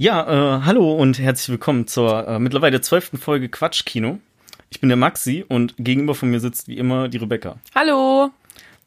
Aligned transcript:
Ja, 0.00 0.56
äh, 0.56 0.62
hallo 0.62 0.94
und 0.94 1.18
herzlich 1.18 1.50
willkommen 1.50 1.86
zur 1.86 2.26
äh, 2.26 2.38
mittlerweile 2.38 2.80
zwölften 2.80 3.18
Folge 3.18 3.50
Quatschkino. 3.50 4.18
Ich 4.70 4.80
bin 4.80 4.88
der 4.88 4.96
Maxi 4.96 5.44
und 5.46 5.74
gegenüber 5.76 6.14
von 6.14 6.30
mir 6.30 6.40
sitzt 6.40 6.68
wie 6.68 6.78
immer 6.78 7.08
die 7.08 7.18
Rebecca. 7.18 7.58
Hallo. 7.74 8.30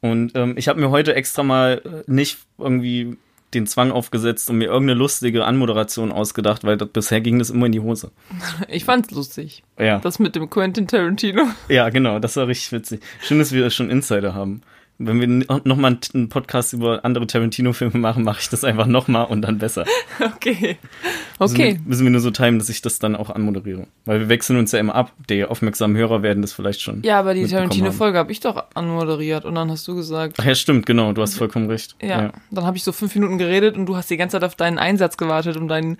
Und 0.00 0.32
ähm, 0.34 0.54
ich 0.56 0.66
habe 0.66 0.80
mir 0.80 0.90
heute 0.90 1.14
extra 1.14 1.44
mal 1.44 1.80
äh, 1.84 2.10
nicht 2.10 2.38
irgendwie 2.58 3.16
den 3.54 3.68
Zwang 3.68 3.92
aufgesetzt 3.92 4.50
und 4.50 4.58
mir 4.58 4.64
irgendeine 4.64 4.98
lustige 4.98 5.44
Anmoderation 5.44 6.10
ausgedacht, 6.10 6.64
weil 6.64 6.76
das, 6.76 6.88
bisher 6.88 7.20
ging 7.20 7.38
das 7.38 7.50
immer 7.50 7.66
in 7.66 7.72
die 7.72 7.78
Hose. 7.78 8.10
Ich 8.68 8.84
fand's 8.84 9.12
lustig. 9.12 9.62
Ja. 9.78 10.00
Das 10.00 10.18
mit 10.18 10.34
dem 10.34 10.50
Quentin 10.50 10.88
Tarantino. 10.88 11.46
Ja, 11.68 11.90
genau, 11.90 12.18
das 12.18 12.34
war 12.34 12.48
richtig 12.48 12.72
witzig. 12.72 13.02
Schön, 13.22 13.38
dass 13.38 13.52
wir 13.52 13.70
schon 13.70 13.88
Insider 13.88 14.34
haben. 14.34 14.62
Wenn 14.98 15.20
wir 15.20 15.58
nochmal 15.64 15.98
einen 16.14 16.28
Podcast 16.28 16.72
über 16.72 17.04
andere 17.04 17.26
Tarantino-Filme 17.26 17.98
machen, 17.98 18.22
mache 18.22 18.38
ich 18.40 18.48
das 18.48 18.62
einfach 18.62 18.86
nochmal 18.86 19.26
und 19.26 19.42
dann 19.42 19.58
besser. 19.58 19.84
Okay. 20.20 20.78
Müssen 21.40 21.54
Okay. 21.56 21.72
wir- 21.74 21.80
Müssen 21.88 22.04
wir 22.04 22.10
nur 22.10 22.20
so 22.20 22.30
timen, 22.30 22.60
dass 22.60 22.68
ich 22.68 22.80
das 22.80 23.00
dann 23.00 23.16
auch 23.16 23.28
anmoderiere. 23.30 23.88
Weil 24.04 24.20
wir 24.20 24.28
wechseln 24.28 24.56
uns 24.56 24.70
ja 24.70 24.78
immer 24.78 24.94
ab. 24.94 25.12
Die 25.28 25.44
aufmerksamen 25.44 25.96
Hörer 25.96 26.22
werden 26.22 26.42
das 26.42 26.52
vielleicht 26.52 26.80
schon. 26.80 27.02
Ja, 27.02 27.18
aber 27.18 27.34
die. 27.34 27.44
Tarantino-Folge 27.46 28.18
habe 28.18 28.30
ich 28.30 28.38
doch 28.38 28.64
anmoderiert 28.74 29.44
und 29.44 29.56
dann 29.56 29.68
hast 29.70 29.86
du 29.88 29.96
gesagt. 29.96 30.36
Ach 30.40 30.44
ja, 30.44 30.54
stimmt, 30.54 30.86
genau, 30.86 31.12
du 31.12 31.22
hast 31.22 31.34
vollkommen 31.34 31.68
recht. 31.68 31.96
Ja, 32.00 32.30
dann 32.52 32.64
habe 32.64 32.76
ich 32.76 32.84
so 32.84 32.92
fünf 32.92 33.14
Minuten 33.16 33.36
geredet 33.38 33.76
und 33.76 33.86
du 33.86 33.96
hast 33.96 34.08
die 34.10 34.16
ganze 34.16 34.36
Zeit 34.36 34.44
auf 34.44 34.54
deinen 34.54 34.78
Einsatz 34.78 35.16
gewartet, 35.16 35.56
um 35.56 35.66
deinen 35.66 35.98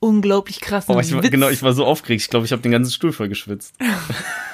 unglaublich 0.00 0.60
krassen 0.60 0.94
Oh, 0.94 1.00
ich 1.00 1.12
war, 1.12 1.24
Witz. 1.24 1.32
genau, 1.32 1.48
ich 1.48 1.62
war 1.64 1.72
so 1.72 1.84
aufgeregt. 1.84 2.22
Ich 2.22 2.30
glaube, 2.30 2.46
ich 2.46 2.52
habe 2.52 2.62
den 2.62 2.70
ganzen 2.70 2.92
Stuhl 2.92 3.12
voll 3.12 3.28
geschwitzt. 3.28 3.74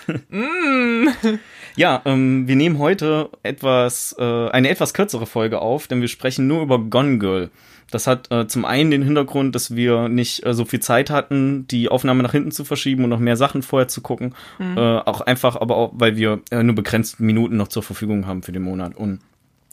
ja, 1.77 2.03
ähm, 2.05 2.47
wir 2.48 2.56
nehmen 2.56 2.78
heute 2.78 3.30
etwas, 3.42 4.14
äh, 4.19 4.22
eine 4.50 4.69
etwas 4.69 4.94
kürzere 4.94 5.27
Folge 5.27 5.61
auf, 5.61 5.86
denn 5.86 6.00
wir 6.00 6.08
sprechen 6.08 6.47
nur 6.47 6.62
über 6.62 6.78
Gone 6.78 7.19
Girl. 7.19 7.50
Das 7.91 8.06
hat 8.06 8.31
äh, 8.33 8.47
zum 8.47 8.64
einen 8.64 8.91
den 8.91 9.03
Hintergrund, 9.03 9.55
dass 9.55 9.77
wir 9.77 10.08
nicht 10.08 10.44
äh, 10.47 10.55
so 10.55 10.64
viel 10.64 10.81
Zeit 10.81 11.11
hatten, 11.11 11.66
die 11.69 11.89
Aufnahme 11.89 12.22
nach 12.22 12.33
hinten 12.33 12.50
zu 12.50 12.64
verschieben 12.64 13.05
und 13.05 13.11
noch 13.11 13.19
mehr 13.19 13.36
Sachen 13.36 13.62
vorher 13.62 13.89
zu 13.89 14.00
gucken. 14.00 14.34
Äh, 14.58 14.81
auch 14.81 15.20
einfach, 15.20 15.56
aber 15.61 15.77
auch, 15.77 15.92
weil 15.94 16.16
wir 16.16 16.41
äh, 16.50 16.62
nur 16.62 16.75
begrenzt 16.75 17.20
Minuten 17.20 17.56
noch 17.56 17.69
zur 17.69 17.83
Verfügung 17.83 18.27
haben 18.27 18.42
für 18.42 18.53
den 18.53 18.62
Monat. 18.62 18.97
Und 18.97 19.20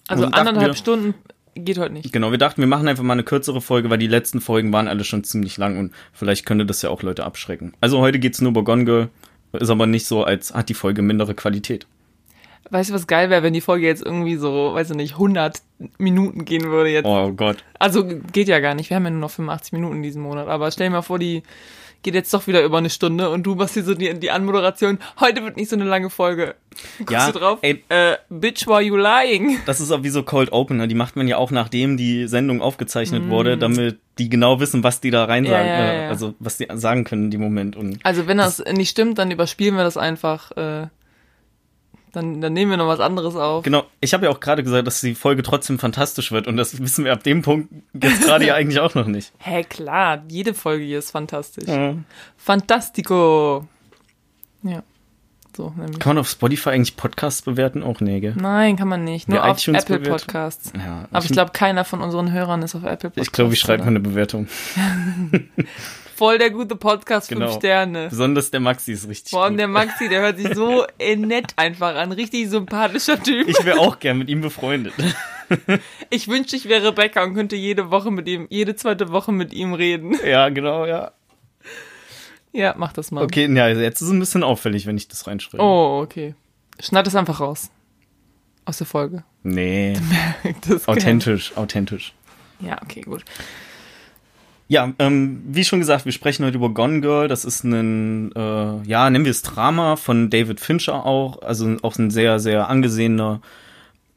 also 0.08 0.26
und 0.26 0.34
anderthalb 0.34 0.68
wir- 0.72 0.76
Stunden 0.76 1.14
geht 1.56 1.78
heute 1.80 1.94
nicht. 1.94 2.12
Genau, 2.14 2.32
wir 2.32 2.38
dachten, 2.38 2.62
wir 2.62 2.68
machen 2.68 2.88
einfach 2.88 3.04
mal 3.04 3.14
eine 3.14 3.24
kürzere 3.24 3.62
Folge, 3.62 3.90
weil 3.90 3.98
die 3.98 4.08
letzten 4.08 4.42
Folgen 4.42 4.72
waren 4.74 4.88
alle 4.88 5.04
schon 5.04 5.24
ziemlich 5.24 5.58
lang 5.58 5.78
und 5.78 5.92
vielleicht 6.14 6.46
könnte 6.46 6.66
das 6.66 6.82
ja 6.82 6.90
auch 6.90 7.04
Leute 7.04 7.24
abschrecken. 7.26 7.74
Also 7.82 8.00
heute 8.00 8.20
geht's 8.20 8.42
nur 8.42 8.52
über 8.52 8.64
Gone 8.64 8.86
Girl, 8.86 9.10
ist 9.54 9.70
aber 9.70 9.86
nicht 9.88 10.06
so, 10.06 10.24
als 10.24 10.54
hat 10.54 10.70
die 10.70 10.74
Folge 10.74 11.02
mindere 11.02 11.34
Qualität. 11.34 11.88
Weißt 12.72 12.90
du, 12.90 12.94
was 12.94 13.06
geil 13.08 13.30
wäre, 13.30 13.44
wenn 13.44 13.54
die 13.54 13.62
Folge 13.62 13.86
jetzt 13.86 14.04
irgendwie 14.04 14.36
so, 14.38 14.74
weiß 14.74 14.90
ich 14.92 14.96
nicht, 14.96 15.14
100 15.14 15.62
Minuten 15.98 16.46
gehen 16.46 16.64
würde 16.72 16.90
jetzt? 16.90 17.06
Oh 17.06 17.32
Gott. 17.34 17.58
Also 17.80 18.06
geht 18.06 18.48
ja 18.48 18.60
gar 18.60 18.74
nicht. 18.76 18.90
Wir 18.90 18.96
haben 18.96 19.04
ja 19.06 19.10
nur 19.12 19.20
noch 19.20 19.32
85 19.32 19.74
Minuten 19.74 20.02
diesen 20.02 20.22
Monat. 20.22 20.48
Aber 20.48 20.72
stell 20.72 20.88
dir 20.88 20.94
mal 20.94 21.02
vor, 21.02 21.20
die 21.20 21.44
geht 22.04 22.16
jetzt 22.16 22.34
doch 22.34 22.48
wieder 22.48 22.64
über 22.64 22.80
eine 22.80 22.90
Stunde 22.90 23.30
und 23.30 23.44
du 23.44 23.54
machst 23.54 23.76
hier 23.76 23.84
so 23.84 23.94
die, 23.94 24.18
die 24.20 24.32
Anmoderation. 24.32 24.98
Heute 25.20 25.44
wird 25.44 25.56
nicht 25.58 25.70
so 25.70 25.76
eine 25.76 25.86
lange 25.86 26.10
Folge. 26.10 26.56
Guckst 26.98 27.12
Ja, 27.14 27.32
du 27.32 27.38
drauf? 27.40 27.60
ey. 27.62 27.84
Äh, 27.90 28.16
bitch, 28.30 28.66
why 28.66 28.82
you 28.82 28.96
lying? 28.96 29.58
Das 29.68 29.80
ist 29.80 29.92
auch 29.92 30.02
wie 30.02 30.10
so 30.10 30.24
Cold 30.24 30.52
Opener, 30.52 30.88
die 30.88 30.96
macht 30.96 31.16
man 31.16 31.28
ja 31.28 31.38
auch 31.38 31.52
nachdem 31.52 31.98
die 31.98 32.26
Sendung 32.28 32.62
aufgezeichnet 32.62 33.30
wurde, 33.30 33.56
damit 33.58 34.00
die 34.18 34.30
genau 34.30 34.60
wissen, 34.60 34.84
was 34.84 35.00
die 35.00 35.12
da 35.12 35.26
rein 35.26 35.44
Mm. 35.44 35.46
Ja, 35.48 35.52
sagen, 35.52 35.68
ja, 35.68 35.76
äh, 35.92 36.04
ja. 36.06 36.10
also 36.10 36.34
was 36.40 36.58
die 36.58 36.68
sagen 36.74 37.04
können 37.04 37.26
in 37.26 37.32
dem 37.32 37.42
Moment. 37.42 37.76
Und 37.76 38.00
Also 38.04 38.26
wenn 38.28 38.38
das 38.38 38.64
nicht 38.72 38.90
stimmt, 38.90 39.20
dann 39.20 39.30
überspielen 39.30 39.76
wir 39.76 39.84
das 39.84 39.98
einfach. 39.98 40.52
Äh, 40.58 40.88
dann, 42.12 42.42
dann 42.42 42.54
nehmen 42.54 42.72
wir 42.72 42.78
noch 42.78 42.88
was 42.88 43.00
anderes 43.00 43.36
auf. 43.36 43.64
genau, 43.64 43.86
ich 44.00 44.14
habe 44.14 44.26
ja 44.26 44.32
auch 44.32 44.40
gerade 44.40 44.64
gesagt, 44.64 44.86
dass 44.88 45.02
die 45.02 45.16
Folge 45.16 45.44
trotzdem 45.44 45.80
fantastisch 45.80 46.32
wird 46.32 46.48
und 46.48 46.58
das 46.58 46.82
wissen 46.82 47.06
wir 47.06 47.14
ab 47.14 47.24
dem 47.24 47.42
Punkt 47.42 47.70
jetzt 47.94 48.24
gerade 48.24 48.46
ja 48.46 48.54
eigentlich 48.56 48.80
auch 48.80 48.96
noch 48.96 49.08
nicht. 49.08 49.32
Hä, 49.40 49.64
klar, 49.64 50.24
jede 50.28 50.54
Folge 50.54 50.84
hier 50.84 51.00
ist 51.00 51.12
fantastisch. 51.12 51.68
Ja. 51.68 51.96
Fantastico. 52.38 53.68
Ja, 54.64 54.84
so 55.56 55.74
nämlich. 55.76 56.00
Kann 56.00 56.12
man 56.16 56.22
auf 56.22 56.30
Spotify 56.30 56.70
eigentlich 56.70 56.96
Podcasts 56.96 57.42
bewerten? 57.42 57.84
Auch 57.84 58.00
nee, 58.00 58.20
gell? 58.20 58.36
Nein, 58.38 58.76
kann 58.76 58.88
man 58.88 59.04
nicht. 59.04 59.28
Nur 59.28 59.40
Ja, 59.40 59.52
auf 59.52 59.68
Apple 59.68 60.00
bewertet. 60.00 60.28
Podcasts. 60.28 60.74
Ja, 60.78 61.08
Aber 61.12 61.26
ich 61.26 61.32
glaube, 61.32 61.52
keiner 61.52 61.84
von 61.86 62.02
unseren 62.02 62.32
Hörern 62.32 62.62
ist 62.62 62.76
auf 62.76 62.84
Apple 62.84 63.10
Podcasts. 63.10 63.28
Ich 63.28 63.32
glaube, 63.32 63.54
ich 63.54 63.60
schreibe 63.60 63.84
eine 63.84 64.00
Bewertung. 64.00 64.48
Voll 66.22 66.38
der 66.38 66.52
gute 66.52 66.76
Podcast, 66.76 67.30
Genau. 67.30 67.48
fünf 67.48 67.58
Sterne. 67.58 68.10
Besonders 68.10 68.52
der 68.52 68.60
Maxi 68.60 68.92
ist 68.92 69.10
richtig 69.10 69.32
Vor 69.32 69.44
allem 69.44 69.54
gut. 69.54 69.60
der 69.62 69.68
Maxi, 69.68 70.08
der 70.08 70.22
hört 70.22 70.38
sich 70.38 70.54
so 70.54 70.86
äh, 71.00 71.16
nett 71.16 71.54
einfach 71.56 71.96
an. 71.96 72.12
Richtig 72.12 72.48
sympathischer 72.48 73.22
Typ. 73.24 73.48
Ich 73.48 73.66
wäre 73.66 73.80
auch 73.80 73.98
gern 73.98 74.20
mit 74.20 74.30
ihm 74.30 74.42
befreundet. 74.42 74.94
Ich 76.10 76.28
wünschte, 76.30 76.56
ich 76.56 76.70
wäre 76.70 76.88
Rebecca 76.90 77.24
und 77.24 77.34
könnte 77.34 77.58
jede 77.58 77.92
Woche 77.92 78.10
mit 78.12 78.26
ihm, 78.28 78.48
jede 78.50 78.74
zweite 78.76 79.12
Woche 79.12 79.32
mit 79.34 79.52
ihm 79.52 79.74
reden. 79.74 80.16
ja, 80.26 80.48
genau, 80.50 80.86
ja. 80.86 81.12
Ja, 82.54 82.74
mach 82.78 82.94
das 82.94 83.12
mal. 83.12 83.24
Okay, 83.24 83.54
ja, 83.54 83.68
jetzt 83.68 84.00
ist 84.02 84.08
es 84.08 84.14
ein 84.14 84.20
bisschen 84.20 84.44
auffällig, 84.44 84.86
wenn 84.86 84.96
ich 84.96 85.08
das 85.10 85.28
reinschreibe. 85.28 85.62
Oh, 85.62 86.02
okay. 86.04 86.36
Schneid 86.80 87.06
es 87.08 87.16
einfach 87.16 87.42
raus. 87.42 87.70
Aus 88.64 88.78
der 88.78 88.88
Folge. 88.88 89.24
Nee, 89.44 89.98
Das 90.70 90.88
authentisch, 90.88 91.52
authentisch. 91.58 92.14
Ja, 92.62 92.78
okay, 92.82 93.02
gut. 93.02 93.26
Ja, 94.72 94.90
ähm, 95.00 95.44
wie 95.48 95.66
schon 95.66 95.80
gesagt, 95.80 96.06
wir 96.06 96.14
sprechen 96.14 96.46
heute 96.46 96.56
über 96.56 96.70
Gone 96.70 97.02
Girl. 97.02 97.28
Das 97.28 97.44
ist 97.44 97.66
ein, 97.66 98.32
äh, 98.34 98.88
ja, 98.88 99.10
nennen 99.10 99.26
wir 99.26 99.32
es 99.32 99.42
Drama 99.42 99.98
von 99.98 100.30
David 100.30 100.62
Fincher 100.62 101.06
auch. 101.06 101.42
Also 101.42 101.76
auch 101.82 101.98
ein 101.98 102.10
sehr, 102.10 102.40
sehr 102.40 102.70
angesehener 102.70 103.42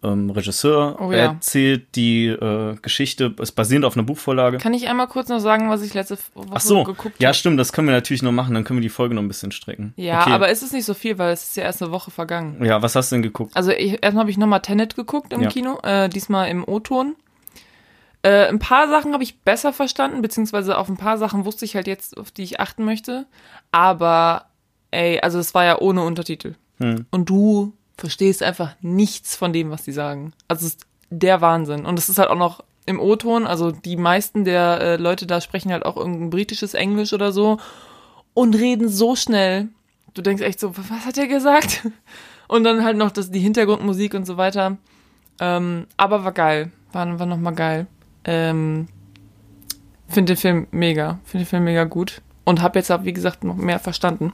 ähm, 0.05 0.31
Regisseur. 0.31 0.97
Oh 1.01 1.11
er 1.11 1.19
ja. 1.19 1.25
erzählt 1.33 1.97
die 1.97 2.27
äh, 2.29 2.77
Geschichte, 2.83 3.35
ist 3.41 3.51
basierend 3.57 3.85
auf 3.85 3.97
einer 3.97 4.05
Buchvorlage. 4.05 4.59
Kann 4.59 4.75
ich 4.75 4.87
einmal 4.87 5.09
kurz 5.09 5.29
noch 5.29 5.41
sagen, 5.41 5.71
was 5.71 5.83
ich 5.83 5.93
letzte 5.93 6.19
Woche 6.35 6.47
Ach 6.53 6.61
so, 6.61 6.85
geguckt 6.85 7.17
ja 7.19 7.31
habe? 7.31 7.37
stimmt, 7.37 7.59
das 7.59 7.73
können 7.73 7.89
wir 7.89 7.93
natürlich 7.95 8.23
noch 8.23 8.31
machen, 8.31 8.55
dann 8.55 8.63
können 8.63 8.79
wir 8.79 8.83
die 8.83 8.91
Folge 8.91 9.17
noch 9.17 9.23
ein 9.23 9.29
bisschen 9.29 9.51
strecken. 9.51 9.93
Ja, 9.97 10.21
okay. 10.21 10.31
aber 10.31 10.51
es 10.51 10.63
ist 10.63 10.73
nicht 10.73 10.85
so 10.85 10.95
viel, 10.95 11.19
weil 11.19 11.33
es 11.33 11.43
ist 11.43 11.57
ja 11.57 11.65
erst 11.65 11.83
eine 11.83 11.91
Woche 11.91 12.13
vergangen. 12.13 12.65
Ja, 12.65 12.81
was 12.81 12.95
hast 12.95 13.11
du 13.11 13.17
denn 13.17 13.25
geguckt? 13.25 13.57
Also 13.57 13.73
ich, 13.73 14.01
erstmal 14.05 14.21
habe 14.21 14.31
ich 14.31 14.39
nochmal 14.39 14.63
Tenet 14.63 14.95
geguckt 14.95 15.33
im 15.33 15.41
Ja. 15.41 15.49
Kino, 15.49 15.81
äh, 15.83 16.09
diesmal 16.09 16.49
im 16.49 16.63
O-Ton. 16.63 17.17
Äh, 18.25 18.49
ein 18.49 18.59
paar 18.59 18.89
Sachen 18.89 19.13
habe 19.13 19.23
ich 19.23 19.41
besser 19.41 19.75
verstanden, 19.75 20.23
beziehungsweise 20.23 20.79
auf 20.79 20.89
ein 20.89 20.97
paar 20.97 21.19
Sachen 21.19 21.45
wusste 21.45 21.67
ich 21.67 21.77
halt 21.77 21.87
jetzt, 21.87 22.17
auf 22.17 22.31
die 22.31 22.43
ich 22.43 22.59
achten 22.59 22.83
möchte. 22.83 23.27
Aber, 23.71 24.47
ey, 24.91 25.21
also 25.21 25.39
es 25.39 25.53
war 25.53 25.67
ja 25.67 25.79
ohne 25.79 26.03
Untertitel. 26.03 26.55
Hm. 26.79 27.05
Und 27.11 27.29
du 27.29 27.75
verstehst 27.99 28.43
einfach 28.43 28.77
nichts 28.81 29.37
von 29.37 29.53
dem, 29.53 29.71
was 29.71 29.83
die 29.83 29.93
sagen. 29.93 30.33
Also 30.49 30.65
es 30.65 30.73
ist 30.73 30.87
der 31.11 31.43
Wahnsinn. 31.43 31.85
Und 31.85 31.99
es 31.99 32.09
ist 32.09 32.19
halt 32.19 32.31
auch 32.31 32.39
noch 32.39 32.65
im 32.87 32.99
O-Ton, 32.99 33.47
also 33.47 33.71
die 33.71 33.97
meisten 33.97 34.45
der 34.45 34.81
äh, 34.81 34.97
Leute 34.97 35.27
da 35.27 35.43
sprechen 35.43 35.71
halt 35.71 35.85
auch 35.85 35.99
irgendein 35.99 36.31
britisches 36.31 36.73
Englisch 36.73 37.13
oder 37.13 37.31
so 37.31 37.59
und 38.33 38.55
reden 38.55 38.89
so 38.89 39.17
schnell. 39.17 39.69
Du 40.15 40.23
denkst 40.23 40.43
echt 40.43 40.61
so, 40.61 40.75
was 40.77 41.05
hat 41.05 41.19
er 41.19 41.27
gesagt? 41.27 41.87
Und 42.49 42.65
dann 42.65 42.85
halt 42.85 42.99
noch 42.99 43.11
das, 43.11 43.31
die 43.31 43.41
Hintergrundmusik 43.41 44.13
und 44.13 44.27
so 44.27 44.37
weiter. 44.37 44.77
Ähm, 45.41 45.87
aber 45.97 46.25
war 46.25 46.33
geil. 46.33 46.71
War, 46.93 47.19
war 47.19 47.25
nochmal 47.25 47.55
geil. 47.55 47.87
Ähm, 48.25 48.89
Finde 50.09 50.35
den 50.35 50.41
Film 50.41 50.67
mega. 50.71 51.19
Finde 51.25 51.45
den 51.45 51.49
Film 51.49 51.65
mega 51.65 51.85
gut. 51.85 52.23
Und 52.45 52.63
habe 52.63 52.79
jetzt, 52.79 52.93
wie 53.05 53.13
gesagt, 53.13 53.43
noch 53.45 53.57
mehr 53.57 53.79
verstanden. 53.79 54.33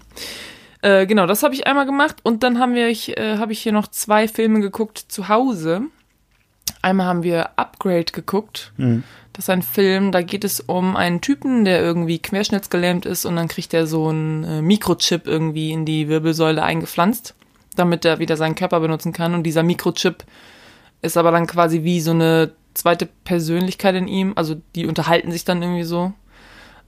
Äh, 0.82 1.06
genau, 1.06 1.26
das 1.26 1.42
habe 1.42 1.54
ich 1.54 1.66
einmal 1.66 1.86
gemacht. 1.86 2.16
Und 2.22 2.42
dann 2.42 2.58
haben 2.58 2.74
wir, 2.74 2.88
ich, 2.88 3.16
äh, 3.16 3.38
habe 3.38 3.52
ich 3.52 3.60
hier 3.60 3.72
noch 3.72 3.88
zwei 3.88 4.28
Filme 4.28 4.60
geguckt 4.60 4.98
zu 4.98 5.28
Hause. 5.28 5.82
Einmal 6.82 7.06
haben 7.06 7.22
wir 7.22 7.58
Upgrade 7.58 8.06
geguckt. 8.12 8.72
Das 9.32 9.44
ist 9.44 9.50
ein 9.50 9.62
Film, 9.62 10.12
da 10.12 10.22
geht 10.22 10.44
es 10.44 10.60
um 10.60 10.96
einen 10.96 11.20
Typen, 11.20 11.64
der 11.64 11.80
irgendwie 11.80 12.18
querschnittsgelähmt 12.18 13.06
ist 13.06 13.24
und 13.26 13.36
dann 13.36 13.48
kriegt 13.48 13.72
er 13.74 13.86
so 13.86 14.08
einen 14.08 14.44
äh, 14.44 14.62
Mikrochip 14.62 15.26
irgendwie 15.26 15.72
in 15.72 15.84
die 15.84 16.08
Wirbelsäule 16.08 16.62
eingepflanzt, 16.62 17.34
damit 17.76 18.04
er 18.04 18.18
wieder 18.18 18.36
seinen 18.36 18.54
Körper 18.54 18.80
benutzen 18.80 19.12
kann. 19.12 19.34
Und 19.34 19.44
dieser 19.44 19.62
Mikrochip 19.62 20.24
ist 21.02 21.16
aber 21.16 21.30
dann 21.30 21.46
quasi 21.46 21.84
wie 21.84 22.00
so 22.00 22.10
eine 22.10 22.52
zweite 22.74 23.06
Persönlichkeit 23.24 23.94
in 23.94 24.08
ihm. 24.08 24.32
Also 24.36 24.56
die 24.74 24.86
unterhalten 24.86 25.32
sich 25.32 25.44
dann 25.44 25.62
irgendwie 25.62 25.84
so. 25.84 26.12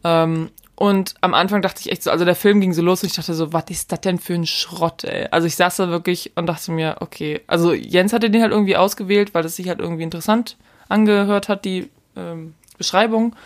Ähm, 0.05 0.51
und 0.75 1.15
am 1.21 1.35
Anfang 1.35 1.63
dachte 1.63 1.81
ich 1.81 1.93
echt 1.93 2.03
so, 2.03 2.11
also 2.11 2.25
der 2.25 2.35
Film 2.35 2.61
ging 2.61 2.73
so 2.73 2.83
los 2.83 3.03
und 3.03 3.09
ich 3.09 3.15
dachte 3.15 3.35
so, 3.35 3.53
was 3.53 3.65
ist 3.69 3.93
das 3.93 4.01
denn 4.01 4.19
für 4.19 4.35
ein 4.35 4.47
Schrott, 4.47 5.05
ey? 5.05 5.29
Also 5.31 5.47
ich 5.47 5.55
saß 5.55 5.77
da 5.77 5.89
wirklich 5.91 6.33
und 6.35 6.47
dachte 6.47 6.73
mir, 6.73 6.97
okay, 7.01 7.41
also 7.47 7.73
Jens 7.73 8.13
hatte 8.13 8.31
den 8.31 8.43
halt 8.43 8.53
irgendwie 8.53 8.77
ausgewählt, 8.77 9.35
weil 9.35 9.45
es 9.45 9.57
sich 9.57 9.69
halt 9.69 9.79
irgendwie 9.79 10.03
interessant 10.03 10.57
angehört 10.89 11.49
hat, 11.49 11.65
die 11.65 11.91
ähm, 12.17 12.55
Beschreibung. 12.79 13.37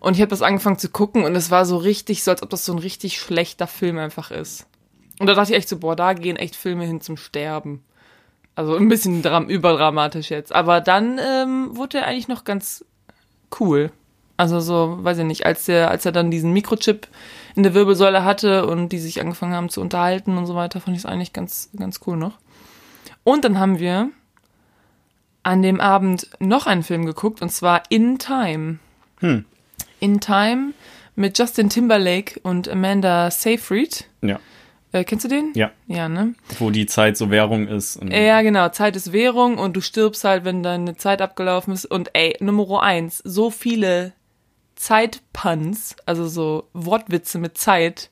Und 0.00 0.14
ich 0.14 0.22
habe 0.22 0.30
das 0.30 0.42
angefangen 0.42 0.78
zu 0.78 0.88
gucken 0.88 1.24
und 1.24 1.36
es 1.36 1.50
war 1.50 1.66
so 1.66 1.76
richtig, 1.76 2.24
so 2.24 2.30
als 2.30 2.42
ob 2.42 2.50
das 2.50 2.64
so 2.64 2.72
ein 2.72 2.78
richtig 2.78 3.20
schlechter 3.20 3.66
Film 3.66 3.98
einfach 3.98 4.30
ist. 4.30 4.66
Und 5.20 5.26
da 5.26 5.34
dachte 5.34 5.52
ich 5.52 5.58
echt 5.58 5.68
so, 5.68 5.78
boah, 5.78 5.94
da 5.94 6.14
gehen 6.14 6.36
echt 6.36 6.56
Filme 6.56 6.84
hin 6.84 7.02
zum 7.02 7.18
Sterben. 7.18 7.84
Also 8.54 8.76
ein 8.76 8.88
bisschen 8.88 9.22
dram 9.22 9.48
überdramatisch 9.48 10.30
jetzt. 10.30 10.54
Aber 10.54 10.80
dann 10.80 11.18
ähm, 11.18 11.76
wurde 11.76 11.98
er 11.98 12.06
eigentlich 12.06 12.28
noch 12.28 12.44
ganz 12.44 12.84
cool. 13.58 13.90
Also 14.36 14.60
so, 14.60 14.98
weiß 15.02 15.18
ich 15.18 15.24
nicht, 15.24 15.44
als 15.44 15.68
er, 15.68 15.90
als 15.90 16.06
er 16.06 16.12
dann 16.12 16.30
diesen 16.30 16.52
Mikrochip 16.52 17.08
in 17.54 17.62
der 17.62 17.74
Wirbelsäule 17.74 18.24
hatte 18.24 18.66
und 18.66 18.88
die 18.90 18.98
sich 18.98 19.20
angefangen 19.20 19.54
haben 19.54 19.68
zu 19.68 19.80
unterhalten 19.80 20.38
und 20.38 20.46
so 20.46 20.54
weiter, 20.54 20.80
fand 20.80 20.96
ich 20.96 21.04
es 21.04 21.06
eigentlich 21.06 21.32
ganz, 21.32 21.70
ganz 21.76 22.00
cool 22.06 22.16
noch. 22.16 22.38
Und 23.22 23.44
dann 23.44 23.58
haben 23.58 23.78
wir 23.78 24.10
an 25.42 25.62
dem 25.62 25.80
Abend 25.80 26.28
noch 26.38 26.66
einen 26.66 26.82
Film 26.82 27.06
geguckt 27.06 27.42
und 27.42 27.50
zwar 27.50 27.82
In 27.90 28.18
Time. 28.18 28.78
In 30.00 30.20
Time 30.20 30.72
mit 31.16 31.38
Justin 31.38 31.68
Timberlake 31.68 32.40
und 32.42 32.68
Amanda 32.68 33.30
Seyfried. 33.30 34.06
Ja. 34.22 34.40
Äh, 34.92 35.04
kennst 35.04 35.24
du 35.24 35.28
den? 35.28 35.52
Ja. 35.54 35.70
Ja, 35.86 36.08
ne? 36.08 36.34
Wo 36.58 36.70
die 36.70 36.86
Zeit 36.86 37.16
so 37.16 37.30
Währung 37.30 37.68
ist. 37.68 38.00
Ja, 38.10 38.42
genau. 38.42 38.68
Zeit 38.70 38.96
ist 38.96 39.12
Währung 39.12 39.58
und 39.58 39.76
du 39.76 39.80
stirbst 39.80 40.24
halt, 40.24 40.44
wenn 40.44 40.62
deine 40.64 40.96
Zeit 40.96 41.22
abgelaufen 41.22 41.72
ist. 41.72 41.84
Und 41.86 42.10
ey, 42.14 42.36
Nummer 42.40 42.82
eins, 42.82 43.18
so 43.18 43.50
viele 43.50 44.12
Zeitpuns, 44.74 45.94
also 46.06 46.26
so 46.26 46.68
Wortwitze 46.72 47.38
mit 47.38 47.56
Zeit. 47.56 48.10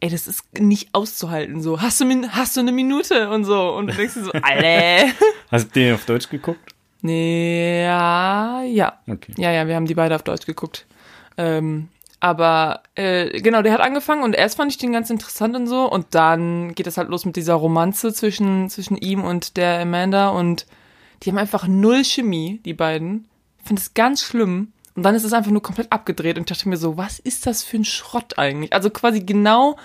Ey, 0.00 0.10
das 0.10 0.26
ist 0.26 0.42
nicht 0.60 0.90
auszuhalten. 0.92 1.62
So, 1.62 1.80
hast 1.80 2.00
du, 2.00 2.04
min- 2.04 2.34
hast 2.34 2.56
du 2.56 2.60
eine 2.60 2.72
Minute 2.72 3.30
und 3.30 3.44
so. 3.44 3.70
Und 3.74 3.86
du 3.86 3.94
denkst 3.94 4.14
dir 4.14 4.24
so, 4.24 4.32
Alter. 4.42 5.12
Hast 5.50 5.74
du 5.74 5.80
den 5.80 5.94
auf 5.94 6.04
Deutsch 6.04 6.28
geguckt? 6.28 6.60
nee, 7.02 7.82
ja, 7.84 8.62
ja. 8.64 9.00
Okay. 9.08 9.32
Ja, 9.38 9.52
ja, 9.52 9.66
wir 9.68 9.76
haben 9.76 9.86
die 9.86 9.94
beide 9.94 10.14
auf 10.16 10.22
Deutsch 10.24 10.44
geguckt. 10.44 10.84
Ähm, 11.38 11.88
aber 12.18 12.82
äh, 12.94 13.40
genau, 13.40 13.62
der 13.62 13.72
hat 13.72 13.80
angefangen 13.80 14.22
und 14.22 14.34
erst 14.34 14.56
fand 14.56 14.72
ich 14.72 14.78
den 14.78 14.92
ganz 14.92 15.10
interessant 15.10 15.54
und 15.54 15.66
so. 15.66 15.90
Und 15.90 16.14
dann 16.14 16.74
geht 16.74 16.86
es 16.86 16.96
halt 16.96 17.08
los 17.08 17.24
mit 17.24 17.36
dieser 17.36 17.54
Romanze 17.54 18.12
zwischen, 18.12 18.70
zwischen 18.70 18.96
ihm 18.96 19.22
und 19.22 19.56
der 19.56 19.80
Amanda. 19.80 20.30
Und 20.30 20.66
die 21.22 21.30
haben 21.30 21.38
einfach 21.38 21.68
null 21.68 22.04
Chemie, 22.04 22.60
die 22.64 22.74
beiden. 22.74 23.28
Ich 23.60 23.68
finde 23.68 23.82
es 23.82 23.94
ganz 23.94 24.22
schlimm. 24.22 24.72
Und 24.94 25.02
dann 25.02 25.14
ist 25.14 25.24
es 25.24 25.34
einfach 25.34 25.50
nur 25.50 25.62
komplett 25.62 25.92
abgedreht. 25.92 26.38
Und 26.38 26.50
ich 26.50 26.56
dachte 26.56 26.68
mir 26.70 26.78
so, 26.78 26.96
was 26.96 27.18
ist 27.18 27.46
das 27.46 27.62
für 27.62 27.76
ein 27.76 27.84
Schrott 27.84 28.38
eigentlich? 28.38 28.72
Also 28.72 28.88
quasi 28.88 29.20
genau 29.20 29.76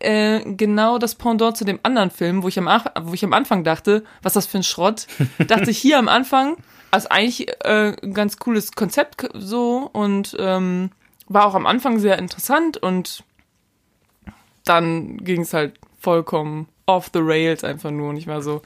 äh, 0.00 0.40
genau 0.44 0.98
das 0.98 1.14
Pendant 1.14 1.56
zu 1.56 1.64
dem 1.64 1.80
anderen 1.82 2.10
Film, 2.10 2.42
wo 2.42 2.48
ich 2.48 2.58
am, 2.58 2.68
wo 3.02 3.14
ich 3.14 3.24
am 3.24 3.32
Anfang 3.32 3.64
dachte, 3.64 4.04
was 4.22 4.32
ist 4.32 4.36
das 4.36 4.46
für 4.46 4.58
ein 4.58 4.62
Schrott, 4.62 5.06
dachte 5.46 5.70
ich 5.70 5.78
hier 5.78 5.98
am 5.98 6.08
Anfang, 6.08 6.56
als 6.90 7.06
eigentlich 7.06 7.48
äh, 7.64 7.94
ein 8.02 8.14
ganz 8.14 8.38
cooles 8.38 8.72
Konzept 8.72 9.28
so 9.34 9.88
und 9.92 10.36
ähm, 10.38 10.90
war 11.28 11.46
auch 11.46 11.54
am 11.54 11.66
Anfang 11.66 11.98
sehr 11.98 12.18
interessant 12.18 12.76
und 12.76 13.24
dann 14.64 15.18
ging 15.18 15.42
es 15.42 15.54
halt 15.54 15.78
vollkommen 15.98 16.68
off 16.86 17.10
the 17.12 17.20
rails 17.22 17.64
einfach 17.64 17.90
nur 17.90 18.10
und 18.10 18.16
ich 18.16 18.26
war 18.26 18.42
so, 18.42 18.62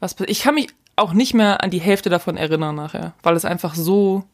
was? 0.00 0.16
Ich 0.26 0.42
kann 0.42 0.54
mich 0.54 0.68
auch 0.96 1.12
nicht 1.12 1.34
mehr 1.34 1.62
an 1.62 1.70
die 1.70 1.80
Hälfte 1.80 2.10
davon 2.10 2.36
erinnern 2.36 2.74
nachher, 2.74 3.14
weil 3.22 3.36
es 3.36 3.44
einfach 3.44 3.74
so, 3.74 4.24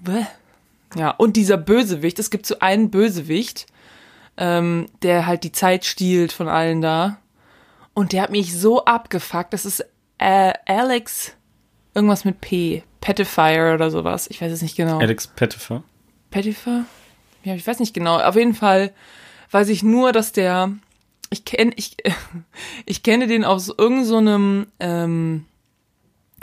Bäh. 0.00 0.24
ja 0.96 1.10
und 1.10 1.36
dieser 1.36 1.56
Bösewicht, 1.56 2.18
es 2.18 2.30
gibt 2.30 2.46
so 2.46 2.58
einen 2.60 2.90
Bösewicht, 2.90 3.66
ähm, 4.36 4.86
der 5.02 5.26
halt 5.26 5.44
die 5.44 5.52
Zeit 5.52 5.84
stiehlt 5.84 6.32
von 6.32 6.48
allen 6.48 6.80
da. 6.80 7.18
Und 7.92 8.12
der 8.12 8.22
hat 8.22 8.30
mich 8.30 8.56
so 8.56 8.84
abgefuckt. 8.84 9.52
Das 9.52 9.66
ist 9.66 9.84
äh, 10.18 10.52
Alex, 10.66 11.34
irgendwas 11.94 12.24
mit 12.24 12.40
P. 12.40 12.82
Pettifier 13.00 13.72
oder 13.74 13.90
sowas. 13.90 14.28
Ich 14.30 14.40
weiß 14.40 14.52
es 14.52 14.62
nicht 14.62 14.76
genau. 14.76 14.98
Alex 14.98 15.26
Pettifer. 15.26 15.82
Pettifer? 16.30 16.84
Ja, 17.44 17.54
ich 17.54 17.66
weiß 17.66 17.78
nicht 17.80 17.94
genau. 17.94 18.18
Auf 18.18 18.36
jeden 18.36 18.54
Fall 18.54 18.92
weiß 19.50 19.68
ich 19.68 19.82
nur, 19.82 20.12
dass 20.12 20.32
der, 20.32 20.72
ich 21.30 21.44
kenne, 21.44 21.72
ich, 21.76 21.96
ich 22.86 23.02
kenne 23.02 23.26
den 23.26 23.44
aus 23.44 23.68
irgendeinem, 23.68 24.04
so 24.04 24.16
einem, 24.16 24.66
ähm, 24.80 25.46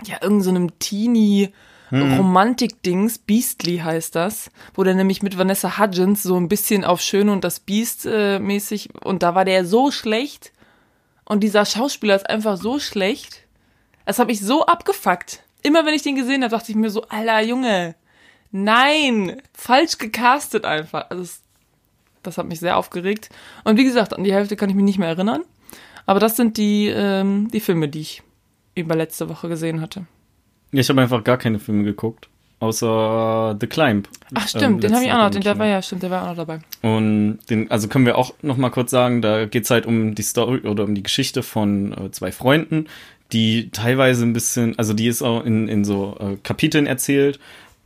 ja, 0.04 0.16
irgendeinem 0.22 0.42
so 0.42 0.50
einem 0.50 0.80
Teenie, 0.80 1.54
Romantik-Dings, 1.92 3.20
Beastly 3.20 3.78
heißt 3.78 4.14
das, 4.16 4.52
wo 4.74 4.84
der 4.84 4.94
nämlich 4.94 5.22
mit 5.22 5.38
Vanessa 5.38 5.78
Hudgens 5.78 6.22
so 6.22 6.38
ein 6.38 6.50
bisschen 6.50 6.84
auf 6.84 7.00
Schön 7.00 7.30
und 7.30 7.44
das 7.44 7.62
Biest 7.62 8.06
äh, 8.06 8.40
mäßig, 8.40 8.90
und 9.04 9.24
da 9.24 9.36
war 9.36 9.46
der 9.46 9.66
so 9.66 9.90
schlecht 9.92 10.52
und 11.24 11.42
dieser 11.42 11.66
Schauspieler 11.66 12.16
ist 12.16 12.30
einfach 12.30 12.58
so 12.58 12.80
schlecht, 12.80 13.44
das 14.06 14.20
habe 14.20 14.32
ich 14.32 14.42
so 14.42 14.66
abgefuckt. 14.66 15.44
Immer 15.64 15.86
wenn 15.86 15.94
ich 15.94 16.02
den 16.02 16.16
gesehen 16.16 16.44
habe, 16.44 16.52
dachte 16.52 16.72
ich 16.72 16.78
mir 16.78 16.90
so, 16.90 17.04
alter 17.04 17.42
Junge, 17.42 17.96
nein, 18.52 19.42
falsch 19.54 19.98
gecastet 19.98 20.66
einfach. 20.66 21.10
Also 21.10 21.24
das, 21.24 21.42
das 22.24 22.38
hat 22.38 22.48
mich 22.48 22.60
sehr 22.60 22.78
aufgeregt. 22.78 23.30
Und 23.64 23.78
wie 23.78 23.84
gesagt, 23.84 24.14
an 24.14 24.24
die 24.24 24.34
Hälfte 24.34 24.56
kann 24.56 24.70
ich 24.70 24.76
mich 24.76 24.86
nicht 24.86 25.00
mehr 25.00 25.10
erinnern. 25.10 25.44
Aber 26.06 26.20
das 26.20 26.38
sind 26.38 26.58
die, 26.58 26.88
ähm, 26.88 27.50
die 27.52 27.60
Filme, 27.60 27.90
die 27.90 28.02
ich 28.02 28.24
über 28.76 28.96
letzte 28.96 29.30
Woche 29.30 29.50
gesehen 29.50 29.82
hatte. 29.82 30.06
Ja, 30.72 30.82
ich 30.82 30.90
habe 30.90 31.02
einfach 31.02 31.24
gar 31.24 31.38
keine 31.38 31.60
Filme 31.60 31.84
geguckt. 31.84 32.30
Außer 32.60 33.56
The 33.60 33.68
Climb. 33.68 34.10
Ach 34.34 34.48
stimmt, 34.48 34.64
Ähm, 34.64 34.80
den 34.82 34.96
habe 34.96 35.06
ich 35.06 35.12
auch 35.12 35.18
noch, 35.18 35.30
den, 35.30 35.44
der 35.44 35.60
war 35.60 35.68
ja, 35.68 35.80
stimmt, 35.82 36.02
der 36.02 36.10
war 36.10 36.24
auch 36.24 36.30
noch 36.30 36.38
dabei. 36.38 36.60
Und 36.82 37.40
den, 37.52 37.70
also 37.70 37.88
können 37.88 38.08
wir 38.08 38.18
auch 38.18 38.34
noch 38.42 38.58
mal 38.58 38.72
kurz 38.72 38.90
sagen, 38.90 39.22
da 39.22 39.46
geht's 39.46 39.70
halt 39.70 39.86
um 39.86 40.16
die 40.16 40.24
Story 40.24 40.62
oder 40.62 40.84
um 40.84 40.96
die 40.96 41.04
Geschichte 41.04 41.44
von 41.44 41.94
äh, 41.94 42.12
zwei 42.12 42.32
Freunden, 42.32 42.88
die 43.32 43.70
teilweise 43.70 44.26
ein 44.26 44.34
bisschen, 44.34 44.78
also 44.80 44.94
die 44.94 45.06
ist 45.08 45.22
auch 45.22 45.46
in, 45.46 45.68
in 45.68 45.86
so 45.86 46.18
äh, 46.20 46.38
Kapiteln 46.42 46.88
erzählt. 46.88 47.40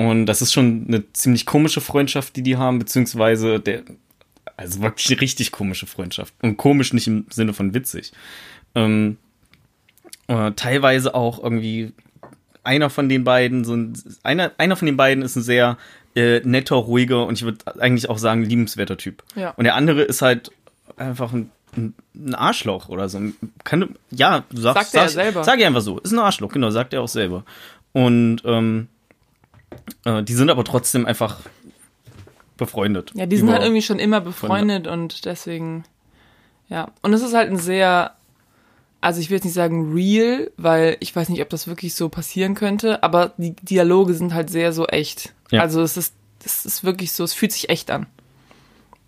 Und 0.09 0.25
das 0.25 0.41
ist 0.41 0.51
schon 0.51 0.85
eine 0.87 1.13
ziemlich 1.13 1.45
komische 1.45 1.79
Freundschaft, 1.79 2.35
die 2.35 2.41
die 2.41 2.57
haben, 2.57 2.79
beziehungsweise 2.79 3.59
der, 3.59 3.83
also 4.57 4.81
wirklich 4.81 5.11
eine 5.11 5.21
richtig 5.21 5.51
komische 5.51 5.85
Freundschaft. 5.85 6.33
Und 6.41 6.57
komisch 6.57 6.91
nicht 6.91 7.07
im 7.07 7.27
Sinne 7.29 7.53
von 7.53 7.75
witzig. 7.75 8.11
Ähm, 8.73 9.17
äh, 10.27 10.51
teilweise 10.53 11.13
auch 11.13 11.43
irgendwie 11.43 11.93
einer 12.63 12.89
von 12.89 13.09
den 13.09 13.23
beiden, 13.23 13.63
so 13.63 13.75
ein, 13.75 13.93
einer, 14.23 14.51
einer 14.57 14.75
von 14.75 14.87
den 14.87 14.97
beiden 14.97 15.23
ist 15.23 15.35
ein 15.35 15.43
sehr 15.43 15.77
äh, 16.15 16.39
netter, 16.39 16.77
ruhiger 16.77 17.27
und 17.27 17.35
ich 17.35 17.43
würde 17.43 17.79
eigentlich 17.79 18.09
auch 18.09 18.17
sagen 18.17 18.43
liebenswerter 18.43 18.97
Typ. 18.97 19.23
Ja. 19.35 19.51
Und 19.51 19.65
der 19.65 19.75
andere 19.75 20.01
ist 20.01 20.23
halt 20.23 20.51
einfach 20.97 21.31
ein, 21.31 21.51
ein, 21.75 22.33
Arschloch 22.33 22.89
oder 22.89 23.07
so. 23.07 23.21
Kann, 23.63 23.95
ja, 24.09 24.45
du 24.49 24.61
sagst, 24.61 24.91
Sagt 24.91 24.95
er 24.95 25.01
ja 25.03 25.09
sag, 25.09 25.23
selber. 25.23 25.43
Sag 25.43 25.59
ich 25.59 25.65
einfach 25.65 25.81
so. 25.81 25.99
Ist 25.99 26.11
ein 26.11 26.19
Arschloch, 26.19 26.51
genau, 26.51 26.71
sagt 26.71 26.93
er 26.93 27.03
auch 27.03 27.07
selber. 27.07 27.45
Und 27.93 28.41
ähm, 28.45 28.87
äh, 30.05 30.23
die 30.23 30.33
sind 30.33 30.49
aber 30.49 30.63
trotzdem 30.63 31.05
einfach 31.05 31.39
befreundet. 32.57 33.11
Ja, 33.15 33.25
die 33.25 33.37
sind 33.37 33.49
halt 33.51 33.63
irgendwie 33.63 33.81
schon 33.81 33.99
immer 33.99 34.21
befreundet 34.21 34.87
und 34.87 35.25
deswegen, 35.25 35.83
ja. 36.69 36.89
Und 37.01 37.13
es 37.13 37.21
ist 37.21 37.33
halt 37.33 37.49
ein 37.49 37.57
sehr, 37.57 38.15
also 39.01 39.19
ich 39.19 39.29
will 39.29 39.37
jetzt 39.37 39.45
nicht 39.45 39.53
sagen 39.55 39.93
real, 39.93 40.51
weil 40.57 40.97
ich 40.99 41.15
weiß 41.15 41.29
nicht, 41.29 41.41
ob 41.41 41.49
das 41.49 41.67
wirklich 41.67 41.95
so 41.95 42.09
passieren 42.09 42.53
könnte, 42.53 43.01
aber 43.03 43.33
die 43.37 43.55
Dialoge 43.61 44.13
sind 44.13 44.33
halt 44.33 44.49
sehr 44.49 44.73
so 44.73 44.85
echt. 44.87 45.33
Ja. 45.49 45.61
Also 45.61 45.81
es 45.81 45.97
ist, 45.97 46.13
es 46.45 46.65
ist 46.65 46.83
wirklich 46.83 47.11
so, 47.13 47.23
es 47.23 47.33
fühlt 47.33 47.51
sich 47.51 47.69
echt 47.69 47.89
an. 47.89 48.05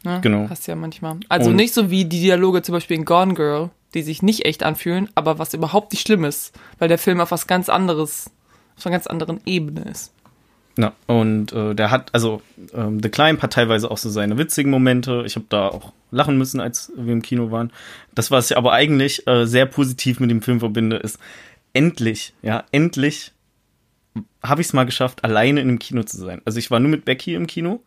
Ne? 0.04 0.20
Genau. 0.22 0.50
Hast 0.50 0.68
ja 0.68 0.76
manchmal. 0.76 1.18
Also 1.30 1.50
Und- 1.52 1.56
nicht 1.56 1.74
so 1.74 1.90
wie 1.90 2.06
die 2.06 2.22
Dialoge 2.22 2.62
zum 2.64 2.74
Beispiel 2.74 2.98
in 2.98 3.06
Gone 3.06 3.36
Girl, 3.36 3.70
die 3.94 4.02
sich 4.02 4.22
nicht 4.24 4.46
echt 4.46 4.64
anfühlen, 4.64 5.10
aber 5.14 5.38
was 5.38 5.54
überhaupt 5.54 5.92
nicht 5.94 6.02
schlimm 6.06 6.26
ist, 6.26 6.54
weil 6.80 6.88
der 6.90 6.98
Film 6.98 7.22
auf 7.22 7.30
was 7.32 7.46
ganz 7.46 7.70
anderes, 7.70 8.32
auf 8.78 8.86
einer 8.86 8.94
ganz 8.96 9.06
anderen 9.06 9.40
Ebene 9.46 9.82
ist. 9.84 10.12
Ja, 10.76 10.94
und 11.06 11.54
äh, 11.54 11.76
der 11.76 11.92
hat, 11.92 12.10
also 12.14 12.42
ähm, 12.74 13.00
The 13.02 13.10
Climb 13.10 13.42
hat 13.44 13.54
teilweise 13.54 13.92
auch 13.92 13.98
so 13.98 14.10
seine 14.10 14.38
witzigen 14.38 14.72
Momente. 14.72 15.24
Ich 15.26 15.36
habe 15.36 15.46
da 15.50 15.68
auch 15.68 15.94
lachen 16.10 16.38
müssen, 16.38 16.60
als 16.60 16.92
wir 16.96 17.14
im 17.14 17.22
Kino 17.22 17.52
waren. 17.52 17.72
Das, 18.16 18.32
was 18.32 18.50
ich 18.50 18.58
aber 18.58 18.72
eigentlich 18.74 19.28
äh, 19.28 19.46
sehr 19.46 19.68
positiv 19.68 20.20
mit 20.20 20.32
dem 20.32 20.42
Film 20.42 20.60
verbinde, 20.60 20.98
ist 20.98 21.20
endlich, 21.74 22.34
ja, 22.42 22.64
endlich 22.72 23.34
habe 24.44 24.62
ich 24.62 24.68
es 24.68 24.74
mal 24.74 24.86
geschafft, 24.86 25.24
alleine 25.24 25.62
in 25.62 25.70
einem 25.70 25.80
Kino 25.80 26.04
zu 26.04 26.18
sein. 26.18 26.42
Also 26.46 26.60
ich 26.60 26.72
war 26.72 26.80
nur 26.80 26.90
mit 26.90 27.06
Becky 27.06 27.36
im 27.36 27.48
Kino 27.48 27.82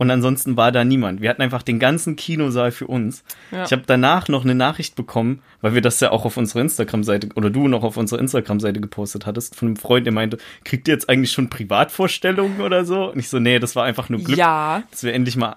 und 0.00 0.10
ansonsten 0.10 0.56
war 0.56 0.72
da 0.72 0.82
niemand. 0.82 1.20
Wir 1.20 1.28
hatten 1.28 1.42
einfach 1.42 1.62
den 1.62 1.78
ganzen 1.78 2.16
Kinosaal 2.16 2.72
für 2.72 2.86
uns. 2.86 3.22
Ja. 3.50 3.64
Ich 3.64 3.72
habe 3.72 3.82
danach 3.84 4.28
noch 4.28 4.44
eine 4.44 4.54
Nachricht 4.54 4.96
bekommen, 4.96 5.42
weil 5.60 5.74
wir 5.74 5.82
das 5.82 6.00
ja 6.00 6.10
auch 6.10 6.24
auf 6.24 6.38
unserer 6.38 6.62
Instagram-Seite 6.62 7.28
oder 7.34 7.50
du 7.50 7.68
noch 7.68 7.84
auf 7.84 7.98
unserer 7.98 8.18
Instagram-Seite 8.18 8.80
gepostet 8.80 9.26
hattest, 9.26 9.56
von 9.56 9.68
einem 9.68 9.76
Freund, 9.76 10.06
der 10.06 10.14
meinte, 10.14 10.38
kriegt 10.64 10.88
ihr 10.88 10.94
jetzt 10.94 11.10
eigentlich 11.10 11.32
schon 11.32 11.50
Privatvorstellungen 11.50 12.62
oder 12.62 12.86
so? 12.86 13.12
Und 13.12 13.18
ich 13.18 13.28
so, 13.28 13.40
nee, 13.40 13.58
das 13.58 13.76
war 13.76 13.84
einfach 13.84 14.08
nur 14.08 14.20
Glück, 14.20 14.38
Ja, 14.38 14.84
dass 14.90 15.02
wir 15.02 15.12
endlich 15.12 15.36
mal 15.36 15.56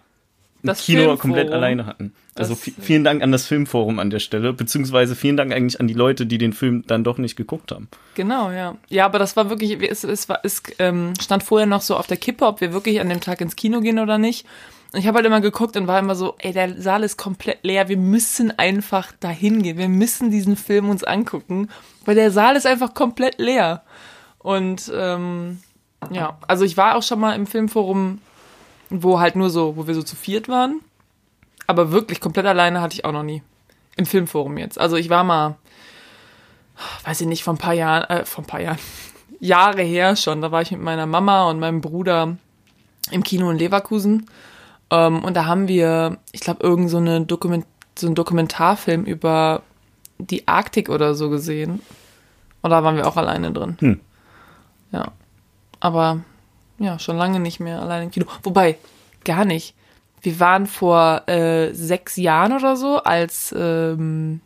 Das 0.64 0.86
Kino 0.86 1.00
Filmforum. 1.00 1.20
komplett 1.20 1.52
alleine 1.52 1.86
hatten. 1.86 2.14
Also 2.36 2.56
vielen 2.56 3.04
Dank 3.04 3.22
an 3.22 3.32
das 3.32 3.46
Filmforum 3.46 4.00
an 4.00 4.10
der 4.10 4.20
Stelle, 4.20 4.54
beziehungsweise 4.54 5.16
vielen 5.16 5.38
Dank 5.38 5.54
eigentlich 5.54 5.80
an 5.80 5.88
die 5.88 5.94
Leute, 5.94 6.26
die 6.26 6.38
den 6.38 6.54
Film 6.54 6.84
dann 6.88 7.04
doch 7.04 7.18
nicht 7.18 7.36
geguckt 7.36 7.72
haben. 7.72 7.90
Genau, 8.16 8.50
ja. 8.50 8.76
Ja, 8.88 9.06
aber 9.06 9.20
das 9.20 9.36
war 9.36 9.50
wirklich, 9.50 9.78
es, 9.84 10.04
es, 10.04 10.30
war, 10.30 10.40
es 10.44 10.64
ähm, 10.80 11.14
stand 11.22 11.44
vorher 11.44 11.68
noch 11.68 11.82
so 11.82 11.96
auf 11.98 12.08
der 12.08 12.18
Kippe, 12.18 12.46
ob 12.46 12.62
wir 12.62 12.74
wirklich 12.74 13.02
an 13.02 13.10
dem 13.10 13.20
Tag 13.20 13.42
ins 13.42 13.56
Kino 13.56 13.82
gehen 13.82 14.00
oder 14.00 14.18
nicht. 14.18 14.48
Und 14.94 15.00
ich 15.00 15.08
habe 15.08 15.18
halt 15.18 15.26
immer 15.26 15.42
geguckt 15.42 15.76
und 15.76 15.88
war 15.88 16.00
immer 16.00 16.16
so, 16.16 16.36
ey, 16.38 16.54
der 16.54 16.80
Saal 16.82 17.04
ist 17.04 17.18
komplett 17.18 17.60
leer, 17.64 17.90
wir 17.90 17.98
müssen 17.98 18.58
einfach 18.58 19.12
dahin 19.20 19.62
gehen, 19.62 19.78
wir 19.78 19.90
müssen 19.90 20.32
diesen 20.32 20.56
Film 20.56 20.90
uns 20.90 21.04
angucken, 21.04 21.70
weil 22.06 22.16
der 22.16 22.32
Saal 22.32 22.56
ist 22.56 22.68
einfach 22.68 22.94
komplett 22.94 23.40
leer. 23.40 23.84
Und 24.38 24.92
ähm, 24.96 25.60
ja, 26.12 26.38
also 26.48 26.64
ich 26.64 26.78
war 26.78 26.96
auch 26.96 27.04
schon 27.04 27.20
mal 27.20 27.36
im 27.36 27.48
Filmforum, 27.48 28.20
wo 29.02 29.20
halt 29.20 29.36
nur 29.36 29.50
so, 29.50 29.76
wo 29.76 29.88
wir 29.88 29.96
so 29.96 30.04
zu 30.04 30.16
viert 30.16 30.48
waren. 30.48 30.82
Aber 31.66 31.92
wirklich 31.92 32.20
komplett 32.20 32.46
alleine 32.46 32.82
hatte 32.82 32.94
ich 32.94 33.06
auch 33.06 33.12
noch 33.12 33.24
nie. 33.24 33.42
Im 33.96 34.06
Filmforum 34.06 34.58
jetzt. 34.58 34.80
Also 34.80 34.96
ich 34.96 35.10
war 35.10 35.24
mal, 35.24 35.56
weiß 37.06 37.22
ich 37.22 37.28
nicht, 37.28 37.44
vor 37.44 37.54
ein 37.54 37.60
paar 37.60 37.74
Jahren, 37.74 38.04
äh, 38.10 38.26
vor 38.26 38.44
ein 38.44 38.48
paar 38.48 38.62
Jahren, 38.62 38.80
Jahre 39.40 39.82
her 39.82 40.16
schon, 40.16 40.42
da 40.42 40.52
war 40.52 40.62
ich 40.62 40.72
mit 40.72 40.82
meiner 40.82 41.06
Mama 41.06 41.50
und 41.50 41.60
meinem 41.60 41.82
Bruder 41.82 42.38
im 43.12 43.24
Kino 43.24 43.50
in 43.50 43.58
Leverkusen. 43.58 44.28
Ähm, 44.90 45.24
und 45.24 45.36
da 45.36 45.46
haben 45.46 45.68
wir, 45.68 46.18
ich 46.32 46.42
glaube, 46.42 46.64
irgend 46.64 46.90
so, 46.90 46.98
eine 46.98 47.22
Dokument, 47.22 47.66
so 47.98 48.08
einen 48.08 48.16
Dokumentarfilm 48.16 49.06
über 49.06 49.62
die 50.18 50.48
Arktik 50.48 50.90
oder 50.90 51.14
so 51.16 51.30
gesehen. 51.30 51.82
Und 52.62 52.70
da 52.70 52.84
waren 52.84 52.96
wir 52.96 53.08
auch 53.08 53.18
alleine 53.18 53.52
drin. 53.52 53.78
Hm. 53.80 54.00
Ja. 54.92 55.12
Aber 55.80 56.22
ja, 56.80 57.00
schon 57.00 57.18
lange 57.18 57.40
nicht 57.40 57.60
mehr 57.60 57.82
allein 57.82 58.04
im 58.04 58.12
Kino. 58.12 58.26
Wobei, 58.44 58.78
gar 59.24 59.46
nicht. 59.46 59.76
Wir 60.22 60.40
waren 60.40 60.68
vor 60.68 61.28
äh, 61.28 61.74
sechs 61.74 62.16
Jahren 62.16 62.54
oder 62.54 62.76
so, 62.78 62.98
als 63.04 63.54
ähm, 63.58 64.42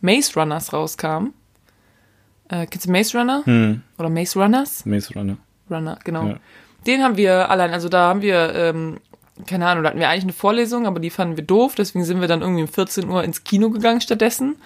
Maze 0.00 0.38
Runners 0.38 0.72
rauskam. 0.72 1.32
Äh, 2.48 2.66
kennst 2.66 2.86
du 2.86 2.92
Maze 2.92 3.18
Runner? 3.18 3.42
Hm, 3.44 3.82
Oder 3.98 4.10
Maze 4.10 4.38
Runners? 4.38 4.84
Maze 4.84 5.14
Runner. 5.14 5.38
Runner, 5.70 5.98
genau. 6.04 6.26
Ja. 6.26 6.36
Den 6.86 7.02
haben 7.02 7.16
wir 7.16 7.50
allein, 7.50 7.72
also 7.72 7.88
da 7.88 8.08
haben 8.08 8.20
wir, 8.20 8.54
ähm, 8.54 8.98
keine 9.46 9.66
Ahnung, 9.66 9.82
da 9.82 9.90
hatten 9.90 9.98
wir 9.98 10.10
eigentlich 10.10 10.24
eine 10.24 10.34
Vorlesung, 10.34 10.86
aber 10.86 11.00
die 11.00 11.08
fanden 11.08 11.38
wir 11.38 11.44
doof, 11.44 11.74
deswegen 11.74 12.04
sind 12.04 12.20
wir 12.20 12.28
dann 12.28 12.42
irgendwie 12.42 12.62
um 12.62 12.68
14 12.68 13.08
Uhr 13.08 13.24
ins 13.24 13.44
Kino 13.44 13.70
gegangen 13.70 14.02
stattdessen. 14.02 14.56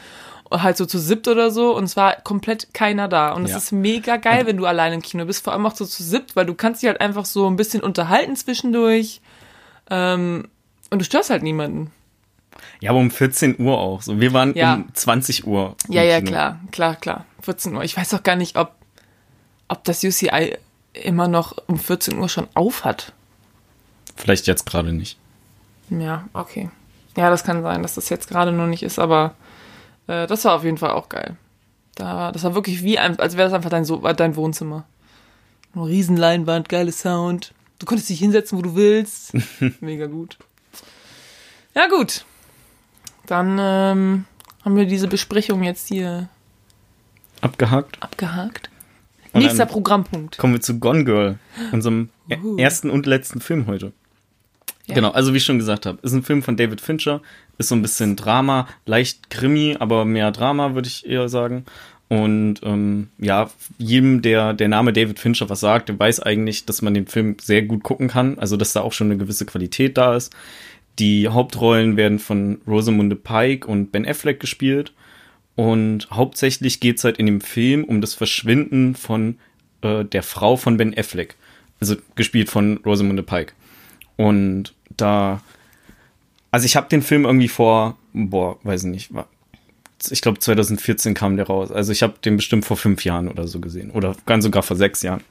Halt 0.51 0.77
so 0.79 0.87
zu 0.87 0.99
siebt 0.99 1.29
oder 1.29 1.51
so 1.51 1.77
und 1.77 1.85
es 1.85 1.97
war 1.97 2.17
komplett 2.23 2.73
keiner 2.73 3.07
da. 3.09 3.33
Und 3.33 3.45
es 3.45 3.51
Ja. 3.51 3.57
ist 3.59 3.73
mega 3.73 4.17
geil, 4.17 4.47
wenn 4.47 4.57
du 4.57 4.65
allein 4.67 4.93
im 4.95 5.03
Kino 5.03 5.25
bist, 5.27 5.45
vor 5.45 5.53
allem 5.53 5.67
auch 5.67 5.75
so 5.75 5.85
zu 5.85 6.03
siebt, 6.03 6.37
weil 6.37 6.47
du 6.47 6.55
kannst 6.55 6.83
dich 6.83 6.89
halt 6.89 7.01
einfach 7.01 7.27
so 7.27 7.47
ein 7.49 7.57
bisschen 7.57 7.83
unterhalten 7.83 8.35
zwischendurch. 8.37 9.21
Ähm, 9.91 10.49
und 10.91 11.01
du 11.01 11.05
störst 11.05 11.31
halt 11.31 11.43
niemanden. 11.43 11.91
Ja, 12.81 12.91
aber 12.91 12.99
um 12.99 13.11
14 13.11 13.57
Uhr 13.61 13.77
auch. 13.79 14.03
So, 14.03 14.21
wir 14.21 14.33
waren 14.33 14.55
Ja. 14.55 14.75
um 14.77 14.89
20 14.95 15.47
Uhr. 15.47 15.77
Ja, 15.89 16.03
ja, 16.03 16.19
Kino. 16.19 16.31
klar, 16.31 16.61
klar, 16.73 16.97
klar. 16.97 17.25
14 17.43 17.75
Uhr. 17.77 17.85
Ich 17.85 17.97
weiß 17.97 18.15
auch 18.15 18.23
gar 18.23 18.37
nicht, 18.37 18.57
ob, 18.57 18.73
ob 19.69 19.85
das 19.85 20.03
UCI 20.03 20.57
immer 20.95 21.29
noch 21.29 21.57
um 21.67 21.79
14 21.79 22.19
Uhr 22.19 22.29
schon 22.29 22.49
auf 22.55 22.85
hat. 22.85 23.13
Vielleicht 24.17 24.47
jetzt 24.47 24.65
gerade 24.67 24.93
nicht. 24.93 25.19
Ja, 25.91 26.27
okay. 26.33 26.71
Ja, 27.17 27.31
das 27.31 27.45
kann 27.45 27.63
sein, 27.63 27.83
dass 27.83 27.95
das 27.95 28.09
jetzt 28.09 28.29
gerade 28.29 28.53
noch 28.53 28.67
nicht 28.67 28.83
ist, 28.83 28.99
aber 28.99 29.35
äh, 30.09 30.27
das 30.27 30.45
war 30.45 30.55
auf 30.55 30.65
jeden 30.65 30.79
Fall 30.79 30.91
auch 30.91 31.09
geil. 31.09 31.37
Da, 31.95 32.33
das 32.33 32.45
war 32.45 32.55
wirklich 32.55 32.83
wie, 32.83 32.99
ein, 32.99 33.19
als 33.19 33.37
wäre 33.37 33.49
das 33.49 33.55
einfach 33.55 33.71
dein, 33.71 33.85
so 33.85 33.97
dein 33.99 34.37
Wohnzimmer. 34.37 34.87
Eine 35.75 35.87
Riesenleinwand, 35.87 36.69
geile 36.69 36.93
Sound. 36.93 37.55
Du 37.79 37.87
konntest 37.87 38.09
dich 38.09 38.19
hinsetzen, 38.19 38.59
wo 38.59 38.63
du 38.63 38.75
willst. 38.75 39.33
Mega 39.81 40.07
gut. 40.07 40.37
Ja, 41.75 41.87
gut. 41.89 42.25
Dann 43.27 43.59
ähm, 43.61 44.25
haben 44.65 44.77
wir 44.77 44.87
diese 44.87 45.07
Besprechung 45.07 45.63
jetzt 45.63 45.89
hier 45.89 46.29
Abgehakt. 47.41 48.03
abgehakt. 48.03 48.71
Und 49.33 49.43
Nächster 49.43 49.67
Programmpunkt. 49.67 50.39
Kommen 50.39 50.55
wir 50.55 50.61
zu 50.61 50.79
Gone 50.81 51.05
Girl, 51.05 51.39
unserem 51.73 52.09
Uh. 52.31 52.57
ersten 52.59 52.91
und 52.91 53.07
letzten 53.07 53.41
Film 53.41 53.67
heute. 53.67 53.93
Genau, 54.89 55.11
also 55.11 55.33
wie 55.33 55.37
ich 55.37 55.45
schon 55.45 55.59
gesagt 55.59 55.87
habe, 55.87 55.99
ist 56.03 56.13
ein 56.13 56.23
Film 56.23 56.43
von 56.43 56.57
David 56.57 56.81
Fincher, 56.81 57.21
ist 57.59 57.69
so 57.69 57.75
ein 57.75 57.83
bisschen 57.83 58.17
Drama, 58.17 58.67
leicht 58.87 59.29
Krimi, 59.31 59.77
aber 59.79 60.05
mehr 60.05 60.31
Drama, 60.31 60.75
würde 60.75 60.89
ich 60.89 61.07
eher 61.07 61.29
sagen. 61.29 61.67
Und 62.09 62.61
ähm, 62.63 63.09
ja, 63.19 63.51
jedem, 63.77 64.23
der 64.23 64.55
der 64.55 64.69
Name 64.69 64.95
David 64.95 65.19
Fincher 65.19 65.51
was 65.51 65.61
sagt, 65.61 65.91
der 65.91 65.99
weiß 65.99 66.21
eigentlich, 66.21 66.65
dass 66.65 66.81
man 66.81 66.95
den 66.95 67.07
Film 67.07 67.37
sehr 67.41 67.63
gut 67.63 67.83
gucken 67.83 68.09
kann, 68.09 68.39
also 68.39 68.57
dass 68.57 68.73
da 68.73 68.81
auch 68.81 68.95
schon 68.95 69.09
eine 69.09 69.19
gewisse 69.19 69.45
Qualität 69.45 69.99
da 69.99 70.17
ist. 70.17 70.35
Die 70.99 71.29
Hauptrollen 71.29 71.97
werden 71.97 72.19
von 72.19 72.61
Rosamunde 72.67 73.15
Pike 73.15 73.69
und 73.69 73.93
Ben 73.93 74.07
Affleck 74.07 74.41
gespielt. 74.41 74.93
Und 75.55 76.09
hauptsächlich 76.11 76.81
geht's 76.81 77.05
halt 77.05 77.19
in 77.19 77.27
dem 77.27 77.41
Film 77.41 77.85
um 77.85 78.01
das 78.01 78.15
Verschwinden 78.15 78.95
von 78.95 79.39
äh, 79.83 80.05
der 80.05 80.23
Frau 80.23 80.57
von 80.57 80.77
Ben 80.77 80.97
Affleck. 80.97 81.37
Also 81.81 81.97
gespielt 82.17 82.49
von 82.49 82.79
Rosamunde 82.79 83.23
Pike. 83.23 83.53
Und 84.17 84.75
da, 85.01 85.41
also 86.51 86.67
ich 86.67 86.77
habe 86.77 86.89
den 86.89 87.03
Film 87.03 87.25
irgendwie 87.25 87.49
vor, 87.49 87.97
boah, 88.13 88.59
weiß 88.63 88.85
ich 88.85 88.91
nicht, 88.91 89.11
ich 90.11 90.21
glaube 90.21 90.39
2014 90.39 91.15
kam 91.15 91.37
der 91.37 91.47
raus. 91.47 91.73
Also 91.73 91.93
ich 91.93 92.03
habe 92.03 92.15
den 92.25 92.37
bestimmt 92.37 92.65
vor 92.65 92.77
fünf 92.77 93.05
Jahren 93.05 93.29
oder 93.29 93.49
so 93.49 93.61
gesehen. 93.61 93.91
Oder 93.91 94.15
ganz 94.27 94.45
sogar 94.45 94.63
vor 94.63 94.77
sechs 94.77 95.03
Jahren. 95.03 95.23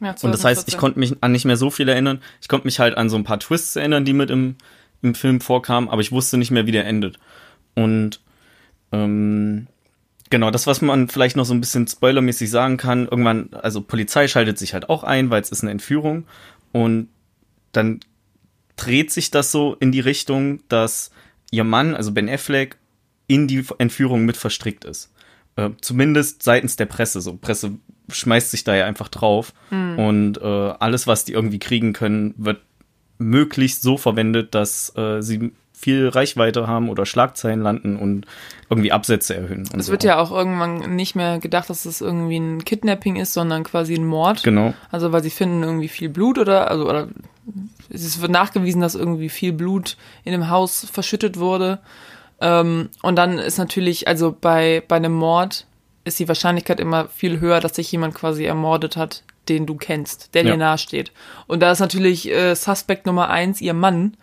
Ja, 0.00 0.10
Und 0.22 0.32
das 0.32 0.44
heißt, 0.44 0.66
ich 0.66 0.74
2014. 0.74 0.80
konnte 0.80 0.98
mich 0.98 1.16
an 1.20 1.32
nicht 1.32 1.44
mehr 1.44 1.56
so 1.56 1.70
viel 1.70 1.88
erinnern. 1.88 2.20
Ich 2.40 2.48
konnte 2.48 2.66
mich 2.66 2.80
halt 2.80 2.96
an 2.96 3.08
so 3.08 3.16
ein 3.16 3.24
paar 3.24 3.38
Twists 3.38 3.76
erinnern, 3.76 4.04
die 4.04 4.12
mit 4.12 4.30
im, 4.30 4.56
im 5.00 5.14
Film 5.14 5.40
vorkamen, 5.40 5.88
aber 5.88 6.00
ich 6.00 6.10
wusste 6.10 6.38
nicht 6.38 6.50
mehr, 6.50 6.66
wie 6.66 6.72
der 6.72 6.86
endet. 6.86 7.18
Und 7.76 8.20
ähm, 8.90 9.68
genau, 10.30 10.50
das, 10.50 10.66
was 10.66 10.80
man 10.80 11.08
vielleicht 11.08 11.36
noch 11.36 11.44
so 11.44 11.54
ein 11.54 11.60
bisschen 11.60 11.86
spoilermäßig 11.86 12.50
sagen 12.50 12.78
kann, 12.78 13.06
irgendwann, 13.06 13.50
also 13.52 13.80
Polizei 13.80 14.26
schaltet 14.26 14.58
sich 14.58 14.74
halt 14.74 14.90
auch 14.90 15.04
ein, 15.04 15.30
weil 15.30 15.40
es 15.40 15.50
ist 15.50 15.62
eine 15.62 15.70
Entführung. 15.70 16.24
Und 16.72 17.08
dann 17.70 18.00
dreht 18.76 19.10
sich 19.10 19.30
das 19.30 19.52
so 19.52 19.76
in 19.80 19.92
die 19.92 20.00
Richtung, 20.00 20.60
dass 20.68 21.10
ihr 21.50 21.64
Mann, 21.64 21.94
also 21.94 22.12
Ben 22.12 22.28
Affleck, 22.28 22.76
in 23.26 23.48
die 23.48 23.64
Entführung 23.78 24.24
mit 24.24 24.36
verstrickt 24.36 24.84
ist. 24.84 25.12
Äh, 25.56 25.70
zumindest 25.80 26.42
seitens 26.42 26.76
der 26.76 26.86
Presse. 26.86 27.20
So, 27.20 27.36
Presse 27.36 27.72
schmeißt 28.10 28.50
sich 28.50 28.64
da 28.64 28.74
ja 28.74 28.86
einfach 28.86 29.08
drauf. 29.08 29.52
Und 29.96 30.38
äh, 30.38 30.44
alles, 30.44 31.06
was 31.06 31.24
die 31.24 31.32
irgendwie 31.32 31.58
kriegen 31.58 31.92
können, 31.92 32.34
wird 32.36 32.60
möglichst 33.18 33.82
so 33.82 33.96
verwendet, 33.96 34.54
dass 34.54 34.94
äh, 34.96 35.22
sie 35.22 35.52
viel 35.82 36.08
Reichweite 36.08 36.66
haben 36.68 36.88
oder 36.88 37.04
Schlagzeilen 37.04 37.60
landen 37.60 37.96
und 37.96 38.24
irgendwie 38.70 38.92
Absätze 38.92 39.34
erhöhen. 39.34 39.68
Und 39.72 39.80
Es 39.80 39.86
so. 39.86 39.92
wird 39.92 40.04
ja 40.04 40.18
auch 40.18 40.30
irgendwann 40.30 40.94
nicht 40.94 41.16
mehr 41.16 41.38
gedacht, 41.40 41.68
dass 41.68 41.84
es 41.84 42.00
irgendwie 42.00 42.38
ein 42.38 42.64
Kidnapping 42.64 43.16
ist, 43.16 43.32
sondern 43.32 43.64
quasi 43.64 43.94
ein 43.94 44.06
Mord. 44.06 44.44
Genau. 44.44 44.74
Also 44.92 45.10
weil 45.12 45.22
sie 45.22 45.30
finden 45.30 45.62
irgendwie 45.64 45.88
viel 45.88 46.08
Blut 46.08 46.38
oder 46.38 46.70
also 46.70 46.88
oder 46.88 47.08
es 47.90 48.20
wird 48.20 48.30
nachgewiesen, 48.30 48.80
dass 48.80 48.94
irgendwie 48.94 49.28
viel 49.28 49.52
Blut 49.52 49.96
in 50.24 50.32
dem 50.32 50.48
Haus 50.48 50.86
verschüttet 50.90 51.38
wurde. 51.38 51.80
Ähm, 52.40 52.88
und 53.02 53.16
dann 53.16 53.38
ist 53.38 53.58
natürlich, 53.58 54.06
also 54.08 54.34
bei 54.40 54.82
bei 54.86 54.96
einem 54.96 55.12
Mord 55.12 55.66
ist 56.04 56.18
die 56.18 56.28
Wahrscheinlichkeit 56.28 56.80
immer 56.80 57.08
viel 57.08 57.40
höher, 57.40 57.60
dass 57.60 57.74
sich 57.76 57.90
jemand 57.92 58.14
quasi 58.14 58.44
ermordet 58.44 58.96
hat, 58.96 59.22
den 59.48 59.66
du 59.66 59.74
kennst, 59.76 60.34
der 60.34 60.44
Ja. 60.44 60.52
dir 60.52 60.56
nahesteht. 60.58 61.12
Und 61.48 61.60
da 61.60 61.72
ist 61.72 61.80
natürlich 61.80 62.30
äh, 62.30 62.54
Suspect 62.54 63.06
Nummer 63.06 63.28
eins 63.30 63.60
ihr 63.60 63.74
Mann. 63.74 64.16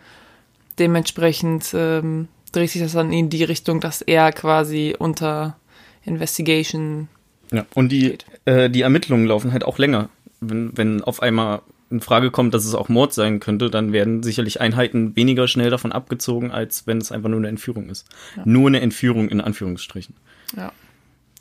Dementsprechend 0.78 1.70
ähm, 1.74 2.28
dreht 2.52 2.70
sich 2.70 2.82
das 2.82 2.92
dann 2.92 3.12
in 3.12 3.30
die 3.30 3.44
Richtung, 3.44 3.80
dass 3.80 4.02
er 4.02 4.32
quasi 4.32 4.94
unter 4.98 5.56
Investigation 6.04 7.08
Ja, 7.52 7.66
und 7.74 7.90
die, 7.92 8.18
äh, 8.44 8.70
die 8.70 8.82
Ermittlungen 8.82 9.26
laufen 9.26 9.52
halt 9.52 9.64
auch 9.64 9.78
länger. 9.78 10.08
Wenn, 10.40 10.76
wenn 10.76 11.02
auf 11.02 11.22
einmal 11.22 11.60
in 11.90 12.00
Frage 12.00 12.30
kommt, 12.30 12.54
dass 12.54 12.64
es 12.64 12.74
auch 12.74 12.88
Mord 12.88 13.12
sein 13.12 13.40
könnte, 13.40 13.68
dann 13.68 13.92
werden 13.92 14.22
sicherlich 14.22 14.60
Einheiten 14.60 15.16
weniger 15.16 15.48
schnell 15.48 15.70
davon 15.70 15.92
abgezogen, 15.92 16.50
als 16.52 16.86
wenn 16.86 16.98
es 16.98 17.10
einfach 17.12 17.28
nur 17.28 17.40
eine 17.40 17.48
Entführung 17.48 17.90
ist. 17.90 18.06
Nur 18.44 18.68
eine 18.68 18.80
Entführung 18.80 19.28
in 19.28 19.40
Anführungsstrichen. 19.40 20.14
ja. 20.56 20.72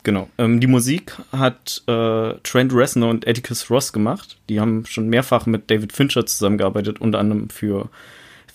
Genau. 0.04 0.30
Ähm, 0.38 0.62
die 0.62 0.68
Musik 0.68 1.18
hat 1.32 1.84
äh, 1.88 2.34
Trent 2.44 2.74
Reznor 2.74 3.10
und 3.10 3.28
Atticus 3.28 3.70
Ross 3.70 3.92
gemacht. 3.92 4.38
Die 4.48 4.60
haben 4.60 4.86
schon 4.86 5.10
mehrfach 5.10 5.46
mit 5.46 5.70
David 5.70 5.92
Fincher 5.92 6.26
zusammengearbeitet, 6.26 7.02
unter 7.02 7.20
anderem 7.20 7.50
für 7.50 7.90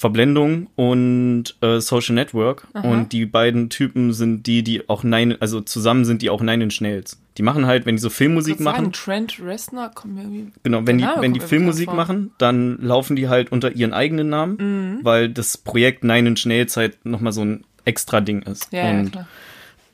Verblendung 0.05 0.67
und 0.77 1.55
äh, 1.63 1.81
Social 1.81 2.15
Network. 2.15 2.67
Und 2.75 3.13
die 3.13 3.25
beiden 3.25 3.71
Typen 3.71 4.13
sind 4.13 4.47
die, 4.47 4.63
die 4.63 4.87
auch 4.91 5.03
Nine, 5.03 5.39
also 5.41 5.63
zusammen 5.63 6.05
sind 6.05 6.21
die 6.21 6.29
auch 6.29 6.43
Nine 6.43 6.65
Inch 6.65 6.83
Nails. 6.83 7.19
Die 7.39 7.43
machen 7.43 7.65
halt, 7.67 7.87
wenn 7.87 7.97
die 7.97 8.03
so 8.03 8.11
Filmmusik 8.11 8.61
machen, 8.61 8.77
Sagen, 8.85 8.93
Trent 8.93 9.41
Reznor 9.43 9.89
kommt 9.95 10.15
mir 10.17 10.21
irgendwie. 10.25 10.53
Genau, 10.63 10.87
wenn 10.87 10.99
die, 10.99 11.07
wenn 11.21 11.33
die 11.33 11.41
Filmmusik 11.41 11.91
machen, 11.91 12.33
dann 12.37 12.77
laufen 12.83 13.17
die 13.17 13.31
halt 13.31 13.51
unter 13.51 13.73
ihren 13.73 13.95
eigenen 13.95 14.29
Namen, 14.29 14.57
Mhm. 14.59 14.99
weil 15.05 15.31
das 15.31 15.57
Projekt 15.57 16.05
Nine 16.05 16.29
Inch 16.29 16.45
Nails 16.45 16.77
halt 16.77 17.03
nochmal 17.07 17.33
so 17.33 17.43
ein 17.43 17.65
extra 17.87 18.21
Ding 18.21 18.43
ist. 18.43 18.71
Ja, 18.75 18.85
ja, 18.93 19.01
Und 19.01 19.13
klar. 19.13 19.27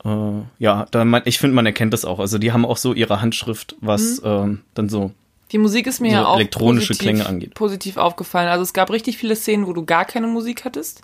äh, 0.05 0.43
ja, 0.59 0.87
da 0.91 1.05
man, 1.05 1.23
ich 1.25 1.39
finde, 1.39 1.55
man 1.55 1.67
erkennt 1.67 1.93
das 1.93 2.05
auch. 2.05 2.19
Also 2.19 2.39
die 2.39 2.51
haben 2.51 2.65
auch 2.67 2.79
so 2.79 2.95
ihre 2.95 3.23
Handschrift, 3.23 3.77
was 3.81 4.21
Mhm. 4.23 4.27
ähm, 4.29 4.61
dann 4.75 4.89
so. 4.89 5.13
Die 5.53 5.59
Musik 5.59 5.87
ist 5.87 6.01
mir 6.01 6.11
so 6.11 6.17
ja 6.17 6.27
auch 6.27 6.37
elektronische 6.37 6.89
positiv, 6.89 6.99
Klänge 7.01 7.27
angeht. 7.27 7.55
positiv 7.55 7.97
aufgefallen. 7.97 8.49
Also 8.49 8.63
es 8.63 8.73
gab 8.73 8.91
richtig 8.91 9.19
viele 9.19 9.35
Szenen, 9.37 9.67
wo 9.67 9.73
du 9.73 9.85
gar 9.85 10.05
keine 10.05 10.27
Musik 10.29 10.65
hattest. 10.65 11.03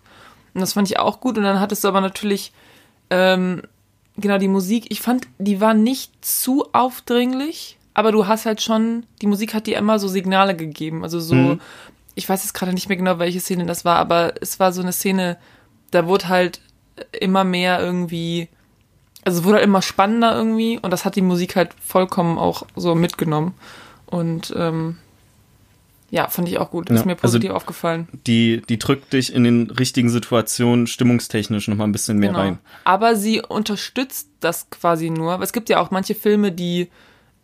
Und 0.54 0.60
das 0.60 0.72
fand 0.74 0.88
ich 0.90 0.98
auch 0.98 1.20
gut. 1.20 1.36
Und 1.36 1.44
dann 1.44 1.60
hattest 1.60 1.84
du 1.84 1.88
aber 1.88 2.00
natürlich, 2.00 2.52
ähm, 3.10 3.62
genau, 4.16 4.38
die 4.38 4.48
Musik, 4.48 4.86
ich 4.90 5.00
fand, 5.00 5.26
die 5.38 5.60
war 5.60 5.74
nicht 5.74 6.12
zu 6.24 6.66
aufdringlich, 6.72 7.76
aber 7.94 8.12
du 8.12 8.26
hast 8.26 8.46
halt 8.46 8.62
schon, 8.62 9.04
die 9.22 9.26
Musik 9.26 9.54
hat 9.54 9.66
dir 9.66 9.78
immer 9.78 9.98
so 9.98 10.08
Signale 10.08 10.54
gegeben. 10.56 11.02
Also 11.02 11.18
so, 11.20 11.34
Mhm. 11.34 11.60
ich 12.14 12.28
weiß 12.28 12.42
jetzt 12.44 12.52
gerade 12.54 12.72
nicht 12.72 12.88
mehr 12.88 12.96
genau, 12.98 13.18
welche 13.18 13.40
Szene 13.40 13.66
das 13.66 13.84
war, 13.84 13.96
aber 13.96 14.34
es 14.40 14.60
war 14.60 14.72
so 14.72 14.80
eine 14.82 14.92
Szene, 14.92 15.38
da 15.90 16.06
wurde 16.06 16.28
halt 16.28 16.60
immer 17.20 17.44
mehr 17.44 17.80
irgendwie, 17.80 18.48
also 19.24 19.40
es 19.40 19.44
wurde 19.44 19.56
halt 19.56 19.64
immer 19.64 19.82
spannender 19.82 20.34
irgendwie 20.34 20.78
und 20.80 20.90
das 20.90 21.04
hat 21.04 21.16
die 21.16 21.22
Musik 21.22 21.56
halt 21.56 21.70
vollkommen 21.84 22.38
auch 22.38 22.64
so 22.76 22.94
mitgenommen. 22.94 23.54
Und 24.06 24.54
ähm, 24.56 24.98
ja, 26.10 26.28
fand 26.28 26.48
ich 26.48 26.58
auch 26.58 26.70
gut. 26.70 26.88
Ist 26.90 27.00
Ja, 27.00 27.04
mir 27.06 27.12
also- 27.14 27.22
positiv 27.22 27.50
aufgefallen. 27.50 28.08
Die, 28.26 28.62
die 28.68 28.78
drückt 28.78 29.12
dich 29.12 29.34
in 29.34 29.42
den 29.44 29.70
richtigen 29.70 30.08
Situationen 30.08 30.86
stimmungstechnisch 30.86 31.66
nochmal 31.68 31.88
ein 31.88 31.92
bisschen 31.92 32.18
mehr 32.18 32.28
Genau. 32.30 32.40
rein. 32.40 32.58
Aber 32.84 33.16
sie 33.16 33.42
unterstützt 33.42 34.28
das 34.40 34.70
quasi 34.70 35.10
nur. 35.10 35.40
Es 35.42 35.52
gibt 35.52 35.68
ja 35.68 35.80
auch 35.80 35.90
manche 35.90 36.14
Filme, 36.14 36.52
die 36.52 36.88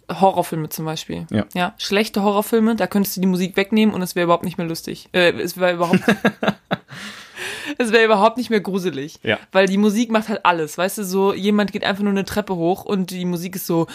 Horrorfilme 0.08 0.68
zum 0.68 0.84
Beispiel. 0.84 1.26
Ja. 1.30 1.46
ja. 1.54 1.74
Schlechte 1.78 2.22
Horrorfilme, 2.22 2.76
da 2.76 2.86
könntest 2.86 3.16
du 3.16 3.20
die 3.20 3.26
Musik 3.26 3.56
wegnehmen 3.56 3.94
und 3.94 4.02
es 4.02 4.14
wäre 4.14 4.24
überhaupt 4.24 4.44
nicht 4.44 4.58
mehr 4.58 4.66
lustig. 4.66 5.08
Äh, 5.12 5.32
es 5.40 5.56
wäre 5.56 5.74
überhaupt. 5.74 6.00
es 7.78 7.92
wäre 7.92 8.04
überhaupt 8.04 8.36
nicht 8.36 8.50
mehr 8.50 8.60
gruselig. 8.60 9.18
Ja. 9.22 9.38
Weil 9.52 9.66
die 9.66 9.78
Musik 9.78 10.10
macht 10.10 10.28
halt 10.28 10.44
alles. 10.44 10.76
Weißt 10.78 10.98
du, 10.98 11.04
so 11.04 11.32
jemand 11.32 11.72
geht 11.72 11.84
einfach 11.84 12.02
nur 12.02 12.12
eine 12.12 12.24
Treppe 12.24 12.54
hoch 12.56 12.84
und 12.84 13.10
die 13.10 13.24
Musik 13.24 13.56
ist 13.56 13.66
so. 13.66 13.86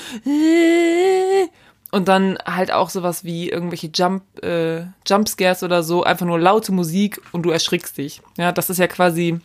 Und 1.91 2.07
dann 2.07 2.37
halt 2.45 2.71
auch 2.71 2.89
sowas 2.89 3.23
wie 3.23 3.49
irgendwelche 3.49 3.89
Jump, 3.93 4.23
äh, 4.43 4.85
Jumpscares 5.05 5.63
oder 5.63 5.83
so, 5.83 6.03
einfach 6.03 6.25
nur 6.25 6.39
laute 6.39 6.71
Musik 6.71 7.21
und 7.31 7.43
du 7.43 7.49
erschrickst 7.49 7.97
dich. 7.97 8.21
Ja, 8.37 8.51
das 8.51 8.69
ist 8.69 8.77
ja 8.77 8.87
quasi 8.87 9.39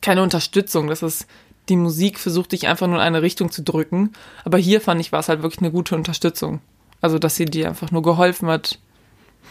keine 0.00 0.22
Unterstützung. 0.22 0.86
Das 0.86 1.02
ist, 1.02 1.26
die 1.68 1.76
Musik 1.76 2.18
versucht 2.18 2.52
dich 2.52 2.68
einfach 2.68 2.86
nur 2.86 2.96
in 2.96 3.02
eine 3.02 3.22
Richtung 3.22 3.50
zu 3.50 3.62
drücken. 3.62 4.12
Aber 4.44 4.58
hier 4.58 4.80
fand 4.80 5.00
ich, 5.00 5.10
war 5.10 5.20
es 5.20 5.28
halt 5.28 5.42
wirklich 5.42 5.60
eine 5.60 5.72
gute 5.72 5.96
Unterstützung. 5.96 6.60
Also, 7.00 7.18
dass 7.18 7.36
sie 7.36 7.44
dir 7.46 7.68
einfach 7.68 7.90
nur 7.90 8.02
geholfen 8.02 8.48
hat, 8.48 8.78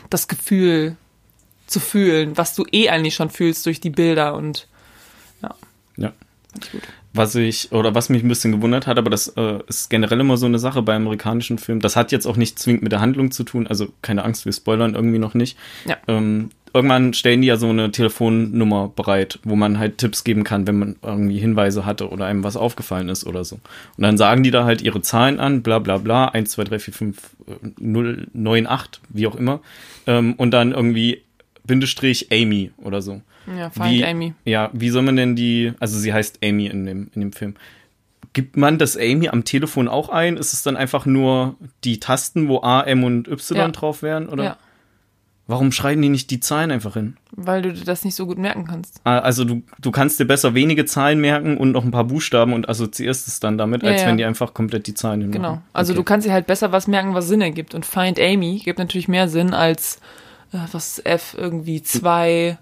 das 0.10 0.28
Gefühl 0.28 0.96
zu 1.68 1.80
fühlen, 1.80 2.38
was 2.38 2.56
du 2.56 2.66
eh 2.72 2.90
eigentlich 2.90 3.16
schon 3.16 3.30
fühlst 3.30 3.66
durch 3.66 3.80
die 3.80 3.90
Bilder 3.90 4.36
und 4.36 4.68
ja. 5.42 5.56
Ja. 5.98 6.14
Was 7.16 7.34
ich, 7.36 7.72
oder 7.72 7.96
was 7.96 8.10
mich 8.10 8.24
ein 8.24 8.28
bisschen 8.28 8.52
gewundert 8.52 8.88
hat, 8.88 8.98
aber 8.98 9.10
das 9.10 9.30
äh, 9.30 9.60
ist 9.68 9.90
generell 9.90 10.20
immer 10.20 10.38
so 10.38 10.46
eine 10.46 10.60
Sache 10.60 10.82
bei 10.82 10.96
amerikanischen 10.96 11.58
Filmen. 11.58 11.82
Das 11.82 11.96
hat 11.96 12.12
jetzt 12.12 12.26
auch 12.26 12.36
nicht 12.36 12.60
zwingend 12.60 12.84
mit 12.84 12.92
der 12.92 13.00
Handlung 13.00 13.32
zu 13.32 13.44
tun, 13.44 13.68
also 13.68 13.88
keine 14.02 14.26
Angst, 14.26 14.46
wir 14.46 14.52
spoilern 14.52 14.96
irgendwie 14.96 15.20
noch 15.20 15.34
nicht. 15.34 15.58
Ja. 15.86 15.98
Ähm, 16.08 16.50
irgendwann 16.76 17.14
stellen 17.14 17.42
die 17.42 17.48
ja 17.48 17.56
so 17.56 17.70
eine 17.70 17.90
Telefonnummer 17.90 18.92
bereit, 18.94 19.40
wo 19.46 19.56
man 19.56 19.80
halt 19.80 19.98
Tipps 19.98 20.26
geben 20.26 20.44
kann, 20.44 20.68
wenn 20.68 20.78
man 20.78 20.96
irgendwie 21.02 21.40
Hinweise 21.40 21.86
hatte 21.86 22.10
oder 22.10 22.26
einem 22.26 22.44
was 22.44 22.58
aufgefallen 22.58 23.08
ist 23.08 23.26
oder 23.26 23.46
so. 23.46 23.56
Und 23.56 24.04
dann 24.04 24.18
sagen 24.18 24.44
die 24.44 24.52
da 24.52 24.66
halt 24.66 24.82
ihre 24.82 25.02
Zahlen 25.02 25.40
an, 25.40 25.64
bla 25.64 25.80
bla 25.80 25.98
bla, 25.98 26.26
1, 26.26 26.52
2, 26.52 26.66
3, 26.66 26.80
4, 26.80 26.94
5, 26.94 27.30
0, 27.80 28.28
9, 28.34 28.68
8, 28.68 29.00
wie 29.08 29.26
auch 29.26 29.36
immer. 29.36 29.62
Ähm, 30.06 30.34
und 30.34 30.52
dann 30.52 30.74
irgendwie 30.74 31.22
Bindestrich 31.68 32.32
Amy 32.32 32.72
oder 32.78 33.02
so. 33.02 33.22
Ja, 33.58 33.70
Find 33.70 33.86
wie, 33.90 34.06
Amy. 34.06 34.34
Ja, 34.46 34.70
wie 34.74 34.90
soll 34.90 35.04
man 35.04 35.16
denn 35.16 35.36
die, 35.36 35.74
also 35.80 36.00
sie 36.00 36.14
heißt 36.14 36.40
Amy 36.44 36.68
in 36.68 36.86
dem, 36.86 37.10
in 37.14 37.22
dem 37.22 37.34
Film. 37.34 37.56
Gibt 38.34 38.58
man 38.58 38.78
das 38.78 38.98
Amy 38.98 39.30
am 39.30 39.44
Telefon 39.46 39.88
auch 39.88 40.10
ein? 40.10 40.36
Ist 40.38 40.52
es 40.54 40.62
dann 40.64 40.76
einfach 40.78 41.06
nur 41.06 41.56
die 41.84 42.00
Tasten, 42.00 42.48
wo 42.50 42.62
A, 42.62 42.82
M 42.82 43.04
und 43.04 43.28
Y 43.28 43.58
Ja. 43.58 43.68
drauf 43.70 44.02
wären? 44.02 44.28
Oder 44.28 44.44
Ja, 44.44 44.58
warum 45.48 45.72
schreiben 45.72 46.02
die 46.02 46.10
nicht 46.10 46.32
die 46.32 46.40
Zahlen 46.42 46.72
einfach 46.72 46.96
hin? 46.96 47.16
weil 47.38 47.62
du 47.62 47.74
das 47.74 48.04
nicht 48.06 48.16
so 48.16 48.26
gut 48.26 48.38
merken 48.38 48.66
kannst. 48.66 49.00
Ah, 49.04 49.20
Also 49.20 49.44
du, 49.44 49.62
du 49.80 49.92
kannst 49.92 50.20
dir 50.22 50.26
besser 50.26 50.54
wenige 50.54 50.86
Zahlen 50.86 51.20
merken 51.20 51.58
und 51.58 51.72
noch 51.72 51.84
ein 51.84 51.92
paar 51.92 52.06
Buchstaben 52.06 52.54
und 52.54 52.68
assoziierst 52.70 53.28
es 53.28 53.40
dann 53.42 53.58
damit, 53.58 53.84
Ja, 53.84 53.92
als 53.92 54.02
ja. 54.04 54.08
wenn 54.08 54.18
die 54.18 54.24
einfach 54.26 54.54
komplett 54.54 54.88
die 54.88 54.94
Zahlen 54.94 55.22
hinmachen. 55.22 55.42
Genau. 55.42 55.62
Also 55.74 55.92
okay. 55.92 55.98
du 56.00 56.04
kannst 56.04 56.28
dir 56.28 56.32
halt 56.34 56.48
besser 56.48 56.72
was 56.72 56.88
merken, 56.88 57.14
was 57.14 57.28
Sinn 57.28 57.42
ergibt. 57.42 57.76
Und 57.76 57.86
Find 57.86 58.20
Amy 58.20 58.60
gibt 58.64 58.80
natürlich 58.80 59.08
mehr 59.10 59.28
Sinn 59.28 59.54
als 59.54 60.00
was 60.72 60.98
ist 61.00 61.06
F 61.06 61.36
irgendwie 61.38 61.82
2 61.82 62.58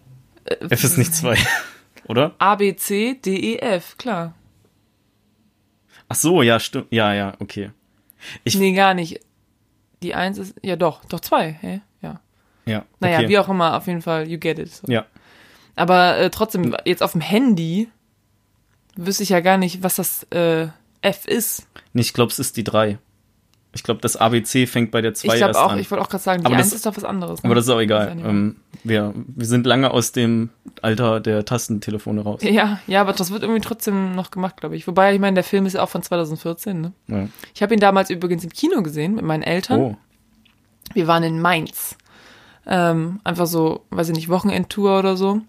F 0.46 0.84
ist 0.84 0.98
nicht 0.98 1.14
zwei, 1.16 1.38
oder? 2.08 2.34
A, 2.38 2.56
B, 2.56 2.76
C, 2.76 3.16
D, 3.16 3.36
E, 3.54 3.58
F, 3.60 3.98
klar. 3.98 4.34
Ach 6.10 6.16
so, 6.16 6.42
ja, 6.42 6.60
stimmt. 6.60 6.88
Ja, 6.92 7.14
ja, 7.14 7.34
okay. 7.40 7.72
Ich- 8.44 8.56
nee, 8.56 8.74
gar 8.74 8.94
nicht. 8.94 9.20
Die 10.02 10.14
1 10.16 10.38
ist, 10.38 10.56
ja 10.62 10.76
doch, 10.76 11.06
doch 11.06 11.22
2, 11.22 11.52
hä? 11.62 11.82
Ja. 12.02 12.20
Ja. 12.66 12.86
Naja, 13.00 13.20
okay. 13.20 13.30
wie 13.30 13.40
auch 13.40 13.48
immer, 13.50 13.78
auf 13.78 13.88
jeden 13.88 14.02
Fall, 14.02 14.28
you 14.30 14.38
get 14.38 14.60
it. 14.60 14.72
So. 14.74 14.88
Ja. 14.92 15.06
Aber 15.76 16.18
äh, 16.18 16.30
trotzdem, 16.30 16.76
jetzt 16.86 17.02
auf 17.02 17.14
dem 17.14 17.22
Handy 17.22 17.90
wüsste 18.96 19.24
ich 19.24 19.30
ja 19.30 19.40
gar 19.40 19.58
nicht, 19.58 19.82
was 19.82 19.96
das 19.96 20.24
äh, 20.32 20.68
F 21.02 21.26
ist. 21.26 21.68
Nee, 21.94 22.02
ich 22.02 22.14
glaube, 22.14 22.32
es 22.32 22.40
ist 22.40 22.58
die 22.58 22.64
drei. 22.64 23.00
Ich 23.76 23.82
glaube, 23.84 24.02
das 24.02 24.16
ABC 24.16 24.68
fängt 24.68 24.92
bei 24.92 25.02
der 25.02 25.14
2 25.16 25.28
Ich 25.28 25.34
glaube 25.36 25.50
erst 25.50 25.60
auch, 25.60 25.72
an. 25.72 25.80
ich 25.80 25.90
wollte 25.90 26.04
auch 26.04 26.10
gerade 26.10 26.24
sagen, 26.24 26.42
die 26.42 26.46
Aber 26.46 26.56
das- 26.58 26.68
1 26.68 26.74
ist 26.76 26.86
doch 26.86 26.96
was 26.96 27.04
anderes. 27.04 27.42
ne? 27.42 27.48
Aber 27.48 27.56
das 27.56 27.66
ist 27.66 27.72
auch 27.72 27.80
egal. 27.80 28.16
Ähm, 28.24 28.58
wir, 28.84 29.14
wir 29.16 29.46
sind 29.48 29.66
lange 29.66 29.90
aus 29.92 30.12
dem 30.12 30.50
Alter 30.84 31.20
der 31.20 31.44
Tastentelefone 31.46 32.22
raus. 32.22 32.42
Ja, 32.44 32.80
ja, 32.88 33.02
aber 33.02 33.14
das 33.14 33.32
wird 33.32 33.42
irgendwie 33.42 33.62
trotzdem 33.62 34.14
noch 34.16 34.30
gemacht, 34.32 34.58
glaube 34.58 34.76
ich. 34.76 34.86
Wobei, 34.88 35.14
ich 35.16 35.20
meine, 35.20 35.34
der 35.36 35.44
Film 35.44 35.66
ist 35.66 35.74
ja 35.74 35.82
auch 35.84 35.90
von 35.90 36.04
2014, 36.04 36.82
ne? 36.82 36.92
Ja. 37.08 37.28
Ich 37.56 37.64
habe 37.64 37.74
ihn 37.74 37.80
damals 37.80 38.10
übrigens 38.12 38.44
im 38.44 38.52
Kino 38.52 38.84
gesehen 38.84 39.16
mit 39.16 39.26
meinen 39.26 39.44
Eltern. 39.44 39.80
Oh, 39.80 39.96
Wir 40.94 41.08
waren 41.08 41.24
in 41.24 41.42
Mainz. 41.42 41.98
Ähm, 42.68 43.20
einfach 43.24 43.48
so, 43.48 43.86
weiß 43.90 44.10
ich 44.10 44.16
nicht, 44.16 44.30
Wochenendtour 44.30 45.00
oder 45.00 45.18
so. 45.18 45.42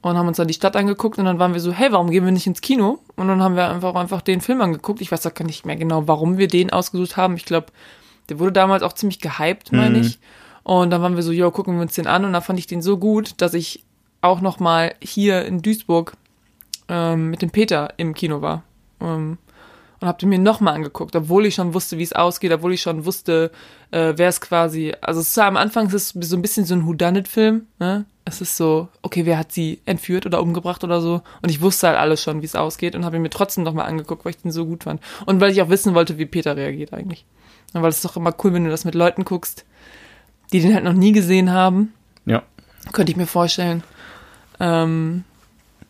Und 0.00 0.16
haben 0.16 0.28
uns 0.28 0.36
dann 0.36 0.46
die 0.46 0.54
Stadt 0.54 0.76
angeguckt 0.76 1.18
und 1.18 1.24
dann 1.24 1.40
waren 1.40 1.54
wir 1.54 1.60
so, 1.60 1.72
hey, 1.72 1.90
warum 1.90 2.10
gehen 2.10 2.24
wir 2.24 2.30
nicht 2.30 2.46
ins 2.46 2.60
Kino? 2.60 3.00
Und 3.16 3.26
dann 3.26 3.42
haben 3.42 3.56
wir 3.56 3.68
einfach 3.68 3.94
einfach 3.96 4.22
den 4.22 4.40
Film 4.40 4.60
angeguckt. 4.60 5.00
Ich 5.00 5.10
weiß 5.10 5.26
auch 5.26 5.34
gar 5.34 5.44
nicht 5.44 5.66
mehr 5.66 5.74
genau, 5.76 6.06
warum 6.06 6.38
wir 6.38 6.46
den 6.46 6.70
ausgesucht 6.70 7.16
haben. 7.16 7.34
Ich 7.34 7.44
glaube, 7.44 7.66
der 8.28 8.38
wurde 8.38 8.52
damals 8.52 8.84
auch 8.84 8.92
ziemlich 8.92 9.20
gehypt, 9.20 9.72
meine 9.72 9.98
Mhm. 9.98 10.04
ich. 10.04 10.18
Und 10.62 10.90
dann 10.90 11.02
waren 11.02 11.16
wir 11.16 11.22
so, 11.22 11.32
jo, 11.32 11.50
gucken 11.50 11.74
wir 11.74 11.82
uns 11.82 11.94
den 11.94 12.06
an. 12.06 12.24
Und 12.24 12.32
dann 12.32 12.42
fand 12.42 12.58
ich 12.58 12.66
den 12.68 12.80
so 12.82 12.96
gut, 12.96 13.34
dass 13.38 13.54
ich 13.54 13.82
auch 14.20 14.40
noch 14.40 14.60
mal 14.60 14.94
hier 15.00 15.44
in 15.44 15.62
Duisburg 15.62 16.12
ähm, 16.88 17.30
mit 17.30 17.42
dem 17.42 17.50
Peter 17.50 17.92
im 17.96 18.14
Kino 18.14 18.40
war. 18.40 18.62
Ähm, 19.00 19.38
und 20.00 20.06
hab 20.06 20.18
den 20.20 20.28
mir 20.28 20.38
nochmal 20.38 20.74
angeguckt, 20.74 21.16
obwohl 21.16 21.46
ich 21.46 21.56
schon 21.56 21.74
wusste, 21.74 21.98
wie 21.98 22.04
es 22.04 22.12
ausgeht, 22.12 22.52
obwohl 22.52 22.72
ich 22.72 22.82
schon 22.82 23.04
wusste, 23.04 23.50
äh, 23.90 24.12
wer 24.14 24.28
es 24.28 24.40
quasi, 24.40 24.94
also 25.00 25.20
es 25.20 25.30
ist 25.30 25.38
am 25.38 25.56
Anfang 25.56 25.88
ist 25.88 25.94
es 25.94 26.28
so 26.28 26.36
ein 26.36 26.42
bisschen 26.42 26.64
so 26.64 26.74
ein 26.74 26.86
Whodunit-Film, 26.86 27.66
ne? 27.80 28.04
Es 28.28 28.40
ist 28.42 28.56
so, 28.56 28.88
okay, 29.02 29.24
wer 29.24 29.38
hat 29.38 29.52
sie 29.52 29.80
entführt 29.86 30.26
oder 30.26 30.42
umgebracht 30.42 30.84
oder 30.84 31.00
so? 31.00 31.22
Und 31.42 31.48
ich 31.50 31.60
wusste 31.62 31.88
halt 31.88 31.96
alles 31.98 32.22
schon, 32.22 32.42
wie 32.42 32.46
es 32.46 32.54
ausgeht 32.54 32.94
und 32.94 33.04
habe 33.04 33.16
ihn 33.16 33.22
mir 33.22 33.30
trotzdem 33.30 33.64
nochmal 33.64 33.86
angeguckt, 33.86 34.24
weil 34.24 34.30
ich 34.30 34.42
den 34.42 34.52
so 34.52 34.66
gut 34.66 34.84
fand. 34.84 35.00
Und 35.26 35.40
weil 35.40 35.50
ich 35.50 35.62
auch 35.62 35.68
wissen 35.70 35.94
wollte, 35.94 36.18
wie 36.18 36.26
Peter 36.26 36.56
reagiert 36.56 36.92
eigentlich. 36.92 37.24
Und 37.72 37.82
weil 37.82 37.88
es 37.88 37.96
ist 37.96 38.04
doch 38.04 38.16
immer 38.16 38.34
cool, 38.44 38.52
wenn 38.52 38.64
du 38.64 38.70
das 38.70 38.84
mit 38.84 38.94
Leuten 38.94 39.24
guckst, 39.24 39.64
die 40.52 40.60
den 40.60 40.74
halt 40.74 40.84
noch 40.84 40.92
nie 40.92 41.12
gesehen 41.12 41.50
haben. 41.52 41.92
ja. 42.26 42.42
Könnte 42.92 43.12
ich 43.12 43.16
mir 43.18 43.26
vorstellen. 43.26 43.82
Ähm, 44.60 45.24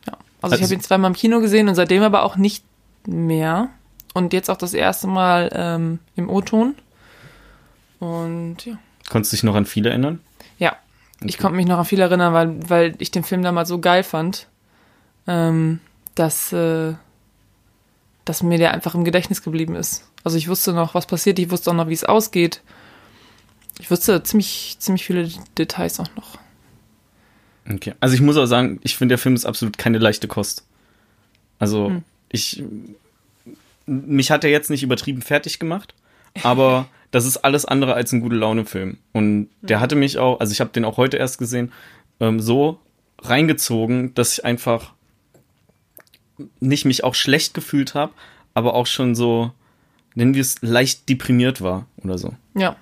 ja. 0.07 0.15
Also 0.43 0.57
ich 0.57 0.63
Also- 0.63 0.65
habe 0.65 0.75
ihn 0.75 0.81
zweimal 0.81 1.11
im 1.11 1.17
Kino 1.17 1.41
gesehen 1.41 1.69
und 1.69 1.75
seitdem 1.77 2.03
aber 2.03 2.23
auch 2.25 2.37
nicht 2.37 2.65
mehr. 3.07 3.69
Und 4.15 4.33
jetzt 4.33 4.51
auch 4.51 4.57
das 4.57 4.75
erste 4.75 5.07
Mal 5.07 5.51
ähm, 5.55 5.99
im 6.17 6.29
O-Ton. 6.29 6.75
Und 8.01 8.65
ja. 8.67 8.79
Konntest 9.11 9.33
du 9.33 9.37
dich 9.37 9.45
noch 9.45 9.55
an 9.55 9.65
viele 9.67 9.91
erinnern? 9.91 10.21
Ja. 10.59 10.77
Ich 11.25 11.39
konnte 11.39 11.57
mich 11.57 11.67
noch 11.67 11.79
an 11.79 11.85
viel 11.85 12.01
erinnern, 12.01 12.33
weil, 12.33 12.71
weil 12.71 12.95
ich 12.99 13.11
den 13.11 13.25
Film 13.25 13.43
damals 13.43 13.69
so 13.69 13.81
geil 13.81 14.05
fand, 14.05 14.47
ähm, 15.27 15.81
dass, 16.15 16.53
äh, 16.53 16.95
dass 18.25 18.43
mir 18.43 18.59
der 18.59 18.73
einfach 18.73 18.95
im 18.95 19.05
Gedächtnis 19.05 19.43
geblieben 19.43 19.75
ist. 19.75 20.09
Also 20.25 20.37
ich 20.37 20.49
wusste 20.49 20.73
noch, 20.73 20.95
was 20.95 21.07
passiert, 21.07 21.39
ich 21.39 21.51
wusste 21.51 21.71
auch 21.71 21.75
noch, 21.75 21.89
wie 21.89 21.95
es 21.95 22.05
ausgeht. 22.05 22.63
Ich 23.81 23.91
wusste 23.91 24.23
ziemlich, 24.23 24.77
ziemlich 24.79 25.05
viele 25.05 25.29
Details 25.57 26.01
auch 26.01 26.09
noch. 26.17 26.39
Okay. 27.71 27.95
Also 28.01 28.15
ich 28.15 28.21
muss 28.21 28.37
auch 28.37 28.47
sagen, 28.47 28.81
ich 28.83 28.97
finde, 28.97 29.13
der 29.13 29.19
Film 29.19 29.35
ist 29.35 29.45
absolut 29.45 29.79
keine 29.79 29.99
leichte 29.99 30.29
Kost. 30.29 30.65
Also 31.59 31.89
Hm. 31.89 32.05
ich, 32.31 32.63
mich 33.87 34.31
hat 34.31 34.45
er 34.45 34.51
jetzt 34.51 34.71
nicht 34.71 34.83
übertrieben 34.83 35.23
fertig 35.23 35.59
gemacht, 35.59 35.95
aber 36.43 36.89
das 37.11 37.25
ist 37.25 37.39
alles 37.39 37.65
andere 37.65 37.95
als 37.95 38.13
ein 38.13 38.21
gute 38.21 38.37
Laune-Film. 38.37 38.99
Und 39.13 39.49
der 39.63 39.81
hatte 39.81 39.97
mich 39.97 40.19
auch, 40.19 40.41
also 40.41 40.53
ich 40.53 40.61
habe 40.61 40.71
den 40.71 40.85
auch 40.85 40.97
heute 40.97 41.17
erst 41.17 41.39
gesehen, 41.39 41.73
ähm, 42.21 42.41
so 42.41 42.79
reingezogen, 43.23 44.15
dass 44.15 44.39
ich 44.39 44.45
einfach 44.45 44.93
nicht 46.61 46.85
mich 46.85 47.05
auch 47.05 47.15
schlecht 47.15 47.55
gefühlt 47.55 47.95
habe, 47.95 48.13
aber 48.55 48.75
auch 48.75 48.87
schon 48.87 49.15
so, 49.15 49.53
nennen 50.15 50.35
wir 50.35 50.43
es, 50.43 50.57
leicht 50.61 51.09
deprimiert 51.09 51.61
war 51.61 51.87
oder 52.03 52.19
so. 52.19 52.35
Ja. 52.55 52.77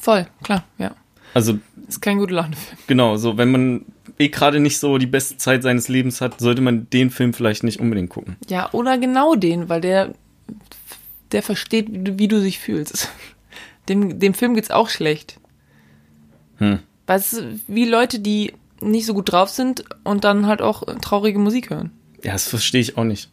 Voll, 0.00 0.26
klar, 0.42 0.64
ja. 0.76 0.94
Also 1.34 1.58
Ist 1.88 2.02
kein 2.02 2.18
guter 2.18 2.34
Launefilm. 2.34 2.78
Genau, 2.86 3.16
so 3.16 3.36
wenn 3.36 3.50
man 3.50 3.84
eh 4.18 4.28
gerade 4.28 4.60
nicht 4.60 4.78
so 4.78 4.98
die 4.98 5.06
beste 5.06 5.36
Zeit 5.38 5.62
seines 5.62 5.88
Lebens 5.88 6.20
hat, 6.20 6.40
sollte 6.40 6.60
man 6.60 6.88
den 6.90 7.10
Film 7.10 7.32
vielleicht 7.32 7.64
nicht 7.64 7.80
unbedingt 7.80 8.10
gucken. 8.10 8.36
Ja, 8.48 8.70
oder 8.72 8.98
genau 8.98 9.34
den, 9.34 9.68
weil 9.68 9.80
der, 9.80 10.14
der 11.32 11.42
versteht, 11.42 11.92
wie 11.92 11.98
du, 11.98 12.18
wie 12.18 12.28
du 12.28 12.40
dich 12.40 12.58
fühlst. 12.58 13.10
Dem, 13.88 14.18
dem 14.18 14.34
Film 14.34 14.54
geht's 14.54 14.70
auch 14.70 14.88
schlecht. 14.88 15.38
Hm. 16.58 16.80
Es 17.06 17.32
ist 17.32 17.44
wie 17.68 17.86
Leute, 17.86 18.18
die 18.20 18.52
nicht 18.80 19.06
so 19.06 19.14
gut 19.14 19.32
drauf 19.32 19.48
sind 19.48 19.84
und 20.04 20.24
dann 20.24 20.46
halt 20.46 20.62
auch 20.62 20.82
traurige 21.00 21.38
Musik 21.38 21.70
hören. 21.70 21.90
Ja, 22.22 22.32
das 22.32 22.48
verstehe 22.48 22.80
ich 22.80 22.96
auch 22.98 23.04
nicht. 23.04 23.30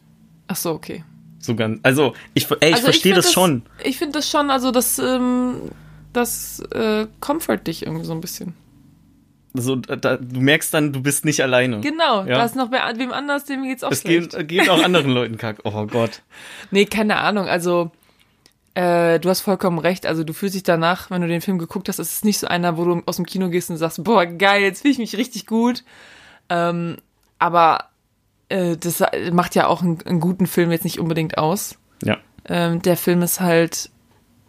Ach 0.48 0.56
so, 0.56 0.70
okay. 0.72 1.04
So 1.38 1.54
ganz. 1.54 1.80
Also, 1.82 2.14
ich, 2.34 2.50
ey, 2.50 2.56
ich 2.70 2.74
Also 2.74 2.84
verstehe 2.86 3.12
find 3.14 3.24
das, 3.24 3.32
schon. 3.32 3.62
Ich 3.84 3.98
finde 3.98 4.14
das 4.14 4.30
schon, 4.30 4.50
also 4.50 4.70
das, 4.70 4.98
ähm, 4.98 5.70
das 6.12 6.60
äh, 6.72 7.06
comfort 7.20 7.58
dich 7.66 7.84
irgendwie 7.84 8.04
so 8.04 8.12
ein 8.12 8.20
bisschen. 8.20 8.54
So, 9.54 9.76
da, 9.76 10.16
du 10.16 10.40
merkst 10.40 10.72
dann, 10.74 10.92
du 10.92 11.00
bist 11.02 11.24
nicht 11.24 11.40
alleine. 11.42 11.80
Genau, 11.80 12.24
Ja. 12.24 12.36
da 12.38 12.44
ist 12.44 12.56
noch 12.56 12.70
wer, 12.70 12.92
wem 12.98 13.12
anders, 13.12 13.44
dem 13.44 13.62
geht's 13.62 13.84
auch 13.84 13.92
es 13.92 14.00
schlecht. 14.02 14.32
geht, 14.36 14.48
geht 14.48 14.68
auch 14.68 14.82
anderen 14.84 15.10
Leuten 15.12 15.38
kack. 15.38 15.60
Oh 15.64 15.86
Gott. 15.86 16.22
Nee, 16.70 16.84
keine 16.86 17.16
Ahnung. 17.18 17.46
Also, 17.46 17.90
äh, 18.76 19.18
du 19.20 19.30
hast 19.30 19.40
vollkommen 19.40 19.78
recht. 19.78 20.04
Also, 20.04 20.22
du 20.22 20.34
fühlst 20.34 20.54
dich 20.54 20.62
danach, 20.62 21.10
wenn 21.10 21.22
du 21.22 21.28
den 21.28 21.40
Film 21.40 21.56
geguckt 21.56 21.88
hast, 21.88 21.98
es 21.98 22.12
ist 22.12 22.26
nicht 22.26 22.38
so 22.38 22.46
einer, 22.46 22.76
wo 22.76 22.84
du 22.84 23.02
aus 23.06 23.16
dem 23.16 23.24
Kino 23.24 23.48
gehst 23.48 23.70
und 23.70 23.78
sagst, 23.78 24.04
boah, 24.04 24.26
geil, 24.26 24.60
jetzt 24.60 24.82
fühle 24.82 24.92
ich 24.92 24.98
mich 24.98 25.16
richtig 25.16 25.46
gut. 25.46 25.82
Ähm, 26.50 26.98
aber 27.38 27.86
äh, 28.50 28.76
das 28.76 29.02
macht 29.32 29.54
ja 29.54 29.66
auch 29.66 29.80
einen, 29.80 30.02
einen 30.02 30.20
guten 30.20 30.46
Film 30.46 30.70
jetzt 30.70 30.84
nicht 30.84 31.00
unbedingt 31.00 31.38
aus. 31.38 31.78
Ja. 32.02 32.18
Ähm, 32.44 32.82
der 32.82 32.98
Film 32.98 33.22
ist 33.22 33.40
halt 33.40 33.88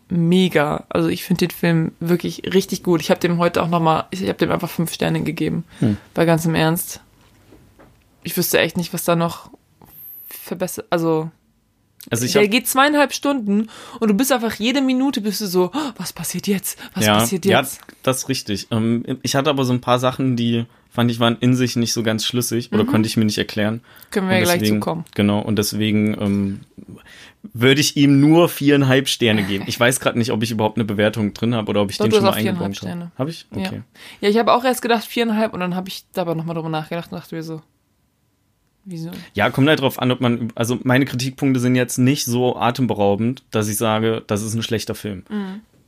mega. 0.09 0.83
Also, 0.89 1.07
ich 1.07 1.23
finde 1.23 1.47
den 1.47 1.55
Film 1.55 1.93
wirklich 2.01 2.53
richtig 2.53 2.83
gut. 2.83 2.99
Ich 2.99 3.09
habe 3.09 3.21
dem 3.21 3.37
heute 3.37 3.63
auch 3.63 3.69
nochmal, 3.69 4.07
ich 4.11 4.21
habe 4.23 4.33
dem 4.33 4.51
einfach 4.51 4.69
fünf 4.69 4.91
Sterne 4.91 5.23
gegeben. 5.23 5.63
Hm. 5.79 5.95
Bei 6.13 6.25
ganzem 6.25 6.53
Ernst. 6.53 6.99
Ich 8.23 8.35
wüsste 8.35 8.59
echt 8.59 8.75
nicht, 8.75 8.91
was 8.91 9.05
da 9.05 9.15
noch 9.15 9.51
verbessert, 10.27 10.87
also 10.89 11.31
Also 12.09 12.25
ich 12.25 12.33
der 12.33 12.47
geht 12.47 12.67
zweieinhalb 12.67 13.13
Stunden 13.13 13.69
und 13.99 14.07
du 14.07 14.13
bist 14.13 14.31
einfach 14.31 14.53
jede 14.55 14.81
Minute 14.81 15.21
bist 15.21 15.41
du 15.41 15.47
so, 15.47 15.71
oh, 15.73 15.91
was 15.97 16.13
passiert 16.13 16.47
jetzt? 16.47 16.79
Was 16.93 17.05
ja, 17.05 17.17
passiert 17.17 17.45
ja, 17.45 17.59
jetzt? 17.59 17.81
das 18.03 18.19
ist 18.19 18.29
richtig. 18.29 18.67
Ähm, 18.71 19.03
ich 19.23 19.35
hatte 19.35 19.49
aber 19.49 19.65
so 19.65 19.73
ein 19.73 19.81
paar 19.81 19.99
Sachen, 19.99 20.35
die 20.35 20.65
fand 20.89 21.11
ich 21.11 21.19
waren 21.19 21.37
in 21.41 21.55
sich 21.55 21.75
nicht 21.75 21.93
so 21.93 22.01
ganz 22.01 22.25
schlüssig 22.25 22.71
oder 22.73 22.83
konnte 22.83 23.07
ich 23.07 23.17
mir 23.17 23.25
nicht 23.25 23.37
erklären. 23.37 23.81
Können 24.09 24.29
wir 24.29 24.37
ja 24.39 24.43
gleich 24.43 24.63
zukommen. 24.63 25.05
Genau, 25.13 25.39
und 25.39 25.59
deswegen 25.59 26.19
ähm, 26.19 26.59
würde 27.53 27.81
ich 27.81 27.97
ihm 27.97 28.19
nur 28.19 28.49
viereinhalb 28.49 29.07
Sterne 29.07 29.43
geben. 29.43 29.65
Ich 29.67 29.79
weiß 29.79 29.99
gerade 29.99 30.17
nicht, 30.17 30.31
ob 30.31 30.41
ich 30.41 30.49
überhaupt 30.49 30.77
eine 30.77 30.85
Bewertung 30.85 31.33
drin 31.33 31.53
habe 31.53 31.69
oder 31.69 31.81
ob 31.81 31.91
ich 31.91 31.97
Doch, 31.97 32.05
den 32.05 32.13
schon 32.13 32.23
mal 32.23 32.33
eingebaut 32.33 32.81
habe. 32.81 33.11
Habe 33.15 33.29
ich? 33.29 33.45
Okay. 33.51 33.83
Ja. 34.21 34.21
ja, 34.21 34.29
ich 34.29 34.37
habe 34.37 34.53
auch 34.53 34.63
erst 34.63 34.81
gedacht 34.81 35.05
viereinhalb 35.05 35.53
und 35.53 35.59
dann 35.59 35.75
habe 35.75 35.87
ich 35.89 36.05
da 36.13 36.21
aber 36.21 36.35
nochmal 36.35 36.55
drüber 36.55 36.69
nachgedacht 36.69 37.11
und 37.11 37.19
dachte 37.19 37.35
mir 37.35 37.43
so, 37.43 37.61
wieso? 38.87 39.11
Ja, 39.33 39.49
kommt 39.49 39.67
halt 39.67 39.81
drauf 39.81 40.01
an, 40.01 40.11
ob 40.11 40.21
man, 40.21 40.51
also 40.55 40.79
meine 40.83 41.05
Kritikpunkte 41.05 41.59
sind 41.59 41.75
jetzt 41.75 41.97
nicht 41.97 42.25
so 42.25 42.55
atemberaubend, 42.55 43.43
dass 43.51 43.67
ich 43.67 43.77
sage, 43.77 44.23
das 44.25 44.41
ist 44.41 44.55
ein 44.55 44.63
schlechter 44.63 44.95
Film. 44.95 45.23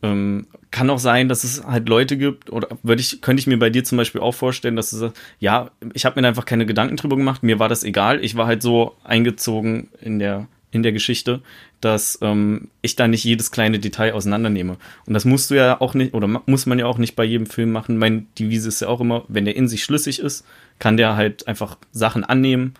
Ähm, 0.01 0.47
kann 0.71 0.89
auch 0.89 0.99
sein, 0.99 1.27
dass 1.27 1.43
es 1.43 1.65
halt 1.65 1.89
Leute 1.89 2.17
gibt, 2.17 2.51
oder 2.51 2.69
würde 2.83 3.01
ich, 3.01 3.21
könnte 3.21 3.41
ich 3.41 3.47
mir 3.47 3.57
bei 3.57 3.69
dir 3.69 3.83
zum 3.83 3.97
Beispiel 3.97 4.21
auch 4.21 4.33
vorstellen, 4.33 4.75
dass 4.75 4.91
du 4.91 4.97
sagst, 4.97 5.17
ja, 5.39 5.71
ich 5.93 6.05
habe 6.05 6.15
mir 6.15 6.21
da 6.21 6.29
einfach 6.29 6.45
keine 6.45 6.65
Gedanken 6.65 6.95
drüber 6.95 7.17
gemacht, 7.17 7.43
mir 7.43 7.59
war 7.59 7.67
das 7.67 7.83
egal, 7.83 8.23
ich 8.23 8.35
war 8.35 8.47
halt 8.47 8.61
so 8.61 8.95
eingezogen 9.03 9.89
in 9.99 10.19
der, 10.19 10.47
in 10.71 10.83
der 10.83 10.91
Geschichte, 10.91 11.41
dass 11.81 12.19
ähm, 12.21 12.69
ich 12.81 12.95
da 12.95 13.07
nicht 13.07 13.23
jedes 13.23 13.51
kleine 13.51 13.79
Detail 13.79 14.13
auseinandernehme. 14.13 14.77
Und 15.05 15.13
das 15.13 15.25
musst 15.25 15.51
du 15.51 15.55
ja 15.55 15.81
auch 15.81 15.93
nicht, 15.95 16.13
oder 16.13 16.27
muss 16.27 16.65
man 16.65 16.79
ja 16.79 16.85
auch 16.85 16.97
nicht 16.97 17.15
bei 17.15 17.25
jedem 17.25 17.47
Film 17.47 17.71
machen. 17.71 17.97
Mein 17.97 18.27
Devise 18.37 18.69
ist 18.69 18.81
ja 18.81 18.87
auch 18.87 19.01
immer, 19.01 19.23
wenn 19.27 19.45
der 19.45 19.55
in 19.55 19.67
sich 19.67 19.83
schlüssig 19.83 20.19
ist, 20.19 20.45
kann 20.77 20.95
der 20.95 21.15
halt 21.17 21.47
einfach 21.47 21.77
Sachen 21.91 22.23
annehmen 22.23 22.75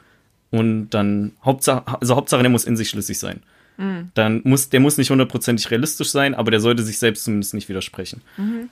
und 0.52 0.90
dann 0.90 1.34
Hauptsache, 1.44 1.84
also 2.00 2.16
Hauptsache, 2.16 2.42
der 2.42 2.50
muss 2.50 2.66
in 2.66 2.76
sich 2.78 2.90
schlüssig 2.90 3.20
sein. 3.20 3.42
Dann 4.14 4.42
muss, 4.44 4.68
der 4.68 4.82
muss 4.82 4.98
nicht 4.98 5.10
hundertprozentig 5.10 5.72
realistisch 5.72 6.10
sein, 6.10 6.36
aber 6.36 6.52
der 6.52 6.60
sollte 6.60 6.84
sich 6.84 7.00
selbst 7.00 7.24
zumindest 7.24 7.54
nicht 7.54 7.70
widersprechen. 7.70 8.22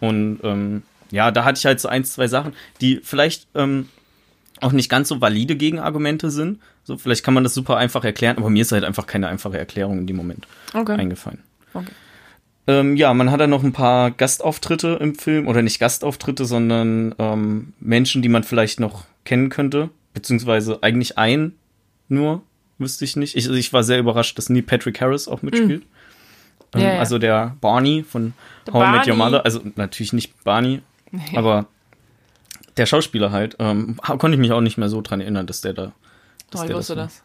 Und 0.01 0.39
ähm, 0.43 0.83
ja, 1.11 1.31
da 1.31 1.45
hatte 1.45 1.59
ich 1.59 1.65
halt 1.65 1.79
so 1.79 1.87
ein, 1.87 2.03
zwei 2.03 2.27
Sachen, 2.27 2.51
die 2.81 2.99
vielleicht 3.01 3.47
ähm, 3.55 3.87
auch 4.59 4.73
nicht 4.73 4.89
ganz 4.89 5.07
so 5.07 5.21
valide 5.21 5.55
Gegenargumente 5.55 6.29
sind. 6.29 6.59
So, 6.83 6.97
vielleicht 6.97 7.23
kann 7.23 7.33
man 7.33 7.45
das 7.45 7.53
super 7.53 7.77
einfach 7.77 8.03
erklären, 8.03 8.35
aber 8.37 8.49
mir 8.49 8.63
ist 8.63 8.73
halt 8.73 8.83
einfach 8.83 9.07
keine 9.07 9.29
einfache 9.29 9.57
Erklärung 9.57 9.99
in 9.99 10.07
dem 10.07 10.17
Moment 10.17 10.45
Okay. 10.73 10.93
eingefallen. 10.97 11.39
okay. 11.73 11.91
Ähm, 12.69 12.97
ja, 12.97 13.13
man 13.13 13.31
hat 13.31 13.39
dann 13.39 13.49
noch 13.49 13.63
ein 13.63 13.71
paar 13.71 14.11
Gastauftritte 14.11 14.97
im 14.99 15.15
Film, 15.15 15.47
oder 15.47 15.61
nicht 15.61 15.79
Gastauftritte, 15.79 16.43
sondern 16.43 17.15
ähm, 17.17 17.71
Menschen, 17.79 18.21
die 18.21 18.27
man 18.27 18.43
vielleicht 18.43 18.81
noch 18.81 19.05
kennen 19.23 19.47
könnte, 19.47 19.89
beziehungsweise 20.13 20.83
eigentlich 20.83 21.17
ein 21.17 21.53
nur, 22.09 22.41
wüsste 22.77 23.05
ich 23.05 23.15
nicht. 23.15 23.35
Ich, 23.35 23.49
ich 23.49 23.73
war 23.73 23.83
sehr 23.83 23.99
überrascht, 23.99 24.37
dass 24.37 24.49
Neil 24.49 24.63
Patrick 24.63 25.01
Harris 25.01 25.27
auch 25.27 25.41
mitspielt. 25.41 25.83
Ähm, 25.83 25.87
Mm. 26.73 26.79
Ja, 26.79 26.93
ja. 26.95 26.99
Also 26.99 27.17
der 27.17 27.55
Barney 27.61 28.03
von 28.03 28.33
Der 28.65 28.73
How 28.73 28.87
I 28.87 28.91
Met 28.91 29.07
Your. 29.07 29.15
Mother, 29.15 29.45
also 29.45 29.61
natürlich 29.75 30.11
nicht 30.11 30.43
Barney, 30.43 30.81
aber 31.35 31.65
der 32.75 32.85
Schauspieler 32.85 33.31
halt, 33.31 33.55
ähm, 33.59 33.97
konnte 34.03 34.31
ich 34.31 34.37
mich 34.37 34.51
auch 34.51 34.59
nicht 34.61 34.77
mehr 34.77 34.89
so 34.89 35.01
dran 35.01 35.21
erinnern, 35.21 35.47
dass 35.47 35.61
der 35.61 35.73
da. 35.73 35.93
Dass 36.51 36.61
ich 36.61 36.67
der 36.67 36.75
wusste 36.75 36.97
war. 36.97 37.05
das. 37.05 37.23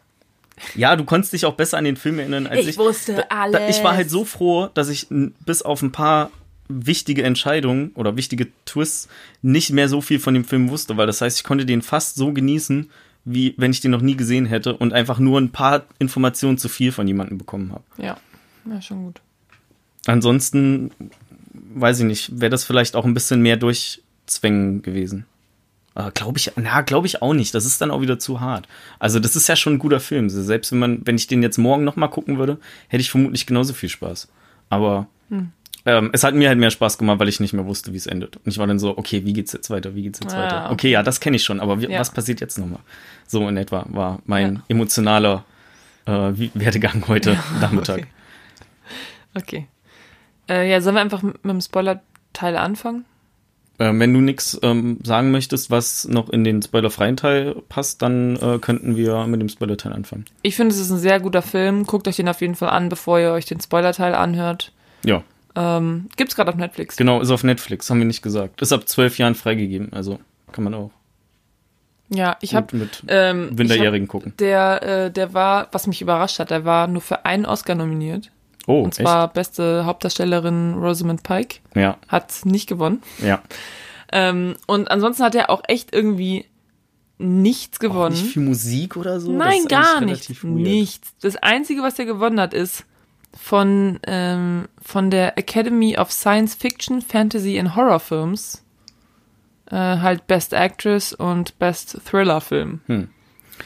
Ja, 0.75 0.95
du 0.95 1.03
konntest 1.03 1.33
dich 1.33 1.45
auch 1.45 1.55
besser 1.55 1.77
an 1.77 1.83
den 1.83 1.97
Film 1.97 2.19
erinnern 2.19 2.47
als 2.47 2.61
ich. 2.61 2.67
Ich 2.69 2.77
wusste 2.77 3.25
Da, 3.29 3.49
da, 3.49 3.67
ich 3.67 3.83
war 3.83 3.95
halt 3.95 4.09
so 4.09 4.23
froh, 4.23 4.69
dass 4.73 4.87
ich 4.87 5.07
bis 5.09 5.61
auf 5.61 5.81
ein 5.81 5.91
paar 5.91 6.31
wichtige 6.69 7.23
Entscheidungen 7.23 7.91
oder 7.95 8.15
wichtige 8.15 8.47
Twists 8.65 9.09
nicht 9.41 9.71
mehr 9.71 9.89
so 9.89 9.99
viel 9.99 10.19
von 10.19 10.33
dem 10.33 10.45
Film 10.45 10.69
wusste, 10.69 10.95
weil 10.95 11.07
das 11.07 11.21
heißt, 11.21 11.37
ich 11.37 11.43
konnte 11.43 11.65
den 11.65 11.81
fast 11.81 12.15
so 12.15 12.31
genießen, 12.31 12.89
wie 13.25 13.53
wenn 13.57 13.71
ich 13.71 13.81
den 13.81 13.91
noch 13.91 14.01
nie 14.01 14.15
gesehen 14.15 14.45
hätte 14.45 14.75
und 14.75 14.93
einfach 14.93 15.19
nur 15.19 15.39
ein 15.39 15.51
paar 15.51 15.83
Informationen 15.99 16.57
zu 16.57 16.69
viel 16.69 16.91
von 16.91 17.07
jemandem 17.07 17.37
bekommen 17.37 17.71
habe. 17.71 17.83
Ja. 17.97 18.17
Ja, 18.69 18.81
schon 18.81 19.05
gut. 19.05 19.21
Ansonsten, 20.05 20.91
weiß 21.53 21.99
ich 21.99 22.05
nicht, 22.05 22.39
wäre 22.39 22.49
das 22.49 22.63
vielleicht 22.63 22.95
auch 22.95 23.05
ein 23.05 23.13
bisschen 23.13 23.41
mehr 23.41 23.57
durchzwängen 23.57 24.81
gewesen. 24.81 25.25
Aber 25.95 26.11
glaube 26.11 26.39
ich, 26.39 26.51
na, 26.55 26.81
glaube 26.81 27.07
ich 27.07 27.21
auch 27.21 27.33
nicht. 27.33 27.53
Das 27.53 27.65
ist 27.65 27.79
dann 27.79 27.91
auch 27.91 28.01
wieder 28.01 28.19
zu 28.19 28.39
hart. 28.39 28.67
Also, 28.99 29.19
das 29.19 29.35
ist 29.35 29.47
ja 29.47 29.55
schon 29.55 29.73
ein 29.73 29.79
guter 29.79 29.99
Film. 29.99 30.29
Selbst 30.29 30.71
wenn 30.71 30.79
man, 30.79 31.01
wenn 31.05 31.15
ich 31.15 31.27
den 31.27 31.43
jetzt 31.43 31.57
morgen 31.57 31.83
nochmal 31.83 32.09
gucken 32.09 32.37
würde, 32.37 32.57
hätte 32.87 33.01
ich 33.01 33.11
vermutlich 33.11 33.45
genauso 33.45 33.73
viel 33.73 33.89
Spaß. 33.89 34.27
Aber 34.69 35.07
ähm, 35.85 36.09
es 36.13 36.23
hat 36.23 36.33
mir 36.35 36.47
halt 36.49 36.59
mehr 36.59 36.71
Spaß 36.71 36.97
gemacht, 36.97 37.19
weil 37.19 37.27
ich 37.29 37.39
nicht 37.39 37.53
mehr 37.53 37.65
wusste, 37.65 37.91
wie 37.93 37.97
es 37.97 38.07
endet. 38.07 38.37
Und 38.37 38.47
ich 38.47 38.57
war 38.57 38.67
dann 38.67 38.79
so, 38.79 38.97
okay, 38.97 39.25
wie 39.25 39.33
geht's 39.33 39.51
jetzt 39.53 39.69
weiter? 39.69 39.95
Wie 39.95 40.03
geht's 40.03 40.19
jetzt 40.21 40.33
Ah, 40.35 40.43
weiter? 40.43 40.71
okay. 40.71 40.89
Ja, 40.91 41.03
das 41.03 41.19
kenne 41.19 41.35
ich 41.35 41.43
schon, 41.43 41.59
aber 41.59 41.81
wie, 41.81 41.87
Ja. 41.89 41.99
was 41.99 42.11
passiert 42.11 42.41
jetzt 42.41 42.57
nochmal? 42.57 42.79
So 43.27 43.47
in 43.47 43.57
etwa 43.57 43.85
war 43.89 44.19
mein 44.25 44.55
Ja. 44.55 44.61
emotionaler 44.69 45.43
äh, 46.05 46.11
Werdegang 46.53 47.03
heute 47.07 47.37
Nachmittag. 47.61 47.99
Okay. 47.99 48.07
Okay. 49.35 49.67
Äh, 50.49 50.69
ja, 50.69 50.81
sollen 50.81 50.95
wir 50.95 51.01
einfach 51.01 51.21
mit, 51.21 51.43
dem 51.43 51.61
Spoiler-Teil 51.61 52.57
anfangen? 52.57 53.05
Ähm, 53.79 53.99
wenn 53.99 54.13
du 54.13 54.21
nichts 54.21 54.59
ähm, 54.61 54.99
sagen 55.03 55.31
möchtest, 55.31 55.71
was 55.71 56.05
noch 56.07 56.29
in 56.29 56.43
den 56.43 56.61
spoilerfreien 56.61 57.17
Teil 57.17 57.55
passt, 57.69 58.01
dann 58.03 58.35
äh, 58.35 58.59
könnten 58.59 58.95
wir 58.95 59.25
mit 59.25 59.41
dem 59.41 59.49
Spoiler-Teil 59.49 59.93
anfangen. 59.93 60.25
Ich 60.43 60.55
finde, 60.55 60.75
es 60.75 60.79
ist 60.81 60.91
ein 60.91 60.99
sehr 60.99 61.19
guter 61.19 61.41
Film. 61.41 61.85
Guckt 61.87 62.07
euch 62.07 62.17
den 62.17 62.29
auf 62.29 62.41
jeden 62.41 62.55
Fall 62.55 62.69
an, 62.69 62.89
bevor 62.89 63.19
ihr 63.19 63.31
euch 63.31 63.45
den 63.45 63.59
Spoiler-Teil 63.59 64.13
anhört. 64.13 64.71
Ja, 65.03 65.23
Ähm, 65.55 66.09
gibt's 66.17 66.35
gerade 66.35 66.49
auf 66.51 66.57
Netflix. 66.57 66.95
genau, 66.97 67.21
ist 67.21 67.29
auf 67.29 67.43
Netflix, 67.43 67.89
haben 67.89 67.99
wir 67.99 68.05
nicht 68.05 68.21
gesagt. 68.23 68.61
Ist 68.61 68.71
ab 68.73 68.87
zwölf 68.87 69.17
Jahren 69.17 69.35
freigegeben, 69.35 69.93
also 69.93 70.19
kann 70.51 70.63
man 70.63 70.73
auch 70.73 70.91
Ja, 72.09 72.37
ich 72.41 72.55
habe 72.55 72.75
mit 72.75 73.03
ähm, 73.07 73.49
Winterjährigen 73.57 74.07
gucken. 74.07 74.31
hab, 74.31 74.37
der, 74.37 74.83
äh, 75.05 75.11
der 75.11 75.33
war, 75.33 75.67
was 75.71 75.85
mich 75.87 76.01
überrascht 76.01 76.39
hat, 76.39 76.49
der 76.51 76.65
war 76.65 76.87
nur 76.87 77.01
für 77.01 77.25
einen 77.25 77.45
Oscar 77.45 77.75
nominiert. 77.75 78.31
Oh, 78.65 78.81
Und 78.81 78.93
zwar 78.93 79.27
beste 79.27 79.85
Hauptdarstellerin 79.85 80.75
Rosamund 80.75 81.21
Pike. 81.23 81.59
echt? 81.73 81.81
Ja, 81.81 81.97
Hat 82.07 82.31
nicht 82.45 82.67
gewonnen. 82.67 83.01
ja. 83.19 83.41
Ähm, 84.11 84.55
und 84.67 84.91
ansonsten 84.91 85.23
hat 85.23 85.33
er 85.35 85.49
auch 85.49 85.63
echt 85.67 85.91
irgendwie 85.93 86.45
nichts 87.17 87.79
gewonnen. 87.79 88.13
Nicht 88.15 88.33
für 88.33 88.39
Musik 88.41 88.95
oder 88.95 89.19
so? 89.19 89.31
Nein, 89.31 89.65
gar 89.67 90.01
nicht. 90.01 90.43
Nichts. 90.43 91.13
Das 91.21 91.35
Einzige, 91.37 91.81
was 91.81 91.97
er 91.97 92.05
gewonnen 92.05 92.39
hat, 92.39 92.53
ist 92.53 92.85
von, 93.37 93.99
ähm, 94.07 94.67
von 94.81 95.09
der 95.09 95.37
Academy 95.37 95.97
of 95.97 96.11
Science 96.11 96.55
Fiction, 96.55 97.01
Fantasy 97.01 97.59
and 97.59 97.75
Horror 97.75 97.99
Films. 97.99 98.63
Äh, 99.71 99.75
halt 99.75 100.27
Best 100.27 100.53
Actress 100.53 101.13
und 101.13 101.57
Best 101.59 101.97
Thriller 102.05 102.41
Film. 102.41 102.81
Hm. 102.87 103.07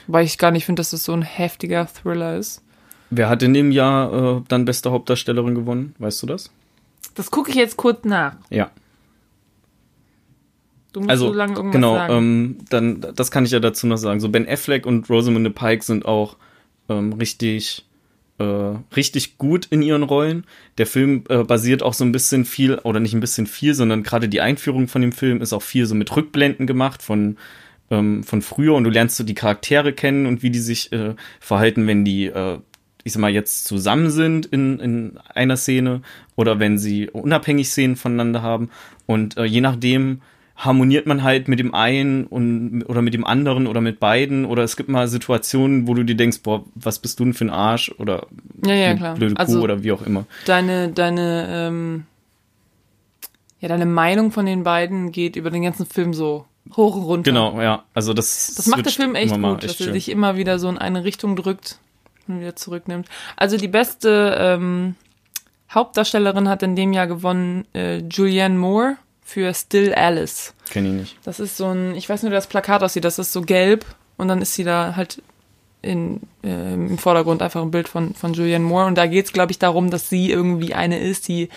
Weil 0.07 0.25
ich 0.25 0.37
gar 0.37 0.51
nicht 0.51 0.65
finde, 0.65 0.79
dass 0.81 0.91
das 0.91 1.03
so 1.03 1.13
ein 1.13 1.21
heftiger 1.21 1.87
Thriller 1.87 2.37
ist. 2.37 2.61
Wer 3.09 3.29
hat 3.29 3.41
in 3.41 3.53
dem 3.53 3.71
Jahr 3.71 4.37
äh, 4.37 4.41
dann 4.47 4.65
beste 4.65 4.91
Hauptdarstellerin 4.91 5.55
gewonnen? 5.55 5.95
Weißt 5.97 6.21
du 6.21 6.27
das? 6.27 6.51
Das 7.15 7.31
gucke 7.31 7.49
ich 7.49 7.55
jetzt 7.55 7.77
kurz 7.77 8.03
nach. 8.05 8.35
Ja. 8.49 8.69
Du 10.93 10.99
musst 11.01 11.09
Also, 11.09 11.27
so 11.27 11.33
lange 11.33 11.53
irgendwas 11.53 11.73
genau, 11.73 11.95
sagen. 11.95 12.13
ähm, 12.13 12.57
dann, 12.69 13.05
das 13.15 13.31
kann 13.31 13.45
ich 13.45 13.51
ja 13.51 13.59
dazu 13.59 13.87
noch 13.87 13.97
sagen. 13.97 14.19
So, 14.19 14.29
Ben 14.29 14.47
Affleck 14.47 14.85
und 14.85 15.09
Rosamund 15.09 15.53
Pike 15.55 15.83
sind 15.83 16.05
auch 16.05 16.37
ähm, 16.89 17.13
richtig, 17.13 17.85
äh, 18.39 18.43
richtig 18.95 19.37
gut 19.37 19.65
in 19.67 19.81
ihren 19.81 20.03
Rollen. 20.03 20.45
Der 20.77 20.87
Film 20.87 21.23
äh, 21.29 21.43
basiert 21.43 21.83
auch 21.83 21.93
so 21.93 22.03
ein 22.03 22.11
bisschen 22.11 22.45
viel, 22.45 22.75
oder 22.79 22.99
nicht 22.99 23.13
ein 23.13 23.19
bisschen 23.19 23.47
viel, 23.47 23.73
sondern 23.73 24.03
gerade 24.03 24.29
die 24.29 24.41
Einführung 24.41 24.87
von 24.87 25.01
dem 25.01 25.11
Film 25.11 25.41
ist 25.41 25.53
auch 25.53 25.61
viel 25.61 25.85
so 25.85 25.95
mit 25.95 26.15
Rückblenden 26.15 26.67
gemacht 26.67 27.01
von, 27.01 27.37
ähm, 27.89 28.23
von 28.23 28.41
früher 28.41 28.75
und 28.75 28.83
du 28.83 28.89
lernst 28.89 29.17
so 29.17 29.23
die 29.23 29.35
Charaktere 29.35 29.93
kennen 29.93 30.25
und 30.25 30.43
wie 30.43 30.51
die 30.51 30.59
sich 30.59 30.91
äh, 30.91 31.15
verhalten, 31.39 31.87
wenn 31.87 32.05
die, 32.05 32.25
äh, 32.27 32.59
ich 33.03 33.13
sag 33.13 33.21
mal, 33.21 33.31
jetzt 33.31 33.65
zusammen 33.65 34.11
sind 34.11 34.45
in, 34.45 34.79
in 34.79 35.17
einer 35.33 35.57
Szene 35.57 36.01
oder 36.35 36.59
wenn 36.59 36.77
sie 36.77 37.09
unabhängig 37.09 37.69
Szenen 37.69 37.95
voneinander 37.95 38.41
haben. 38.41 38.69
Und 39.05 39.37
äh, 39.37 39.45
je 39.45 39.61
nachdem 39.61 40.21
harmoniert 40.57 41.05
man 41.05 41.21
halt 41.21 41.47
mit 41.47 41.59
dem 41.59 41.73
einen 41.75 42.25
und 42.25 42.83
oder 42.87 43.03
mit 43.03 43.13
dem 43.13 43.25
anderen 43.25 43.67
oder 43.67 43.79
mit 43.79 43.99
beiden 43.99 44.43
oder 44.43 44.63
es 44.63 44.75
gibt 44.75 44.89
mal 44.89 45.07
Situationen, 45.07 45.87
wo 45.87 45.93
du 45.93 46.03
dir 46.03 46.15
denkst, 46.15 46.41
boah, 46.41 46.63
was 46.73 46.97
bist 46.97 47.19
du 47.19 47.25
denn 47.25 47.33
für 47.35 47.45
ein 47.45 47.51
Arsch 47.51 47.91
oder 47.99 48.25
ja, 48.65 48.73
ja, 48.73 48.95
klar. 48.95 49.13
blöde 49.15 49.35
Kuh 49.35 49.39
Also, 49.41 49.61
oder 49.61 49.83
wie 49.83 49.91
auch 49.91 50.01
immer. 50.01 50.25
deine, 50.45 50.89
deine, 50.89 51.47
ähm, 51.49 52.05
ja, 53.59 53.67
deine 53.69 53.85
Meinung 53.85 54.31
von 54.31 54.47
den 54.47 54.63
beiden 54.63 55.11
geht 55.11 55.35
über 55.35 55.51
den 55.51 55.61
ganzen 55.61 55.85
Film 55.85 56.13
so 56.15 56.45
hoch 56.75 56.95
und 56.95 57.03
runter. 57.03 57.31
Genau, 57.31 57.61
ja, 57.61 57.83
also 57.93 58.13
das 58.13 58.55
Das 58.55 58.65
macht 58.65 58.85
der 58.85 58.91
Film 58.91 59.13
echt 59.13 59.35
gut, 59.35 59.63
dass 59.63 59.71
echt 59.71 59.79
er 59.81 59.83
schön. 59.85 59.93
sich 59.93 60.09
immer 60.09 60.37
wieder 60.37 60.57
so 60.57 60.69
in 60.69 60.79
eine 60.79 61.03
Richtung 61.03 61.35
drückt 61.35 61.77
und 62.27 62.39
wieder 62.41 62.55
zurücknimmt. 62.55 63.07
Also 63.35 63.57
die 63.57 63.67
beste 63.67 64.35
ähm, 64.39 64.95
Hauptdarstellerin 65.71 66.49
hat 66.49 66.63
in 66.63 66.75
dem 66.75 66.93
Jahr 66.93 67.07
gewonnen 67.07 67.65
äh, 67.75 67.99
Julianne 67.99 68.57
Moore 68.57 68.97
für 69.27 69.53
Still 69.53 69.93
Alice. 69.93 70.53
Kenn 70.69 70.85
ich 70.85 70.93
nicht. 70.93 71.17
Das 71.25 71.41
ist 71.41 71.57
so 71.57 71.65
ein, 71.65 71.95
ich 71.95 72.07
weiß 72.07 72.23
nur, 72.23 72.31
wie 72.31 72.35
das 72.35 72.47
Plakat 72.47 72.81
aussieht, 72.81 73.03
das 73.03 73.19
ist 73.19 73.33
so 73.33 73.41
gelb 73.41 73.85
und 74.15 74.29
dann 74.29 74.41
ist 74.41 74.53
sie 74.53 74.63
da 74.63 74.95
halt 74.95 75.21
in, 75.81 76.21
äh, 76.45 76.73
im 76.73 76.97
Vordergrund 76.97 77.41
einfach 77.41 77.61
ein 77.61 77.69
Bild 77.69 77.89
von, 77.89 78.15
von 78.15 78.33
Julianne 78.33 78.63
Moore 78.63 78.85
und 78.85 78.97
da 78.97 79.05
geht's, 79.05 79.33
glaube 79.33 79.51
ich, 79.51 79.59
darum, 79.59 79.91
dass 79.91 80.09
sie 80.09 80.31
irgendwie 80.31 80.73
eine 80.73 80.99
ist, 80.99 81.27
die 81.27 81.49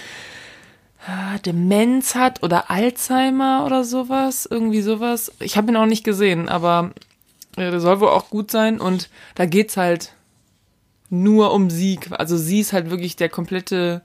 ah, 1.06 1.38
Demenz 1.46 2.16
hat 2.16 2.42
oder 2.42 2.72
Alzheimer 2.72 3.62
oder 3.64 3.84
sowas, 3.84 4.48
irgendwie 4.50 4.82
sowas. 4.82 5.32
Ich 5.38 5.56
habe 5.56 5.70
ihn 5.70 5.76
auch 5.76 5.86
nicht 5.86 6.02
gesehen, 6.02 6.48
aber 6.48 6.90
äh, 7.56 7.70
der 7.70 7.78
soll 7.78 8.00
wohl 8.00 8.08
auch 8.08 8.30
gut 8.30 8.50
sein 8.50 8.80
und 8.80 9.08
da 9.36 9.46
geht's 9.46 9.76
halt 9.76 10.12
nur 11.08 11.52
um 11.52 11.70
sie. 11.70 12.00
Also 12.10 12.36
sie 12.36 12.58
ist 12.58 12.72
halt 12.72 12.90
wirklich 12.90 13.14
der 13.14 13.28
komplette 13.28 14.02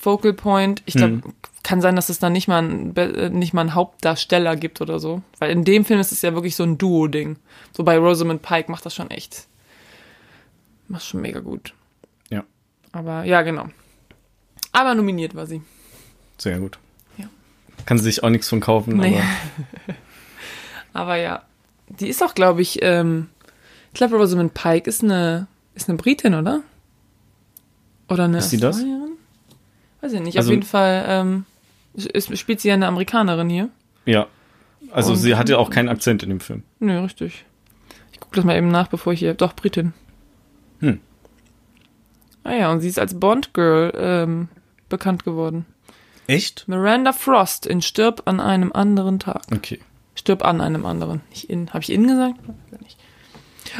Focal 0.00 0.32
Point. 0.32 0.82
Ich 0.86 0.94
glaube, 0.94 1.16
Hm. 1.16 1.34
Kann 1.66 1.80
sein, 1.80 1.96
dass 1.96 2.08
es 2.10 2.20
dann 2.20 2.32
nicht 2.32 2.46
mal, 2.46 2.62
ein, 2.62 2.94
äh, 2.96 3.28
nicht 3.28 3.52
mal 3.52 3.62
einen 3.62 3.74
Hauptdarsteller 3.74 4.54
gibt 4.54 4.80
oder 4.80 5.00
so. 5.00 5.22
Weil 5.40 5.50
in 5.50 5.64
dem 5.64 5.84
Film 5.84 5.98
ist 5.98 6.12
es 6.12 6.22
ja 6.22 6.32
wirklich 6.32 6.54
so 6.54 6.62
ein 6.62 6.78
Duo-Ding. 6.78 7.38
So 7.76 7.82
bei 7.82 7.98
Rosamund 7.98 8.40
Pike 8.40 8.70
macht 8.70 8.86
das 8.86 8.94
schon 8.94 9.10
echt. 9.10 9.48
Macht 10.86 11.04
schon 11.04 11.20
mega 11.22 11.40
gut. 11.40 11.74
Ja. 12.30 12.44
Aber 12.92 13.24
ja, 13.24 13.42
genau. 13.42 13.66
Aber 14.70 14.94
nominiert 14.94 15.34
war 15.34 15.46
sie. 15.46 15.60
Sehr 16.38 16.60
gut. 16.60 16.78
Ja. 17.18 17.26
Kann 17.84 17.98
sie 17.98 18.04
sich 18.04 18.22
auch 18.22 18.30
nichts 18.30 18.48
von 18.48 18.60
kaufen, 18.60 18.96
Nee. 18.98 19.16
aber 19.18 19.94
Aber 20.92 21.16
ja, 21.16 21.42
die 21.88 22.08
ist 22.08 22.22
auch, 22.22 22.34
glaube 22.34 22.62
ich, 22.62 22.78
ähm, 22.82 23.28
ich 23.88 23.94
glaube, 23.94 24.16
Rosamund 24.16 24.54
Pike 24.54 24.88
ist 24.88 25.02
eine, 25.02 25.46
ist 25.74 25.88
eine 25.88 25.98
Britin, 25.98 26.34
oder? 26.34 26.62
Oder 28.08 28.24
eine 28.24 28.38
Ist 28.38 28.50
sie 28.50 28.56
das? 28.60 28.82
Weiß 30.00 30.12
ich 30.12 30.20
nicht. 30.20 30.38
Also- 30.38 30.50
Auf 30.50 30.52
jeden 30.54 30.62
Fall 30.62 31.04
ähm, 31.08 31.44
ist, 31.96 32.36
spielt 32.38 32.60
sie 32.60 32.68
ja 32.68 32.74
eine 32.74 32.86
Amerikanerin 32.86 33.48
hier. 33.50 33.68
ja. 34.04 34.26
Also 34.92 35.12
Und- 35.12 35.18
sie 35.18 35.34
hatte 35.34 35.58
auch 35.58 35.70
keinen 35.70 35.88
Akzent 35.88 36.22
in 36.22 36.28
dem 36.28 36.38
Film. 36.38 36.62
Nö, 36.78 37.00
richtig. 37.00 37.44
Ich 38.12 38.20
gucke 38.20 38.36
das 38.36 38.44
mal 38.44 38.56
eben 38.56 38.68
nach, 38.68 38.86
bevor 38.88 39.12
ich 39.12 39.18
hier. 39.18 39.34
Doch, 39.34 39.52
Britin. 39.54 39.94
Hm. 40.80 41.00
Ah 42.44 42.52
ja, 42.54 42.70
und 42.70 42.80
sie 42.80 42.88
ist 42.88 42.98
als 43.00 43.18
Bond-Girl 43.18 43.92
ähm, 43.96 44.48
bekannt 44.88 45.24
geworden. 45.24 45.66
Echt? 46.28 46.68
Miranda 46.68 47.12
Frost 47.12 47.66
in 47.66 47.82
Stirb 47.82 48.22
an 48.26 48.38
einem 48.38 48.70
anderen 48.72 49.18
Tag. 49.18 49.42
Okay. 49.52 49.80
Stirb 50.14 50.44
an 50.44 50.60
einem 50.60 50.86
anderen. 50.86 51.20
Nicht 51.30 51.44
in. 51.50 51.68
Habe 51.70 51.80
ich 51.80 51.90
in 51.90 52.06
gesagt? 52.06 52.38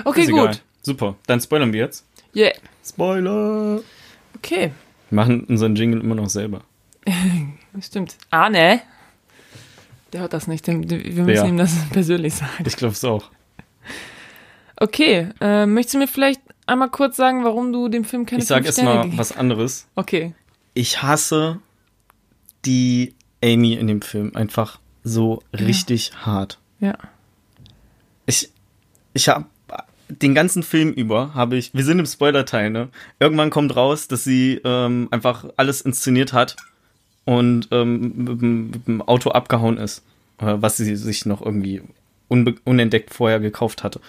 Okay, 0.04 0.22
Ist 0.22 0.30
gut. 0.30 0.40
egal. 0.40 0.56
Super. 0.82 1.14
Dann 1.28 1.40
spoilern 1.40 1.72
wir 1.72 1.80
jetzt. 1.80 2.04
Yeah. 2.34 2.52
Spoiler! 2.84 3.80
Okay. 4.36 4.72
Wir 5.10 5.16
machen 5.16 5.44
unseren 5.44 5.76
Jingle 5.76 6.00
immer 6.00 6.14
noch 6.16 6.28
selber. 6.30 6.62
Stimmt. 7.80 8.16
Ah, 8.30 8.48
ne? 8.48 8.80
Der 10.12 10.20
hört 10.22 10.32
das 10.32 10.46
nicht. 10.46 10.66
Wir 10.66 10.76
müssen 10.76 11.28
Ja. 11.28 11.44
ihm 11.46 11.56
das 11.56 11.72
persönlich 11.92 12.34
sagen. 12.34 12.64
Ich 12.66 12.76
glaube 12.76 12.94
es 12.94 13.04
auch. 13.04 13.30
Okay. 14.76 15.28
Äh, 15.40 15.66
möchtest 15.66 15.94
du 15.94 15.98
mir 15.98 16.08
vielleicht 16.08 16.40
einmal 16.66 16.90
kurz 16.90 17.16
sagen, 17.16 17.44
warum 17.44 17.72
du 17.72 17.88
dem 17.88 18.04
Film 18.04 18.26
keine 18.26 18.42
Ich 18.42 18.48
sage 18.48 18.64
fünf 18.64 18.66
erst 18.68 18.78
Sterne 18.78 18.94
mal 18.94 19.02
gegeben 19.02 19.18
was 19.18 19.36
anderes. 19.36 19.86
Okay. 19.94 20.34
Ich 20.74 21.02
hasse 21.02 21.58
die 22.64 23.14
Amy 23.42 23.74
in 23.74 23.86
dem 23.86 24.02
Film 24.02 24.32
einfach 24.34 24.78
so 25.04 25.42
richtig 25.52 26.12
hart. 26.24 26.58
Ja. 26.80 26.94
Ich, 28.26 28.50
ich 29.14 29.28
habe 29.28 29.46
den 30.08 30.34
ganzen 30.34 30.62
Film 30.62 30.92
über 30.92 31.34
habe 31.34 31.56
ich, 31.56 31.74
wir 31.74 31.84
sind 31.84 31.98
im 31.98 32.06
Spoiler-Teil, 32.06 32.70
ne? 32.70 32.88
Irgendwann 33.18 33.50
kommt 33.50 33.74
raus, 33.74 34.08
dass 34.08 34.24
sie 34.24 34.60
ähm, 34.64 35.08
einfach 35.10 35.46
alles 35.56 35.80
inszeniert 35.80 36.32
hat 36.32 36.56
und 37.26 37.68
ähm, 37.72 38.12
mit, 38.16 38.40
dem- 38.40 38.70
mit 38.70 38.86
dem 38.88 39.02
Auto 39.02 39.30
abgehauen 39.30 39.76
ist, 39.76 40.02
äh, 40.38 40.54
was 40.56 40.78
sie 40.78 40.96
sich 40.96 41.26
noch 41.26 41.42
irgendwie 41.42 41.82
unentdeckt 42.28 43.12
vorher 43.12 43.38
gekauft 43.40 43.84
hatte. 43.84 44.00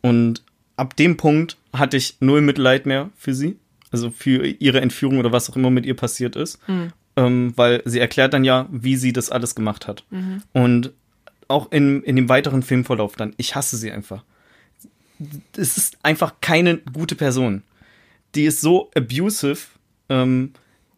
Und 0.00 0.42
ab 0.76 0.96
dem 0.96 1.16
Punkt 1.16 1.56
hatte 1.72 1.96
ich 1.96 2.16
null 2.20 2.40
Mitleid 2.40 2.84
mehr 2.86 3.10
für 3.16 3.34
sie, 3.34 3.56
also 3.92 4.10
für 4.10 4.44
ihre 4.46 4.80
Entführung 4.80 5.18
oder 5.18 5.30
was 5.32 5.48
auch 5.48 5.56
immer 5.56 5.70
mit 5.70 5.86
ihr 5.86 5.94
passiert 5.94 6.34
ist, 6.34 6.58
ähm, 7.16 7.52
weil 7.56 7.82
sie 7.84 8.00
erklärt 8.00 8.34
dann 8.34 8.42
ja, 8.44 8.66
wie 8.72 8.96
sie 8.96 9.12
das 9.12 9.30
alles 9.30 9.54
gemacht 9.54 9.86
hat. 9.86 10.04
Und 10.52 10.90
auch 11.48 11.70
in, 11.72 12.02
in 12.02 12.16
dem 12.16 12.28
weiteren 12.28 12.62
Filmverlauf 12.62 13.16
dann, 13.16 13.34
ich 13.36 13.54
hasse 13.54 13.76
sie 13.76 13.90
einfach. 13.92 14.24
Es 15.56 15.76
ist 15.76 15.98
einfach 16.02 16.34
keine 16.40 16.78
gute 16.78 17.14
Person. 17.14 17.62
Die 18.34 18.44
ist 18.44 18.60
so 18.60 18.90
abusive, 18.96 19.58
ähm, 20.08 20.52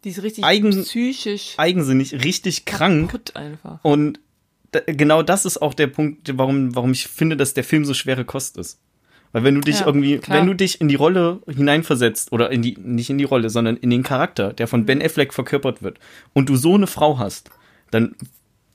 Die 0.05 0.09
ist 0.11 0.23
richtig 0.23 0.43
Eigen- 0.45 0.83
psychisch 0.83 1.55
eigensinnig, 1.57 2.13
richtig 2.23 2.63
krank. 2.65 3.11
kaputt 3.11 3.35
einfach. 3.35 3.79
Und 3.83 4.19
genau 4.87 5.23
das 5.23 5.45
ist 5.45 5.61
auch 5.61 5.73
der 5.73 5.87
Punkt, 5.87 6.37
warum, 6.37 6.75
warum 6.75 6.91
ich 6.91 7.07
finde, 7.07 7.35
dass 7.35 7.53
der 7.53 7.63
Film 7.65 7.83
so 7.85 7.93
schwere 7.93 8.23
Kost 8.23 8.57
ist. 8.57 8.79
Weil 9.31 9.43
wenn 9.43 9.55
du 9.55 9.61
dich 9.61 9.81
Ja, 9.81 9.87
irgendwie, 9.87 10.17
klar. 10.19 10.37
wenn 10.39 10.47
du 10.47 10.53
dich 10.53 10.79
in 10.79 10.87
die 10.87 10.95
Rolle 10.95 11.41
hineinversetzt, 11.47 12.31
oder 12.31 12.51
in 12.51 12.61
die, 12.61 12.77
nicht 12.79 13.09
in 13.09 13.17
die 13.17 13.23
Rolle, 13.25 13.49
sondern 13.49 13.75
in 13.75 13.89
den 13.89 14.03
Charakter, 14.03 14.53
der 14.53 14.67
von 14.67 14.85
Ben 14.85 15.01
Affleck 15.01 15.33
verkörpert 15.33 15.83
wird, 15.83 15.99
und 16.33 16.47
du 16.47 16.55
so 16.55 16.75
eine 16.75 16.87
Frau 16.87 17.17
hast, 17.19 17.49
dann 17.91 18.15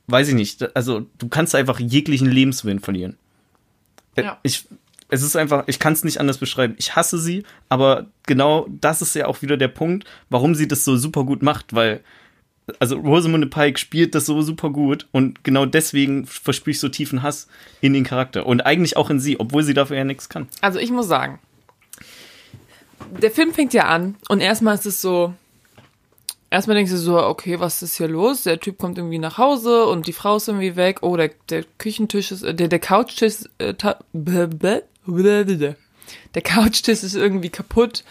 weiß 0.09 0.29
ich 0.29 0.35
nicht, 0.35 0.77
also 0.77 1.07
du 1.19 1.29
kannst 1.29 1.55
einfach 1.55 1.79
jeglichen 1.81 2.31
Lebenswillen 2.31 2.81
verlieren. 2.81 3.17
Äh, 4.17 4.25
Ja. 4.25 4.39
Ich, 4.43 4.67
es 5.11 5.23
ist 5.23 5.37
einfach, 5.37 5.65
ich 5.67 5.79
kann 5.79 5.93
es 5.93 6.05
nicht 6.05 6.19
anders 6.21 6.39
beschreiben. 6.39 6.75
Ich 6.79 6.97
hasse 6.97 7.19
sie, 7.19 7.43
aber 7.69 8.07
genau 8.27 8.67
das 8.69 9.03
ist 9.03 9.15
ja 9.15 9.27
auch 9.27 9.43
wieder 9.43 9.57
der 9.57 9.69
Punkt, 9.69 10.05
warum 10.29 10.55
sie 10.55 10.69
das 10.69 10.85
so 10.85 10.97
super 10.97 11.25
gut 11.25 11.43
macht, 11.43 11.75
weil 11.75 12.01
also 12.79 12.97
Rosamund 12.99 13.51
Pike 13.51 13.79
spielt 13.79 14.15
das 14.15 14.27
so 14.27 14.43
super 14.43 14.71
gut 14.71 15.09
und 15.11 15.43
genau 15.43 15.67
deswegen 15.67 16.25
verspüre 16.27 16.71
ich 16.71 16.79
so 16.79 16.89
tiefen 16.89 17.23
Hass 17.23 17.49
in 17.81 17.93
den 17.93 18.05
Charakter 18.05 18.47
und 18.47 18.61
eigentlich 18.61 18.97
auch 18.97 19.11
in 19.11 19.19
sie, 19.19 19.41
obwohl 19.41 19.65
sie 19.65 19.75
dafür 19.75 19.97
ja 19.97 20.05
nichts 20.05 20.29
kann. 20.29 20.47
Also 20.61 20.79
ich 20.79 20.93
muss 20.93 21.09
sagen, 21.09 21.41
der 23.21 23.31
Film 23.33 23.53
fängt 23.53 23.75
ja 23.75 23.87
an 23.87 24.17
und 24.29 24.41
erstmal 24.41 24.75
ist 24.77 24.87
es 24.87 25.01
so, 25.03 25.35
erstmal 26.51 26.77
denkst 26.77 26.93
du 26.93 26.99
so, 26.99 27.19
okay, 27.21 27.59
was 27.59 27.83
ist 27.83 27.97
hier 27.97 28.09
los? 28.09 28.45
Der 28.45 28.61
Typ 28.61 28.79
kommt 28.79 28.99
irgendwie 28.99 29.19
nach 29.19 29.39
Hause 29.39 29.87
und 29.87 30.07
die 30.07 30.13
Frau 30.13 30.37
ist 30.37 30.47
irgendwie 30.49 30.77
weg. 30.77 30.99
Oh, 31.03 31.17
der, 31.17 31.31
der 31.49 31.65
Küchentisch 31.79 32.31
ist, 32.31 32.43
äh, 32.43 32.55
der, 32.55 32.69
der 32.69 32.79
Couchtisch, 32.79 33.49
äh, 33.59 33.75
ta- 33.75 33.99
bläh. 34.13 34.83
Der 36.35 36.43
Couchtisch 36.43 37.03
ist 37.03 37.15
irgendwie 37.15 37.51
kaputt. 37.51 38.05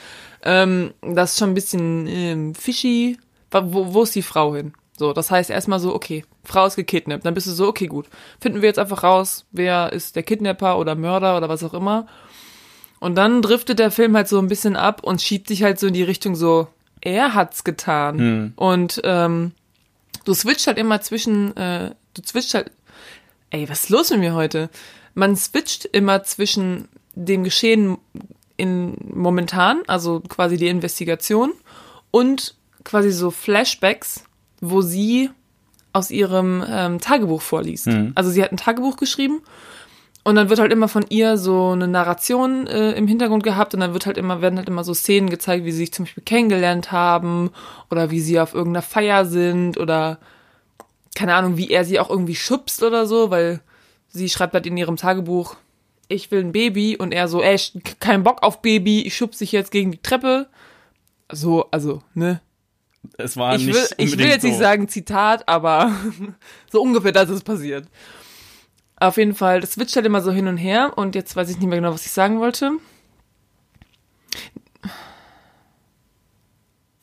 Ähm, 0.44 0.94
das 1.02 1.32
ist 1.32 1.40
schon 1.40 1.52
ein 1.52 1.56
bisschen 1.56 2.08
ähm, 2.08 2.56
fishy. 2.56 3.18
Wo, 3.52 3.94
wo 3.94 4.04
ist 4.04 4.16
die 4.16 4.22
Frau 4.22 4.56
hin? 4.56 4.74
So, 4.98 5.14
das 5.14 5.32
heißt 5.32 5.50
erstmal 5.50 5.80
so, 5.80 5.96
okay, 5.96 6.26
Frau 6.44 6.66
ist 6.66 6.76
gekidnappt. 6.76 7.26
Dann 7.26 7.34
bist 7.34 7.48
du 7.48 7.52
so, 7.52 7.68
okay, 7.68 7.88
gut. 7.88 8.08
Finden 8.40 8.62
wir 8.62 8.68
jetzt 8.68 8.80
einfach 8.80 9.04
raus, 9.04 9.46
wer 9.52 9.94
ist 9.94 10.16
der 10.16 10.24
Kidnapper 10.24 10.78
oder 10.78 10.96
Mörder 10.96 11.38
oder 11.38 11.50
was 11.50 11.64
auch 11.64 11.74
immer. 11.74 12.08
Und 13.00 13.16
dann 13.16 13.42
driftet 13.42 13.80
der 13.80 13.92
Film 13.92 14.16
halt 14.16 14.28
so 14.28 14.40
ein 14.40 14.50
bisschen 14.50 14.76
ab 14.76 15.02
und 15.04 15.22
schiebt 15.22 15.48
sich 15.48 15.64
halt 15.64 15.80
so 15.80 15.88
in 15.88 15.94
die 15.94 16.04
Richtung 16.04 16.36
so, 16.36 16.68
er 17.02 17.34
hat's 17.34 17.64
getan. 17.64 18.54
Und 18.58 19.02
ähm, 19.06 19.54
du 20.26 20.34
switcht 20.34 20.68
halt 20.68 20.78
immer 20.78 21.00
zwischen, 21.02 21.56
äh, 21.56 21.92
du 22.14 22.22
switcht 22.26 22.54
halt, 22.54 22.72
ey, 23.52 23.70
was 23.70 23.86
ist 23.86 23.90
los 23.90 24.10
mit 24.12 24.20
mir 24.20 24.34
heute? 24.34 24.70
Man 25.14 25.36
switcht 25.36 25.86
immer 25.86 26.24
zwischen 26.24 26.88
dem 27.16 27.44
Geschehen 27.44 27.98
in 28.58 28.96
momentan, 29.14 29.82
also 29.88 30.22
quasi 30.22 30.58
die 30.58 30.68
Investigation 30.68 31.54
und 32.12 32.56
quasi 32.84 33.12
so 33.12 33.32
Flashbacks, 33.32 34.24
wo 34.62 34.82
sie 34.82 35.30
aus 35.94 36.12
ihrem 36.12 36.64
ähm, 36.70 37.00
Tagebuch 37.00 37.42
vorliest. 37.42 37.88
Also 38.16 38.30
sie 38.30 38.44
hat 38.44 38.52
ein 38.52 38.58
Tagebuch 38.58 38.98
geschrieben 38.98 39.42
und 40.24 40.36
dann 40.36 40.50
wird 40.50 40.60
halt 40.60 40.72
immer 40.72 40.88
von 40.88 41.06
ihr 41.10 41.38
so 41.38 41.70
eine 41.72 41.88
Narration 41.88 42.68
äh, 42.68 42.92
im 42.92 43.08
Hintergrund 43.08 43.44
gehabt 43.44 43.74
und 43.74 43.80
dann 43.80 43.94
wird 43.94 44.06
halt 44.06 44.18
immer, 44.18 44.42
werden 44.42 44.58
halt 44.58 44.68
immer 44.68 44.84
so 44.84 44.94
Szenen 44.94 45.30
gezeigt, 45.30 45.66
wie 45.66 45.72
sie 45.72 45.80
sich 45.80 45.94
zum 45.94 46.06
Beispiel 46.06 46.24
kennengelernt 46.24 46.92
haben 46.92 47.52
oder 47.90 48.12
wie 48.12 48.20
sie 48.20 48.40
auf 48.40 48.54
irgendeiner 48.54 48.84
Feier 48.84 49.26
sind 49.26 49.78
oder 49.78 50.20
keine 51.16 51.34
Ahnung, 51.34 51.58
wie 51.58 51.72
er 51.72 51.86
sie 51.86 52.00
auch 52.00 52.10
irgendwie 52.10 52.36
schubst 52.36 52.84
oder 52.84 53.06
so, 53.08 53.32
weil 53.32 53.62
sie 54.10 54.30
schreibt 54.30 54.54
halt 54.54 54.66
in 54.66 54.78
ihrem 54.78 54.98
Tagebuch, 54.98 55.56
ich 56.08 56.32
will 56.32 56.40
ein 56.44 56.52
Baby 56.52 56.98
und 56.98 57.14
er 57.14 57.28
so, 57.28 57.42
ey, 57.42 57.58
kein 58.00 58.24
Bock 58.24 58.44
auf 58.44 58.62
Baby, 58.62 59.04
ich 59.04 59.16
schubs 59.16 59.38
dich 59.38 59.52
jetzt 59.52 59.72
gegen 59.72 59.92
die 59.92 60.02
Treppe. 60.02 60.48
So, 61.32 61.70
also, 61.72 62.02
ne? 62.16 62.42
Es 63.18 63.38
war 63.38 63.56
Ich 63.56 63.66
nicht 63.66 63.76
will, 63.76 63.88
ich 63.98 64.18
will 64.18 64.28
jetzt 64.28 64.44
nicht 64.44 64.56
so. 64.56 64.60
sagen 64.60 64.88
Zitat, 64.90 65.48
aber 65.48 65.92
so 66.72 66.82
ungefähr 66.82 67.12
das 67.12 67.30
ist 67.30 67.44
passiert. 67.44 67.88
Auf 69.00 69.18
jeden 69.18 69.36
Fall, 69.36 69.62
das 69.62 69.74
switcht 69.74 69.96
halt 69.96 70.06
immer 70.06 70.22
so 70.22 70.32
hin 70.32 70.48
und 70.48 70.58
her 70.58 70.94
und 70.98 71.16
jetzt 71.16 71.36
weiß 71.36 71.50
ich 71.50 71.58
nicht 71.60 71.70
mehr 71.70 71.78
genau, 71.78 71.94
was 71.94 72.06
ich 72.06 72.12
sagen 72.12 72.40
wollte. 72.40 72.72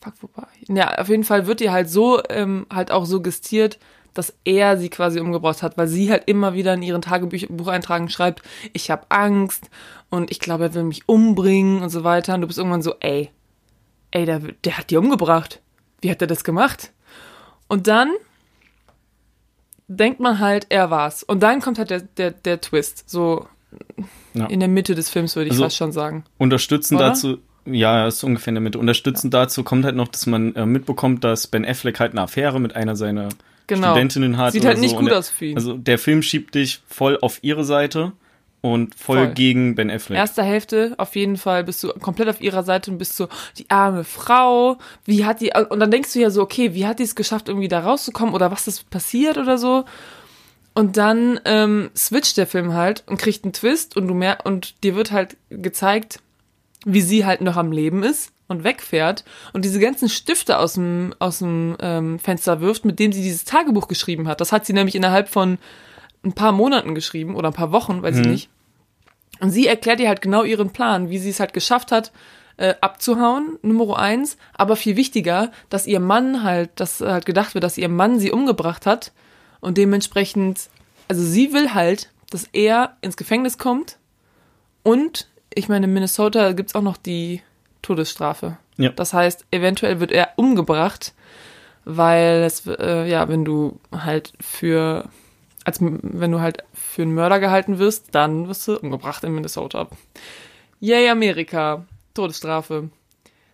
Fuck, 0.01 0.15
wo 0.21 0.29
war 0.35 0.49
ich? 0.61 0.69
Ja, 0.69 0.99
auf 0.99 1.09
jeden 1.09 1.25
Fall 1.25 1.47
wird 1.47 1.61
ihr 1.61 1.73
halt 1.73 1.89
so, 1.89 2.23
ähm, 2.29 2.67
halt 2.73 2.91
auch 2.91 3.07
suggestiert, 3.07 3.79
dass 4.19 4.35
er 4.45 4.77
sie 4.79 4.89
quasi 4.89 5.21
umgebracht 5.21 5.63
hat, 5.63 5.77
weil 5.79 5.87
sie 5.89 6.11
halt 6.11 6.25
immer 6.27 6.55
wieder 6.55 6.75
in 6.75 6.83
ihren 6.83 7.03
Tagebucheintragen 7.03 8.09
schreibt, 8.09 8.43
ich 8.73 8.91
habe 8.91 9.07
Angst 9.11 9.71
und 10.11 10.31
ich 10.31 10.39
glaube, 10.41 10.65
er 10.65 10.75
will 10.75 10.85
mich 10.85 11.09
umbringen 11.09 11.83
und 11.83 11.91
so 11.91 12.05
weiter. 12.05 12.35
Und 12.35 12.41
du 12.43 12.47
bist 12.47 12.59
irgendwann 12.59 12.83
so, 12.83 12.95
ey, 13.01 13.31
ey, 14.11 14.25
der, 14.25 14.41
der 14.65 14.79
hat 14.79 14.91
die 14.91 14.97
umgebracht. 14.97 15.61
Wie 16.01 16.11
hat 16.11 16.21
er 16.21 16.27
das 16.29 16.45
gemacht? 16.45 16.93
Und 17.69 17.87
dann 17.87 18.11
denkt 19.89 20.21
man 20.21 20.39
halt, 20.39 20.67
er 20.69 20.91
war's. 20.91 21.23
Und 21.23 21.43
dann 21.43 21.61
kommt 21.61 21.79
halt 21.79 21.91
der, 21.91 22.01
der, 22.01 22.31
der 22.33 22.61
Twist. 22.61 23.09
So 23.09 23.47
Ja. 24.35 24.47
in 24.47 24.61
der 24.61 24.69
Mitte 24.69 24.95
des 24.95 25.11
Films, 25.11 25.37
würde 25.37 25.47
ich 25.49 25.53
Also- 25.53 25.65
fast 25.65 25.77
schon 25.77 25.93
sagen. 25.93 26.25
Unterstützend 26.39 26.99
Oder? 27.01 27.11
dazu, 27.11 27.39
ja, 27.67 28.07
ist 28.07 28.23
ungefähr 28.25 28.49
in 28.53 28.55
der 28.57 28.63
Mitte. 28.63 28.79
Unterstützend 28.79 29.35
dazu 29.35 29.63
kommt 29.65 29.85
halt 29.85 29.97
noch, 29.97 30.09
dass 30.09 30.27
man 30.27 30.55
äh, 30.57 30.65
mitbekommt, 30.67 31.25
dass 31.25 31.47
Ben 31.47 31.65
Affleck 31.65 32.01
halt 32.01 32.13
eine 32.13 32.23
Affäre 32.23 32.61
mit 32.61 32.75
einer 32.77 32.97
seiner 32.97 33.29
Genau. 33.69 33.89
Studentinnen 33.91 34.37
hat. 34.39 34.53
Sieht 34.53 34.65
halt 34.65 34.79
nicht 34.79 34.91
so. 34.91 34.97
gut 34.97 35.05
Und 35.05 35.11
der- 35.11 35.19
aus 35.19 35.29
für 35.29 35.47
ihn. 35.47 35.57
Also 35.57 35.77
der 35.77 35.99
Film 35.99 36.23
schiebt 36.23 36.55
dich 36.55 36.81
voll 36.89 37.19
auf 37.21 37.39
ihre 37.43 37.65
Seite 37.65 38.13
und 38.61 38.95
voll, 38.95 39.19
Voll. 39.27 39.35
gegen 39.35 39.75
Ben 39.75 39.91
Affleck. 39.91 40.17
Erste 40.19 40.43
Hälfte 40.45 40.95
auf 40.99 41.17
jeden 41.17 41.37
Fall 41.37 41.65
bist 41.65 41.83
du 41.83 41.89
komplett 41.89 42.29
auf 42.29 42.41
ihrer 42.41 42.63
Seite 42.63 42.91
und 42.93 42.99
bist 42.99 43.17
so, 43.17 43.29
die 43.59 43.69
arme 43.69 44.05
Frau, 44.05 44.79
wie 45.05 45.25
hat 45.25 45.41
die, 45.41 45.53
und 45.69 45.81
dann 45.81 45.91
denkst 45.91 46.13
du 46.13 46.21
ja 46.21 46.31
so, 46.31 46.43
okay, 46.43 46.75
wie 46.75 46.87
hat 46.87 46.99
die 47.01 47.05
es 47.05 47.15
geschafft, 47.17 47.49
irgendwie 47.49 47.69
da 47.69 47.81
rauszukommen 47.81 48.35
oder 48.35 48.51
was 48.53 48.67
ist 48.69 48.89
passiert 48.91 49.37
oder 49.37 49.59
so. 49.59 49.85
Und 50.75 50.97
dann 50.97 51.41
ähm, 51.45 51.91
switcht 51.97 52.37
der 52.37 52.47
Film 52.47 52.73
halt 52.75 53.03
und 53.07 53.17
kriegt 53.19 53.45
einen 53.45 53.53
Twist 53.53 53.97
und 53.97 54.09
du 54.09 54.15
mehr 54.15 54.39
und 54.45 54.83
dir 54.85 54.95
wird 54.95 55.11
halt 55.11 55.37
gezeigt, 55.51 56.21
wie 56.85 57.01
sie 57.01 57.25
halt 57.25 57.41
noch 57.41 57.57
am 57.57 57.73
Leben 57.73 58.03
ist 58.03 58.33
und 58.49 58.65
wegfährt 58.65 59.25
und 59.53 59.65
diese 59.65 59.81
ganzen 59.81 60.09
Stifte 60.09 60.59
aus 60.59 60.75
dem, 60.75 61.15
aus 61.19 61.39
dem 61.39 61.77
ähm, 61.81 62.19
Fenster 62.19 62.61
wirft, 62.61 62.85
mit 62.85 62.99
dem 62.99 63.13
sie 63.13 63.23
dieses 63.23 63.45
Tagebuch 63.45 63.89
geschrieben 63.89 64.29
hat. 64.29 64.41
Das 64.41 64.53
hat 64.53 64.67
sie 64.67 64.73
nämlich 64.73 64.95
innerhalb 64.95 65.29
von 65.29 65.59
ein 66.25 66.33
paar 66.33 66.53
Monaten 66.53 66.95
geschrieben 66.95 67.35
oder 67.35 67.49
ein 67.49 67.55
paar 67.55 67.73
Wochen, 67.73 68.03
weiß 68.03 68.19
ich 68.19 68.27
nicht. 68.27 68.51
Und 69.41 69.51
sie 69.51 69.67
erklärt 69.67 70.01
ihr 70.01 70.09
halt 70.09 70.23
genau 70.23 70.45
ihren 70.45 70.71
Plan, 70.71 71.11
wie 71.11 71.19
sie 71.19 71.31
es 71.31 71.41
halt 71.41 71.53
geschafft 71.53 71.93
hat, 71.93 72.13
äh, 72.57 72.75
abzuhauen, 72.81 73.59
Nummer 73.63 73.99
eins. 73.99 74.37
Aber 74.55 74.77
viel 74.77 74.97
wichtiger, 74.97 75.51
dass 75.69 75.87
ihr 75.87 76.01
Mann 76.01 76.43
halt, 76.43 76.71
dass 76.77 77.01
halt 77.01 77.27
gedacht 77.27 77.55
wird, 77.55 77.65
dass 77.65 77.79
ihr 77.79 77.89
Mann 77.89 78.19
sie 78.19 78.33
umgebracht 78.33 78.87
hat. 78.87 79.13
Und 79.61 79.79
dementsprechend, 79.79 80.69
also 81.09 81.23
sie 81.23 81.53
will 81.53 81.75
halt, 81.75 82.11
dass 82.31 82.49
er 82.53 82.97
ins 83.03 83.17
Gefängnis 83.17 83.59
kommt. 83.59 83.99
Und, 84.83 85.29
ich 85.57 85.69
meine, 85.69 85.87
in 85.87 85.93
Minnesota 85.93 86.53
gibt's 86.53 86.75
auch 86.75 86.83
noch 86.83 86.97
die 86.97 87.43
Todesstrafe. 87.83 88.59
Ja. 88.77 88.91
Das 88.91 89.13
heißt, 89.13 89.47
eventuell 89.51 90.01
wird 90.01 90.13
er 90.13 90.31
umgebracht, 90.37 91.15
weil 91.85 92.43
es, 92.45 92.67
äh, 92.67 93.09
ja, 93.09 93.29
wenn 93.29 93.45
du 93.45 93.81
halt 93.91 94.33
für, 94.41 95.09
als 95.65 95.79
wenn 95.81 96.31
du 96.31 96.41
halt 96.41 96.63
für 96.75 97.03
einen 97.03 97.15
Mörder 97.15 97.41
gehalten 97.41 97.79
wirst, 97.79 98.15
dann 98.15 98.49
wirst 98.49 98.69
du 98.69 98.77
umgebracht 98.77 99.25
in 99.25 99.33
Minnesota. 99.33 99.89
Yay, 100.81 101.09
Amerika. 101.09 101.87
Todesstrafe. 102.13 102.91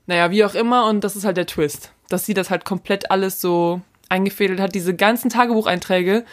Naja, 0.07 0.31
wie 0.31 0.45
auch 0.45 0.55
immer, 0.55 0.89
und 0.89 1.05
das 1.05 1.17
ist 1.17 1.25
halt 1.25 1.37
der 1.37 1.47
Twist. 1.47 1.93
Dass 2.09 2.27
sie 2.27 2.35
das 2.35 2.51
halt 2.51 2.65
komplett 2.65 3.11
alles 3.11 3.41
so 3.41 3.81
eingefädelt 4.09 4.61
hat. 4.61 4.75
Diese 4.75 4.95
ganzen 4.95 5.31
Tagebucheinträge, 5.31 6.25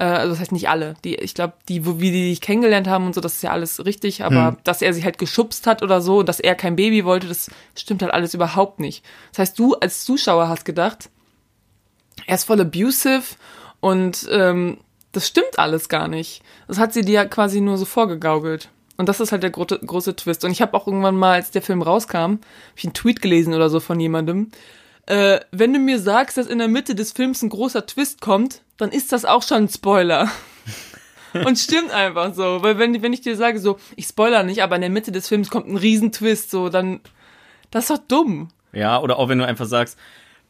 äh, 0.00 0.04
also 0.04 0.30
das 0.30 0.40
heißt 0.40 0.52
nicht 0.52 0.68
alle, 0.68 0.94
die, 1.04 1.14
ich 1.16 1.34
glaube, 1.34 1.52
die, 1.68 1.86
wo, 1.86 2.00
wie 2.00 2.10
die 2.10 2.30
sich 2.30 2.40
kennengelernt 2.40 2.88
haben 2.88 3.06
und 3.06 3.14
so, 3.14 3.20
das 3.20 3.34
ist 3.34 3.42
ja 3.42 3.50
alles 3.50 3.84
richtig, 3.84 4.24
aber 4.24 4.48
Hm. 4.48 4.56
dass 4.64 4.82
er 4.82 4.92
sie 4.94 5.04
halt 5.04 5.18
geschubst 5.18 5.66
hat 5.66 5.82
oder 5.82 6.00
so, 6.00 6.20
und 6.20 6.28
dass 6.28 6.40
er 6.40 6.54
kein 6.54 6.76
Baby 6.76 7.04
wollte, 7.04 7.28
das 7.28 7.50
stimmt 7.76 8.02
halt 8.02 8.12
alles 8.12 8.34
überhaupt 8.34 8.80
nicht. 8.80 9.04
Das 9.30 9.40
heißt, 9.40 9.58
du 9.58 9.74
als 9.74 10.04
Zuschauer 10.04 10.48
hast 10.48 10.64
gedacht, 10.64 11.10
er 12.26 12.34
ist 12.34 12.44
voll 12.44 12.60
abusive 12.60 13.22
und 13.80 14.26
ähm, 14.30 14.78
das 15.12 15.26
stimmt 15.26 15.58
alles 15.58 15.88
gar 15.88 16.08
nicht. 16.08 16.42
Das 16.68 16.78
hat 16.78 16.92
sie 16.92 17.02
dir 17.02 17.26
quasi 17.26 17.60
nur 17.60 17.76
so 17.76 17.84
vorgegaukelt. 17.84 18.68
Und 18.96 19.08
das 19.08 19.18
ist 19.18 19.32
halt 19.32 19.42
der 19.42 19.50
gro 19.50 19.64
große 19.64 20.14
Twist. 20.14 20.44
Und 20.44 20.50
ich 20.50 20.60
habe 20.60 20.74
auch 20.76 20.86
irgendwann 20.86 21.16
mal, 21.16 21.32
als 21.32 21.50
der 21.50 21.62
Film 21.62 21.80
rauskam, 21.80 22.16
hab 22.16 22.40
ich 22.76 22.84
einen 22.84 22.92
Tweet 22.92 23.22
gelesen 23.22 23.54
oder 23.54 23.70
so 23.70 23.80
von 23.80 23.98
jemandem. 23.98 24.50
Äh, 25.06 25.40
wenn 25.50 25.72
du 25.72 25.78
mir 25.78 25.98
sagst, 25.98 26.36
dass 26.36 26.46
in 26.46 26.58
der 26.58 26.68
Mitte 26.68 26.94
des 26.94 27.12
Films 27.12 27.42
ein 27.42 27.48
großer 27.48 27.86
Twist 27.86 28.20
kommt, 28.20 28.62
dann 28.76 28.90
ist 28.90 29.12
das 29.12 29.24
auch 29.24 29.42
schon 29.42 29.64
ein 29.64 29.68
Spoiler. 29.68 30.30
Und 31.44 31.58
stimmt 31.58 31.90
einfach 31.92 32.34
so. 32.34 32.62
Weil 32.62 32.78
wenn, 32.78 33.02
wenn 33.02 33.12
ich 33.12 33.20
dir 33.20 33.36
sage, 33.36 33.60
so, 33.60 33.78
ich 33.96 34.06
spoiler 34.06 34.42
nicht, 34.42 34.62
aber 34.62 34.74
in 34.76 34.80
der 34.80 34.90
Mitte 34.90 35.12
des 35.12 35.28
Films 35.28 35.50
kommt 35.50 35.68
ein 35.68 35.76
Riesentwist, 35.76 36.50
so, 36.50 36.68
dann, 36.68 37.00
das 37.70 37.84
ist 37.84 37.90
doch 37.90 38.04
dumm. 38.08 38.48
Ja, 38.72 39.00
oder 39.00 39.18
auch 39.18 39.28
wenn 39.28 39.38
du 39.38 39.46
einfach 39.46 39.66
sagst, 39.66 39.98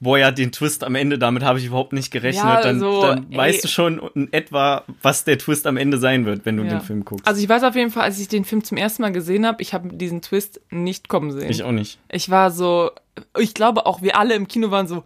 boah, 0.00 0.18
ja, 0.18 0.30
den 0.30 0.50
Twist 0.50 0.82
am 0.82 0.94
Ende, 0.94 1.18
damit 1.18 1.42
habe 1.44 1.58
ich 1.58 1.66
überhaupt 1.66 1.92
nicht 1.92 2.10
gerechnet, 2.10 2.44
Ja, 2.44 2.60
dann, 2.62 2.80
so, 2.80 3.02
dann 3.02 3.34
weißt 3.36 3.64
du 3.64 3.68
schon 3.68 4.00
in 4.14 4.32
etwa, 4.32 4.84
was 5.02 5.24
der 5.24 5.38
Twist 5.38 5.66
am 5.66 5.76
Ende 5.76 5.98
sein 5.98 6.24
wird, 6.24 6.46
wenn 6.46 6.56
du 6.56 6.64
Ja. 6.64 6.70
den 6.70 6.80
Film 6.80 7.04
guckst. 7.04 7.26
Also 7.26 7.42
ich 7.42 7.48
weiß 7.48 7.62
auf 7.64 7.76
jeden 7.76 7.90
Fall, 7.90 8.04
als 8.04 8.18
ich 8.18 8.28
den 8.28 8.44
Film 8.44 8.64
zum 8.64 8.78
ersten 8.78 9.02
Mal 9.02 9.12
gesehen 9.12 9.46
habe, 9.46 9.62
ich 9.62 9.74
habe 9.74 9.94
diesen 9.94 10.22
Twist 10.22 10.60
nicht 10.70 11.08
kommen 11.08 11.30
sehen. 11.32 11.50
ich 11.50 11.62
auch 11.62 11.72
nicht. 11.72 11.98
Ich 12.10 12.30
war 12.30 12.50
so, 12.50 12.90
ich 13.38 13.54
glaube 13.54 13.86
auch 13.86 14.02
wir 14.02 14.16
alle 14.18 14.34
im 14.34 14.48
Kino 14.48 14.70
waren 14.70 14.86
so, 14.88 15.04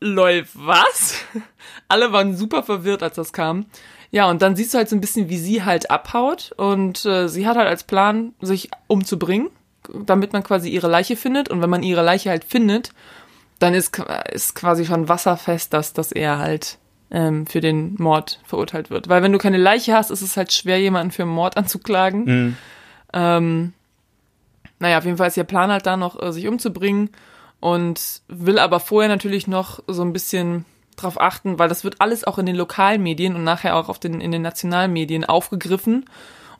lol, 0.00 0.44
was? 0.54 1.14
alle 1.88 2.12
waren 2.12 2.36
super 2.36 2.62
verwirrt, 2.62 3.02
als 3.02 3.16
das 3.16 3.32
kam. 3.32 3.66
Ja, 4.10 4.30
und 4.30 4.42
dann 4.42 4.54
siehst 4.56 4.72
du 4.74 4.78
halt 4.78 4.88
so 4.88 4.96
ein 4.96 5.00
bisschen, 5.00 5.28
wie 5.28 5.38
sie 5.38 5.64
halt 5.64 5.90
abhaut 5.90 6.52
und 6.56 7.04
äh, 7.04 7.28
sie 7.28 7.46
hat 7.46 7.56
halt 7.56 7.68
als 7.68 7.82
Plan, 7.84 8.32
sich 8.40 8.70
umzubringen, 8.86 9.50
damit 10.06 10.32
man 10.32 10.42
quasi 10.44 10.68
ihre 10.68 10.88
Leiche 10.88 11.16
findet 11.16 11.48
und 11.48 11.60
wenn 11.62 11.70
man 11.70 11.82
ihre 11.82 12.02
Leiche 12.02 12.30
halt 12.30 12.44
findet, 12.44 12.90
dann 13.58 13.74
ist, 13.74 13.98
ist 14.32 14.54
quasi 14.54 14.84
schon 14.84 15.08
wasserfest, 15.08 15.72
dass, 15.72 15.92
dass 15.92 16.12
er 16.12 16.38
halt 16.38 16.78
ähm, 17.10 17.46
für 17.46 17.60
den 17.60 17.94
Mord 17.98 18.40
verurteilt 18.44 18.90
wird. 18.90 19.08
Weil 19.08 19.22
wenn 19.22 19.32
du 19.32 19.38
keine 19.38 19.56
Leiche 19.56 19.94
hast, 19.94 20.10
ist 20.10 20.22
es 20.22 20.36
halt 20.36 20.52
schwer, 20.52 20.80
jemanden 20.80 21.12
für 21.12 21.26
Mord 21.26 21.56
anzuklagen. 21.56 22.24
Mhm. 22.24 22.56
Ähm, 23.12 23.72
naja, 24.80 24.98
auf 24.98 25.04
jeden 25.04 25.16
Fall 25.16 25.28
ist 25.28 25.36
ihr 25.36 25.44
Plan 25.44 25.70
halt 25.70 25.86
da 25.86 25.96
noch, 25.96 26.20
äh, 26.20 26.32
sich 26.32 26.48
umzubringen 26.48 27.10
und 27.60 28.20
will 28.28 28.58
aber 28.58 28.80
vorher 28.80 29.08
natürlich 29.08 29.46
noch 29.46 29.80
so 29.86 30.02
ein 30.02 30.12
bisschen 30.12 30.64
drauf 30.96 31.20
achten, 31.20 31.58
weil 31.58 31.68
das 31.68 31.84
wird 31.84 32.00
alles 32.00 32.24
auch 32.24 32.38
in 32.38 32.46
den 32.46 32.56
lokalen 32.56 33.02
Medien 33.02 33.34
und 33.34 33.44
nachher 33.44 33.76
auch 33.76 33.88
auf 33.88 33.98
den, 33.98 34.20
in 34.20 34.32
den 34.32 34.42
nationalen 34.42 34.92
Medien 34.92 35.24
aufgegriffen. 35.24 36.04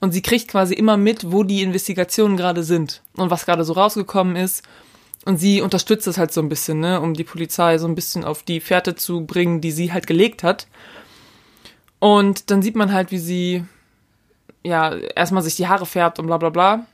Und 0.01 0.13
sie 0.13 0.23
kriegt 0.23 0.49
quasi 0.49 0.75
immer 0.75 0.97
mit, 0.97 1.31
wo 1.33 1.45
die 1.45 1.63
Investigationen 1.63 2.37
gerade 2.37 2.63
sind 2.63 3.03
und 3.17 3.31
was 3.31 3.47
gerade 3.47 3.65
so 3.65 3.75
rausgekommen 3.75 4.37
ist. 4.37 4.63
Und 5.25 5.39
sie 5.39 5.63
unterstützt 5.63 6.07
es 6.07 6.19
halt 6.19 6.33
so 6.33 6.41
ein 6.43 6.49
bisschen, 6.49 6.81
ne, 6.81 7.01
um 7.01 7.15
die 7.15 7.25
Polizei 7.25 7.79
so 7.79 7.87
ein 7.87 7.95
bisschen 7.95 8.25
auf 8.25 8.43
die 8.43 8.61
Fährte 8.61 8.95
zu 8.95 9.25
bringen, 9.25 9.61
die 9.61 9.73
sie 9.73 9.93
halt 9.93 10.07
gelegt 10.07 10.43
hat. 10.43 10.67
Und 11.99 12.51
dann 12.51 12.61
sieht 12.61 12.77
man 12.77 12.93
halt, 12.93 13.11
wie 13.11 13.19
sie 13.19 13.65
ja 14.63 14.95
erstmal 14.95 15.43
sich 15.43 15.57
die 15.57 15.67
Haare 15.69 15.87
färbt 15.87 16.19
und 16.19 16.27
bla 16.27 16.37
bla 16.37 16.51
bla. 16.51 16.87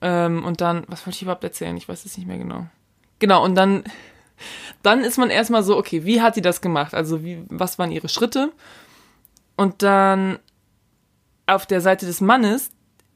Ähm, 0.00 0.44
und 0.44 0.60
dann, 0.60 0.84
was 0.86 1.04
wollte 1.06 1.16
ich 1.16 1.22
überhaupt 1.22 1.42
erzählen? 1.42 1.76
Ich 1.76 1.88
weiß 1.88 2.04
es 2.04 2.16
nicht 2.16 2.26
mehr 2.28 2.38
genau. 2.38 2.66
Genau, 3.18 3.44
und 3.44 3.56
dann, 3.56 3.82
dann 4.82 5.00
ist 5.00 5.18
man 5.18 5.30
erstmal 5.30 5.64
so, 5.64 5.76
okay, 5.76 6.04
wie 6.04 6.20
hat 6.20 6.36
sie 6.36 6.42
das 6.42 6.60
gemacht? 6.60 6.94
Also, 6.94 7.24
wie, 7.24 7.42
was 7.48 7.78
waren 7.78 7.90
ihre 7.90 8.08
Schritte? 8.08 8.52
Und 9.56 9.82
dann 9.82 10.38
auf 11.46 11.66
der 11.66 11.80
Seite 11.80 12.06
des 12.06 12.20
Mannes 12.20 12.70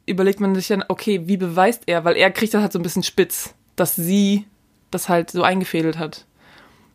überlegt 0.07 0.41
man 0.41 0.55
sich 0.57 0.67
dann, 0.67 0.85
okay, 0.89 1.29
wie 1.29 1.37
beweist 1.37 1.85
er? 1.87 2.05
Weil 2.05 2.17
er 2.17 2.33
kriegt 2.33 2.55
das 2.55 2.63
halt 2.63 2.73
so 2.73 2.81
ein 2.81 2.83
bisschen 2.83 3.05
spitz, 3.05 3.55
dass 3.77 3.97
sie 3.97 4.45
das 4.91 5.09
halt 5.09 5.31
so 5.31 5.43
eingefädelt 5.43 5.99
hat. 5.99 6.27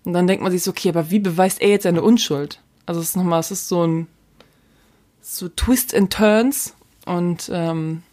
Und 0.03 0.13
dann 0.13 0.27
denkt 0.27 0.43
man 0.43 0.51
sich 0.51 0.63
so, 0.63 0.71
okay, 0.71 0.89
aber 0.89 1.09
wie 1.11 1.19
beweist 1.19 1.61
er 1.61 1.69
jetzt 1.69 1.83
seine 1.83 2.01
Unschuld? 2.01 2.61
Also 2.85 3.01
es 3.01 3.09
ist 3.09 3.15
nochmal, 3.17 3.39
es 3.39 3.51
ist 3.51 3.67
so 3.67 3.85
ein 3.85 4.07
so 5.21 5.49
Twist 5.49 5.93
and 5.93 6.13
Turns 6.13 6.73
und 7.05 7.49
ähm, 7.53 8.03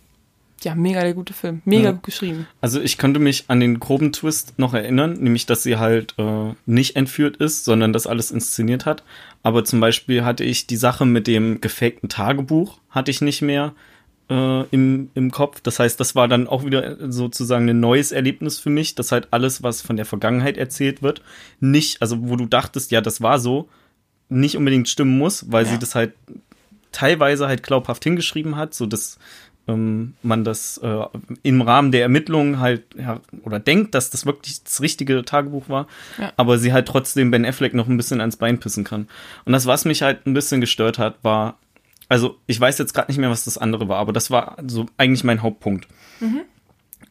ja, 0.62 0.74
mega 0.74 1.02
der 1.02 1.14
gute 1.14 1.32
Film. 1.34 1.60
Mega 1.64 1.84
Ja. 1.84 1.90
gut 1.92 2.02
geschrieben. 2.04 2.46
Also 2.60 2.80
ich 2.80 2.96
könnte 2.98 3.20
mich 3.20 3.44
an 3.48 3.60
den 3.60 3.78
groben 3.78 4.12
Twist 4.12 4.58
noch 4.58 4.72
erinnern, 4.74 5.12
nämlich 5.14 5.46
dass 5.46 5.62
sie 5.62 5.76
halt 5.76 6.14
äh, 6.18 6.54
nicht 6.66 6.96
entführt 6.96 7.36
ist, 7.36 7.64
sondern 7.64 7.92
das 7.92 8.06
alles 8.06 8.30
inszeniert 8.30 8.86
hat. 8.86 9.04
Aber 9.42 9.64
zum 9.64 9.78
Beispiel 9.80 10.24
hatte 10.24 10.42
ich 10.42 10.66
die 10.66 10.76
Sache 10.76 11.04
mit 11.04 11.26
dem 11.26 11.60
gefakten 11.60 12.08
Tagebuch, 12.08 12.78
hatte 12.90 13.10
ich 13.10 13.20
nicht 13.20 13.42
mehr 13.42 13.74
äh, 14.30 14.62
im, 14.70 15.10
im 15.14 15.30
Kopf. 15.30 15.60
Das 15.60 15.78
heißt, 15.78 15.98
das 16.00 16.14
war 16.14 16.28
dann 16.28 16.46
auch 16.48 16.64
wieder 16.64 17.10
sozusagen 17.12 17.68
ein 17.68 17.80
neues 17.80 18.12
Erlebnis 18.12 18.58
für 18.58 18.70
mich, 18.70 18.94
dass 18.94 19.12
halt 19.12 19.28
alles, 19.32 19.62
was 19.62 19.82
von 19.82 19.96
der 19.96 20.06
Vergangenheit 20.06 20.56
erzählt 20.56 21.02
wird, 21.02 21.22
nicht, 21.60 22.00
also 22.02 22.28
wo 22.28 22.36
du 22.36 22.46
dachtest, 22.46 22.90
ja, 22.90 23.00
das 23.00 23.20
war 23.20 23.38
so, 23.38 23.68
nicht 24.30 24.56
unbedingt 24.56 24.88
stimmen 24.88 25.18
muss, 25.18 25.50
weil 25.52 25.64
Ja. 25.66 25.72
sie 25.72 25.78
das 25.78 25.94
halt 25.94 26.12
teilweise 26.92 27.46
halt 27.48 27.62
glaubhaft 27.62 28.04
hingeschrieben 28.04 28.56
hat, 28.56 28.74
so 28.74 28.86
dass 28.86 29.18
ähm, 29.66 30.14
man 30.22 30.44
das 30.44 30.78
äh, 30.78 31.04
im 31.42 31.62
Rahmen 31.62 31.90
der 31.90 32.02
Ermittlungen 32.02 32.60
halt 32.60 32.82
ja, 32.98 33.20
oder 33.44 33.58
denkt, 33.58 33.94
dass 33.94 34.10
das 34.10 34.26
wirklich 34.26 34.62
das 34.62 34.80
richtige 34.82 35.24
Tagebuch 35.24 35.68
war, 35.68 35.86
Ja. 36.18 36.32
aber 36.36 36.58
sie 36.58 36.72
halt 36.72 36.86
trotzdem 36.86 37.30
Ben 37.30 37.46
Affleck 37.46 37.72
noch 37.74 37.88
ein 37.88 37.96
bisschen 37.96 38.20
ans 38.20 38.36
Bein 38.36 38.60
pissen 38.60 38.84
kann. 38.84 39.08
Und 39.46 39.52
das, 39.54 39.66
was 39.66 39.84
mich 39.86 40.02
halt 40.02 40.26
ein 40.26 40.34
bisschen 40.34 40.60
gestört 40.60 40.98
hat, 40.98 41.16
war, 41.22 41.58
also 42.08 42.38
ich 42.46 42.60
weiß 42.60 42.78
jetzt 42.78 42.94
gerade 42.94 43.10
nicht 43.10 43.18
mehr, 43.18 43.30
was 43.30 43.44
das 43.44 43.58
andere 43.58 43.88
war, 43.88 43.98
aber 43.98 44.12
das 44.12 44.30
war 44.30 44.56
so 44.66 44.86
eigentlich 44.98 45.24
mein 45.24 45.42
Hauptpunkt. 45.42 45.88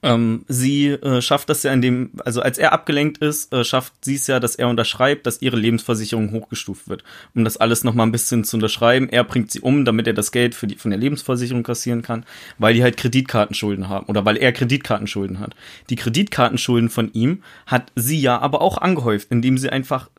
Ähm, 0.04 0.44
sie 0.50 0.90
äh, 0.90 1.22
schafft 1.22 1.50
das 1.50 1.64
ja 1.64 1.72
in 1.72 1.82
dem, 1.82 2.12
also 2.26 2.42
als 2.42 2.58
er 2.58 2.74
abgelenkt 2.74 3.20
ist, 3.20 3.54
äh, 3.54 3.64
schafft 3.64 3.94
sie 4.04 4.16
es 4.16 4.28
ja, 4.28 4.42
dass 4.42 4.56
er 4.56 4.68
unterschreibt, 4.68 5.26
dass 5.26 5.42
ihre 5.42 5.56
Lebensversicherung 5.56 6.32
hochgestuft 6.32 6.90
wird. 6.90 7.06
Um 7.34 7.46
das 7.46 7.56
alles 7.56 7.86
noch 7.86 7.94
mal 7.94 8.04
ein 8.04 8.12
bisschen 8.12 8.44
zu 8.44 8.58
unterschreiben. 8.58 9.08
Er 9.08 9.24
bringt 9.24 9.50
sie 9.52 9.62
um, 9.62 9.86
damit 9.86 10.06
er 10.06 10.14
das 10.14 10.34
Geld 10.34 10.56
für 10.56 10.68
die, 10.68 10.76
von 10.76 10.92
der 10.92 11.00
Lebensversicherung 11.00 11.64
kassieren 11.64 12.02
kann, 12.02 12.26
weil 12.58 12.74
die 12.74 12.84
halt 12.84 12.98
Kreditkartenschulden 12.98 13.88
haben 13.88 14.08
oder 14.08 14.26
weil 14.26 14.36
er 14.36 14.52
Kreditkartenschulden 14.52 15.40
hat. 15.40 15.56
Die 15.90 15.96
Kreditkartenschulden 15.96 16.90
von 16.90 17.14
ihm 17.14 17.42
hat 17.66 17.94
sie 17.96 18.20
ja 18.20 18.38
aber 18.40 18.62
auch 18.62 18.78
angehäuft, 18.78 19.32
indem 19.32 19.58
sie 19.58 19.70
einfach 19.70 20.10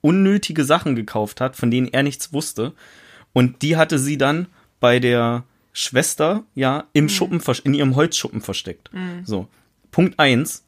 unnötige 0.00 0.64
Sachen 0.64 0.94
gekauft 0.94 1.40
hat, 1.40 1.56
von 1.56 1.72
denen 1.72 1.88
er 1.88 2.04
nichts 2.04 2.32
wusste. 2.32 2.72
Und 3.38 3.62
die 3.62 3.76
hatte 3.76 3.98
sie 3.98 4.18
dann 4.18 4.46
bei 4.80 4.98
der 4.98 5.44
Schwester 5.72 6.42
ja 6.54 6.84
im 6.92 7.08
Schuppen, 7.08 7.40
vers- 7.40 7.60
in 7.60 7.74
ihrem 7.74 7.94
Holzschuppen 7.94 8.40
versteckt. 8.40 8.90
So. 9.24 9.46
Punkt 9.92 10.18
eins. 10.18 10.64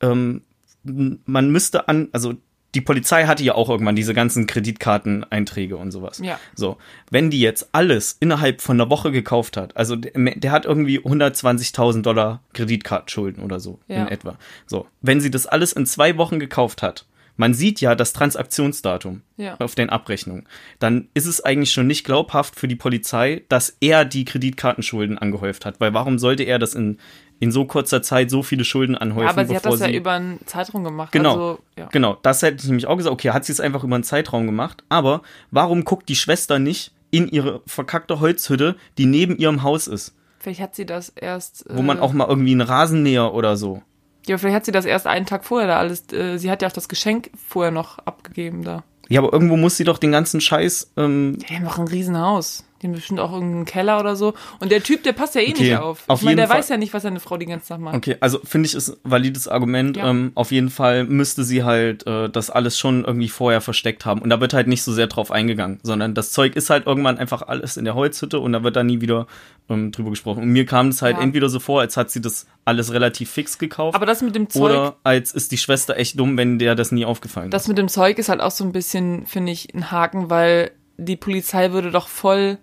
Ähm, 0.00 0.42
man 0.84 1.50
müsste 1.50 1.88
an, 1.88 2.08
also 2.12 2.34
die 2.76 2.80
Polizei 2.80 3.24
hatte 3.26 3.42
ja 3.42 3.54
auch 3.56 3.68
irgendwann 3.68 3.96
diese 3.96 4.14
ganzen 4.14 4.46
Kreditkarteneinträge 4.46 5.76
und 5.76 5.90
sowas. 5.90 6.20
Ja. 6.22 6.38
So, 6.54 6.76
wenn 7.10 7.28
die 7.30 7.40
jetzt 7.40 7.70
alles 7.72 8.16
innerhalb 8.20 8.60
von 8.60 8.80
einer 8.80 8.88
Woche 8.88 9.10
gekauft 9.10 9.56
hat, 9.56 9.76
also 9.76 9.96
der, 9.96 10.12
der 10.36 10.52
hat 10.52 10.64
irgendwie 10.66 11.00
120.000 11.00 12.02
Dollar 12.02 12.40
Kreditkartenschulden 12.52 13.42
oder 13.42 13.58
so 13.58 13.80
Ja. 13.88 14.02
in 14.02 14.08
etwa. 14.08 14.38
So, 14.66 14.86
wenn 15.02 15.20
sie 15.20 15.30
das 15.32 15.46
alles 15.46 15.72
in 15.72 15.84
zwei 15.86 16.16
Wochen 16.16 16.38
gekauft 16.38 16.82
hat, 16.82 17.06
man 17.40 17.54
sieht 17.54 17.80
ja 17.80 17.94
das 17.94 18.12
Transaktionsdatum 18.12 19.22
Ja. 19.38 19.56
auf 19.58 19.74
den 19.74 19.88
Abrechnungen, 19.88 20.46
dann 20.78 21.08
ist 21.14 21.26
es 21.26 21.42
eigentlich 21.42 21.72
schon 21.72 21.86
nicht 21.86 22.04
glaubhaft 22.04 22.54
für 22.54 22.68
die 22.68 22.76
Polizei, 22.76 23.42
dass 23.48 23.76
er 23.80 24.04
die 24.04 24.26
Kreditkartenschulden 24.26 25.16
angehäuft 25.16 25.64
hat, 25.64 25.80
weil 25.80 25.94
warum 25.94 26.18
sollte 26.18 26.42
er 26.44 26.58
das 26.58 26.74
in 26.74 26.98
in 27.42 27.52
so 27.52 27.64
kurzer 27.64 28.02
Zeit 28.02 28.28
so 28.28 28.42
viele 28.42 28.66
Schulden 28.66 28.94
anhäufen, 28.94 29.30
aber 29.30 29.46
sie 29.46 29.56
hat 29.56 29.64
das 29.64 29.80
ja 29.80 29.88
über 29.88 30.12
einen 30.12 30.40
Zeitraum 30.44 30.84
gemacht. 30.84 31.10
Genau. 31.10 31.30
Also, 31.30 31.58
ja. 31.78 31.86
Genau, 31.90 32.18
das 32.20 32.42
hätte 32.42 32.58
ich 32.58 32.66
nämlich 32.66 32.86
auch 32.86 32.98
gesagt. 32.98 33.14
Okay, 33.14 33.30
hat 33.30 33.46
sie 33.46 33.52
es 33.52 33.60
einfach 33.60 33.82
über 33.82 33.94
einen 33.94 34.04
Zeitraum 34.04 34.44
gemacht. 34.44 34.84
Aber 34.90 35.22
warum 35.50 35.84
guckt 35.84 36.10
die 36.10 36.16
Schwester 36.16 36.58
nicht 36.58 36.92
in 37.10 37.28
ihre 37.28 37.62
verkackte 37.66 38.20
Holzhütte, 38.20 38.76
die 38.98 39.06
neben 39.06 39.38
ihrem 39.38 39.62
Haus 39.62 39.86
ist? 39.86 40.14
Vielleicht 40.38 40.60
hat 40.60 40.74
sie 40.74 40.84
das 40.84 41.08
erst. 41.08 41.64
Wo 41.70 41.80
man 41.80 41.96
äh, 41.96 42.00
auch 42.00 42.12
mal 42.12 42.28
irgendwie 42.28 42.52
einen 42.52 42.60
Rasenmäher 42.60 43.32
oder 43.32 43.56
so. 43.56 43.82
Ja, 44.26 44.38
vielleicht 44.38 44.56
hat 44.56 44.64
sie 44.64 44.72
das 44.72 44.84
erst 44.84 45.06
einen 45.06 45.26
Tag 45.26 45.44
vorher 45.44 45.68
da 45.68 45.78
alles. 45.78 46.12
Äh, 46.12 46.38
sie 46.38 46.50
hat 46.50 46.62
ja 46.62 46.68
auch 46.68 46.72
das 46.72 46.88
Geschenk 46.88 47.30
vorher 47.48 47.70
noch 47.72 47.98
abgegeben 48.00 48.62
da. 48.62 48.84
Ja, 49.08 49.20
aber 49.20 49.32
irgendwo 49.32 49.56
muss 49.56 49.76
sie 49.76 49.84
doch 49.84 49.98
den 49.98 50.12
ganzen 50.12 50.40
Scheiß. 50.40 50.92
Ähm, 50.96 51.38
Die 51.40 51.54
haben 51.54 51.64
doch 51.64 51.78
ein 51.78 51.88
Riesenhaus. 51.88 52.64
Die 52.82 52.86
haben 52.86 52.94
bestimmt 52.94 53.20
auch 53.20 53.32
irgendeinen 53.32 53.66
Keller 53.66 54.00
oder 54.00 54.16
so. 54.16 54.32
Und 54.58 54.72
der 54.72 54.82
Typ, 54.82 55.02
der 55.02 55.12
passt 55.12 55.34
ja 55.34 55.42
eh 55.42 55.50
Okay, 55.50 55.62
nicht 55.62 55.76
auf. 55.76 56.04
auf 56.06 56.20
ich 56.20 56.24
meine, 56.24 56.36
der 56.36 56.48
Fall- 56.48 56.58
weiß 56.58 56.68
ja 56.70 56.76
nicht, 56.78 56.94
was 56.94 57.02
seine 57.02 57.20
Frau 57.20 57.36
die 57.36 57.44
ganze 57.46 57.68
Tag 57.68 57.80
macht. 57.80 57.94
okay, 57.94 58.16
also 58.20 58.40
finde 58.42 58.66
ich 58.68 58.74
ist 58.74 58.88
ein 58.90 58.96
valides 59.04 59.48
Argument. 59.48 59.96
Ja. 59.98 60.08
Ähm, 60.08 60.32
auf 60.34 60.50
jeden 60.50 60.70
Fall 60.70 61.04
müsste 61.04 61.44
sie 61.44 61.62
halt 61.64 62.06
äh, 62.06 62.30
das 62.30 62.48
alles 62.50 62.78
schon 62.78 63.04
irgendwie 63.04 63.28
vorher 63.28 63.60
versteckt 63.60 64.06
haben. 64.06 64.22
Und 64.22 64.30
da 64.30 64.40
wird 64.40 64.54
halt 64.54 64.66
nicht 64.66 64.82
so 64.82 64.92
sehr 64.92 65.08
drauf 65.08 65.30
eingegangen, 65.30 65.78
sondern 65.82 66.14
das 66.14 66.30
Zeug 66.32 66.56
ist 66.56 66.70
halt 66.70 66.86
irgendwann 66.86 67.18
einfach 67.18 67.42
alles 67.42 67.76
in 67.76 67.84
der 67.84 67.94
Holzhütte 67.94 68.40
und 68.40 68.52
da 68.52 68.62
wird 68.62 68.76
da 68.76 68.82
nie 68.82 69.00
wieder 69.02 69.26
ähm, 69.68 69.92
drüber 69.92 70.10
gesprochen. 70.10 70.42
Und 70.42 70.48
mir 70.48 70.64
kam 70.66 70.88
es 70.88 71.02
halt 71.02 71.16
Ja. 71.18 71.22
entweder 71.22 71.48
so 71.50 71.60
vor, 71.60 71.80
als 71.80 71.96
hat 71.96 72.10
sie 72.10 72.20
das 72.20 72.46
alles 72.64 72.92
relativ 72.92 73.30
fix 73.30 73.58
gekauft. 73.58 73.94
Aber 73.94 74.06
das 74.06 74.22
mit 74.22 74.34
dem 74.34 74.48
Zeug, 74.48 74.62
Oder 74.62 74.96
als 75.04 75.32
ist 75.32 75.52
die 75.52 75.58
Schwester 75.58 75.96
echt 75.96 76.18
dumm, 76.18 76.36
wenn 76.38 76.58
der 76.58 76.74
das 76.74 76.92
nie 76.92 77.04
aufgefallen 77.04 77.50
das 77.50 77.62
ist. 77.62 77.68
mit 77.68 77.78
dem 77.78 77.88
Zeug 77.88 78.18
ist 78.18 78.28
halt 78.30 78.40
auch 78.40 78.50
so 78.50 78.64
ein 78.64 78.72
bisschen, 78.72 79.26
finde 79.26 79.52
ich, 79.52 79.74
ein 79.74 79.90
Haken, 79.90 80.30
weil 80.30 80.70
die 80.96 81.16
Polizei 81.16 81.72
würde 81.72 81.90
doch 81.90 82.08
voll, 82.08 82.58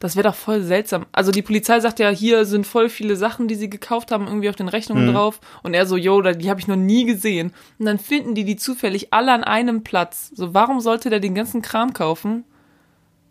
das 0.00 0.14
wäre 0.14 0.28
doch 0.28 0.34
voll 0.36 0.62
seltsam. 0.62 1.06
Also 1.12 1.30
die 1.32 1.42
Polizei 1.42 1.80
sagt 1.80 1.98
ja, 1.98 2.08
hier 2.10 2.44
sind 2.44 2.66
voll 2.66 2.88
viele 2.88 3.16
Sachen, 3.16 3.48
die 3.48 3.56
sie 3.56 3.68
gekauft 3.68 4.12
haben, 4.12 4.26
irgendwie 4.28 4.48
auf 4.48 4.54
den 4.56 4.68
Rechnungen 4.68 5.08
Mhm. 5.08 5.12
drauf. 5.12 5.40
Und 5.64 5.74
er 5.74 5.86
so, 5.86 5.96
yo, 5.96 6.22
die 6.22 6.48
habe 6.50 6.60
ich 6.60 6.68
noch 6.68 6.76
nie 6.76 7.04
gesehen. 7.04 7.52
Und 7.78 7.86
dann 7.86 7.98
finden 7.98 8.34
die 8.36 8.44
die 8.44 8.56
zufällig 8.56 9.12
alle 9.12 9.32
an 9.32 9.42
einem 9.42 9.82
Platz. 9.82 10.30
So, 10.34 10.54
warum 10.54 10.80
sollte 10.80 11.10
der 11.10 11.18
den 11.20 11.34
ganzen 11.34 11.62
Kram 11.62 11.94
kaufen 11.94 12.44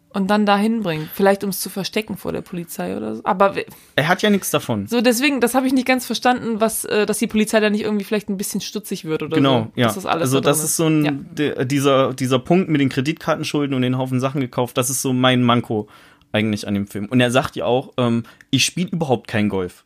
und 0.10 0.28
dann 0.30 0.46
da 0.46 0.58
hinbringen? 0.58 1.10
Vielleicht 1.14 1.44
um 1.46 1.52
es 1.52 1.60
zu 1.62 1.70
verstecken 1.70 2.18
vor 2.18 2.32
der 2.34 2.42
Polizei 2.42 2.98
oder 2.98 3.16
so. 3.16 3.22
Aber 3.24 3.54
Er 3.96 4.08
hat 4.10 4.22
ja 4.22 4.30
nichts 4.30 4.52
davon. 4.52 4.88
so, 4.88 5.00
deswegen, 5.00 5.40
das 5.42 5.54
habe 5.56 5.68
ich 5.68 5.74
nicht 5.74 5.88
ganz 5.88 6.06
verstanden, 6.06 6.60
was, 6.60 6.84
äh, 6.86 7.06
dass 7.06 7.18
die 7.20 7.28
Polizei 7.28 7.60
da 7.62 7.70
nicht 7.70 7.84
irgendwie 7.84 8.04
vielleicht 8.06 8.28
ein 8.30 8.36
bisschen 8.38 8.60
stutzig 8.62 9.06
wird 9.06 9.24
oder 9.24 9.38
Genau, 9.38 9.64
so. 9.64 9.72
ja. 9.76 9.86
Dass 9.88 9.96
das 9.96 10.06
alles 10.06 10.24
also 10.24 10.42
da 10.42 10.50
das 10.50 10.58
drin 10.58 10.66
ist 10.66 10.76
so 10.76 10.88
ein 10.88 11.36
Ja. 11.38 11.64
dieser 11.66 12.14
dieser 12.14 12.40
Punkt 12.40 12.68
mit 12.70 12.82
den 12.82 12.90
Kreditkartenschulden 12.90 13.74
und 13.76 13.84
den 13.84 13.98
Haufen 13.98 14.20
Sachen 14.20 14.42
gekauft. 14.42 14.78
Das 14.78 14.90
ist 14.90 15.02
so 15.02 15.14
mein 15.14 15.44
Manko 15.44 15.88
eigentlich 16.32 16.68
an 16.68 16.74
dem 16.74 16.88
Film. 16.88 17.06
Und 17.06 17.20
er 17.20 17.32
sagt 17.32 17.56
ja 17.56 17.66
auch, 17.66 17.94
ähm, 17.98 18.24
ich 18.50 18.66
spiele 18.66 18.90
überhaupt 18.90 19.28
kein 19.28 19.50
Golf. 19.50 19.84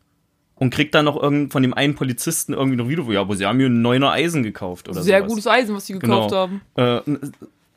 Und 0.55 0.69
kriegt 0.71 0.93
dann 0.93 1.05
noch 1.05 1.21
irgend 1.21 1.51
von 1.51 1.63
dem 1.63 1.73
einen 1.73 1.95
Polizisten 1.95 2.53
irgendwie 2.53 2.75
noch 2.77 2.87
wieder, 2.87 3.03
ja, 3.11 3.21
aber 3.21 3.35
sie 3.35 3.47
haben 3.47 3.57
mir 3.57 3.65
ein 3.67 3.81
neuner 3.81 4.11
Eisen 4.11 4.43
gekauft 4.43 4.87
oder 4.89 5.01
Sehr 5.01 5.17
sowas. 5.19 5.29
gutes 5.31 5.47
Eisen, 5.47 5.75
was 5.75 5.85
die 5.85 5.93
gekauft 5.93 6.29
Genau. 6.29 6.39
haben. 6.39 6.61
Äh, 6.75 7.29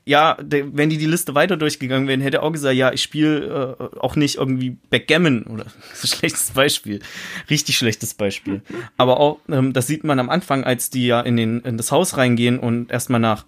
ja, 0.07 0.37
der, 0.43 0.77
wenn 0.77 0.91
die 0.91 0.99
die 0.99 1.07
Liste 1.07 1.35
weiter 1.35 1.57
durchgegangen 1.57 2.07
wären, 2.09 2.21
hätte 2.21 2.39
er 2.39 2.43
auch 2.43 2.53
gesagt, 2.53 2.75
ja, 2.77 2.93
ich 2.93 3.03
spiele 3.03 3.79
äh, 3.95 3.99
auch 4.01 4.17
nicht 4.17 4.37
irgendwie 4.37 4.77
Backgammon 4.91 5.45
oder 5.45 5.65
ein 6.03 6.07
schlechtes 6.07 6.51
Beispiel, 6.51 7.01
richtig 7.49 7.79
schlechtes 7.79 8.13
Beispiel. 8.13 8.61
Aber 8.99 9.19
auch, 9.19 9.39
ähm, 9.49 9.73
das 9.73 9.87
sieht 9.87 10.05
man 10.05 10.19
am 10.19 10.29
Anfang, 10.29 10.65
als 10.65 10.91
die 10.91 11.07
ja 11.07 11.23
in, 11.23 11.39
den, 11.39 11.61
in 11.61 11.79
das 11.79 11.91
Haus 11.91 12.19
reingehen 12.19 12.59
und 12.59 12.91
erstmal 12.91 13.19
nach, 13.21 13.47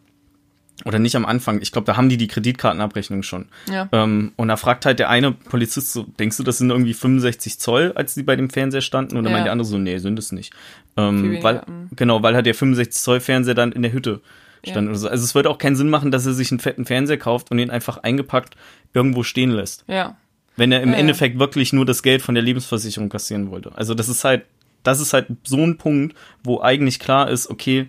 oder 0.85 0.99
nicht 0.99 1.17
am 1.17 1.25
Anfang, 1.25 1.63
ich 1.63 1.73
glaube, 1.73 1.87
da 1.87 1.97
haben 1.97 2.09
die 2.09 2.17
die 2.19 2.29
Kreditkartenabrechnung 2.29 3.23
schon. 3.23 3.47
Ja. 3.71 3.89
Ähm, 3.93 4.33
und 4.37 4.49
da 4.49 4.57
fragt 4.57 4.85
halt 4.85 4.99
der 4.99 5.09
eine 5.09 5.33
Polizist 5.33 5.93
so, 5.93 6.03
denkst 6.03 6.37
du, 6.37 6.43
das 6.43 6.59
sind 6.59 6.71
irgendwie 6.71 6.93
65 6.95 7.59
Zoll, 7.59 7.93
als 7.95 8.15
die 8.15 8.23
bei 8.23 8.37
dem 8.37 8.51
Fernseher 8.51 8.83
standen? 8.83 9.17
Und 9.17 9.25
dann 9.25 9.33
Ja. 9.33 9.39
meint 9.39 9.47
der 9.47 9.53
andere 9.53 9.67
so, 9.67 9.79
nee, 9.79 9.99
sind 9.99 10.19
es 10.19 10.33
nicht. 10.33 10.53
Ähm, 10.97 11.39
weil, 11.43 11.57
mm. 11.61 11.91
genau, 11.97 12.23
weil 12.23 12.35
halt 12.35 12.47
der 12.47 12.55
65 12.55 13.03
Zoll 13.03 13.21
Fernseher 13.21 13.55
dann 13.55 13.73
in 13.73 13.83
der 13.83 13.93
Hütte 13.93 14.21
stand 14.65 14.87
Ja. 14.87 14.91
oder 14.91 14.99
so. 14.99 15.09
Also 15.09 15.25
es 15.25 15.35
würde 15.35 15.49
auch 15.51 15.59
keinen 15.59 15.77
Sinn 15.77 15.89
machen, 15.89 16.11
dass 16.11 16.27
er 16.27 16.35
sich 16.35 16.51
einen 16.51 16.61
fetten 16.61 16.85
Fernseher 16.85 17.19
kauft 17.19 17.51
und 17.51 17.59
ihn 17.59 17.71
einfach 17.71 17.99
eingepackt 17.99 18.57
irgendwo 18.93 19.23
stehen 19.23 19.51
lässt. 19.51 19.85
Ja. 19.89 20.17
Wenn 20.57 20.73
er 20.73 20.83
im 20.83 20.93
ja. 20.93 20.97
Endeffekt 20.97 21.39
wirklich 21.39 21.73
nur 21.73 21.87
das 21.87 22.03
Geld 22.03 22.23
von 22.23 22.35
der 22.35 22.43
Lebensversicherung 22.43 23.09
kassieren 23.09 23.51
wollte. 23.51 23.73
Also 23.77 23.95
das 23.95 24.09
ist 24.09 24.25
halt, 24.25 24.45
das 24.83 25.01
ist 25.01 25.13
halt 25.13 25.27
so 25.45 25.59
ein 25.59 25.79
Punkt, 25.79 26.17
wo 26.45 26.61
eigentlich 26.61 26.99
klar 26.99 27.31
ist, 27.31 27.51
okay, 27.51 27.89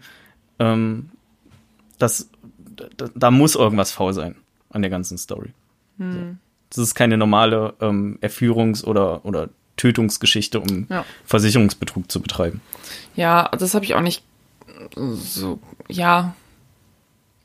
ähm, 0.60 1.10
das, 2.00 2.30
da, 2.98 3.10
da 3.14 3.32
muss 3.32 3.56
irgendwas 3.56 3.92
faul 3.92 4.14
sein 4.14 4.36
an 4.70 4.82
der 4.82 4.92
ganzen 4.92 5.18
Story. 5.18 5.50
Hm. 5.98 6.14
So. 6.14 6.20
Das 6.70 6.78
ist 6.80 6.96
keine 6.96 7.18
normale 7.18 7.74
ähm, 7.82 8.20
Erführungs- 8.22 8.84
oder, 8.84 9.26
oder 9.26 9.50
Tötungsgeschichte, 9.78 10.60
um 10.60 10.88
Ja. 10.90 11.06
Versicherungsbetrug 11.26 12.12
zu 12.12 12.22
betreiben. 12.22 12.62
Ja, 13.16 13.50
das 13.58 13.74
habe 13.74 13.86
ich 13.86 13.96
auch 13.96 14.02
nicht 14.02 14.24
so, 14.96 15.60
ja. 15.88 16.36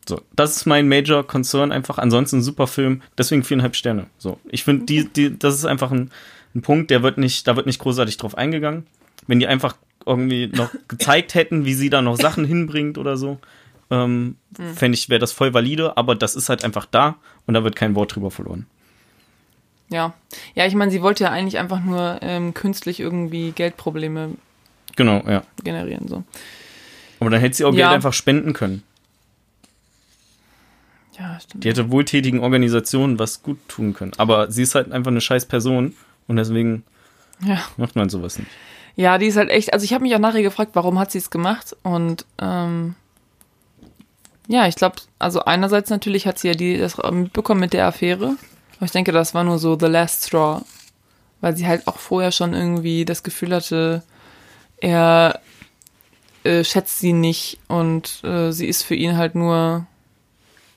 So, 0.09 0.21
das 0.35 0.57
ist 0.57 0.67
mein 0.67 0.89
Major 0.89 1.25
Concern 1.27 1.71
einfach. 1.71 1.99
Ansonsten 1.99 2.39
ein 2.39 2.43
super 2.43 2.67
Film, 2.67 3.03
deswegen 3.17 3.45
viereinhalb 3.45 3.77
Sterne. 3.77 4.07
So, 4.19 4.39
ich 4.49 4.65
finde, 4.65 4.87
die, 4.87 5.09
die, 5.09 5.39
das 5.39 5.55
ist 5.55 5.65
einfach 5.65 5.93
ein, 5.93 6.11
ein 6.55 6.63
Punkt, 6.63 6.91
der 6.91 7.03
wird 7.03 7.19
nicht, 7.19 7.47
da 7.47 7.57
wird 7.57 7.67
nicht 7.67 7.79
großartig 7.79 8.17
drauf 8.17 8.37
eingegangen. 8.37 8.87
Wenn 9.29 9.39
die 9.39 9.47
einfach 9.47 9.77
irgendwie 10.05 10.49
noch 10.49 10.71
gezeigt 10.89 11.35
hätten, 11.35 11.65
wie 11.65 11.75
sie 11.75 11.89
da 11.91 12.03
noch 12.03 12.17
Sachen 12.17 12.45
hinbringt 12.45 12.99
oder 12.99 13.17
so, 13.17 13.39
ähm, 13.93 14.37
fände 14.75 14.97
ich, 14.97 15.09
wäre 15.09 15.21
das 15.21 15.31
voll 15.33 15.53
valide, 15.55 15.97
aber 15.97 16.15
das 16.17 16.35
ist 16.35 16.49
halt 16.49 16.65
einfach 16.65 16.87
da 16.87 17.17
und 17.47 17.55
da 17.55 17.63
wird 17.63 17.77
kein 17.77 17.95
Wort 17.95 18.15
drüber 18.17 18.31
verloren. 18.33 18.67
Ja. 19.91 20.15
Ja, 20.55 20.67
ich 20.67 20.75
meine, 20.75 20.91
sie 20.91 21.03
wollte 21.03 21.25
ja 21.25 21.31
eigentlich 21.31 21.59
einfach 21.59 21.81
nur 21.81 22.19
ähm, 22.23 22.55
künstlich 22.55 22.99
irgendwie 22.99 23.53
Geldprobleme 23.53 24.31
Genau, 24.97 25.23
ja. 25.29 25.43
generieren, 25.63 26.09
so. 26.09 26.25
Aber 27.21 27.31
dann 27.31 27.41
hätte 27.41 27.55
sie 27.57 27.65
auch 27.65 27.73
Ja. 27.75 27.87
Geld 27.89 27.97
einfach 27.97 28.13
spenden 28.15 28.53
können. 28.55 28.83
Ja, 31.19 31.39
stimmt. 31.41 31.63
Die 31.65 31.69
hätte 31.69 31.91
wohltätigen 31.91 32.41
Organisationen 32.41 33.19
was 33.19 33.43
gut 33.43 33.59
tun 33.69 33.93
können. 33.95 34.13
Aber 34.17 34.51
sie 34.51 34.63
ist 34.63 34.75
halt 34.75 34.91
einfach 34.93 35.11
eine 35.11 35.21
scheiß 35.21 35.47
Person 35.47 35.95
und 36.27 36.37
deswegen 36.37 36.85
Ja. 37.45 37.59
macht 37.77 37.97
man 37.97 38.09
sowas 38.09 38.39
nicht. 38.39 38.51
Ja, 38.97 39.19
die 39.19 39.27
ist 39.27 39.37
halt 39.37 39.51
echt, 39.51 39.73
also 39.73 39.85
ich 39.85 39.93
habe 39.93 40.03
mich 40.03 40.15
auch 40.15 40.19
nachher 40.19 40.43
gefragt, 40.43 40.71
warum 40.75 40.99
hat 40.99 41.11
sie 41.13 41.19
es 41.19 41.31
gemacht 41.31 41.77
und 41.83 42.25
ähm, 42.41 42.95
ja, 44.49 44.67
ich 44.67 44.77
glaube, 44.77 44.97
also 45.19 45.45
einerseits 45.45 45.91
natürlich 45.91 46.27
hat 46.27 46.39
sie 46.39 46.49
ja 46.49 46.55
die, 46.55 46.79
das 46.79 46.97
mitbekommen 47.11 47.61
mit 47.61 47.73
der 47.73 47.87
Affäre, 47.87 48.37
aber 48.77 48.87
ich 48.87 48.91
denke, 48.93 49.13
das 49.13 49.35
war 49.35 49.45
nur 49.45 49.59
so 49.59 49.79
the 49.79 49.87
last 49.87 50.27
straw, 50.27 50.63
weil 51.41 51.57
sie 51.57 51.67
halt 51.67 51.87
auch 51.87 51.99
vorher 51.99 52.33
schon 52.33 52.55
irgendwie 52.55 53.05
das 53.05 53.23
Gefühl 53.23 53.55
hatte, 53.55 54.03
er 54.79 55.41
äh, 56.45 56.65
schätzt 56.65 56.99
sie 56.99 57.13
nicht 57.13 57.59
und 57.69 58.23
äh, 58.25 58.51
sie 58.53 58.67
ist 58.67 58.83
für 58.83 58.95
ihn 58.97 59.17
halt 59.17 59.35
nur 59.35 59.87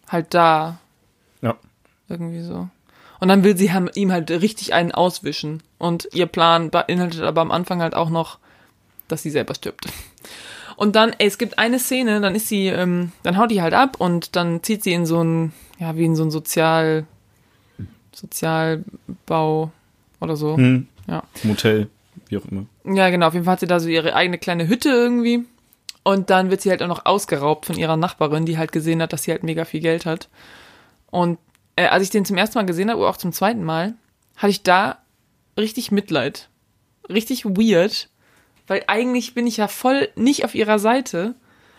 halt 0.07 0.33
da, 0.33 0.77
Ja. 1.41 1.55
irgendwie 2.07 2.43
so. 2.43 2.69
Und 3.19 3.29
dann 3.29 3.43
will 3.43 3.57
sie 3.57 3.71
ihm 3.95 4.11
halt 4.11 4.29
richtig 4.29 4.73
einen 4.73 4.91
auswischen. 4.91 5.63
Und 5.79 6.07
ihr 6.13 6.27
Plan 6.27 6.69
beinhaltet 6.69 7.21
aber 7.21 7.41
am 7.41 7.51
Anfang 7.51 7.81
halt 7.81 7.95
auch 7.95 8.09
noch, 8.09 8.37
dass 9.07 9.23
sie 9.23 9.31
selber 9.31 9.55
stirbt. 9.55 9.87
Und 10.75 10.95
dann, 10.95 11.13
ey, 11.17 11.27
es 11.27 11.37
gibt 11.37 11.57
eine 11.57 11.79
Szene, 11.79 12.19
dann 12.21 12.35
ist 12.35 12.47
sie, 12.47 12.67
ähm, 12.67 13.11
dann 13.23 13.37
haut 13.37 13.51
die 13.51 13.61
halt 13.61 13.73
ab 13.73 13.95
und 13.99 14.35
dann 14.35 14.61
zieht 14.63 14.83
sie 14.83 14.93
in 14.93 15.05
so 15.05 15.23
ein, 15.23 15.53
ja, 15.79 15.95
wie 15.95 16.05
in 16.05 16.15
so 16.15 16.23
ein 16.23 16.31
Sozial, 16.31 17.05
Sozialbau 18.13 19.71
oder 20.19 20.35
so. 20.35 20.57
Hm. 20.57 20.87
Ja. 21.07 21.23
Motel, 21.43 21.87
wie 22.27 22.37
auch 22.37 22.45
immer. 22.45 22.65
Ja, 22.83 23.09
genau. 23.09 23.27
Auf 23.27 23.33
jeden 23.33 23.45
Fall 23.45 23.53
hat 23.53 23.59
sie 23.59 23.67
da 23.67 23.79
so 23.79 23.87
ihre 23.87 24.15
eigene 24.15 24.37
kleine 24.37 24.67
Hütte 24.67 24.89
irgendwie. 24.89 25.45
Und 26.03 26.29
dann 26.29 26.51
wird 26.51 26.61
sie 26.61 26.69
halt 26.69 26.83
auch 26.83 26.87
noch 26.87 27.05
ausgeraubt 27.05 27.65
von 27.65 27.77
ihrer 27.77 27.97
Nachbarin, 27.97 28.45
die 28.45 28.57
halt 28.57 28.71
gesehen 28.71 29.01
hat, 29.01 29.11
dass 29.11 29.23
sie 29.23 29.31
halt 29.31 29.43
mega 29.43 29.65
viel 29.65 29.81
Geld 29.81 30.05
hat. 30.05 30.29
Und 31.09 31.39
äh, 31.75 31.87
als 31.87 32.03
ich 32.03 32.09
den 32.09 32.25
zum 32.25 32.37
ersten 32.37 32.57
Mal 32.57 32.65
gesehen 32.65 32.89
habe, 32.89 32.99
oder 32.99 33.09
auch 33.09 33.17
zum 33.17 33.33
zweiten 33.33 33.63
Mal, 33.63 33.95
hatte 34.37 34.51
ich 34.51 34.63
da 34.63 34.99
richtig 35.57 35.91
Mitleid. 35.91 36.49
Richtig 37.09 37.45
weird. 37.45 38.09
Weil 38.67 38.83
eigentlich 38.87 39.33
bin 39.33 39.47
ich 39.47 39.57
ja 39.57 39.67
voll 39.67 40.09
nicht 40.15 40.43
auf 40.45 40.55
ihrer 40.55 40.79
Seite. 40.79 41.35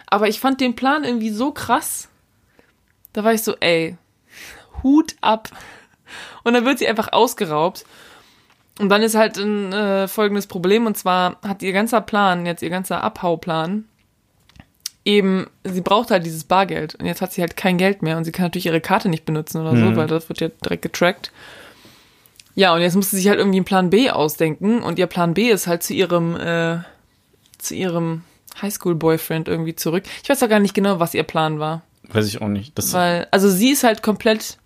Aber 0.06 0.28
ich 0.28 0.38
fand 0.40 0.60
den 0.60 0.76
Plan 0.76 1.02
irgendwie 1.04 1.30
so 1.30 1.50
krass. 1.52 2.08
Da 3.12 3.24
war 3.24 3.32
ich 3.32 3.42
so, 3.42 3.56
ey, 3.60 3.96
Hut 4.82 5.16
ab. 5.20 5.48
Und 6.44 6.52
dann 6.54 6.64
wird 6.64 6.78
sie 6.78 6.86
einfach 6.86 7.12
ausgeraubt. 7.12 7.84
Und 8.78 8.88
dann 8.90 9.02
ist 9.02 9.14
halt 9.14 9.38
ein 9.38 9.72
äh, 9.72 10.06
folgendes 10.06 10.46
Problem, 10.46 10.84
und 10.86 10.96
zwar 10.98 11.40
hat 11.42 11.62
ihr 11.62 11.72
ganzer 11.72 12.02
Plan, 12.02 12.44
jetzt 12.44 12.62
ihr 12.62 12.68
ganzer 12.68 13.02
Abhauplan, 13.02 13.86
eben, 15.04 15.46
sie 15.64 15.80
braucht 15.80 16.10
halt 16.10 16.26
dieses 16.26 16.44
Bargeld 16.44 16.94
und 16.96 17.06
jetzt 17.06 17.22
hat 17.22 17.32
sie 17.32 17.40
halt 17.40 17.56
kein 17.56 17.78
Geld 17.78 18.02
mehr 18.02 18.18
und 18.18 18.24
sie 18.24 18.32
kann 18.32 18.44
natürlich 18.44 18.66
ihre 18.66 18.80
Karte 18.82 19.08
nicht 19.08 19.24
benutzen 19.24 19.62
oder 19.62 19.70
so, 19.70 19.86
Mhm. 19.86 19.96
weil 19.96 20.06
das 20.08 20.28
wird 20.28 20.40
ja 20.40 20.48
direkt 20.48 20.82
getrackt. 20.82 21.32
Ja, 22.56 22.74
und 22.74 22.80
jetzt 22.80 22.96
muss 22.96 23.10
sie 23.10 23.16
sich 23.18 23.28
halt 23.28 23.38
irgendwie 23.38 23.58
einen 23.58 23.66
Plan 23.66 23.90
B 23.90 24.10
ausdenken 24.10 24.82
und 24.82 24.98
ihr 24.98 25.06
Plan 25.06 25.34
B 25.34 25.50
ist 25.50 25.66
halt 25.66 25.82
zu 25.82 25.92
ihrem, 25.92 26.36
äh, 26.36 26.78
zu 27.58 27.74
ihrem 27.74 28.22
Highschool-Boyfriend 28.60 29.46
irgendwie 29.46 29.76
zurück. 29.76 30.04
Ich 30.22 30.28
weiß 30.28 30.42
auch 30.42 30.48
gar 30.48 30.58
nicht 30.58 30.74
genau, 30.74 30.98
was 30.98 31.12
ihr 31.12 31.22
Plan 31.22 31.60
war. 31.60 31.82
Weiß 32.08 32.26
ich 32.26 32.40
auch 32.40 32.48
nicht. 32.48 32.76
Das, 32.76 32.94
Weil, 32.94 33.28
also 33.30 33.50
sie 33.50 33.70
ist 33.70 33.84
halt 33.84 34.02
komplett 34.02 34.56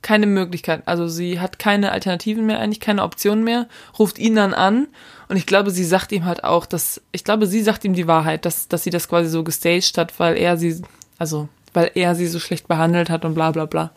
keine 0.00 0.26
Möglichkeit. 0.26 0.82
Also 0.86 1.08
sie 1.08 1.40
hat 1.40 1.58
keine 1.58 1.90
Alternativen 1.90 2.46
mehr, 2.46 2.60
eigentlich 2.60 2.78
keine 2.78 3.02
Optionen 3.02 3.42
mehr, 3.42 3.66
ruft 3.98 4.18
ihn 4.18 4.36
dann 4.36 4.54
an 4.54 4.86
und 5.28 5.36
ich 5.36 5.46
glaube, 5.46 5.72
sie 5.72 5.84
sagt 5.84 6.12
ihm 6.12 6.26
halt 6.26 6.44
auch, 6.44 6.66
dass, 6.66 7.00
ich 7.10 7.24
glaube, 7.24 7.48
sie 7.48 7.62
sagt 7.62 7.84
ihm 7.84 7.94
die 7.94 8.06
Wahrheit, 8.06 8.44
dass, 8.44 8.68
dass 8.68 8.84
sie 8.84 8.90
das 8.90 9.08
quasi 9.08 9.28
so 9.28 9.42
gestaged 9.42 9.98
hat, 9.98 10.20
weil 10.20 10.36
er 10.36 10.56
sie, 10.56 10.82
also, 11.18 11.48
weil 11.72 11.90
er 11.94 12.14
sie 12.14 12.28
so 12.28 12.38
schlecht 12.38 12.68
behandelt 12.68 13.10
hat 13.10 13.24
und 13.24 13.34
bla 13.34 13.50
bla 13.50 13.64
bla. 13.64 13.90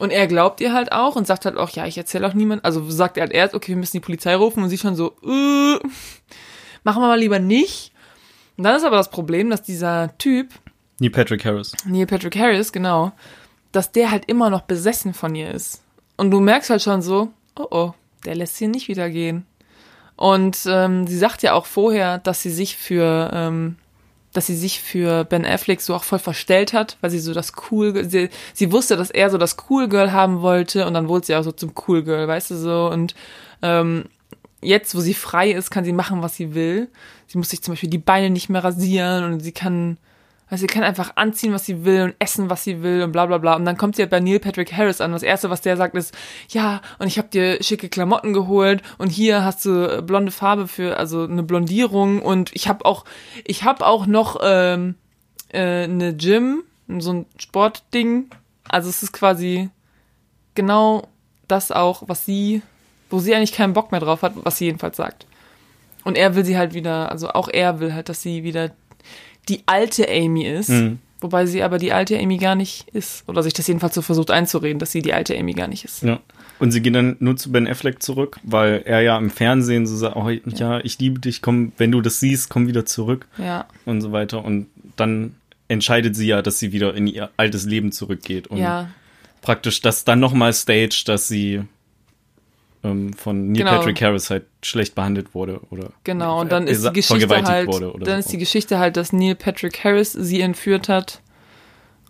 Und 0.00 0.12
er 0.12 0.26
glaubt 0.26 0.62
ihr 0.62 0.72
halt 0.72 0.92
auch 0.92 1.14
und 1.14 1.26
sagt 1.26 1.44
halt 1.44 1.58
auch, 1.58 1.68
ja, 1.68 1.84
ich 1.84 1.98
erzähle 1.98 2.26
auch 2.26 2.32
niemand. 2.32 2.64
Also 2.64 2.88
sagt 2.88 3.18
er 3.18 3.24
halt 3.24 3.32
erst, 3.32 3.54
okay, 3.54 3.72
wir 3.72 3.76
müssen 3.76 3.98
die 3.98 4.00
Polizei 4.00 4.34
rufen 4.34 4.62
und 4.62 4.70
sie 4.70 4.78
schon 4.78 4.96
so, 4.96 5.14
äh, 5.22 5.78
machen 6.84 7.02
wir 7.02 7.06
mal 7.06 7.20
lieber 7.20 7.38
nicht. 7.38 7.92
Und 8.56 8.64
dann 8.64 8.74
ist 8.74 8.84
aber 8.84 8.96
das 8.96 9.10
Problem, 9.10 9.50
dass 9.50 9.62
dieser 9.62 10.16
Typ, 10.16 10.48
Neil 11.00 11.10
Patrick 11.10 11.44
Harris. 11.44 11.74
Neil 11.84 12.06
Patrick 12.06 12.34
Harris, 12.34 12.72
genau, 12.72 13.12
dass 13.72 13.92
der 13.92 14.10
halt 14.10 14.24
immer 14.24 14.48
noch 14.48 14.62
besessen 14.62 15.12
von 15.12 15.34
ihr 15.34 15.50
ist. 15.50 15.82
Und 16.16 16.30
du 16.30 16.40
merkst 16.40 16.70
halt 16.70 16.80
schon 16.80 17.02
so, 17.02 17.28
oh 17.58 17.66
oh, 17.70 17.92
der 18.24 18.36
lässt 18.36 18.56
sie 18.56 18.68
nicht 18.68 18.88
wieder 18.88 19.10
gehen. 19.10 19.44
Und 20.16 20.60
ähm, 20.66 21.06
sie 21.06 21.18
sagt 21.18 21.42
ja 21.42 21.52
auch 21.52 21.66
vorher, 21.66 22.16
dass 22.16 22.40
sie 22.40 22.50
sich 22.50 22.74
für, 22.74 23.30
ähm, 23.34 23.76
dass 24.32 24.46
sie 24.46 24.56
sich 24.56 24.80
für 24.80 25.24
Ben 25.24 25.44
Affleck 25.44 25.80
so 25.80 25.94
auch 25.94 26.04
voll 26.04 26.18
verstellt 26.18 26.72
hat, 26.72 26.96
weil 27.00 27.10
sie 27.10 27.18
so 27.18 27.34
das 27.34 27.52
Cool, 27.70 28.04
sie, 28.08 28.30
sie 28.54 28.72
wusste, 28.72 28.96
dass 28.96 29.10
er 29.10 29.30
so 29.30 29.38
das 29.38 29.56
Cool 29.68 29.88
Girl 29.88 30.12
haben 30.12 30.40
wollte 30.40 30.86
und 30.86 30.94
dann 30.94 31.08
wurde 31.08 31.26
sie 31.26 31.34
auch 31.34 31.42
so 31.42 31.52
zum 31.52 31.72
Cool 31.86 32.02
Girl, 32.02 32.28
weißt 32.28 32.52
du 32.52 32.56
so. 32.56 32.88
Und 32.92 33.14
ähm, 33.62 34.04
jetzt, 34.62 34.94
wo 34.94 35.00
sie 35.00 35.14
frei 35.14 35.50
ist, 35.50 35.70
kann 35.70 35.84
sie 35.84 35.92
machen, 35.92 36.22
was 36.22 36.36
sie 36.36 36.54
will. 36.54 36.88
Sie 37.26 37.38
muss 37.38 37.50
sich 37.50 37.62
zum 37.62 37.72
Beispiel 37.72 37.90
die 37.90 37.98
Beine 37.98 38.30
nicht 38.30 38.48
mehr 38.48 38.62
rasieren 38.62 39.24
und 39.24 39.40
sie 39.40 39.52
kann, 39.52 39.98
also 40.50 40.62
sie 40.62 40.66
kann 40.66 40.82
einfach 40.82 41.12
anziehen, 41.14 41.52
was 41.52 41.64
sie 41.64 41.84
will 41.84 42.02
und 42.02 42.14
essen, 42.18 42.50
was 42.50 42.64
sie 42.64 42.82
will 42.82 43.02
und 43.02 43.12
bla 43.12 43.26
bla 43.26 43.38
bla. 43.38 43.54
Und 43.54 43.64
dann 43.64 43.76
kommt 43.76 43.96
sie 43.96 44.02
halt 44.02 44.10
bei 44.10 44.18
Neil 44.18 44.40
Patrick 44.40 44.72
Harris 44.72 45.00
an. 45.00 45.12
Das 45.12 45.22
erste, 45.22 45.48
was 45.48 45.60
der 45.60 45.76
sagt, 45.76 45.94
ist, 45.94 46.12
ja, 46.48 46.80
und 46.98 47.06
ich 47.06 47.18
habe 47.18 47.28
dir 47.28 47.62
schicke 47.62 47.88
Klamotten 47.88 48.32
geholt 48.32 48.82
und 48.98 49.10
hier 49.10 49.44
hast 49.44 49.64
du 49.64 50.02
blonde 50.02 50.32
Farbe 50.32 50.66
für, 50.66 50.96
also 50.96 51.22
eine 51.24 51.44
Blondierung 51.44 52.20
und 52.20 52.50
ich 52.54 52.68
habe 52.68 52.84
auch, 52.84 53.04
ich 53.44 53.62
habe 53.62 53.86
auch 53.86 54.06
noch 54.06 54.40
ähm, 54.42 54.96
äh, 55.52 55.84
eine 55.84 56.16
Gym, 56.16 56.64
so 56.98 57.12
ein 57.12 57.26
Sportding. 57.38 58.30
Also 58.68 58.88
es 58.88 59.02
ist 59.02 59.12
quasi 59.12 59.70
genau 60.54 61.06
das 61.46 61.70
auch, 61.70 62.04
was 62.06 62.24
sie, 62.24 62.62
wo 63.08 63.20
sie 63.20 63.34
eigentlich 63.34 63.52
keinen 63.52 63.72
Bock 63.72 63.92
mehr 63.92 64.00
drauf 64.00 64.22
hat, 64.22 64.32
was 64.42 64.58
sie 64.58 64.66
jedenfalls 64.66 64.96
sagt. 64.96 65.26
Und 66.02 66.16
er 66.16 66.34
will 66.34 66.44
sie 66.44 66.56
halt 66.56 66.74
wieder, 66.74 67.10
also 67.10 67.30
auch 67.30 67.48
er 67.48 67.78
will 67.78 67.94
halt, 67.94 68.08
dass 68.08 68.22
sie 68.22 68.42
wieder 68.42 68.70
die 69.48 69.62
alte 69.66 70.08
Amy 70.08 70.44
ist. 70.46 70.68
Mhm. 70.70 70.98
Wobei 71.22 71.44
sie 71.44 71.62
aber 71.62 71.76
die 71.78 71.92
alte 71.92 72.18
Amy 72.18 72.38
gar 72.38 72.54
nicht 72.54 72.88
ist. 72.94 73.24
Oder 73.28 73.42
sich 73.42 73.52
das 73.52 73.66
jedenfalls 73.66 73.94
so 73.94 74.00
versucht 74.00 74.30
einzureden, 74.30 74.78
dass 74.78 74.90
sie 74.92 75.02
die 75.02 75.12
alte 75.12 75.36
Amy 75.38 75.52
gar 75.52 75.68
nicht 75.68 75.84
ist. 75.84 76.02
Ja. 76.02 76.18
Und 76.58 76.72
sie 76.72 76.80
gehen 76.80 76.92
dann 76.94 77.16
nur 77.20 77.36
zu 77.36 77.52
Ben 77.52 77.66
Affleck 77.68 78.02
zurück, 78.02 78.38
weil 78.42 78.82
er 78.86 79.00
ja 79.02 79.18
im 79.18 79.28
Fernsehen 79.30 79.86
so 79.86 79.96
sagt, 79.96 80.16
oh, 80.16 80.28
ja, 80.30 80.80
ich 80.80 80.98
liebe 80.98 81.18
dich, 81.20 81.42
komm, 81.42 81.72
wenn 81.78 81.90
du 81.92 82.00
das 82.00 82.20
siehst, 82.20 82.48
komm 82.48 82.68
wieder 82.68 82.86
zurück 82.86 83.26
Ja. 83.38 83.66
und 83.84 84.00
so 84.00 84.12
weiter. 84.12 84.42
Und 84.44 84.66
dann 84.96 85.34
entscheidet 85.68 86.16
sie 86.16 86.26
ja, 86.26 86.40
dass 86.42 86.58
sie 86.58 86.72
wieder 86.72 86.94
in 86.94 87.06
ihr 87.06 87.30
altes 87.36 87.64
Leben 87.66 87.92
zurückgeht 87.92 88.46
und 88.48 88.58
Ja. 88.58 88.88
praktisch 89.42 89.80
das 89.82 90.04
dann 90.04 90.20
nochmal 90.20 90.52
stage, 90.54 91.02
dass 91.06 91.28
sie 91.28 91.62
ähm, 92.82 93.12
von 93.12 93.52
Neil 93.52 93.58
Genau. 93.64 93.70
Patrick 93.78 94.00
Harris 94.02 94.30
halt 94.30 94.46
schlecht 94.62 94.94
behandelt 94.94 95.34
wurde 95.34 95.60
oder 95.70 95.90
Genau, 96.04 96.40
und 96.40 96.50
dann 96.52 96.66
äh, 96.66 96.70
ist 96.72 96.84
die 96.84 96.92
Geschichte 96.92 97.28
vergewaltigt 97.28 97.50
halt, 97.50 97.66
wurde 97.68 97.92
oder 97.92 98.04
dann 98.06 98.18
ist 98.20 98.32
die 98.32 98.38
Geschichte 98.38 98.78
halt, 98.78 98.96
dass 98.96 99.12
Neil 99.12 99.34
Patrick 99.34 99.84
Harris 99.84 100.12
sie 100.12 100.40
entführt 100.40 100.88
hat 100.88 101.20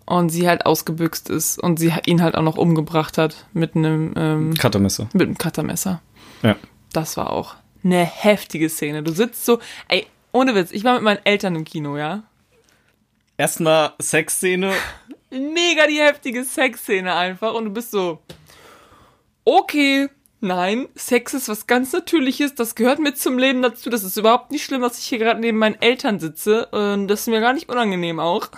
und 0.05 0.29
sie 0.29 0.47
halt 0.47 0.65
ausgebüxt 0.65 1.29
ist 1.29 1.57
und 1.59 1.77
sie 1.77 1.91
ihn 2.05 2.21
halt 2.21 2.35
auch 2.35 2.43
noch 2.43 2.57
umgebracht 2.57 3.17
hat 3.17 3.45
mit 3.53 3.75
einem, 3.75 4.13
ähm, 4.15 4.53
Cuttermesser. 4.55 5.09
mit 5.13 5.27
einem 5.27 5.37
Cuttermesser. 5.37 6.01
Ja. 6.43 6.55
Das 6.93 7.17
war 7.17 7.31
auch 7.31 7.55
eine 7.83 8.03
heftige 8.05 8.69
Szene. 8.69 9.03
Du 9.03 9.11
sitzt 9.13 9.45
so, 9.45 9.59
ey, 9.87 10.05
ohne 10.33 10.55
Witz, 10.55 10.71
ich 10.71 10.83
war 10.83 10.95
mit 10.95 11.03
meinen 11.03 11.19
Eltern 11.25 11.55
im 11.55 11.63
Kino, 11.65 11.97
ja? 11.97 12.23
Erstmal 13.37 13.93
Sexszene. 14.01 14.71
Mega 15.31 15.87
die 15.87 15.99
heftige 15.99 16.43
Sexszene 16.43 17.13
einfach 17.15 17.53
und 17.53 17.65
du 17.65 17.71
bist 17.71 17.91
so, 17.91 18.19
okay, 19.45 20.09
nein, 20.41 20.87
Sex 20.95 21.33
ist 21.33 21.47
was 21.49 21.67
ganz 21.67 21.93
Natürliches, 21.93 22.55
das 22.55 22.75
gehört 22.75 22.99
mit 22.99 23.17
zum 23.17 23.37
Leben 23.37 23.61
dazu, 23.61 23.89
das 23.89 24.03
ist 24.03 24.17
überhaupt 24.17 24.51
nicht 24.51 24.63
schlimm, 24.63 24.81
dass 24.81 24.99
ich 24.99 25.05
hier 25.05 25.19
gerade 25.19 25.39
neben 25.39 25.57
meinen 25.57 25.81
Eltern 25.81 26.19
sitze 26.19 26.65
und 26.67 27.07
das 27.07 27.21
ist 27.21 27.27
mir 27.27 27.39
gar 27.39 27.53
nicht 27.53 27.69
unangenehm 27.69 28.19
auch. 28.19 28.49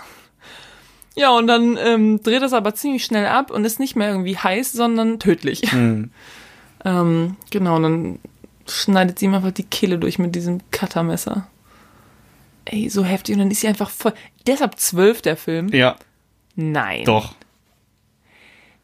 Ja, 1.16 1.30
und 1.30 1.46
dann 1.46 1.76
ähm, 1.76 2.22
dreht 2.22 2.42
das 2.42 2.52
aber 2.52 2.74
ziemlich 2.74 3.04
schnell 3.04 3.26
ab 3.26 3.50
und 3.50 3.64
ist 3.64 3.78
nicht 3.78 3.94
mehr 3.94 4.08
irgendwie 4.08 4.36
heiß, 4.36 4.72
sondern 4.72 5.18
tödlich. 5.18 5.62
Hm. 5.70 6.10
Ähm, 6.86 7.36
genau, 7.50 7.76
und 7.76 7.82
dann 7.82 8.18
schneidet 8.66 9.18
sie 9.18 9.24
ihm 9.24 9.32
einfach 9.34 9.52
die 9.52 9.62
Kehle 9.64 9.98
durch 9.98 10.18
mit 10.18 10.34
diesem 10.34 10.60
Cuttermesser. 10.70 11.48
Ey, 12.66 12.88
so 12.88 13.04
heftig. 13.04 13.34
Und 13.34 13.40
dann 13.40 13.50
ist 13.50 13.60
sie 13.60 13.68
einfach 13.68 13.90
voll. 13.90 14.12
Deshalb 14.46 14.78
zwölf 14.78 15.22
der 15.22 15.36
Film. 15.36 15.68
Ja, 15.68 15.96
Nein. 16.56 17.04
doch. 17.04 17.34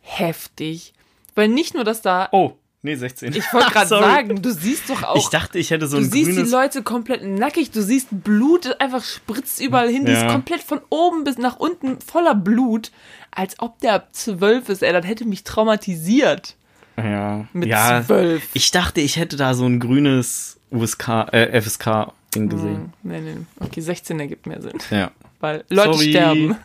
Heftig. 0.01 0.93
Weil 1.35 1.49
nicht 1.49 1.75
nur, 1.75 1.85
dass 1.85 2.03
da. 2.03 2.29
Oh, 2.33 2.55
nee, 2.83 2.95
16. 2.95 3.35
Ich 3.35 3.53
wollte 3.53 3.70
gerade 3.72 3.89
sagen, 3.89 4.43
du 4.43 4.51
siehst 4.53 4.89
doch 4.91 5.03
auch. 5.03 5.16
Ich 5.16 5.28
dachte, 5.28 5.59
ich 5.59 5.70
hätte 5.70 5.87
so 5.87 5.97
du 5.99 6.05
ein 6.05 6.11
siehst 6.11 6.31
die. 6.39 6.51
Leute 6.51 6.83
komplett 6.83 7.24
nackig, 7.24 7.70
du 7.70 7.83
siehst 7.83 8.09
Blut 8.11 8.81
einfach 8.81 9.03
spritzt 9.05 9.61
überall 9.61 9.89
hin, 9.89 10.05
die 10.07 10.12
ist 10.12 10.22
Ja. 10.22 10.33
komplett 10.33 10.62
von 10.62 10.81
oben 10.91 11.24
bis 11.24 11.39
nach 11.39 11.57
unten 11.57 12.01
voller 12.01 12.35
Blut, 12.35 12.91
als 13.31 13.57
ob 13.61 13.78
der 13.81 14.09
zwölf 14.12 14.68
ist, 14.68 14.83
ey, 14.83 14.93
das 14.93 15.07
hätte 15.07 15.24
mich 15.24 15.45
traumatisiert. 15.45 16.57
ja, 16.97 17.47
Mit 17.53 17.68
ja. 17.68 18.03
zwölf. 18.05 18.43
Ich 18.55 18.70
dachte, 18.70 19.01
ich 19.01 19.16
hätte 19.16 19.37
da 19.37 19.55
so 19.55 19.64
ein 19.66 19.78
grünes 19.81 20.59
USK, 20.72 21.09
äh, 21.33 21.61
FSK-Ding 21.61 22.49
gesehen. 22.49 22.93
Hm, 23.03 23.11
Nee, 23.11 23.20
nee. 23.20 23.37
Okay, 23.61 23.81
16 23.81 24.18
ergibt 24.20 24.47
mehr 24.47 24.61
Sinn. 24.62 24.78
Ja. 24.91 25.11
Weil 25.41 25.64
Leute 25.68 25.95
Sorry. 25.95 26.11
sterben. 26.11 26.57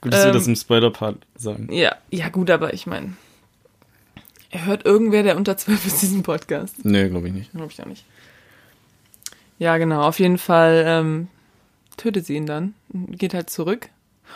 Gut, 0.00 0.12
dass 0.12 0.22
wir 0.22 0.28
Ähm, 0.28 0.32
das 0.34 0.46
im 0.46 0.56
Spoiler-Part 0.56 1.16
sagen. 1.36 1.68
Ja, 1.72 1.94
ja 2.10 2.28
gut, 2.28 2.50
aber 2.50 2.74
ich 2.74 2.86
meine, 2.86 3.12
hört 4.54 4.84
irgendwer, 4.84 5.22
der 5.22 5.36
unter 5.36 5.56
zwölf 5.56 5.86
ist, 5.86 6.02
diesen 6.02 6.22
Podcast? 6.22 6.84
Nee, 6.84 7.08
glaube 7.08 7.28
ich 7.28 7.34
nicht. 7.34 7.52
Glaube 7.52 7.72
ich 7.72 7.80
auch 7.80 7.86
nicht. 7.86 8.04
Ja, 9.58 9.78
genau. 9.78 10.02
Auf 10.02 10.18
jeden 10.18 10.38
Fall 10.38 10.84
ähm, 10.86 11.28
tötet 11.96 12.26
sie 12.26 12.36
ihn 12.36 12.46
dann. 12.46 12.74
Geht 12.92 13.34
halt 13.34 13.50
zurück. 13.50 13.88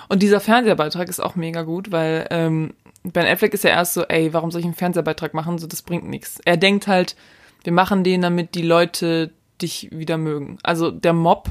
Und 0.08 0.22
dieser 0.22 0.40
Fernsehbeitrag 0.40 1.08
ist 1.08 1.20
auch 1.20 1.34
mega 1.34 1.62
gut, 1.62 1.90
weil 1.90 2.26
ähm, 2.30 2.74
Ben 3.02 3.26
Affleck 3.26 3.54
ist 3.54 3.64
ja 3.64 3.70
erst 3.70 3.94
so, 3.94 4.04
ey, 4.04 4.32
warum 4.32 4.50
soll 4.50 4.60
ich 4.60 4.66
einen 4.66 4.74
Fernsehbeitrag 4.74 5.34
machen? 5.34 5.58
So, 5.58 5.66
das 5.66 5.82
bringt 5.82 6.08
nichts. 6.08 6.40
Er 6.44 6.56
denkt 6.56 6.86
halt, 6.86 7.16
wir 7.64 7.72
machen 7.72 8.04
den, 8.04 8.22
damit 8.22 8.54
die 8.54 8.62
Leute 8.62 9.30
dich 9.60 9.88
wieder 9.90 10.18
mögen. 10.18 10.58
Also 10.62 10.90
der 10.90 11.12
Mob, 11.12 11.50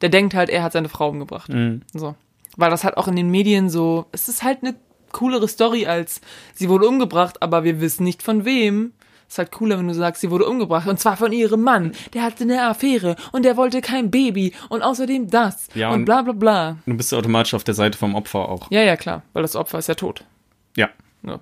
der 0.00 0.08
denkt 0.08 0.34
halt, 0.34 0.50
er 0.50 0.62
hat 0.62 0.72
seine 0.72 0.88
Frau 0.88 1.10
umgebracht. 1.10 1.50
Mhm. 1.50 1.82
So. 1.92 2.14
Weil 2.56 2.70
das 2.70 2.84
halt 2.84 2.96
auch 2.96 3.06
in 3.06 3.16
den 3.16 3.30
Medien 3.30 3.70
so, 3.70 4.06
es 4.12 4.28
ist 4.28 4.42
halt 4.42 4.58
eine 4.62 4.74
coolere 5.12 5.48
Story 5.48 5.86
als, 5.86 6.20
sie 6.54 6.68
wurde 6.68 6.86
umgebracht, 6.88 7.42
aber 7.42 7.64
wir 7.64 7.80
wissen 7.80 8.04
nicht 8.04 8.22
von 8.22 8.44
wem. 8.44 8.92
Es 9.26 9.34
ist 9.34 9.38
halt 9.38 9.52
cooler, 9.52 9.78
wenn 9.78 9.88
du 9.88 9.92
sagst, 9.94 10.22
sie 10.22 10.30
wurde 10.30 10.46
umgebracht 10.46 10.88
und 10.88 10.98
zwar 10.98 11.18
von 11.18 11.32
ihrem 11.32 11.62
Mann. 11.62 11.92
Der 12.14 12.22
hatte 12.22 12.44
eine 12.44 12.62
Affäre 12.66 13.14
und 13.32 13.44
der 13.44 13.58
wollte 13.58 13.82
kein 13.82 14.10
Baby 14.10 14.54
und 14.70 14.80
außerdem 14.82 15.28
das 15.28 15.68
Ja, 15.74 15.88
und 15.90 15.96
und- 15.96 16.04
bla 16.06 16.22
bla 16.22 16.32
bla. 16.32 16.76
Du 16.86 16.96
bist 16.96 17.12
automatisch 17.12 17.52
auf 17.52 17.62
der 17.64 17.74
Seite 17.74 17.98
vom 17.98 18.14
Opfer 18.14 18.48
auch. 18.48 18.70
Ja, 18.70 18.80
ja, 18.82 18.96
klar, 18.96 19.22
weil 19.34 19.42
das 19.42 19.54
Opfer 19.54 19.78
ist 19.80 19.88
ja 19.88 19.94
tot. 19.96 20.24
Ja. 20.76 20.88
Ja. 21.26 21.40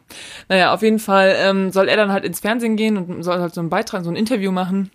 Naja, 0.48 0.72
auf 0.74 0.82
jeden 0.82 0.98
Fall 0.98 1.36
ähm, 1.38 1.70
soll 1.70 1.88
er 1.88 1.96
dann 1.96 2.10
halt 2.10 2.24
ins 2.24 2.40
Fernsehen 2.40 2.76
gehen 2.76 2.96
und 2.96 3.22
soll 3.22 3.38
halt 3.40 3.54
so 3.54 3.60
einen 3.60 3.70
Beitrag, 3.70 4.02
so 4.04 4.10
ein 4.10 4.16
Interview 4.16 4.50
machen. 4.50 4.90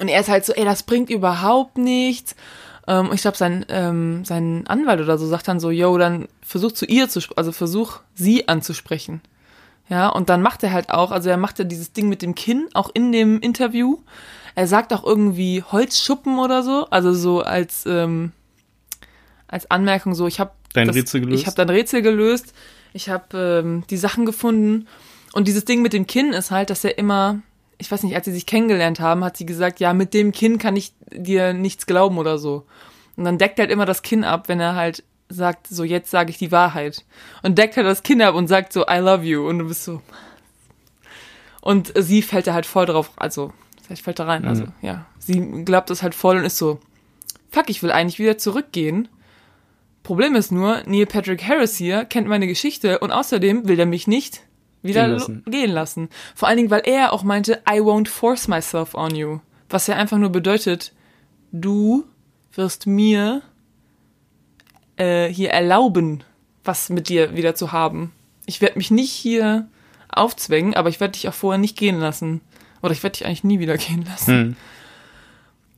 Und 0.00 0.08
er 0.08 0.20
ist 0.20 0.28
halt 0.28 0.44
so, 0.44 0.52
ey, 0.54 0.64
das 0.64 0.82
bringt 0.82 1.10
überhaupt 1.10 1.76
nichts. 1.78 2.34
Ähm, 2.88 3.08
und 3.08 3.14
ich 3.14 3.22
glaube, 3.22 3.36
sein, 3.36 3.64
ähm, 3.68 4.24
sein 4.24 4.66
Anwalt 4.66 5.00
oder 5.00 5.18
so 5.18 5.26
sagt 5.26 5.46
dann 5.46 5.60
so, 5.60 5.70
yo, 5.70 5.96
dann 5.98 6.26
versuch 6.42 6.72
zu 6.72 6.86
ihr 6.86 7.08
zu, 7.08 7.20
also 7.36 7.52
versuch 7.52 8.00
sie 8.14 8.48
anzusprechen. 8.48 9.20
Ja, 9.88 10.08
und 10.08 10.28
dann 10.28 10.42
macht 10.42 10.62
er 10.64 10.72
halt 10.72 10.90
auch, 10.90 11.12
also 11.12 11.30
er 11.30 11.36
macht 11.36 11.58
ja 11.60 11.64
dieses 11.64 11.92
Ding 11.92 12.08
mit 12.08 12.22
dem 12.22 12.34
Kinn, 12.34 12.68
auch 12.74 12.90
in 12.92 13.12
dem 13.12 13.40
Interview. 13.40 13.98
Er 14.54 14.66
sagt 14.66 14.92
auch 14.92 15.04
irgendwie 15.04 15.62
Holzschuppen 15.62 16.38
oder 16.40 16.62
so, 16.62 16.86
also 16.90 17.12
so 17.12 17.42
als, 17.42 17.86
ähm, 17.86 18.32
als 19.46 19.70
Anmerkung 19.70 20.14
so, 20.14 20.26
ich 20.26 20.40
habe 20.40 20.50
Dein 20.72 20.90
Rätsel 20.90 21.20
gelöst? 21.20 21.40
Ich 21.40 21.46
habe 21.46 21.56
dein 21.56 21.70
Rätsel 21.70 22.02
gelöst. 22.02 22.54
Ich 22.92 23.08
habe 23.08 23.62
ähm, 23.64 23.84
die 23.90 23.96
Sachen 23.96 24.26
gefunden. 24.26 24.86
Und 25.32 25.48
dieses 25.48 25.64
Ding 25.64 25.82
mit 25.82 25.92
dem 25.92 26.06
Kinn 26.06 26.32
ist 26.32 26.50
halt, 26.50 26.70
dass 26.70 26.84
er 26.84 26.98
immer, 26.98 27.40
ich 27.78 27.90
weiß 27.90 28.02
nicht, 28.02 28.14
als 28.16 28.24
sie 28.24 28.32
sich 28.32 28.46
kennengelernt 28.46 29.00
haben, 29.00 29.24
hat 29.24 29.36
sie 29.36 29.46
gesagt, 29.46 29.80
ja, 29.80 29.92
mit 29.94 30.12
dem 30.14 30.32
Kinn 30.32 30.58
kann 30.58 30.76
ich 30.76 30.92
dir 31.12 31.52
nichts 31.52 31.86
glauben 31.86 32.18
oder 32.18 32.38
so. 32.38 32.64
Und 33.16 33.24
dann 33.24 33.38
deckt 33.38 33.58
er 33.58 33.64
halt 33.64 33.72
immer 33.72 33.86
das 33.86 34.02
Kinn 34.02 34.24
ab, 34.24 34.48
wenn 34.48 34.60
er 34.60 34.74
halt 34.74 35.04
sagt, 35.28 35.66
so 35.68 35.84
jetzt 35.84 36.10
sage 36.10 36.30
ich 36.30 36.38
die 36.38 36.52
Wahrheit. 36.52 37.04
Und 37.42 37.58
deckt 37.58 37.76
halt 37.76 37.86
das 37.86 38.02
Kinn 38.02 38.22
ab 38.22 38.34
und 38.34 38.48
sagt 38.48 38.72
so, 38.72 38.84
I 38.88 38.98
love 38.98 39.24
you. 39.24 39.46
Und 39.48 39.58
du 39.60 39.68
bist 39.68 39.84
so. 39.84 40.02
Und 41.60 41.92
sie 41.96 42.22
fällt 42.22 42.46
da 42.46 42.54
halt 42.54 42.66
voll 42.66 42.86
drauf, 42.86 43.10
also, 43.16 43.52
vielleicht 43.84 44.02
fällt 44.02 44.18
da 44.18 44.24
rein, 44.24 44.44
also, 44.46 44.64
Mhm. 44.64 44.72
ja. 44.82 45.06
Sie 45.18 45.64
glaubt 45.64 45.90
das 45.90 46.02
halt 46.02 46.14
voll 46.14 46.38
und 46.38 46.44
ist 46.44 46.56
so, 46.56 46.80
fuck, 47.50 47.68
ich 47.68 47.82
will 47.82 47.90
eigentlich 47.90 48.18
wieder 48.18 48.38
zurückgehen. 48.38 49.08
Problem 50.02 50.34
ist 50.34 50.50
nur, 50.52 50.82
Neil 50.86 51.06
Patrick 51.06 51.46
Harris 51.46 51.76
hier 51.76 52.04
kennt 52.06 52.28
meine 52.28 52.46
Geschichte 52.46 53.00
und 53.00 53.10
außerdem 53.12 53.68
will 53.68 53.78
er 53.78 53.86
mich 53.86 54.06
nicht 54.06 54.40
wieder 54.82 55.02
Gehen 55.02 55.12
lassen. 55.12 55.44
gehen 55.46 55.70
lassen. 55.70 56.08
Vor 56.34 56.48
allen 56.48 56.56
Dingen, 56.56 56.70
weil 56.70 56.82
er 56.84 57.12
auch 57.12 57.22
meinte, 57.22 57.62
I 57.68 57.80
won't 57.80 58.08
force 58.08 58.48
myself 58.48 58.94
on 58.94 59.14
you. 59.14 59.40
Was 59.68 59.86
ja 59.86 59.96
einfach 59.96 60.18
nur 60.18 60.30
bedeutet, 60.30 60.92
du 61.52 62.04
wirst 62.52 62.86
mir 62.86 63.42
äh, 64.96 65.28
hier 65.28 65.50
erlauben, 65.50 66.24
was 66.64 66.90
mit 66.90 67.08
dir 67.08 67.36
wieder 67.36 67.54
zu 67.54 67.72
haben. 67.72 68.12
Ich 68.46 68.60
werde 68.60 68.78
mich 68.78 68.90
nicht 68.90 69.12
hier 69.12 69.68
aufzwängen, 70.08 70.74
aber 70.74 70.88
ich 70.88 71.00
werde 71.00 71.12
dich 71.12 71.28
auch 71.28 71.34
vorher 71.34 71.58
nicht 71.58 71.76
gehen 71.76 71.98
lassen. 71.98 72.40
Oder 72.82 72.92
ich 72.92 73.02
werde 73.02 73.18
dich 73.18 73.26
eigentlich 73.26 73.44
nie 73.44 73.58
wieder 73.58 73.76
gehen 73.76 74.04
lassen. 74.04 74.32
Hm. 74.32 74.56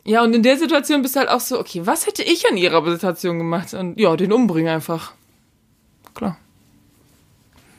Ja, 0.05 0.23
und 0.23 0.35
in 0.35 0.43
der 0.43 0.57
Situation 0.57 1.03
bist 1.03 1.15
du 1.15 1.21
halt 1.21 1.29
auch 1.29 1.41
so, 1.41 1.59
okay, 1.59 1.83
was 1.85 2.07
hätte 2.07 2.23
ich 2.23 2.49
an 2.49 2.57
ihrer 2.57 2.89
Situation 2.91 3.39
gemacht? 3.39 3.75
Und 3.75 3.99
ja, 3.99 4.17
den 4.17 4.33
umbringen 4.33 4.73
einfach. 4.73 5.13
Klar. 6.15 6.39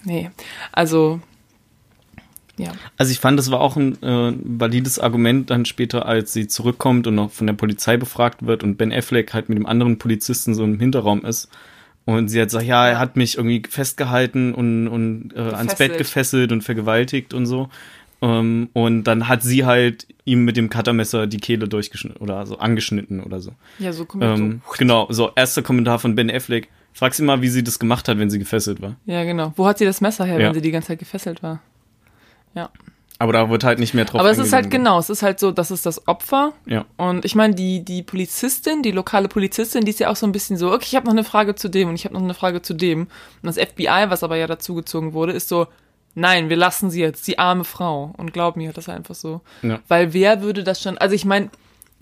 Nee, 0.04 0.32
also, 0.72 1.20
ja. 2.58 2.72
Also 2.98 3.12
ich 3.12 3.20
fand, 3.20 3.40
das 3.40 3.50
war 3.52 3.62
auch 3.62 3.76
ein 3.76 4.02
äh, 4.04 4.34
valides 4.44 5.00
Argument 5.00 5.50
dann 5.50 5.66
später, 5.66 6.06
als 6.06 6.34
sie 6.34 6.48
zurückkommt 6.48 7.08
und 7.08 7.16
noch 7.16 7.32
von 7.32 7.48
der 7.48 7.54
Polizei 7.54 7.98
befragt 7.98 8.46
wird 8.46 8.64
und 8.64 8.78
Ben 8.78 8.92
Affleck 8.94 9.34
halt 9.34 9.50
mit 9.50 9.58
dem 9.58 9.66
anderen 9.66 9.98
Polizisten 9.98 10.54
so 10.54 10.64
im 10.64 10.80
Hinterraum 10.80 11.26
ist. 11.26 11.50
Und 12.06 12.30
sie 12.30 12.42
hat 12.42 12.52
sagt, 12.52 12.66
ja, 12.66 12.88
er 12.88 13.00
hat 13.00 13.16
mich 13.16 13.38
irgendwie 13.38 13.62
festgehalten 13.70 14.54
und, 14.54 14.88
und 14.88 15.34
äh, 15.36 15.40
ans 15.40 15.76
Bett 15.76 15.98
Gefesselt. 15.98 16.52
und 16.52 16.64
vergewaltigt 16.64 17.34
und 17.34 17.46
so. 17.46 17.70
Ähm, 18.22 18.70
und 18.74 19.04
dann 19.04 19.28
hat 19.28 19.44
sie 19.44 19.66
halt 19.66 20.08
ihm 20.26 20.44
mit 20.46 20.58
dem 20.58 20.70
Cuttermesser 20.70 21.28
die 21.28 21.38
Kehle 21.38 21.68
durchgeschnitten 21.68 22.22
oder 22.22 22.46
so 22.46 22.58
angeschnitten 22.58 23.22
oder 23.22 23.40
so. 23.40 23.54
Ja, 23.80 23.94
so 23.94 24.06
komplett 24.06 24.38
Ähm, 24.38 24.62
so. 24.68 24.76
genau, 24.78 25.08
so 25.10 25.32
erster 25.36 25.62
Kommentar 25.62 26.00
von 26.00 26.16
Ben 26.16 26.30
Affleck. 26.30 26.70
Frag 26.94 27.14
sie 27.14 27.24
mal, 27.24 27.42
wie 27.42 27.50
sie 27.50 27.64
das 27.64 27.80
gemacht 27.80 28.08
hat, 28.08 28.18
wenn 28.20 28.30
sie 28.30 28.40
gefesselt 28.40 28.82
war. 28.82 28.96
Ja, 29.06 29.24
genau. 29.24 29.54
Wo 29.56 29.66
hat 29.66 29.78
sie 29.78 29.86
das 29.86 30.02
Messer 30.02 30.26
her, 30.26 30.40
Ja. 30.40 30.48
wenn 30.48 30.54
sie 30.54 30.62
die 30.62 30.72
ganze 30.72 30.90
Zeit 30.90 31.00
gefesselt 31.00 31.42
war? 31.44 31.60
Aber 33.20 33.34
da 33.34 33.50
wird 33.52 33.64
halt 33.64 33.78
nicht 33.78 33.94
mehr 33.94 34.06
drauf 34.06 34.20
Aber 34.20 34.32
es 34.32 34.40
ist 34.40 34.52
halt 34.52 34.72
genau, 34.72 34.98
es 34.98 35.12
ist 35.12 35.22
halt 35.22 35.40
so, 35.40 35.52
das 35.52 35.70
ist 35.70 35.86
das 35.86 36.08
Opfer. 36.08 36.54
Ja. 36.66 36.86
Und 36.98 37.24
ich 37.24 37.36
meine, 37.36 37.54
die, 37.54 37.86
die 37.86 38.02
Polizistin, 38.02 38.82
die 38.82 38.90
lokale 38.90 39.28
Polizistin, 39.28 39.86
die 39.86 39.92
ist 39.92 40.00
ja 40.00 40.10
auch 40.10 40.16
so 40.16 40.26
ein 40.26 40.32
bisschen 40.32 40.58
so, 40.58 40.72
okay, 40.74 40.86
ich 40.88 40.96
habe 40.96 41.06
noch 41.06 41.14
eine 41.14 41.24
Frage 41.24 41.54
zu 41.54 41.70
dem 41.70 41.90
und 41.90 41.96
ich 41.96 42.06
habe 42.06 42.16
noch 42.16 42.24
eine 42.24 42.34
Frage 42.34 42.64
zu 42.64 42.74
dem. 42.74 43.02
Und 43.02 43.10
das 43.44 43.58
FBI, 43.60 44.06
was 44.10 44.24
aber 44.24 44.38
ja 44.38 44.48
dazugezogen 44.48 45.14
wurde, 45.14 45.34
ist 45.34 45.50
so, 45.50 45.68
nein, 46.16 46.50
wir 46.50 46.58
lassen 46.58 46.90
sie 46.90 47.00
jetzt, 47.02 47.28
die 47.28 47.38
arme 47.38 47.64
Frau. 47.64 48.12
Und 48.18 48.34
glaub 48.34 48.56
mir, 48.56 48.74
das 48.74 48.86
ist 48.86 48.90
einfach 48.90 49.14
so. 49.14 49.42
Ja. 49.62 49.80
Weil 49.88 50.14
wer 50.14 50.42
würde 50.42 50.64
das 50.64 50.82
schon, 50.82 50.98
also 50.98 51.14
ich 51.14 51.24
meine, 51.26 51.52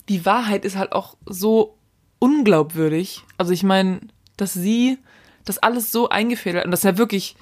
die 0.08 0.24
Wahrheit 0.24 0.64
ist 0.64 0.78
halt 0.78 0.92
auch 0.92 1.16
so 1.26 1.76
unglaubwürdig. 2.18 3.24
Also 3.36 3.52
ich 3.52 3.62
meine, 3.62 4.00
dass 4.40 4.52
sie 4.52 4.98
das 5.44 5.58
alles 5.58 5.90
so 5.90 6.08
eingefädelt 6.08 6.60
hat 6.60 6.64
und 6.66 6.70
das 6.70 6.80
ist 6.80 6.84
ja 6.84 6.98
wirklich 6.98 7.36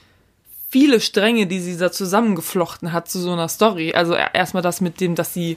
viele 0.68 1.00
Stränge, 1.00 1.46
die 1.46 1.60
sie 1.60 1.76
da 1.76 1.90
zusammengeflochten 1.90 2.92
hat 2.92 3.08
zu 3.08 3.18
so 3.20 3.32
einer 3.32 3.48
Story. 3.48 3.94
Also 3.94 4.14
erstmal 4.14 4.62
das 4.62 4.80
mit 4.80 5.00
dem, 5.00 5.14
dass 5.14 5.32
sie 5.32 5.56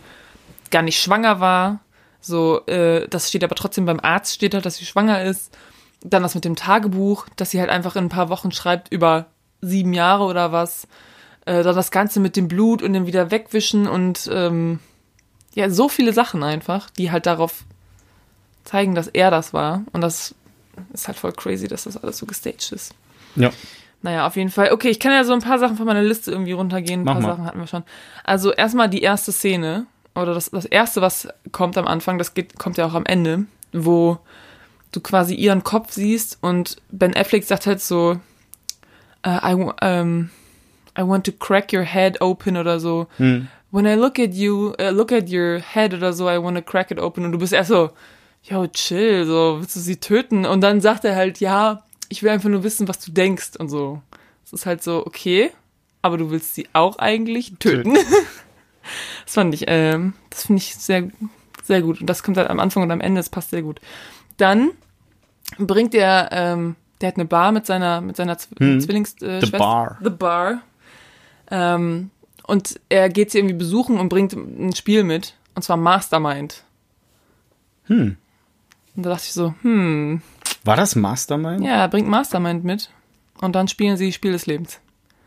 gar 0.71 0.81
nicht 0.81 1.01
schwanger 1.01 1.39
war. 1.39 1.81
So, 2.21 2.65
äh, 2.67 3.07
das 3.09 3.29
steht 3.29 3.43
aber 3.43 3.55
trotzdem 3.55 3.85
beim 3.85 3.99
Arzt, 3.99 4.33
steht 4.33 4.53
halt, 4.53 4.65
dass 4.65 4.77
sie 4.77 4.85
schwanger 4.85 5.23
ist. 5.23 5.55
Dann 6.03 6.23
das 6.23 6.35
mit 6.35 6.45
dem 6.45 6.55
Tagebuch, 6.55 7.27
dass 7.35 7.51
sie 7.51 7.59
halt 7.59 7.69
einfach 7.69 7.95
in 7.95 8.05
ein 8.05 8.09
paar 8.09 8.29
Wochen 8.29 8.51
schreibt 8.51 8.91
über 8.91 9.27
sieben 9.61 9.93
Jahre 9.93 10.23
oder 10.23 10.51
was. 10.51 10.87
Äh, 11.45 11.63
dann 11.63 11.75
das 11.75 11.91
Ganze 11.91 12.19
mit 12.19 12.35
dem 12.35 12.47
Blut 12.47 12.81
und 12.81 12.93
dem 12.93 13.05
wieder 13.05 13.31
wegwischen 13.31 13.87
und 13.87 14.29
ähm, 14.31 14.79
ja, 15.53 15.69
so 15.69 15.89
viele 15.89 16.13
Sachen 16.13 16.43
einfach, 16.43 16.89
die 16.89 17.11
halt 17.11 17.25
darauf 17.25 17.65
zeigen, 18.63 18.95
dass 18.95 19.07
er 19.07 19.31
das 19.31 19.53
war. 19.53 19.83
Und 19.91 20.01
das 20.01 20.35
ist 20.93 21.07
halt 21.07 21.17
voll 21.17 21.31
crazy, 21.33 21.67
dass 21.67 21.83
das 21.83 21.97
alles 22.01 22.17
so 22.17 22.25
gestaged 22.25 22.71
ist. 22.71 22.93
Ja. 23.35 23.49
Naja, 24.01 24.25
auf 24.25 24.35
jeden 24.35 24.49
Fall. 24.49 24.71
Okay, 24.71 24.89
ich 24.89 24.99
kann 24.99 25.11
ja 25.11 25.23
so 25.23 25.33
ein 25.33 25.41
paar 25.41 25.59
Sachen 25.59 25.77
von 25.77 25.85
meiner 25.85 26.01
Liste 26.01 26.31
irgendwie 26.31 26.53
runtergehen. 26.53 27.01
Ein 27.01 27.05
Mach 27.05 27.13
paar 27.13 27.21
mal. 27.21 27.27
Sachen 27.29 27.45
hatten 27.45 27.59
wir 27.59 27.67
schon. 27.67 27.83
Also 28.23 28.51
erstmal 28.51 28.89
die 28.89 29.01
erste 29.01 29.31
Szene, 29.31 29.85
oder 30.15 30.33
das, 30.33 30.49
das 30.49 30.65
erste, 30.65 31.01
was 31.01 31.27
kommt 31.51 31.77
am 31.77 31.87
Anfang, 31.87 32.17
das 32.17 32.33
geht, 32.33 32.57
kommt 32.57 32.77
ja 32.77 32.85
auch 32.85 32.95
am 32.95 33.05
Ende, 33.05 33.45
wo 33.71 34.17
du 34.91 34.99
quasi 34.99 35.35
ihren 35.35 35.63
Kopf 35.63 35.93
siehst 35.93 36.39
und 36.41 36.77
Ben 36.91 37.15
Affleck 37.15 37.43
sagt 37.45 37.67
halt 37.67 37.79
so, 37.79 38.19
äh, 39.23 39.53
I, 39.53 39.57
wa- 39.57 39.75
ähm, 39.81 40.31
I 40.97 41.03
want 41.03 41.25
to 41.27 41.31
crack 41.31 41.71
your 41.71 41.83
head 41.83 42.19
open 42.21 42.57
oder 42.57 42.79
so. 42.79 43.07
Hm. 43.17 43.47
When 43.69 43.85
I 43.85 43.93
look 43.93 44.19
at 44.19 44.33
you, 44.33 44.73
uh, 44.81 44.89
look 44.91 45.13
at 45.13 45.29
your 45.29 45.59
head 45.59 45.93
oder 45.93 46.11
so, 46.11 46.27
I 46.29 46.37
want 46.43 46.57
to 46.57 46.63
crack 46.63 46.91
it 46.91 46.99
open. 46.99 47.23
Und 47.23 47.31
du 47.31 47.37
bist 47.37 47.53
erst 47.53 47.69
so, 47.69 47.91
yo, 48.43 48.67
chill, 48.67 49.25
so, 49.25 49.57
willst 49.59 49.75
du 49.75 49.79
sie 49.79 49.97
töten? 49.97 50.45
Und 50.45 50.61
dann 50.61 50.81
sagt 50.81 51.05
er 51.05 51.15
halt, 51.15 51.39
ja, 51.39 51.83
ich 52.09 52.23
will 52.23 52.29
einfach 52.29 52.49
nur 52.49 52.63
wissen, 52.63 52.87
was 52.87 52.99
du 52.99 53.11
denkst 53.11 53.51
und 53.57 53.69
so. 53.69 54.01
Es 54.43 54.53
ist 54.53 54.65
halt 54.65 54.83
so, 54.83 55.05
okay, 55.05 55.51
aber 56.01 56.17
du 56.17 56.29
willst 56.31 56.55
sie 56.55 56.67
auch 56.73 56.97
eigentlich 56.97 57.53
töten. 57.59 57.93
das 59.25 59.33
fand 59.33 59.53
ich, 59.53 59.65
ähm, 59.67 60.13
das 60.29 60.45
finde 60.47 60.61
ich 60.61 60.75
sehr, 60.75 61.09
sehr 61.63 61.81
gut. 61.81 62.01
Und 62.01 62.07
das 62.07 62.23
kommt 62.23 62.37
halt 62.37 62.49
am 62.49 62.59
Anfang 62.59 62.83
und 62.83 62.91
am 62.91 63.01
Ende, 63.01 63.19
das 63.19 63.29
passt 63.29 63.51
sehr 63.51 63.61
gut. 63.61 63.79
Dann 64.37 64.71
bringt 65.57 65.93
er, 65.93 66.29
ähm, 66.31 66.75
der 66.99 67.09
hat 67.09 67.15
eine 67.15 67.25
Bar 67.25 67.51
mit 67.51 67.65
seiner, 67.65 68.01
mit 68.01 68.15
seiner 68.15 68.37
Zw 68.37 68.55
Hm. 68.59 68.81
Zwillingsschwester. 68.81 69.37
Äh, 69.37 69.45
The 69.45 69.51
Bar. 69.51 69.97
The 70.03 70.09
Bar. 70.09 70.61
Ähm, 71.49 72.09
und 72.47 72.79
er 72.89 73.09
geht 73.09 73.31
sie 73.31 73.37
irgendwie 73.37 73.55
besuchen 73.55 73.99
und 73.99 74.09
bringt 74.09 74.33
ein 74.33 74.75
Spiel 74.75 75.03
mit. 75.03 75.35
Und 75.55 75.61
zwar 75.61 75.77
Mastermind. 75.77 76.63
Hm. 77.85 78.17
Und 78.95 79.03
da 79.05 79.11
dachte 79.11 79.23
ich 79.25 79.33
so, 79.33 79.53
hm, 79.61 80.21
War 80.63 80.75
das 80.75 80.95
Mastermind? 80.95 81.63
ja, 81.63 81.75
er 81.81 81.87
bringt 81.87 82.07
Mastermind 82.07 82.63
mit. 82.63 82.89
Und 83.41 83.55
dann 83.55 83.67
spielen 83.67 83.97
sie 83.97 84.11
Spiel 84.11 84.31
des 84.33 84.45
Lebens. 84.45 84.79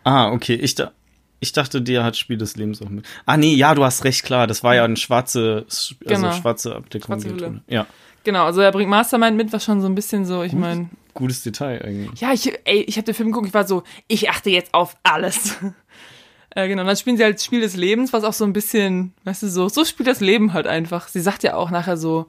Ah, 0.04 0.30
okay. 0.30 0.54
Ich, 0.54 0.74
da, 0.74 0.92
ich 1.40 1.52
dachte, 1.52 1.82
der 1.82 2.04
hat 2.04 2.16
Spiel 2.16 2.36
des 2.38 2.56
Lebens 2.56 2.80
auch 2.82 2.88
mit. 2.88 3.04
Ah, 3.26 3.36
nee, 3.36 3.54
ja, 3.54 3.74
du 3.74 3.82
hast 3.84 4.04
recht, 4.04 4.22
klar. 4.24 4.46
Das 4.46 4.62
war 4.62 4.74
ja 4.74 4.84
eine 4.84 4.96
schwarze, 4.96 5.64
also 5.68 5.94
Genau. 6.06 6.32
schwarze 6.32 6.76
Abdeckung. 6.76 7.20
Schwarze. 7.20 7.62
Ja, 7.68 7.86
Genau, 8.22 8.44
also 8.46 8.62
er 8.62 8.72
bringt 8.72 8.88
Mastermind 8.88 9.36
mit, 9.36 9.52
was 9.52 9.64
schon 9.64 9.82
so 9.82 9.86
ein 9.86 9.94
bisschen 9.94 10.24
so, 10.24 10.42
ich 10.42 10.54
meine, 10.54 10.88
gutes 11.12 11.42
Detail 11.42 11.82
eigentlich. 11.84 12.18
ja, 12.22 12.32
ich, 12.32 12.50
ey, 12.64 12.80
ich 12.80 12.96
habe 12.96 13.04
den 13.04 13.14
Film 13.14 13.28
geguckt, 13.32 13.48
ich 13.48 13.52
war 13.54 13.66
so, 13.66 13.82
ich 14.08 14.30
achte 14.30 14.48
jetzt 14.48 14.72
auf 14.72 14.96
alles. 15.02 15.56
äh, 16.50 16.66
genau, 16.68 16.84
dann 16.84 16.96
spielen 16.96 17.18
sie 17.18 17.22
halt 17.24 17.42
Spiel 17.42 17.60
des 17.60 17.76
Lebens, 17.76 18.14
was 18.14 18.24
auch 18.24 18.32
so 18.32 18.44
ein 18.44 18.54
bisschen, 18.54 19.12
weißt 19.24 19.42
du, 19.42 19.48
so, 19.48 19.68
so 19.68 19.84
spielt 19.84 20.06
das 20.08 20.20
Leben 20.20 20.54
halt 20.54 20.66
einfach. 20.66 21.08
Sie 21.08 21.20
sagt 21.20 21.42
ja 21.42 21.54
auch 21.54 21.70
nachher 21.70 21.98
so, 21.98 22.26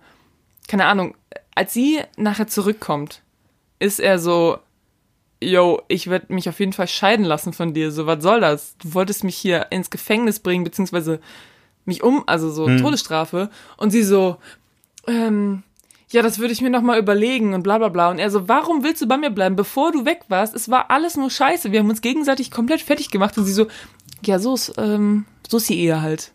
keine 0.67 0.85
Ahnung, 0.85 1.15
als 1.53 1.73
sie 1.73 2.01
nachher 2.17 2.47
zurückkommt, 2.47 3.21
ist 3.79 3.99
er 3.99 4.19
so, 4.19 4.57
yo, 5.41 5.81
ich 5.87 6.09
werde 6.09 6.33
mich 6.33 6.49
auf 6.49 6.59
jeden 6.59 6.73
Fall 6.73 6.87
scheiden 6.87 7.25
lassen 7.25 7.53
von 7.53 7.73
dir, 7.73 7.91
so, 7.91 8.05
was 8.05 8.21
soll 8.23 8.41
das? 8.41 8.75
Du 8.77 8.93
wolltest 8.93 9.23
mich 9.23 9.35
hier 9.35 9.67
ins 9.71 9.89
Gefängnis 9.89 10.39
bringen, 10.39 10.63
beziehungsweise 10.63 11.19
mich 11.85 12.03
um, 12.03 12.23
also 12.27 12.49
so 12.49 12.67
Hm. 12.67 12.81
Todesstrafe. 12.81 13.49
Und 13.77 13.91
sie 13.91 14.03
so, 14.03 14.37
ähm, 15.07 15.63
ja, 16.09 16.21
das 16.21 16.39
würde 16.39 16.53
ich 16.53 16.61
mir 16.61 16.69
noch 16.69 16.81
mal 16.81 16.99
überlegen 16.99 17.53
und 17.53 17.63
bla 17.63 17.77
bla 17.77 17.89
bla. 17.89 18.09
Und 18.09 18.19
er 18.19 18.31
so, 18.31 18.47
warum 18.47 18.83
willst 18.83 19.01
du 19.01 19.07
bei 19.07 19.17
mir 19.17 19.29
bleiben, 19.29 19.55
bevor 19.55 19.91
du 19.91 20.05
weg 20.05 20.21
warst? 20.29 20.55
Es 20.55 20.69
war 20.69 20.89
alles 20.89 21.17
nur 21.17 21.29
scheiße. 21.29 21.71
Wir 21.71 21.79
haben 21.79 21.89
uns 21.89 22.01
gegenseitig 22.01 22.51
komplett 22.51 22.81
fertig 22.81 23.11
gemacht. 23.11 23.37
Und 23.37 23.45
sie 23.45 23.53
so, 23.53 23.67
ja, 24.23 24.39
so 24.39 24.53
ist, 24.53 24.73
ähm, 24.77 25.25
so 25.47 25.57
ist 25.57 25.69
die 25.69 25.79
Ehe 25.79 26.01
halt. 26.01 26.31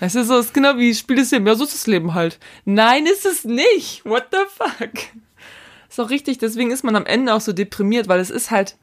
Weißt 0.00 0.14
du, 0.16 0.24
so 0.24 0.38
ist 0.38 0.52
genau 0.54 0.76
wie 0.76 0.94
Spiel 0.94 1.16
des 1.16 1.30
Lebens. 1.30 1.48
Ja, 1.48 1.54
so 1.56 1.64
ist 1.64 1.74
das 1.74 1.86
Leben 1.86 2.14
halt. 2.14 2.38
Nein, 2.64 3.06
ist 3.06 3.24
es 3.26 3.44
nicht. 3.44 4.04
What 4.04 4.26
the 4.32 4.38
fuck? 4.54 4.92
Ist 5.88 6.00
auch 6.00 6.10
richtig, 6.10 6.38
deswegen 6.38 6.70
ist 6.70 6.84
man 6.84 6.96
am 6.96 7.06
Ende 7.06 7.32
auch 7.34 7.40
so 7.40 7.52
deprimiert, 7.52 8.08
weil 8.08 8.20
es 8.20 8.30
ist 8.30 8.50
halt 8.50 8.76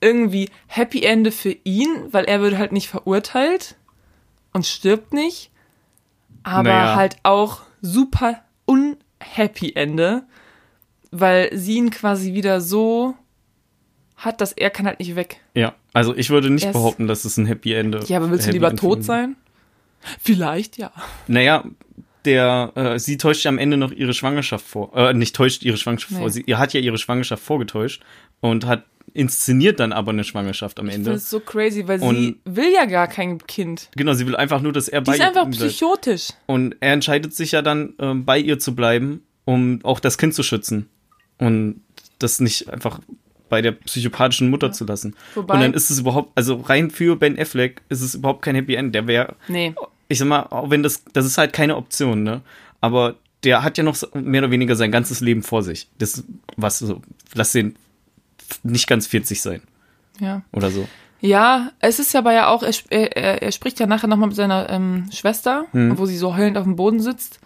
irgendwie 0.00 0.48
Happy 0.66 1.02
Ende 1.02 1.30
für 1.32 1.56
ihn, 1.64 1.88
weil 2.10 2.24
er 2.24 2.40
wird 2.40 2.56
halt 2.58 2.72
nicht 2.72 2.88
verurteilt 2.88 3.76
und 4.52 4.66
stirbt 4.66 5.12
nicht. 5.12 5.50
Aber 6.42 6.68
Naja. 6.68 6.94
halt 6.96 7.16
auch 7.24 7.60
super 7.82 8.42
unhappy 8.64 9.72
Ende, 9.74 10.24
weil 11.10 11.50
sie 11.56 11.74
ihn 11.76 11.90
quasi 11.90 12.34
wieder 12.34 12.60
so 12.60 13.14
hat, 14.16 14.40
dass 14.40 14.52
er 14.52 14.70
kann 14.70 14.86
halt 14.86 14.98
nicht 14.98 15.14
weg. 15.16 15.40
Ja, 15.54 15.74
also 15.92 16.14
ich 16.16 16.30
würde 16.30 16.50
nicht 16.50 16.64
Er 16.64 16.70
ist- 16.70 16.74
behaupten, 16.74 17.06
dass 17.06 17.24
es 17.24 17.36
ein 17.36 17.46
Happy 17.46 17.72
Ende 17.74 18.00
Ja, 18.06 18.18
aber 18.18 18.30
willst 18.30 18.46
du 18.46 18.50
lieber 18.50 18.74
tot 18.74 19.04
sein? 19.04 19.36
Vielleicht, 20.20 20.76
ja. 20.78 20.92
Naja, 21.26 21.64
der, 22.24 22.72
äh, 22.74 22.98
sie 22.98 23.16
täuscht 23.16 23.44
ja 23.44 23.48
am 23.50 23.58
Ende 23.58 23.76
noch 23.76 23.92
ihre 23.92 24.12
Schwangerschaft 24.14 24.66
vor. 24.66 24.94
Äh, 24.96 25.14
nicht 25.14 25.34
täuscht 25.36 25.62
ihre 25.62 25.76
Schwangerschaft 25.76 26.12
Nee. 26.12 26.18
vor. 26.18 26.30
Sie 26.30 26.42
ihr 26.42 26.58
hat 26.58 26.72
ja 26.74 26.80
ihre 26.80 26.98
Schwangerschaft 26.98 27.42
vorgetäuscht 27.42 28.02
und 28.40 28.66
hat 28.66 28.84
inszeniert 29.14 29.80
dann 29.80 29.92
aber 29.92 30.10
eine 30.12 30.22
Schwangerschaft 30.24 30.78
am 30.78 30.88
Ende. 30.88 31.04
finde 31.04 31.16
es 31.16 31.30
so 31.30 31.40
crazy, 31.40 31.88
weil 31.88 31.98
sie 31.98 32.04
Und- 32.06 32.36
will 32.44 32.70
ja 32.72 32.84
gar 32.84 33.08
kein 33.08 33.38
Kind. 33.46 33.88
Genau, 33.96 34.12
sie 34.12 34.26
will 34.26 34.36
einfach 34.36 34.60
nur, 34.60 34.72
dass 34.72 34.88
er 34.88 35.00
Die 35.00 35.10
bei 35.10 35.14
ist 35.16 35.20
einfach 35.22 35.44
ihr 35.46 35.50
bleibt. 35.50 35.72
psychotisch. 35.72 36.28
Und 36.46 36.76
er 36.80 36.92
entscheidet 36.92 37.34
sich 37.34 37.52
ja 37.52 37.62
dann, 37.62 37.94
ähm, 37.98 38.24
bei 38.24 38.38
ihr 38.38 38.58
zu 38.58 38.74
bleiben 38.74 39.22
um 39.46 39.80
auch 39.82 39.98
das 39.98 40.18
Kind 40.18 40.34
zu 40.34 40.42
schützen 40.42 40.90
und 41.38 41.80
das 42.18 42.38
nicht 42.38 42.68
einfach 42.70 43.00
bei 43.48 43.62
der 43.62 43.72
psychopathischen 43.72 44.50
Mutter 44.50 44.72
zu 44.72 44.84
lassen. 44.84 45.14
Wobei- 45.34 45.54
und 45.54 45.60
dann 45.60 45.74
ist 45.74 45.90
es 45.90 45.98
überhaupt, 46.00 46.30
also 46.34 46.56
rein 46.56 46.90
für 46.90 47.16
Ben 47.16 47.38
Affleck 47.38 47.82
ist 47.88 48.00
es 48.02 48.14
überhaupt 48.14 48.42
kein 48.42 48.54
Happy 48.54 48.74
End. 48.74 48.94
Der 48.94 49.06
wäre, 49.06 49.34
Nee. 49.48 49.74
ich 50.08 50.18
sag 50.18 50.28
mal, 50.28 50.42
auch 50.50 50.70
wenn 50.70 50.82
das, 50.82 51.02
das 51.12 51.24
ist 51.26 51.38
halt 51.38 51.52
keine 51.52 51.76
Option, 51.76 52.22
ne? 52.22 52.42
Aber 52.80 53.16
der 53.44 53.62
hat 53.62 53.78
ja 53.78 53.84
noch 53.84 53.96
mehr 54.14 54.42
oder 54.42 54.50
weniger 54.50 54.74
sein 54.76 54.90
ganzes 54.92 55.20
Leben 55.20 55.42
vor 55.42 55.62
sich. 55.62 55.88
Das, 55.98 56.24
was 56.56 56.78
so, 56.80 57.00
lass 57.34 57.52
den 57.52 57.76
nicht 58.62 58.86
ganz 58.86 59.06
40 59.06 59.40
sein 59.42 59.62
Ja. 60.20 60.42
oder 60.52 60.70
so. 60.70 60.88
Ja, 61.20 61.72
es 61.80 61.98
ist 61.98 62.14
aber 62.14 62.32
ja 62.32 62.46
auch, 62.48 62.62
er, 62.62 62.72
er, 63.16 63.42
er- 63.42 63.52
spricht 63.52 63.80
ja 63.80 63.86
nachher 63.86 64.06
nochmal 64.06 64.28
mit 64.28 64.36
seiner 64.36 64.70
ähm, 64.70 65.08
Schwester, 65.12 65.66
Mhm. 65.72 65.98
wo 65.98 66.06
sie 66.06 66.16
so 66.16 66.36
heulend 66.36 66.56
auf 66.56 66.64
dem 66.64 66.76
Boden 66.76 67.00
sitzt. 67.00 67.40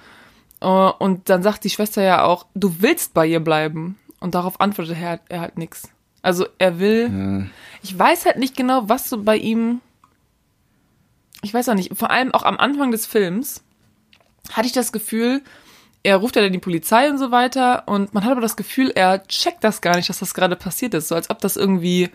Äh, 0.61 0.67
und 0.67 1.29
dann 1.31 1.43
sagt 1.43 1.65
die 1.65 1.71
Schwester 1.71 2.03
ja 2.03 2.23
auch, 2.25 2.47
du 2.55 2.77
willst 2.81 3.15
bei 3.15 3.27
ihr 3.27 3.41
bleiben. 3.41 3.97
Und 4.23 4.35
darauf 4.35 4.61
antwortet 4.61 4.97
er, 5.01 5.21
er 5.29 5.41
halt 5.41 5.59
nix. 5.59 5.89
Also 6.23 6.47
er 6.59 6.79
will, 6.79 7.51
ich 7.83 7.99
weiß 7.99 8.27
halt 8.27 8.39
nicht 8.39 8.57
genau, 8.57 8.89
was 8.89 9.11
so 9.11 9.23
bei 9.23 9.37
ihm, 9.37 9.81
ich 11.43 11.53
weiß 11.53 11.69
auch 11.69 11.75
nicht, 11.75 11.97
vor 11.97 12.11
allem 12.11 12.33
auch 12.33 12.45
am 12.45 12.59
Anfang 12.59 12.93
des 12.93 13.07
Films 13.07 13.65
hatte 14.53 14.67
ich 14.69 14.73
das 14.73 14.93
Gefühl, 14.93 15.43
er 16.05 16.17
ruft 16.17 16.37
ja 16.37 16.43
dann 16.43 16.53
die 16.53 16.59
Polizei 16.61 17.11
und 17.11 17.19
so 17.19 17.33
weiter 17.33 17.83
und 17.87 18.15
man 18.15 18.25
hat 18.25 18.31
aber 18.33 18.41
das 18.41 18.57
Gefühl, 18.57 18.91
er 18.95 19.25
checkt 19.27 19.65
das 19.65 19.81
gar 19.81 19.97
nicht, 19.97 20.09
dass 20.09 20.21
das 20.21 20.35
gerade 20.35 20.55
passiert 20.57 20.95
ist. 20.95 21.09
So 21.09 21.17
als 21.17 21.29
ob 21.31 21.41
das 21.41 21.57
irgendwie 21.57 22.11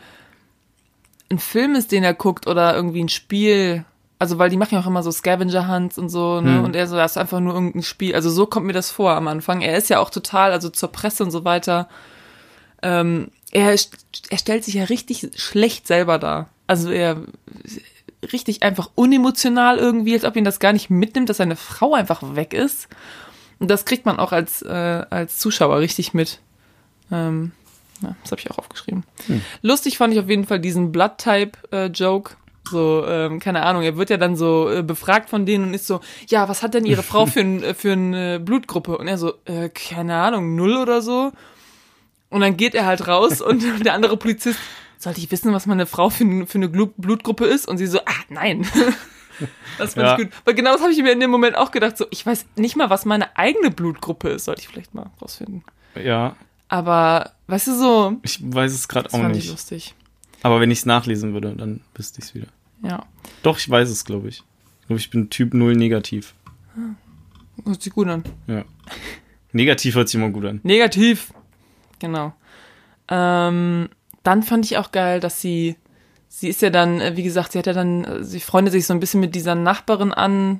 ein 1.30 1.40
Film 1.40 1.76
ist, 1.76 1.92
den 1.92 2.04
er 2.04 2.14
guckt 2.14 2.48
oder 2.48 2.76
irgendwie 2.76 3.04
ein 3.04 3.10
Spiel. 3.10 3.84
Also, 4.20 4.40
weil 4.40 4.50
die 4.50 4.58
machen 4.58 4.74
ja 4.74 4.82
auch 4.82 4.88
immer 4.88 5.04
so 5.04 5.12
Scavenger 5.12 5.68
Hunts 5.68 5.98
und 5.98 6.10
so, 6.10 6.42
ne? 6.42 6.58
Hm. 6.58 6.64
Und 6.64 6.76
er 6.76 6.88
so, 6.88 6.96
das 6.96 7.12
ist 7.12 7.18
einfach 7.18 7.40
nur 7.40 7.54
irgendein 7.54 7.84
Spiel. 7.84 8.16
Also, 8.16 8.30
so 8.30 8.48
kommt 8.48 8.66
mir 8.66 8.74
das 8.74 8.90
vor 8.90 9.12
am 9.12 9.28
Anfang. 9.28 9.62
Er 9.62 9.78
ist 9.78 9.90
ja 9.90 10.00
auch 10.00 10.10
total, 10.10 10.52
also 10.52 10.70
zur 10.70 10.92
Presse 10.92 11.24
und 11.24 11.32
so 11.32 11.46
weiter. 11.46 11.88
Ähm, 12.82 13.30
er, 13.52 13.76
er 14.30 14.38
stellt 14.38 14.64
sich 14.64 14.74
ja 14.74 14.86
richtig 14.86 15.30
schlecht 15.36 15.86
selber 15.88 16.18
dar. 16.18 16.50
Also, 16.66 16.90
er 16.90 17.18
richtig 18.34 18.64
einfach 18.64 18.90
unemotional 18.96 19.78
irgendwie, 19.78 20.14
als 20.14 20.26
ob 20.26 20.36
ihn 20.36 20.44
das 20.44 20.60
gar 20.60 20.74
nicht 20.74 20.90
mitnimmt, 20.90 21.30
dass 21.30 21.38
seine 21.38 21.56
Frau 21.56 21.94
einfach 21.94 22.36
weg 22.36 22.54
ist. 22.54 22.88
Und 23.60 23.70
das 23.70 23.86
kriegt 23.86 24.06
man 24.06 24.20
auch 24.20 24.32
als, 24.32 24.62
äh, 24.62 25.06
als 25.10 25.38
Zuschauer 25.38 25.80
richtig 25.80 26.14
mit. 26.14 26.40
Ähm, 27.12 27.52
ja, 28.02 28.16
das 28.22 28.32
habe 28.32 28.42
ich 28.42 28.52
auch 28.52 28.58
aufgeschrieben. 28.58 29.04
Lustig 29.62 29.98
fand 29.98 30.14
ich 30.14 30.20
auf 30.20 30.30
jeden 30.30 30.46
Fall 30.46 30.60
diesen 30.60 30.92
Blood-Type-Joke. 30.92 32.36
So, 32.70 33.06
ähm, 33.08 33.40
keine 33.40 33.64
Ahnung, 33.64 33.82
er 33.84 33.98
wird 33.98 34.10
ja 34.10 34.18
dann 34.18 34.36
so 34.36 34.70
äh, 34.70 34.84
befragt 34.84 35.30
von 35.30 35.46
denen 35.46 35.66
und 35.66 35.74
ist 35.74 35.88
so, 35.88 36.00
ja, 36.28 36.48
was 36.50 36.64
hat 36.64 36.74
denn 36.74 36.86
ihre 36.86 37.04
Frau 37.04 37.26
für, 37.26 37.40
ein, 37.42 37.64
äh, 37.64 37.74
für 37.74 37.92
eine 37.94 38.40
Blutgruppe? 38.40 38.98
Und 38.98 39.08
er 39.08 39.18
so, 39.18 39.34
äh, 39.46 39.70
keine 39.70 40.16
Ahnung, 40.16 40.56
null 40.56 40.78
oder 40.78 41.02
so. 41.02 41.32
Und 42.30 42.42
dann 42.42 42.58
geht 42.58 42.76
er 42.76 42.86
halt 42.86 43.08
raus 43.08 43.42
und 43.42 43.64
der 43.86 43.94
andere 43.94 44.18
Polizist, 44.18 44.60
sollte 44.98 45.20
ich 45.20 45.30
wissen, 45.32 45.54
was 45.54 45.66
meine 45.66 45.86
Frau 45.86 46.10
für, 46.10 46.48
für 46.48 46.58
eine 46.58 46.68
Blutgruppe 46.70 47.46
ist? 47.46 47.68
Und 47.68 47.78
sie 47.78 47.88
so, 47.88 48.00
ah, 48.00 48.24
nein. 48.30 48.66
Das 49.78 49.94
fand 49.94 50.08
Ja. 50.08 50.18
ich 50.18 50.24
gut. 50.24 50.34
Weil 50.46 50.56
genau 50.56 50.72
das 50.74 50.82
habe 50.82 50.92
ich 50.92 50.98
mir 51.04 51.12
in 51.12 51.20
dem 51.20 51.30
Moment 51.30 51.56
auch 51.56 51.70
gedacht, 51.70 51.96
so, 51.96 52.08
ich 52.10 52.26
weiß 52.26 52.48
nicht 52.56 52.76
mal, 52.76 52.90
was 52.90 53.06
meine 53.06 53.38
eigene 53.38 53.70
Blutgruppe 53.70 54.30
ist. 54.30 54.46
Sollte 54.46 54.62
ich 54.62 54.68
vielleicht 54.68 54.96
mal 54.96 55.12
rausfinden. 55.22 55.64
Ja, 56.04 56.36
Aber, 56.70 57.34
weißt 57.46 57.68
du 57.68 57.76
so, 57.78 58.18
ich 58.24 58.40
weiß 58.42 58.74
es 58.74 58.88
gerade 58.88 59.10
auch 59.10 59.20
fand 59.20 59.36
ich 59.36 59.44
nicht. 59.44 59.52
lustig. 59.52 59.94
Aber 60.42 60.60
wenn 60.60 60.72
ich 60.72 60.80
es 60.80 60.86
nachlesen 60.88 61.34
würde, 61.34 61.54
dann 61.56 61.82
wüsste 61.94 62.18
ich 62.20 62.26
es 62.26 62.34
wieder. 62.34 62.48
Ja. 62.84 63.06
Doch, 63.44 63.58
ich 63.58 63.70
weiß 63.70 63.90
es, 63.90 64.06
glaube 64.06 64.30
ich. 64.30 64.44
Ich 64.82 64.88
glaube, 64.88 65.00
ich 65.00 65.10
bin 65.10 65.30
Typ 65.30 65.54
0 65.54 65.76
negativ. 65.76 66.34
Hört 67.66 67.82
sich 67.82 67.94
gut 67.94 68.08
an. 68.08 68.24
Ja. 68.48 68.64
Negativ 69.52 69.96
hört 69.96 70.08
sich 70.10 70.16
immer 70.20 70.30
gut 70.30 70.46
an. 70.46 70.60
Negativ. 70.64 71.34
Genau. 72.00 72.34
Ähm, 73.10 73.90
dann 74.24 74.44
fand 74.44 74.66
ich 74.66 74.78
auch 74.78 74.92
geil, 74.92 75.20
dass 75.20 75.42
sie, 75.42 75.76
sie 76.28 76.50
ist 76.50 76.62
ja 76.62 76.70
dann, 76.70 77.02
äh, 77.02 77.16
wie 77.16 77.24
gesagt, 77.24 77.52
sie 77.54 77.60
hat 77.60 77.66
ja 77.68 77.74
dann, 77.74 78.04
äh, 78.04 78.24
sie 78.24 78.40
freundet 78.40 78.74
sich 78.74 78.86
so 78.86 78.94
ein 78.94 79.00
bisschen 79.00 79.20
mit 79.20 79.34
dieser 79.36 79.56
Nachbarin 79.56 80.14
an, 80.14 80.60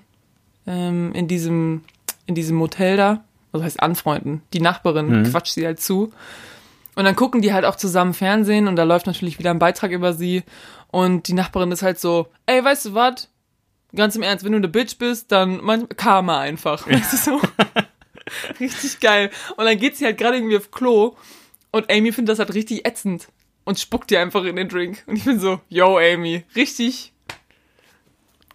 ähm, 0.66 1.14
in 1.14 1.28
diesem, 1.28 1.82
in 2.26 2.36
diesem 2.36 2.58
Motel 2.58 2.98
da. 2.98 3.24
Also 3.54 3.64
heißt 3.64 3.82
anfreunden. 3.82 4.42
Die 4.54 4.60
Nachbarin 4.60 5.22
Mhm. 5.22 5.24
quatscht 5.32 5.54
sie 5.54 5.66
halt 5.66 5.80
zu. 5.80 6.12
Und 6.96 7.06
dann 7.06 7.16
gucken 7.16 7.42
die 7.42 7.54
halt 7.54 7.64
auch 7.64 7.76
zusammen 7.76 8.14
Fernsehen 8.14 8.68
und 8.68 8.76
da 8.76 8.84
läuft 8.84 9.06
natürlich 9.08 9.40
wieder 9.40 9.52
ein 9.52 9.60
Beitrag 9.60 9.92
über 9.92 10.14
sie. 10.14 10.44
Und 10.92 11.28
die 11.28 11.34
Nachbarin 11.34 11.72
ist 11.72 11.84
halt 11.84 12.00
so, 12.00 12.28
ey, 12.46 12.64
weißt 12.64 12.86
du 12.86 12.94
was? 12.94 13.30
Ganz 13.96 14.16
im 14.16 14.24
Ernst, 14.24 14.44
wenn 14.44 14.52
du 14.52 14.58
eine 14.58 14.68
Bitch 14.68 14.98
bist, 14.98 15.32
dann 15.32 15.64
man, 15.64 15.88
Karma 15.90 16.40
einfach. 16.40 16.88
Weißt 16.88 17.14
du 17.14 17.18
so? 17.18 17.42
richtig 18.60 19.00
geil. 19.00 19.32
Und 19.56 19.66
dann 19.66 19.78
geht 19.78 19.98
sie 19.98 20.06
halt 20.06 20.18
gerade 20.18 20.38
irgendwie 20.38 20.58
auf 20.58 20.72
Klo 20.72 21.16
und 21.72 21.92
Amy 21.92 22.12
findet 22.12 22.34
das 22.34 22.40
halt 22.40 22.54
richtig 22.54 22.86
ätzend 22.86 23.28
und 23.66 23.80
spuckt 23.80 24.12
ihr 24.12 24.22
einfach 24.22 24.44
in 24.44 24.56
den 24.56 24.70
Drink. 24.70 25.04
Und 25.08 25.18
ich 25.18 25.26
bin 25.26 25.40
so, 25.40 25.60
yo, 25.70 25.98
Amy, 25.98 26.44
richtig 26.56 27.14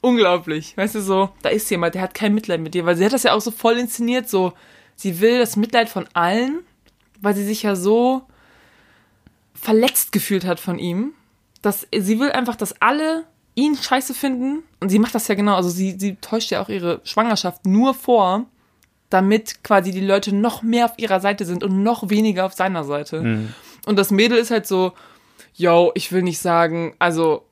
unglaublich. 0.01 0.77
Weißt 0.77 0.95
du 0.95 1.01
so, 1.01 1.31
da 1.43 1.49
ist 1.49 1.71
jemand, 1.71 1.95
der 1.95 2.03
hat 2.03 2.15
kein 2.15 2.35
Mitleid 2.35 2.61
mit 2.61 2.75
dir, 2.75 2.85
weil 2.85 2.97
sie 2.97 3.05
hat 3.05 3.13
das 3.13 3.23
ja 3.23 3.33
auch 3.33 3.41
so 3.41 3.51
voll 3.51 3.79
inszeniert, 3.79 4.29
so, 4.29 4.53
sie 4.97 5.21
will 5.21 5.39
das 5.39 5.57
Mitleid 5.57 5.89
von 5.89 6.07
allen, 6.13 6.61
weil 7.21 7.35
sie 7.35 7.45
sich 7.45 7.63
ja 7.63 7.77
so 7.77 8.23
verletzt 9.55 10.13
gefühlt 10.13 10.45
hat 10.45 10.61
von 10.61 10.79
ihm, 10.79 11.15
dass 11.63 11.87
sie 11.97 12.19
will 12.21 12.31
einfach, 12.31 12.57
dass 12.57 12.81
alle 12.81 13.25
ihn 13.55 13.77
scheiße 13.77 14.15
finden 14.15 14.63
und 14.81 14.89
sie 14.89 14.99
macht 14.99 15.15
das 15.15 15.29
ja 15.29 15.35
genau, 15.35 15.55
also 15.55 15.69
sie, 15.69 15.97
sie 15.99 16.17
täuscht 16.17 16.51
ja 16.51 16.63
auch 16.63 16.69
ihre 16.69 17.01
Schwangerschaft 17.05 17.67
nur 17.67 17.95
vor, 17.95 18.47
damit 19.11 19.63
quasi 19.63 19.91
die 19.91 20.01
Leute 20.01 20.35
noch 20.35 20.63
mehr 20.63 20.87
auf 20.87 20.99
ihrer 20.99 21.21
Seite 21.21 21.45
sind 21.45 21.63
und 21.63 21.83
noch 21.83 22.09
weniger 22.09 22.47
auf 22.47 22.55
seiner 22.55 22.85
Seite. 22.85 23.21
Und 23.87 23.99
das 23.99 24.11
Mädel 24.11 24.39
ist 24.39 24.51
halt 24.51 24.67
so, 24.67 24.93
yo, 25.55 25.93
ich 25.95 26.13
will 26.13 26.23
nicht 26.23 26.39
sagen, 26.39 26.95
also 26.99 27.47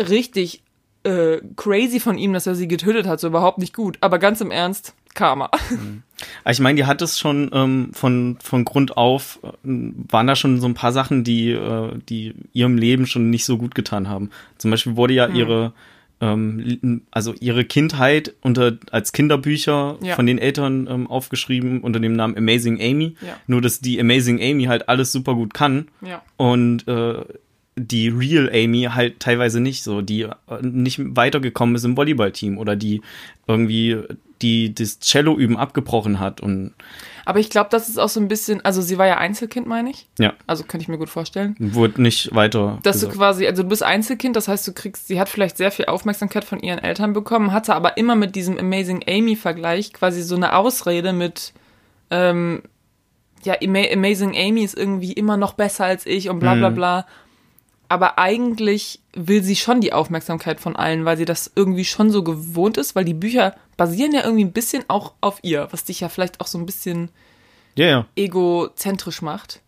richtig 0.00 0.62
äh, 1.04 1.38
crazy 1.56 2.00
von 2.00 2.16
ihm, 2.18 2.32
dass 2.32 2.46
er 2.46 2.54
sie 2.54 2.68
getötet 2.68 3.06
hat, 3.06 3.20
so 3.20 3.26
überhaupt 3.26 3.58
nicht 3.58 3.74
gut. 3.74 3.98
Aber 4.00 4.18
ganz 4.18 4.40
im 4.40 4.50
Ernst, 4.50 4.94
Karma. 5.14 5.50
Aber 6.05 6.05
ich 6.50 6.60
meine, 6.60 6.76
die 6.76 6.84
hat 6.86 7.02
es 7.02 7.18
schon 7.18 7.50
ähm, 7.52 7.90
von, 7.92 8.38
von 8.42 8.64
Grund 8.64 8.96
auf, 8.96 9.38
äh, 9.42 9.48
waren 9.64 10.26
da 10.26 10.34
schon 10.36 10.60
so 10.60 10.66
ein 10.66 10.74
paar 10.74 10.92
Sachen, 10.92 11.24
die, 11.24 11.50
äh, 11.50 11.90
die 12.08 12.34
ihrem 12.52 12.78
Leben 12.78 13.06
schon 13.06 13.30
nicht 13.30 13.44
so 13.44 13.58
gut 13.58 13.74
getan 13.74 14.08
haben. 14.08 14.30
Zum 14.58 14.70
Beispiel 14.70 14.96
wurde 14.96 15.12
Hm. 15.12 15.16
ja 15.16 15.28
ihre, 15.28 15.72
ähm, 16.22 17.02
also 17.10 17.34
ihre 17.40 17.64
Kindheit 17.66 18.34
unter, 18.40 18.78
als 18.90 19.12
Kinderbücher 19.12 19.98
Ja. 20.02 20.14
von 20.14 20.24
den 20.26 20.38
Eltern 20.38 20.86
ähm, 20.90 21.06
aufgeschrieben 21.06 21.82
unter 21.82 22.00
dem 22.00 22.14
Namen 22.14 22.36
Amazing 22.38 22.80
Amy. 22.80 23.16
Ja. 23.20 23.36
Nur, 23.46 23.60
dass 23.60 23.80
die 23.80 24.00
Amazing 24.00 24.40
Amy 24.40 24.64
halt 24.64 24.88
alles 24.88 25.12
super 25.12 25.34
gut 25.34 25.52
kann 25.52 25.88
Ja. 26.00 26.22
und 26.38 26.88
äh, 26.88 27.16
die 27.78 28.08
Real 28.08 28.50
Amy 28.54 28.84
halt 28.90 29.20
teilweise 29.20 29.60
nicht 29.60 29.82
so, 29.82 30.00
die 30.00 30.22
äh, 30.22 30.30
nicht 30.62 30.98
weitergekommen 30.98 31.74
ist 31.74 31.84
im 31.84 31.94
Volleyballteam 31.98 32.56
oder 32.56 32.74
die 32.74 33.02
irgendwie 33.46 33.98
die 34.42 34.74
das 34.74 35.00
Cello 35.00 35.36
üben 35.36 35.56
abgebrochen 35.56 36.20
hat 36.20 36.40
und 36.40 36.74
Aber 37.24 37.38
ich 37.40 37.50
glaube, 37.50 37.68
das 37.70 37.88
ist 37.88 37.98
auch 37.98 38.08
so 38.08 38.20
ein 38.20 38.28
bisschen, 38.28 38.64
also 38.64 38.82
sie 38.82 38.98
war 38.98 39.06
ja 39.06 39.16
Einzelkind, 39.18 39.66
meine 39.66 39.90
ich. 39.90 40.06
ja, 40.18 40.34
Also 40.46 40.62
könnte 40.64 40.82
ich 40.82 40.88
mir 40.88 40.98
gut 40.98 41.08
vorstellen. 41.10 41.56
wurde 41.58 42.00
nicht 42.02 42.34
weiter. 42.34 42.78
Dass 42.82 43.00
du 43.00 43.06
gesagt. 43.06 43.16
quasi, 43.18 43.46
also 43.46 43.62
du 43.62 43.68
bist 43.68 43.82
Einzelkind, 43.82 44.36
das 44.36 44.46
heißt, 44.48 44.66
du 44.68 44.72
kriegst, 44.72 45.08
sie 45.08 45.18
hat 45.18 45.28
vielleicht 45.28 45.56
sehr 45.56 45.70
viel 45.70 45.86
Aufmerksamkeit 45.86 46.44
von 46.44 46.60
ihren 46.60 46.78
Eltern 46.78 47.12
bekommen, 47.14 47.52
hatte 47.52 47.74
aber 47.74 47.96
immer 47.96 48.14
mit 48.14 48.36
diesem 48.36 48.58
Amazing 48.58 49.02
Amy-Vergleich 49.08 49.92
quasi 49.92 50.22
so 50.22 50.36
eine 50.36 50.54
Ausrede 50.56 51.12
mit, 51.12 51.52
ähm, 52.10 52.62
ja, 53.42 53.54
Ama 53.62 53.80
Amazing 53.92 54.36
Amy 54.36 54.62
ist 54.64 54.76
irgendwie 54.76 55.12
immer 55.12 55.36
noch 55.36 55.54
besser 55.54 55.84
als 55.84 56.04
ich 56.06 56.28
und 56.30 56.40
bla 56.40 56.54
bla 56.54 56.70
Mhm. 56.70 56.74
Aber 57.88 58.18
eigentlich 58.18 59.00
will 59.14 59.42
sie 59.42 59.56
schon 59.56 59.80
die 59.80 59.92
Aufmerksamkeit 59.92 60.60
von 60.60 60.76
allen, 60.76 61.04
weil 61.04 61.16
sie 61.16 61.24
das 61.24 61.50
irgendwie 61.54 61.84
schon 61.84 62.10
so 62.10 62.22
gewohnt 62.24 62.76
ist, 62.76 62.94
weil 62.94 63.04
die 63.04 63.14
Bücher 63.14 63.54
basieren 63.76 64.12
ja 64.12 64.24
irgendwie 64.24 64.44
ein 64.44 64.52
bisschen 64.52 64.84
auch 64.88 65.12
auf 65.20 65.38
ihr, 65.42 65.68
was 65.70 65.84
dich 65.84 66.00
ja 66.00 66.08
vielleicht 66.08 66.40
auch 66.40 66.46
so 66.46 66.58
ein 66.58 66.66
bisschen 66.66 67.10
ja. 67.76 68.06
egozentrisch 68.16 69.22
macht. 69.22 69.60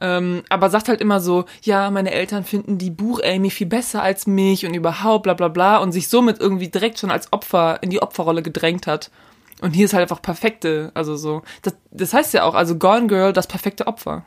Ähm, 0.00 0.42
aber 0.48 0.70
sagt 0.70 0.88
halt 0.88 1.00
immer 1.00 1.20
so, 1.20 1.44
ja, 1.62 1.90
meine 1.90 2.10
Eltern 2.10 2.44
finden 2.44 2.78
die 2.78 2.90
Buch 2.90 3.20
Amy 3.24 3.50
viel 3.50 3.68
besser 3.68 4.02
als 4.02 4.26
mich 4.26 4.66
und 4.66 4.74
überhaupt 4.74 5.22
bla 5.22 5.34
bla 5.34 5.48
bla 5.48 5.78
und 5.78 5.92
sich 5.92 6.08
somit 6.08 6.40
irgendwie 6.40 6.68
direkt 6.68 6.98
schon 6.98 7.12
als 7.12 7.32
Opfer 7.32 7.78
in 7.80 7.90
die 7.90 8.02
Opferrolle 8.02 8.42
gedrängt 8.42 8.86
hat. 8.86 9.10
Und 9.60 9.72
hier 9.72 9.84
ist 9.84 9.94
halt 9.94 10.02
einfach 10.02 10.20
perfekte, 10.20 10.90
also 10.94 11.16
so. 11.16 11.42
Das, 11.62 11.76
das 11.92 12.12
heißt 12.12 12.34
ja 12.34 12.42
auch, 12.42 12.54
also 12.54 12.76
Gone 12.76 13.06
Girl, 13.06 13.32
das 13.32 13.46
perfekte 13.46 13.86
Opfer. 13.86 14.24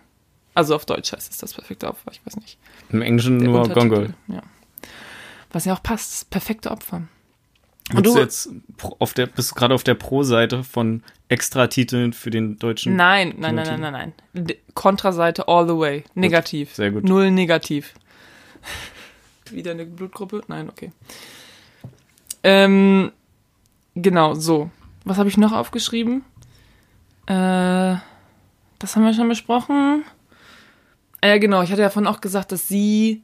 Also 0.54 0.74
auf 0.74 0.86
Deutsch 0.86 1.12
heißt 1.12 1.30
es 1.30 1.38
das 1.38 1.54
perfekte 1.54 1.88
Opfer, 1.88 2.12
ich 2.12 2.26
weiß 2.26 2.38
nicht. 2.38 2.58
Im 2.92 3.02
Englischen 3.02 3.40
Der 3.40 3.50
nur 3.50 3.68
Girl. 3.68 4.14
Ja. 4.28 4.42
Was 5.52 5.66
ja 5.66 5.74
auch 5.74 5.84
passt, 5.84 6.12
das 6.14 6.26
perfekte 6.26 6.72
Opfer. 6.72 7.04
Und 7.94 8.06
du- 8.06 8.14
du 8.16 8.20
jetzt 8.20 8.50
auf 9.00 9.14
der 9.14 9.28
bist 9.28 9.52
du 9.52 9.56
gerade 9.56 9.74
auf 9.74 9.84
der 9.84 9.94
Pro-Seite 9.96 10.64
von 10.64 11.04
Extratiteln 11.30 12.12
für 12.14 12.30
den 12.30 12.60
deutschen. 12.60 12.96
Nein, 12.98 13.36
nein, 13.38 13.56
nein, 13.56 13.80
nein, 13.80 13.92
nein, 13.94 14.14
nein. 14.36 14.48
Kontraseite 14.74 15.48
all 15.48 15.66
the 15.68 15.78
way. 15.78 16.04
Negativ. 16.16 16.74
sehr 16.76 16.92
gut. 16.92 17.04
Null 17.06 17.32
negativ. 17.32 17.94
Wieder 19.52 19.72
eine 19.72 19.86
Blutgruppe? 19.86 20.42
Nein, 20.48 20.70
okay. 20.70 20.92
Ähm, 22.44 23.12
genau, 23.96 24.34
so. 24.36 24.70
Was 25.06 25.18
habe 25.18 25.30
ich 25.30 25.38
noch 25.38 25.54
aufgeschrieben? 25.54 26.24
Äh, 27.28 27.96
das 28.80 28.96
haben 28.96 29.04
wir 29.04 29.14
schon 29.14 29.30
besprochen. 29.30 30.04
Ah 31.22 31.28
Ja, 31.28 31.38
genau. 31.38 31.62
Ich 31.62 31.72
hatte 31.72 31.82
ja 31.82 31.90
vorhin 31.90 32.08
auch 32.08 32.22
gesagt, 32.22 32.52
dass 32.52 32.68
sie 32.68 33.24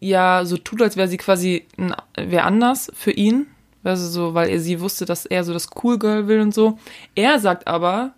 ja 0.00 0.44
so 0.44 0.56
tut, 0.56 0.82
als 0.82 0.96
wäre 0.96 1.08
sie 1.08 1.16
quasi 1.16 1.66
ein, 1.76 1.94
wer 2.16 2.44
anders 2.44 2.90
für 2.94 3.10
ihn. 3.10 3.46
Also 3.84 4.08
so, 4.08 4.34
weil 4.34 4.50
er 4.50 4.60
sie 4.60 4.80
wusste, 4.80 5.04
dass 5.04 5.24
er 5.24 5.44
so 5.44 5.52
das 5.52 5.68
Cool 5.82 5.98
Girl 5.98 6.28
will 6.28 6.40
und 6.40 6.52
so. 6.52 6.78
Er 7.14 7.38
sagt 7.38 7.66
aber 7.66 8.12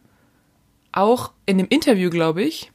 auch 0.92 1.32
in 1.46 1.58
dem 1.58 1.68
Interview, 1.68 2.10
glaube 2.10 2.42
ich, 2.42 2.72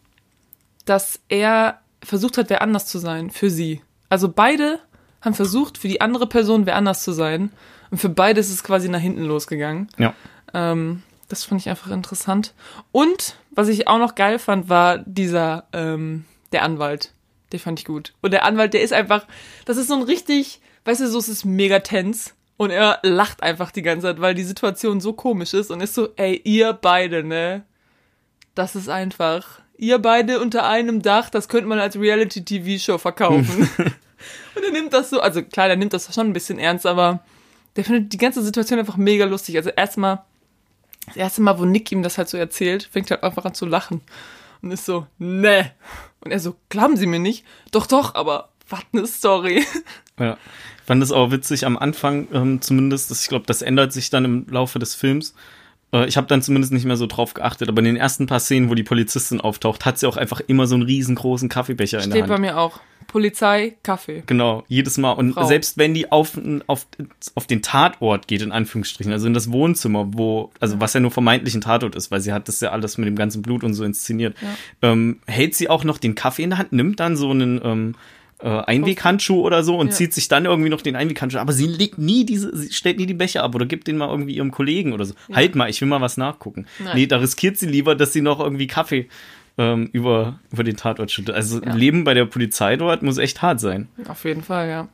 dass 0.85 1.19
er 1.27 1.79
versucht 2.03 2.37
hat, 2.37 2.49
wer 2.49 2.61
anders 2.61 2.85
zu 2.85 2.99
sein 2.99 3.31
für 3.31 3.49
sie. 3.49 3.81
Also 4.09 4.29
beide 4.29 4.79
haben 5.21 5.33
versucht, 5.33 5.77
für 5.77 5.87
die 5.87 6.01
andere 6.01 6.27
Person 6.27 6.65
wer 6.65 6.75
anders 6.75 7.03
zu 7.03 7.11
sein. 7.11 7.51
Und 7.91 7.97
für 7.97 8.09
beide 8.09 8.39
ist 8.39 8.51
es 8.51 8.63
quasi 8.63 8.87
nach 8.87 8.99
hinten 8.99 9.23
losgegangen. 9.23 9.89
Ja. 9.97 10.13
Ähm, 10.53 11.01
das 11.27 11.43
fand 11.43 11.61
ich 11.61 11.69
einfach 11.69 11.91
interessant. 11.91 12.53
Und 12.91 13.35
was 13.51 13.67
ich 13.67 13.87
auch 13.87 13.97
noch 13.97 14.15
geil 14.15 14.37
fand, 14.37 14.69
war 14.69 14.99
dieser, 14.99 15.65
ähm, 15.73 16.25
der 16.55 16.63
Anwalt. 16.63 17.11
Den 17.51 17.59
fand 17.59 17.79
ich 17.79 17.85
gut. 17.85 18.13
Und 18.21 18.31
der 18.31 18.45
Anwalt, 18.45 18.73
der 18.73 18.81
ist 18.81 18.93
einfach, 18.93 19.27
das 19.65 19.77
ist 19.77 19.89
so 19.89 19.95
ein 19.95 20.03
richtig, 20.03 20.61
weißt 20.85 21.01
du, 21.01 21.07
so 21.07 21.19
es 21.19 21.27
ist 21.27 21.43
mega 21.45 21.79
tense. 21.79 22.31
Und 22.57 22.71
er 22.71 22.99
lacht 23.03 23.43
einfach 23.43 23.71
die 23.71 23.81
ganze 23.81 24.07
Zeit, 24.07 24.21
weil 24.21 24.33
die 24.33 24.45
Situation 24.45 25.01
so 25.01 25.11
komisch 25.11 25.53
ist 25.53 25.69
und 25.69 25.81
ist 25.81 25.93
so, 25.93 26.09
ey, 26.15 26.39
ihr 26.45 26.71
beide, 26.71 27.23
ne? 27.23 27.65
Das 28.55 28.75
ist 28.75 28.87
einfach, 28.87 29.59
ihr 29.77 29.99
beide 29.99 30.39
unter 30.39 30.65
einem 30.65 31.01
Dach, 31.01 31.29
das 31.29 31.49
könnte 31.49 31.67
man 31.67 31.79
als 31.79 31.99
Reality-TV-Show 31.99 32.97
verkaufen. 32.97 33.69
und 34.55 34.63
er 34.63 34.71
nimmt 34.71 34.93
das 34.93 35.09
so, 35.09 35.19
also 35.19 35.43
klar, 35.43 35.67
der 35.67 35.75
nimmt 35.75 35.91
das 35.91 36.13
schon 36.13 36.27
ein 36.27 36.33
bisschen 36.33 36.57
ernst, 36.57 36.85
aber 36.85 37.19
der 37.75 37.83
findet 37.83 38.13
die 38.13 38.17
ganze 38.17 38.41
Situation 38.41 38.79
einfach 38.79 38.95
mega 38.95 39.25
lustig. 39.25 39.57
Also 39.57 39.71
erstmal, 39.71 40.23
das 41.07 41.17
erste 41.17 41.41
Mal, 41.41 41.59
wo 41.59 41.65
Nick 41.65 41.91
ihm 41.91 42.03
das 42.03 42.17
halt 42.17 42.29
so 42.29 42.37
erzählt, 42.37 42.87
fängt 42.89 43.11
er 43.11 43.21
einfach 43.21 43.43
an 43.43 43.53
zu 43.53 43.65
lachen. 43.65 43.99
Und 44.65 44.71
ist 44.71 44.85
so, 44.85 45.05
ne. 45.19 45.73
Und 46.21 46.31
er 46.31 46.39
so, 46.39 46.55
glauben 46.69 46.97
Sie 46.97 47.05
mir 47.05 47.19
nicht? 47.19 47.45
Doch, 47.69 47.85
doch, 47.85 48.15
aber 48.15 48.49
was 48.67 48.81
ne 48.91 49.05
Story. 49.05 49.63
Ja. 50.17 50.37
Ich 50.79 50.87
fand 50.87 51.03
es 51.03 51.11
auch 51.11 51.29
witzig 51.31 51.65
am 51.65 51.77
Anfang 51.77 52.29
ähm, 52.31 52.61
zumindest. 52.61 53.11
Dass 53.11 53.21
ich 53.21 53.27
glaube, 53.27 53.45
das 53.45 53.61
ändert 53.61 53.91
sich 53.91 54.09
dann 54.09 54.23
im 54.23 54.47
Laufe 54.49 54.79
des 54.79 54.95
Films. 54.95 55.35
Äh, 55.93 56.07
ich 56.07 56.17
habe 56.17 56.27
dann 56.27 56.41
zumindest 56.41 56.73
nicht 56.73 56.85
mehr 56.85 56.97
so 56.97 57.07
drauf 57.07 57.33
geachtet, 57.33 57.69
aber 57.69 57.79
in 57.79 57.85
den 57.85 57.97
ersten 57.97 58.25
paar 58.25 58.39
Szenen, 58.39 58.69
wo 58.69 58.75
die 58.75 58.83
Polizistin 58.83 59.41
auftaucht, 59.41 59.85
hat 59.85 59.97
sie 59.99 60.07
auch 60.07 60.17
einfach 60.17 60.41
immer 60.47 60.67
so 60.67 60.75
einen 60.75 60.83
riesengroßen 60.83 61.49
Kaffeebecher 61.49 62.03
in 62.03 62.09
der 62.09 62.17
Steht 62.17 62.27
bei 62.27 62.33
Hand. 62.33 62.41
mir 62.41 62.57
auch. 62.57 62.79
Polizei, 63.07 63.77
Kaffee. 63.83 64.23
Genau, 64.25 64.65
jedes 64.67 64.97
Mal. 64.97 65.11
Und 65.11 65.33
Frau. 65.33 65.45
selbst 65.45 65.77
wenn 65.77 65.93
die 65.93 66.11
auf, 66.11 66.37
auf, 66.67 66.87
auf 67.35 67.47
den 67.47 67.61
Tatort 67.61 68.27
geht, 68.27 68.41
in 68.41 68.51
Anführungsstrichen, 68.51 69.13
also 69.13 69.27
in 69.27 69.33
das 69.33 69.51
Wohnzimmer, 69.51 70.07
wo, 70.09 70.51
also 70.59 70.81
was 70.81 70.93
ja 70.93 70.99
nur 70.99 71.11
vermeintlich 71.11 71.55
ein 71.55 71.61
Tatort 71.61 71.95
ist, 71.95 72.11
weil 72.11 72.19
sie 72.19 72.33
hat 72.33 72.47
das 72.47 72.59
ja 72.59 72.71
alles 72.71 72.97
mit 72.97 73.07
dem 73.07 73.15
ganzen 73.15 73.41
Blut 73.41 73.63
und 73.63 73.73
so 73.73 73.83
inszeniert, 73.83 74.35
ähm, 74.81 75.19
hält 75.27 75.55
sie 75.55 75.69
auch 75.69 75.83
noch 75.83 75.97
den 75.97 76.15
Kaffee 76.15 76.43
in 76.43 76.49
der 76.49 76.59
Hand, 76.59 76.73
nimmt 76.73 76.99
dann 76.99 77.15
so 77.15 77.29
einen 77.29 77.61
ähm, 77.63 77.95
äh, 78.39 78.47
Einweghandschuh 78.47 79.41
oder 79.41 79.63
so 79.63 79.77
und 79.77 79.87
Ja. 79.87 79.93
zieht 79.93 80.13
sich 80.13 80.27
dann 80.27 80.45
irgendwie 80.45 80.69
noch 80.69 80.81
den 80.81 80.95
Einweghandschuh. 80.95 81.39
Aber 81.39 81.53
sie 81.53 81.67
legt 81.67 81.97
nie 81.97 82.25
diese, 82.25 82.55
sie 82.55 82.73
stellt 82.73 82.97
nie 82.97 83.05
die 83.05 83.13
Becher 83.13 83.43
ab 83.43 83.55
oder 83.55 83.65
gibt 83.65 83.87
den 83.87 83.97
mal 83.97 84.09
irgendwie 84.09 84.35
ihrem 84.35 84.51
Kollegen 84.51 84.93
oder 84.93 85.05
so. 85.05 85.13
Halt 85.33 85.55
mal, 85.55 85.69
ich 85.69 85.79
will 85.81 85.87
mal 85.87 86.01
was 86.01 86.17
nachgucken. 86.17 86.65
Nein. 86.79 86.95
Nee, 86.95 87.07
da 87.07 87.17
riskiert 87.17 87.57
sie 87.57 87.67
lieber, 87.67 87.95
dass 87.95 88.11
sie 88.13 88.21
noch 88.21 88.39
irgendwie 88.39 88.67
Kaffee 88.67 89.07
ähm, 89.57 89.89
über, 89.93 90.39
über 90.51 90.65
den 90.65 90.75
Tatort 90.75 91.11
schüttet. 91.11 91.33
Also 91.33 91.61
Ja. 91.61 91.73
Leben 91.73 92.03
bei 92.03 92.13
der 92.13 92.25
Polizei 92.25 92.75
dort 92.75 93.03
muss 93.03 93.17
echt 93.17 93.41
hart 93.41 93.59
sein. 93.61 93.87
Auf 94.09 94.25
jeden 94.25 94.43
Fall, 94.43 94.67
ja. 94.69 94.87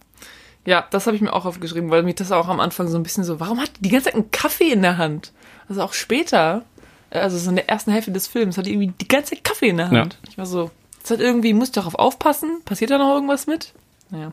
Ja, 0.64 0.86
das 0.92 1.08
habe 1.08 1.16
ich 1.16 1.24
mir 1.24 1.34
auch 1.34 1.46
aufgeschrieben, 1.46 1.90
weil 1.90 2.04
mich 2.04 2.14
das 2.16 2.32
auch 2.32 2.48
am 2.48 2.60
Anfang 2.60 2.88
so 2.88 2.96
ein 2.98 3.02
bisschen 3.02 3.24
so, 3.24 3.40
warum 3.40 3.60
hat 3.60 3.72
die 3.78 3.82
die 3.82 3.90
ganze 3.90 4.06
Zeit 4.06 4.14
einen 4.16 4.30
Kaffee 4.30 4.72
in 4.72 4.84
der 4.84 5.00
Hand? 5.00 5.32
Also 5.68 5.82
auch 5.82 5.94
später, 5.94 6.64
also 7.10 7.40
so 7.40 7.50
in 7.50 7.56
der 7.56 7.68
ersten 7.68 7.92
Hälfte 7.92 8.12
des 8.12 8.28
Films, 8.28 8.60
hat 8.60 8.68
die 8.68 8.74
irgendwie 8.74 8.94
die 9.02 9.08
ganze 9.08 9.32
Zeit 9.34 9.44
Kaffee 9.44 9.70
in 9.70 9.78
der 9.78 9.90
Hand. 9.90 10.20
Ich 10.30 10.38
war 10.38 10.46
so, 10.46 10.70
das 11.02 11.12
hat 11.12 11.20
irgendwie, 11.20 11.54
muss 11.54 11.72
darauf 11.72 11.96
aufpassen? 11.96 12.62
Passiert 12.66 12.92
da 12.92 12.98
noch 12.98 13.14
irgendwas 13.14 13.48
mit? 13.48 13.74
Naja. 14.10 14.32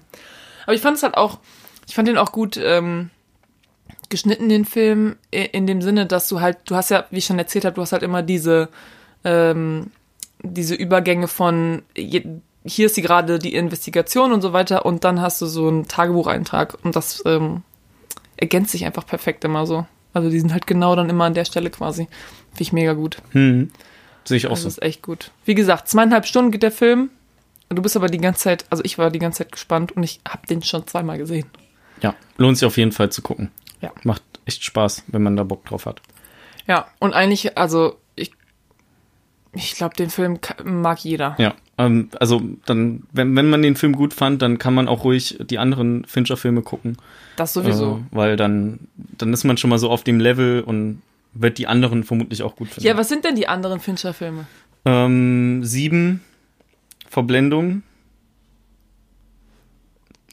Aber 0.64 0.74
ich 0.74 0.80
fand 0.80 0.96
es 0.96 1.02
halt 1.02 1.16
auch, 1.16 1.38
ich 1.86 1.94
fand 1.94 2.08
den 2.08 2.18
auch 2.18 2.32
gut 2.32 2.58
ähm, 2.62 3.10
geschnitten, 4.08 4.48
den 4.48 4.64
Film, 4.64 5.16
in 5.30 5.66
dem 5.66 5.82
Sinne, 5.82 6.06
dass 6.06 6.28
du 6.28 6.40
halt, 6.40 6.58
du 6.66 6.74
hast 6.76 6.90
ja, 6.90 7.06
wie 7.10 7.18
ich 7.18 7.26
schon 7.26 7.38
erzählt 7.38 7.64
habe, 7.64 7.74
du 7.74 7.82
hast 7.82 7.92
halt 7.92 8.02
immer 8.02 8.22
diese, 8.22 8.68
ähm, 9.24 9.90
diese 10.42 10.74
Übergänge 10.74 11.28
von 11.28 11.82
hier 12.64 12.86
ist 12.86 12.94
sie 12.94 13.02
gerade 13.02 13.38
die 13.38 13.54
Investigation 13.54 14.32
und 14.32 14.42
so 14.42 14.52
weiter 14.52 14.84
und 14.84 15.04
dann 15.04 15.20
hast 15.20 15.40
du 15.40 15.46
so 15.46 15.68
einen 15.68 15.88
Tagebucheintrag 15.88 16.76
und 16.82 16.96
das 16.96 17.22
ähm, 17.24 17.62
ergänzt 18.36 18.72
sich 18.72 18.84
einfach 18.84 19.06
perfekt 19.06 19.44
immer 19.44 19.66
so. 19.66 19.86
Also 20.12 20.30
die 20.30 20.40
sind 20.40 20.52
halt 20.52 20.66
genau 20.66 20.96
dann 20.96 21.10
immer 21.10 21.24
an 21.24 21.34
der 21.34 21.44
Stelle 21.44 21.70
quasi. 21.70 22.08
Finde 22.50 22.62
ich 22.62 22.72
mega 22.72 22.92
gut. 22.92 23.18
Hm. 23.32 23.70
Sehe 24.28 24.36
ich 24.36 24.46
auch 24.46 24.50
Das 24.50 24.62
so. 24.62 24.68
ist 24.68 24.82
echt 24.82 25.02
gut. 25.02 25.30
Wie 25.44 25.54
gesagt, 25.54 25.88
zweieinhalb 25.88 26.26
Stunden 26.26 26.50
geht 26.50 26.62
der 26.62 26.72
Film. 26.72 27.10
Du 27.70 27.82
bist 27.82 27.96
aber 27.96 28.08
die 28.08 28.18
ganze 28.18 28.40
Zeit, 28.40 28.64
also 28.70 28.82
ich 28.84 28.96
war 28.98 29.10
die 29.10 29.18
ganze 29.18 29.38
Zeit 29.38 29.52
gespannt 29.52 29.92
und 29.92 30.02
ich 30.02 30.20
habe 30.26 30.46
den 30.46 30.62
schon 30.62 30.86
zweimal 30.86 31.18
gesehen. 31.18 31.46
Ja, 32.02 32.14
lohnt 32.36 32.56
sich 32.56 32.66
auf 32.66 32.76
jeden 32.76 32.92
Fall 32.92 33.10
zu 33.10 33.20
gucken. 33.22 33.50
Ja. 33.80 33.90
Macht 34.04 34.22
echt 34.46 34.64
Spaß, 34.64 35.04
wenn 35.08 35.22
man 35.22 35.36
da 35.36 35.44
Bock 35.44 35.64
drauf 35.66 35.84
hat. 35.86 36.00
Ja, 36.66 36.86
und 36.98 37.14
eigentlich, 37.14 37.58
also 37.58 37.96
ich, 38.14 38.32
ich 39.52 39.74
glaube, 39.74 39.96
den 39.96 40.10
Film 40.10 40.38
mag 40.64 41.00
jeder. 41.00 41.34
Ja, 41.38 41.54
ähm, 41.76 42.10
also 42.18 42.42
dann, 42.66 43.04
wenn, 43.12 43.34
wenn 43.36 43.50
man 43.50 43.62
den 43.62 43.76
Film 43.76 43.94
gut 43.94 44.14
fand, 44.14 44.42
dann 44.42 44.58
kann 44.58 44.74
man 44.74 44.88
auch 44.88 45.04
ruhig 45.04 45.38
die 45.40 45.58
anderen 45.58 46.04
Fincher-Filme 46.04 46.62
gucken. 46.62 46.96
Das 47.36 47.52
sowieso. 47.52 48.02
Äh, 48.12 48.16
weil 48.16 48.36
dann, 48.36 48.80
dann 48.96 49.32
ist 49.32 49.44
man 49.44 49.56
schon 49.56 49.70
mal 49.70 49.78
so 49.78 49.90
auf 49.90 50.04
dem 50.04 50.20
Level 50.20 50.62
und 50.62 51.02
wird 51.40 51.58
die 51.58 51.66
anderen 51.66 52.04
vermutlich 52.04 52.42
auch 52.42 52.56
gut 52.56 52.68
finden. 52.68 52.86
Ja, 52.86 52.96
was 52.96 53.08
sind 53.08 53.24
denn 53.24 53.36
die 53.36 53.48
anderen 53.48 53.80
Fincher-Filme? 53.80 54.46
ähm, 54.84 55.64
sieben, 55.64 56.22
Verblendung. 57.08 57.82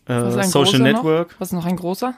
Äh, 0.08 0.44
Social 0.44 0.80
Network. 0.80 1.32
Noch? 1.32 1.40
Was 1.40 1.50
ist 1.50 1.54
noch 1.54 1.66
ein 1.66 1.76
großer? 1.76 2.14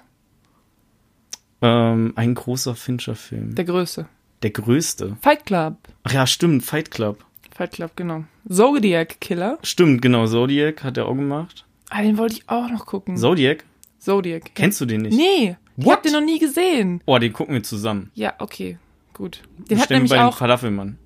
Ähm, 1.62 2.14
ein 2.16 2.36
großer 2.36 2.76
Fincher-Film. 2.76 3.56
Der 3.56 3.66
größte. 3.66 4.08
Der 4.44 4.52
größte. 4.52 5.18
Fight 5.22 5.46
Club. 5.46 5.78
Ach 6.04 6.12
ja, 6.12 6.28
stimmt, 6.28 6.64
Fight 6.64 6.92
Club. 6.92 7.24
Fight 7.56 7.72
Club, 7.72 7.92
genau. 7.96 8.26
Zodiac 8.48 9.20
Killer. 9.20 9.58
Stimmt, 9.64 10.02
genau, 10.02 10.28
Zodiac 10.28 10.84
hat 10.84 10.98
er 10.98 11.08
auch 11.08 11.16
gemacht. 11.16 11.66
Ah, 11.90 12.02
den 12.02 12.18
wollte 12.18 12.36
ich 12.36 12.50
auch 12.50 12.70
noch 12.70 12.86
gucken. 12.86 13.18
Zodiac? 13.18 13.64
Zodiac. 14.00 14.52
Kennst 14.54 14.80
du 14.82 14.86
den 14.86 15.02
nicht? 15.04 15.18
Nee, 15.18 15.58
ich 15.78 15.86
What? 15.86 15.98
hab 15.98 16.04
den 16.04 16.14
noch 16.14 16.22
nie 16.22 16.40
gesehen. 16.40 17.02
Oh, 17.06 17.18
den 17.18 17.34
gucken 17.34 17.54
wir 17.54 17.64
zusammen. 17.64 18.12
Ja, 18.16 18.34
okay, 18.40 18.78
gut. 19.14 19.42
Den 19.70 19.80
hat 19.80 19.90
nämlich 19.90 20.10
bei 20.12 20.24
auch, 20.26 20.38
Falafelmann. 20.38 20.98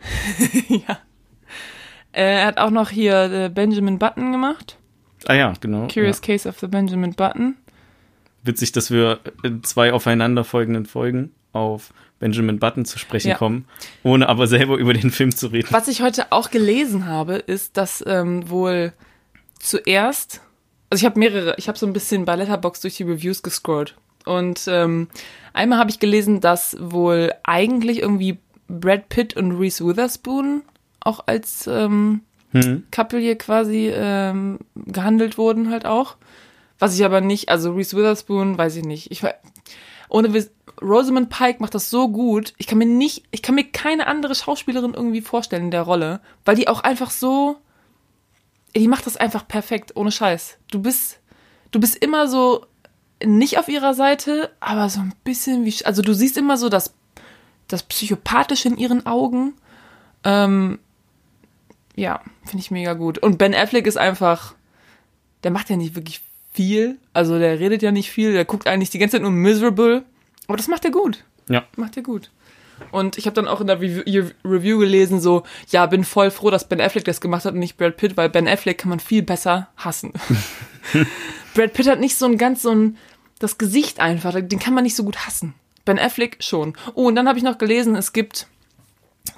ja. 0.68 0.98
Äh, 2.12 2.40
er 2.40 2.46
hat 2.46 2.58
auch 2.58 2.70
noch 2.70 2.90
hier 2.90 3.32
äh, 3.32 3.48
Benjamin 3.48 3.98
Button 3.98 4.32
gemacht. 4.32 4.78
Ah 5.26 5.34
ja, 5.34 5.52
genau. 5.60 5.88
Curious 5.88 6.20
Ja. 6.20 6.26
Case 6.26 6.48
of 6.48 6.58
the 6.60 6.66
Benjamin 6.66 7.14
Button. 7.14 7.56
Witzig, 8.42 8.72
dass 8.72 8.90
wir 8.90 9.20
in 9.42 9.62
zwei 9.64 9.92
aufeinanderfolgenden 9.92 10.86
Folgen 10.86 11.32
auf 11.52 11.92
Benjamin 12.18 12.58
Button 12.58 12.84
zu 12.84 12.98
sprechen 12.98 13.28
Ja. 13.28 13.36
kommen, 13.36 13.66
ohne 14.02 14.28
aber 14.28 14.46
selber 14.46 14.76
über 14.76 14.92
den 14.92 15.10
Film 15.10 15.34
zu 15.34 15.48
reden. 15.48 15.68
Was 15.70 15.88
ich 15.88 16.02
heute 16.02 16.32
auch 16.32 16.50
gelesen 16.50 17.06
habe, 17.06 17.34
ist, 17.36 17.76
dass 17.76 18.02
ähm, 18.06 18.48
wohl 18.50 18.92
zuerst, 19.58 20.40
also 20.90 21.02
ich 21.02 21.06
habe 21.06 21.18
mehrere, 21.18 21.54
ich 21.58 21.68
habe 21.68 21.78
so 21.78 21.86
ein 21.86 21.92
bisschen 21.92 22.24
bei 22.24 22.36
Letterbox 22.36 22.80
durch 22.80 22.96
die 22.96 23.02
Reviews 23.04 23.42
gescrollt 23.42 23.96
und 24.24 24.64
ähm, 24.68 25.08
einmal 25.52 25.78
habe 25.78 25.90
ich 25.90 25.98
gelesen, 25.98 26.40
dass 26.40 26.76
wohl 26.80 27.32
eigentlich 27.44 28.00
irgendwie 28.00 28.38
Brad 28.68 29.08
Pitt 29.08 29.36
und 29.36 29.52
Reese 29.52 29.86
Witherspoon 29.86 30.62
auch 31.00 31.24
als 31.26 31.66
ähm, 31.66 32.22
Hm. 32.52 32.84
Couple 32.90 33.18
hier 33.18 33.36
quasi 33.36 33.90
ähm, 33.92 34.58
gehandelt 34.74 35.38
wurden 35.38 35.70
halt 35.70 35.84
auch. 35.84 36.16
Was 36.78 36.94
ich 36.94 37.04
aber 37.04 37.20
nicht, 37.20 37.48
also 37.48 37.72
Reese 37.72 37.96
Witherspoon, 37.96 38.56
weiß 38.56 38.76
ich 38.76 38.84
nicht. 38.84 39.10
Ich 39.10 39.22
ohne 40.08 40.46
Rosamund 40.80 41.28
Pike 41.28 41.60
macht 41.60 41.74
das 41.74 41.90
so 41.90 42.08
gut. 42.08 42.54
Ich 42.56 42.66
kann 42.66 42.78
mir 42.78 42.86
nicht, 42.86 43.24
ich 43.30 43.42
kann 43.42 43.56
mir 43.56 43.64
keine 43.64 44.06
andere 44.06 44.34
Schauspielerin 44.34 44.94
irgendwie 44.94 45.20
vorstellen 45.20 45.64
in 45.64 45.70
der 45.70 45.82
Rolle, 45.82 46.20
weil 46.44 46.54
die 46.54 46.68
auch 46.68 46.80
einfach 46.80 47.10
so, 47.10 47.56
die 48.74 48.88
macht 48.88 49.06
das 49.06 49.16
einfach 49.16 49.46
perfekt, 49.46 49.96
ohne 49.96 50.12
Scheiß. 50.12 50.58
Du 50.70 50.80
bist, 50.80 51.18
du 51.72 51.80
bist 51.80 51.96
immer 51.96 52.28
so 52.28 52.64
nicht 53.24 53.58
auf 53.58 53.68
ihrer 53.68 53.94
Seite, 53.94 54.50
aber 54.60 54.88
so 54.88 55.00
ein 55.00 55.12
bisschen 55.24 55.64
wie, 55.64 55.74
also 55.84 56.02
du 56.02 56.14
siehst 56.14 56.36
immer 56.36 56.56
so 56.56 56.68
das, 56.68 56.94
das 57.66 57.82
Psychopathische 57.82 58.68
in 58.68 58.78
ihren 58.78 59.06
Augen. 59.06 59.54
Ähm, 60.24 60.78
ja, 61.96 62.20
finde 62.44 62.62
ich 62.62 62.70
mega 62.70 62.94
gut. 62.94 63.18
Und 63.18 63.38
Ben 63.38 63.54
Affleck 63.54 63.86
ist 63.86 63.98
einfach, 63.98 64.54
der 65.42 65.50
macht 65.50 65.70
ja 65.70 65.76
nicht 65.76 65.96
wirklich 65.96 66.22
viel. 66.52 66.98
Also 67.12 67.38
der 67.38 67.58
redet 67.58 67.82
ja 67.82 67.92
nicht 67.92 68.10
viel, 68.10 68.32
der 68.32 68.44
guckt 68.44 68.68
eigentlich 68.68 68.90
die 68.90 68.98
ganze 68.98 69.16
Zeit 69.16 69.22
nur 69.22 69.30
miserable. 69.30 70.04
Aber 70.46 70.56
das 70.56 70.68
macht 70.68 70.84
er 70.84 70.90
gut. 70.90 71.24
Ja. 71.48 71.64
Macht 71.76 71.96
er 71.96 72.02
gut. 72.02 72.30
Und 72.92 73.18
ich 73.18 73.26
habe 73.26 73.34
dann 73.34 73.48
auch 73.48 73.60
in 73.60 73.66
der 73.66 73.80
Review, 73.80 74.30
Review 74.44 74.78
gelesen, 74.78 75.20
so, 75.20 75.42
ja, 75.70 75.84
bin 75.86 76.04
voll 76.04 76.30
froh, 76.30 76.50
dass 76.50 76.68
Ben 76.68 76.80
Affleck 76.80 77.04
das 77.04 77.20
gemacht 77.20 77.44
hat 77.44 77.54
und 77.54 77.58
nicht 77.58 77.76
Brad 77.76 77.96
Pitt, 77.96 78.16
weil 78.16 78.28
Ben 78.28 78.46
Affleck 78.46 78.78
kann 78.78 78.90
man 78.90 79.00
viel 79.00 79.22
besser 79.22 79.68
hassen. 79.76 80.12
Brad 81.58 81.72
Pitt 81.72 81.88
hat 81.88 81.98
nicht 81.98 82.16
so 82.16 82.24
ein 82.24 82.38
ganz 82.38 82.62
so 82.62 82.70
ein, 82.70 82.96
das 83.40 83.58
Gesicht 83.58 83.98
einfach, 83.98 84.32
den 84.32 84.60
kann 84.60 84.74
man 84.74 84.84
nicht 84.84 84.94
so 84.94 85.02
gut 85.02 85.26
hassen. 85.26 85.54
Ben 85.84 85.98
Affleck 85.98 86.36
schon. 86.38 86.74
Oh, 86.94 87.08
und 87.08 87.16
dann 87.16 87.26
habe 87.26 87.36
ich 87.36 87.42
noch 87.42 87.58
gelesen, 87.58 87.96
es 87.96 88.12
gibt 88.12 88.46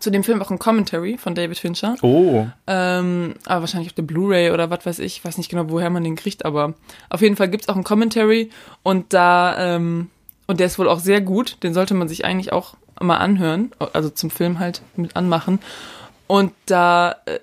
zu 0.01 0.11
dem 0.11 0.23
Film 0.23 0.43
auch 0.43 0.51
ein 0.51 0.59
Commentary 0.59 1.17
von 1.17 1.35
David 1.35 1.59
Fincher. 1.59 1.97
Oh, 2.03 2.47
Ähm, 2.67 3.37
aber 3.47 3.63
wahrscheinlich 3.63 3.89
auf 3.89 3.95
der 3.95 4.03
Blu-ray 4.03 4.51
oder 4.51 4.69
was 4.69 4.85
weiß 4.85 4.99
ich. 4.99 5.17
Ich 5.17 5.25
weiß 5.25 5.39
nicht 5.39 5.49
genau, 5.49 5.71
woher 5.71 5.89
man 5.89 6.05
den 6.05 6.15
kriegt, 6.15 6.45
aber 6.45 6.75
auf 7.09 7.23
jeden 7.23 7.37
Fall 7.37 7.49
gibt's 7.49 7.71
auch 7.71 7.77
ein 7.77 7.85
Commentary 7.85 8.51
und 8.83 9.15
da, 9.15 9.77
ähm, 9.77 10.11
und 10.47 10.61
der 10.61 10.67
ist 10.67 10.79
wohl 10.79 10.91
auch 10.91 11.01
sehr 11.01 11.23
gut. 11.23 11.57
Den 11.63 11.73
sollte 11.73 11.95
man 11.95 12.07
sich 12.07 12.27
eigentlich 12.27 12.53
auch 12.53 12.75
mal 13.01 13.17
anhören, 13.17 13.73
also 13.95 14.11
zum 14.11 14.29
Film 14.29 14.59
halt 14.59 14.83
mit 14.95 15.17
anmachen. 15.17 15.59
Und 16.27 16.53
da 16.67 17.17
äh, 17.25 17.39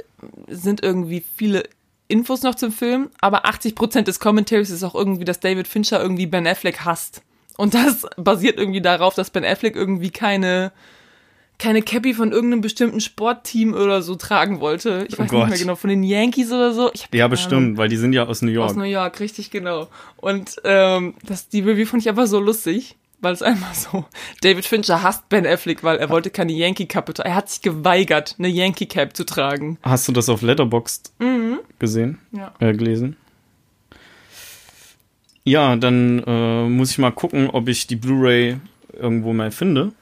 sind 0.48 0.84
irgendwie 0.84 1.24
viele 1.36 1.64
Infos 2.08 2.42
noch 2.44 2.56
zum 2.56 2.72
Film, 2.72 3.10
aber 3.20 3.46
80% 3.46 4.04
des 4.04 4.20
Commentaries 4.20 4.70
ist 4.70 4.84
auch 4.84 4.96
irgendwie, 4.96 5.26
dass 5.26 5.40
David 5.40 5.68
Fincher 5.68 6.02
irgendwie 6.02 6.26
Ben 6.26 6.48
Affleck 6.48 6.86
hasst. 6.86 7.22
Und 7.58 7.74
das 7.74 8.06
basiert 8.18 8.58
irgendwie 8.58 8.82
darauf, 8.82 9.14
dass 9.16 9.30
Ben 9.30 9.44
Affleck 9.46 9.76
irgendwie 9.76 10.10
keine 10.10 10.72
keine 11.60 11.82
Cappy 11.82 12.14
von 12.14 12.32
irgendeinem 12.32 12.62
bestimmten 12.62 13.00
Sportteam 13.02 13.74
oder 13.74 14.04
so 14.04 14.14
tragen 14.16 14.60
wollte. 14.60 15.08
Ich 15.10 15.16
Oh 15.16 15.24
weiß 15.24 15.32
nicht 15.32 15.32
Gott. 15.32 15.50
mehr 15.50 15.58
genau, 15.58 15.76
von 15.76 15.90
den 15.90 16.04
Yankees 16.04 16.52
oder 16.52 16.72
so. 16.72 16.92
Ja, 17.12 17.28
bestimmt, 17.28 17.78
weil 17.78 17.90
die 17.90 17.98
sind 17.98 18.14
ja 18.14 18.26
aus 18.28 18.44
New. 18.44 18.52
York. 18.52 18.70
Aus 18.70 18.76
New 18.76 18.84
York, 18.84 19.20
richtig 19.20 19.50
genau. 19.50 19.88
Und 20.18 20.56
ähm, 20.64 21.16
das, 21.24 21.50
die 21.50 21.62
Review 21.62 21.88
fand 21.88 22.04
ich 22.04 22.10
aber 22.10 22.28
so 22.28 22.40
lustig, 22.40 22.96
weil 23.20 23.34
es 23.34 23.42
einfach 23.42 23.74
so, 23.74 24.06
David 24.42 24.66
Fincher 24.66 25.04
hasst 25.04 25.30
Ben 25.30 25.46
Affleck, 25.46 25.84
weil 25.84 25.98
er 25.98 26.10
wollte 26.10 26.30
keine 26.30 26.54
Yankee-Kappe 26.54 27.14
tragen. 27.14 27.30
Er 27.30 27.36
hat 27.36 27.50
sich 27.50 27.62
geweigert, 27.62 28.36
eine 28.38 28.48
Yankee-Cap 28.48 29.16
zu 29.16 29.26
tragen. 29.26 29.78
Hast 29.84 30.08
du 30.08 30.12
das 30.12 30.30
auf 30.30 30.42
Letterboxd 30.42 31.14
gesehen? 31.80 32.20
Ja. 32.32 32.54
Äh, 32.60 32.74
gelesen? 32.74 33.16
Ja, 35.44 35.76
dann 35.78 36.24
äh, 36.28 36.68
muss 36.68 36.92
ich 36.92 36.98
mal 36.98 37.12
gucken, 37.12 37.50
ob 37.50 37.70
ich 37.70 37.88
die 37.88 37.96
Blu-ray 37.96 38.58
irgendwo 38.94 39.34
mal 39.34 39.52
finde. 39.52 39.94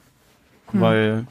Weil 0.72 1.26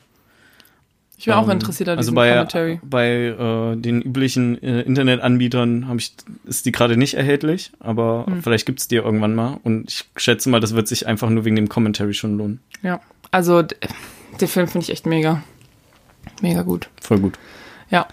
Ich 1.17 1.25
bin 1.25 1.33
auch 1.33 1.45
Ähm, 1.45 1.51
interessiert 1.51 1.89
an 1.89 1.97
also 1.97 2.09
diesem 2.11 2.15
bei, 2.15 2.29
Commentary. 2.29 2.79
bei 2.83 3.09
äh, 3.27 3.75
den 3.77 4.01
üblichen 4.01 4.61
äh, 4.61 4.81
Internetanbietern 4.81 5.87
ich, 5.97 6.13
ist 6.45 6.65
die 6.65 6.71
gerade 6.71 6.97
nicht 6.97 7.13
erhältlich, 7.15 7.71
aber 7.79 8.25
Hm. 8.27 8.43
vielleicht 8.43 8.65
gibt's 8.65 8.87
die 8.87 8.95
ja 8.95 9.03
irgendwann 9.03 9.33
mal. 9.35 9.59
Und 9.63 9.89
ich 9.89 10.05
schätze 10.17 10.49
mal, 10.49 10.59
das 10.59 10.75
wird 10.75 10.87
sich 10.87 11.07
einfach 11.07 11.29
nur 11.29 11.45
wegen 11.45 11.55
dem 11.55 11.69
Commentary 11.69 12.13
schon 12.13 12.37
lohnen. 12.37 12.59
Ja. 12.83 12.99
Also, 13.31 13.61
den 13.61 14.47
Film 14.47 14.67
finde 14.67 14.83
ich 14.85 14.91
echt 14.91 15.05
mega. 15.05 15.41
Mega 16.41 16.61
gut. 16.63 16.89
Voll 17.01 17.19
gut. 17.19 17.37
Ja. 17.89 18.07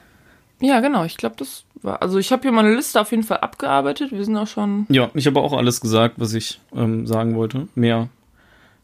Ja, 0.60 0.80
genau. 0.80 1.04
Ich 1.04 1.16
glaube, 1.16 1.34
das 1.38 1.64
war. 1.82 2.02
Also, 2.02 2.18
ich 2.18 2.30
habe 2.30 2.42
hier 2.42 2.52
meine 2.52 2.74
Liste 2.74 3.00
auf 3.00 3.10
jeden 3.10 3.24
Fall 3.24 3.38
abgearbeitet. 3.38 4.12
Wir 4.12 4.24
sind 4.24 4.36
auch 4.36 4.46
schon. 4.46 4.86
Ja, 4.88 5.10
ich 5.14 5.26
habe 5.26 5.40
auch 5.40 5.52
alles 5.52 5.80
gesagt, 5.80 6.14
was 6.18 6.34
ich 6.34 6.60
ähm, 6.74 7.06
sagen 7.06 7.34
wollte. 7.34 7.66
Mehr 7.74 8.08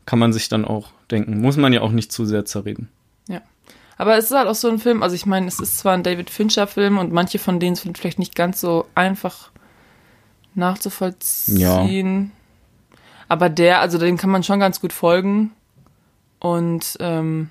kann 0.06 0.18
man 0.18 0.32
sich 0.32 0.48
dann 0.48 0.64
auch 0.64 0.90
denken. 1.10 1.40
Muss 1.40 1.56
man 1.56 1.72
ja 1.72 1.82
auch 1.82 1.92
nicht 1.92 2.10
zu 2.10 2.24
sehr 2.24 2.44
zerreden. 2.44 2.88
Ja. 3.98 4.02
Aber 4.02 4.16
es 4.16 4.26
ist 4.26 4.36
halt 4.36 4.48
auch 4.48 4.54
so 4.54 4.68
ein 4.68 4.78
Film, 4.78 5.02
also 5.02 5.14
ich 5.14 5.26
meine, 5.26 5.46
es 5.46 5.60
ist 5.60 5.78
zwar 5.78 5.94
ein 5.94 6.02
David 6.02 6.30
Fincher-Film 6.30 6.98
und 6.98 7.12
manche 7.12 7.38
von 7.38 7.60
denen 7.60 7.76
sind 7.76 7.98
vielleicht 7.98 8.18
nicht 8.18 8.34
ganz 8.34 8.60
so 8.60 8.86
einfach 8.94 9.50
nachzuvollziehen. 10.54 12.32
Aber 13.28 13.48
der, 13.48 13.80
also 13.80 13.98
dem 13.98 14.16
kann 14.16 14.30
man 14.30 14.42
schon 14.42 14.60
ganz 14.60 14.80
gut 14.80 14.92
folgen. 14.92 15.52
Und 16.40 16.96
ähm, 17.00 17.50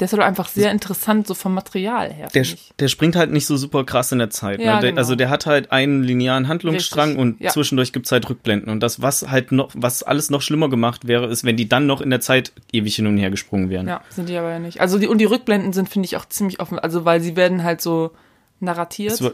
der 0.00 0.06
ist 0.06 0.12
halt 0.14 0.22
einfach 0.22 0.48
sehr 0.48 0.70
interessant, 0.70 1.26
so 1.26 1.34
vom 1.34 1.52
Material 1.52 2.10
her. 2.10 2.28
Der, 2.34 2.46
der 2.78 2.88
springt 2.88 3.16
halt 3.16 3.30
nicht 3.30 3.46
so 3.46 3.58
super 3.58 3.84
krass 3.84 4.10
in 4.12 4.18
der 4.18 4.30
Zeit. 4.30 4.58
Ja, 4.58 4.76
ne? 4.76 4.80
der, 4.80 4.90
genau. 4.90 4.98
Also 4.98 5.14
der 5.14 5.28
hat 5.28 5.44
halt 5.44 5.70
einen 5.72 6.02
linearen 6.02 6.48
Handlungsstrang 6.48 7.10
Richtig, 7.10 7.22
und 7.22 7.40
ja. 7.40 7.50
zwischendurch 7.50 7.92
gibt's 7.92 8.10
halt 8.10 8.28
Rückblenden. 8.28 8.70
Und 8.70 8.80
das, 8.80 9.02
was 9.02 9.28
halt 9.30 9.52
noch, 9.52 9.70
was 9.74 10.02
alles 10.02 10.30
noch 10.30 10.40
schlimmer 10.40 10.70
gemacht 10.70 11.06
wäre, 11.06 11.26
ist, 11.26 11.44
wenn 11.44 11.56
die 11.56 11.68
dann 11.68 11.86
noch 11.86 12.00
in 12.00 12.08
der 12.08 12.20
Zeit 12.20 12.52
ewig 12.72 12.96
hin 12.96 13.06
und 13.06 13.18
her 13.18 13.30
gesprungen 13.30 13.68
wären. 13.68 13.88
Ja, 13.88 14.00
sind 14.08 14.30
die 14.30 14.36
aber 14.38 14.50
ja 14.50 14.58
nicht. 14.58 14.80
Also 14.80 14.98
die, 14.98 15.06
und 15.06 15.18
die 15.18 15.26
Rückblenden 15.26 15.74
sind, 15.74 15.90
finde 15.90 16.06
ich, 16.06 16.16
auch 16.16 16.24
ziemlich 16.26 16.60
offen. 16.60 16.78
Also 16.78 17.04
weil 17.04 17.20
sie 17.20 17.36
werden 17.36 17.62
halt 17.62 17.82
so 17.82 18.12
narratiert. 18.58 19.12
Es 19.12 19.32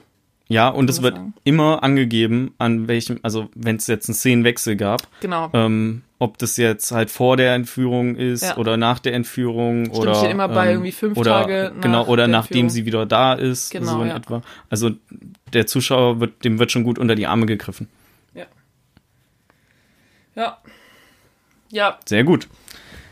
ja, 0.49 0.69
und 0.69 0.89
es 0.91 1.03
wird 1.03 1.17
sagen. 1.17 1.35
immer 1.45 1.83
angegeben, 1.83 2.55
an 2.59 2.87
welchem, 2.89 3.19
also 3.23 3.49
wenn 3.55 3.77
es 3.77 3.87
jetzt 3.89 4.09
einen 4.09 4.15
Szenenwechsel 4.15 4.77
gab, 4.77 5.09
genau. 5.21 5.51
ähm, 5.53 6.03
ob 6.19 6.39
das 6.39 6.57
jetzt 6.57 6.93
halt 6.93 7.11
vor 7.11 7.37
der 7.37 7.55
Entführung 7.55 8.15
ist 8.17 8.43
Ja. 8.43 8.57
oder 8.57 8.77
nach 8.77 9.01
der 9.01 9.15
Entführung 9.15 9.91
oder 9.91 10.15
steht 10.15 10.31
immer 10.31 10.49
bei 10.49 10.67
ähm, 10.67 10.71
irgendwie 10.75 10.93
fünf 10.93 11.19
oder, 11.19 11.31
Tage 11.43 11.73
nach 11.75 11.83
genau 11.83 12.05
oder 12.07 12.23
der 12.23 12.29
nachdem 12.29 12.71
sie 12.71 12.87
wieder 12.87 13.05
da 13.07 13.35
ist 13.35 13.71
Genau, 13.71 13.93
so 13.97 14.03
in 14.03 14.09
ja. 14.09 14.17
etwa 14.17 14.41
also 14.71 14.93
der 15.53 15.67
Zuschauer 15.67 16.21
wird 16.21 16.43
dem 16.45 16.59
wird 16.59 16.73
schon 16.73 16.85
gut 16.85 16.99
unter 16.99 17.17
die 17.17 17.27
Arme 17.27 17.45
gegriffen 17.45 17.89
Ja. 18.33 18.47
Ja. 20.35 20.59
Ja, 21.71 21.99
sehr 22.07 22.25
gut 22.25 22.49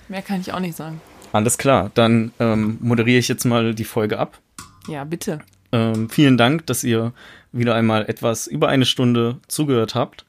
mehr 0.08 0.22
kann 0.22 0.40
ich 0.40 0.52
auch 0.54 0.60
nicht 0.60 0.76
sagen. 0.76 1.00
alles 1.32 1.58
klar 1.58 1.90
dann 1.94 2.32
ähm, 2.40 2.78
moderiere 2.80 3.18
ich 3.18 3.28
jetzt 3.28 3.44
mal 3.44 3.74
die 3.74 3.84
Folge 3.84 4.18
ab 4.18 4.38
Ja, 4.88 5.04
bitte. 5.04 5.40
Ähm, 5.74 6.08
vielen 6.08 6.36
Dank 6.36 6.66
dass 6.66 6.84
ihr 6.84 7.12
wieder 7.52 7.74
einmal 7.74 8.06
etwas 8.08 8.46
über 8.46 8.68
eine 8.68 8.84
Stunde 8.84 9.38
zugehört 9.48 9.94
habt 9.94 10.24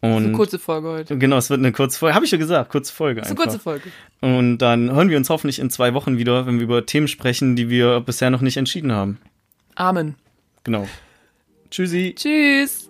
Eine 0.00 0.16
und 0.16 0.32
kurze 0.32 0.58
Folge 0.58 0.88
heute. 0.88 1.18
genau 1.18 1.36
es 1.36 1.50
wird 1.50 1.60
eine 1.60 1.72
kurze 1.72 1.98
Folge 1.98 2.14
habe 2.14 2.24
ich 2.24 2.30
ja 2.30 2.38
gesagt 2.38 2.70
kurze 2.70 2.92
Folge 2.92 3.20
Das 3.20 3.30
ist 3.30 3.36
eine 3.38 3.40
einfach. 3.52 3.62
kurze 3.62 3.62
Folge. 3.62 3.90
Und 4.20 4.58
dann 4.58 4.90
hören 4.92 5.08
wir 5.10 5.16
uns 5.16 5.28
hoffentlich 5.30 5.58
in 5.58 5.70
zwei 5.70 5.92
Wochen 5.94 6.16
wieder, 6.18 6.46
wenn 6.46 6.56
wir 6.56 6.64
über 6.64 6.86
Themen 6.86 7.08
sprechen, 7.08 7.56
die 7.56 7.68
wir 7.68 8.00
bisher 8.00 8.30
noch 8.30 8.40
nicht 8.40 8.56
entschieden 8.56 8.92
haben. 8.92 9.18
Amen. 9.74 10.14
Genau. 10.64 10.86
Tschüssi. 11.70 12.14
Tschüss. 12.16 12.88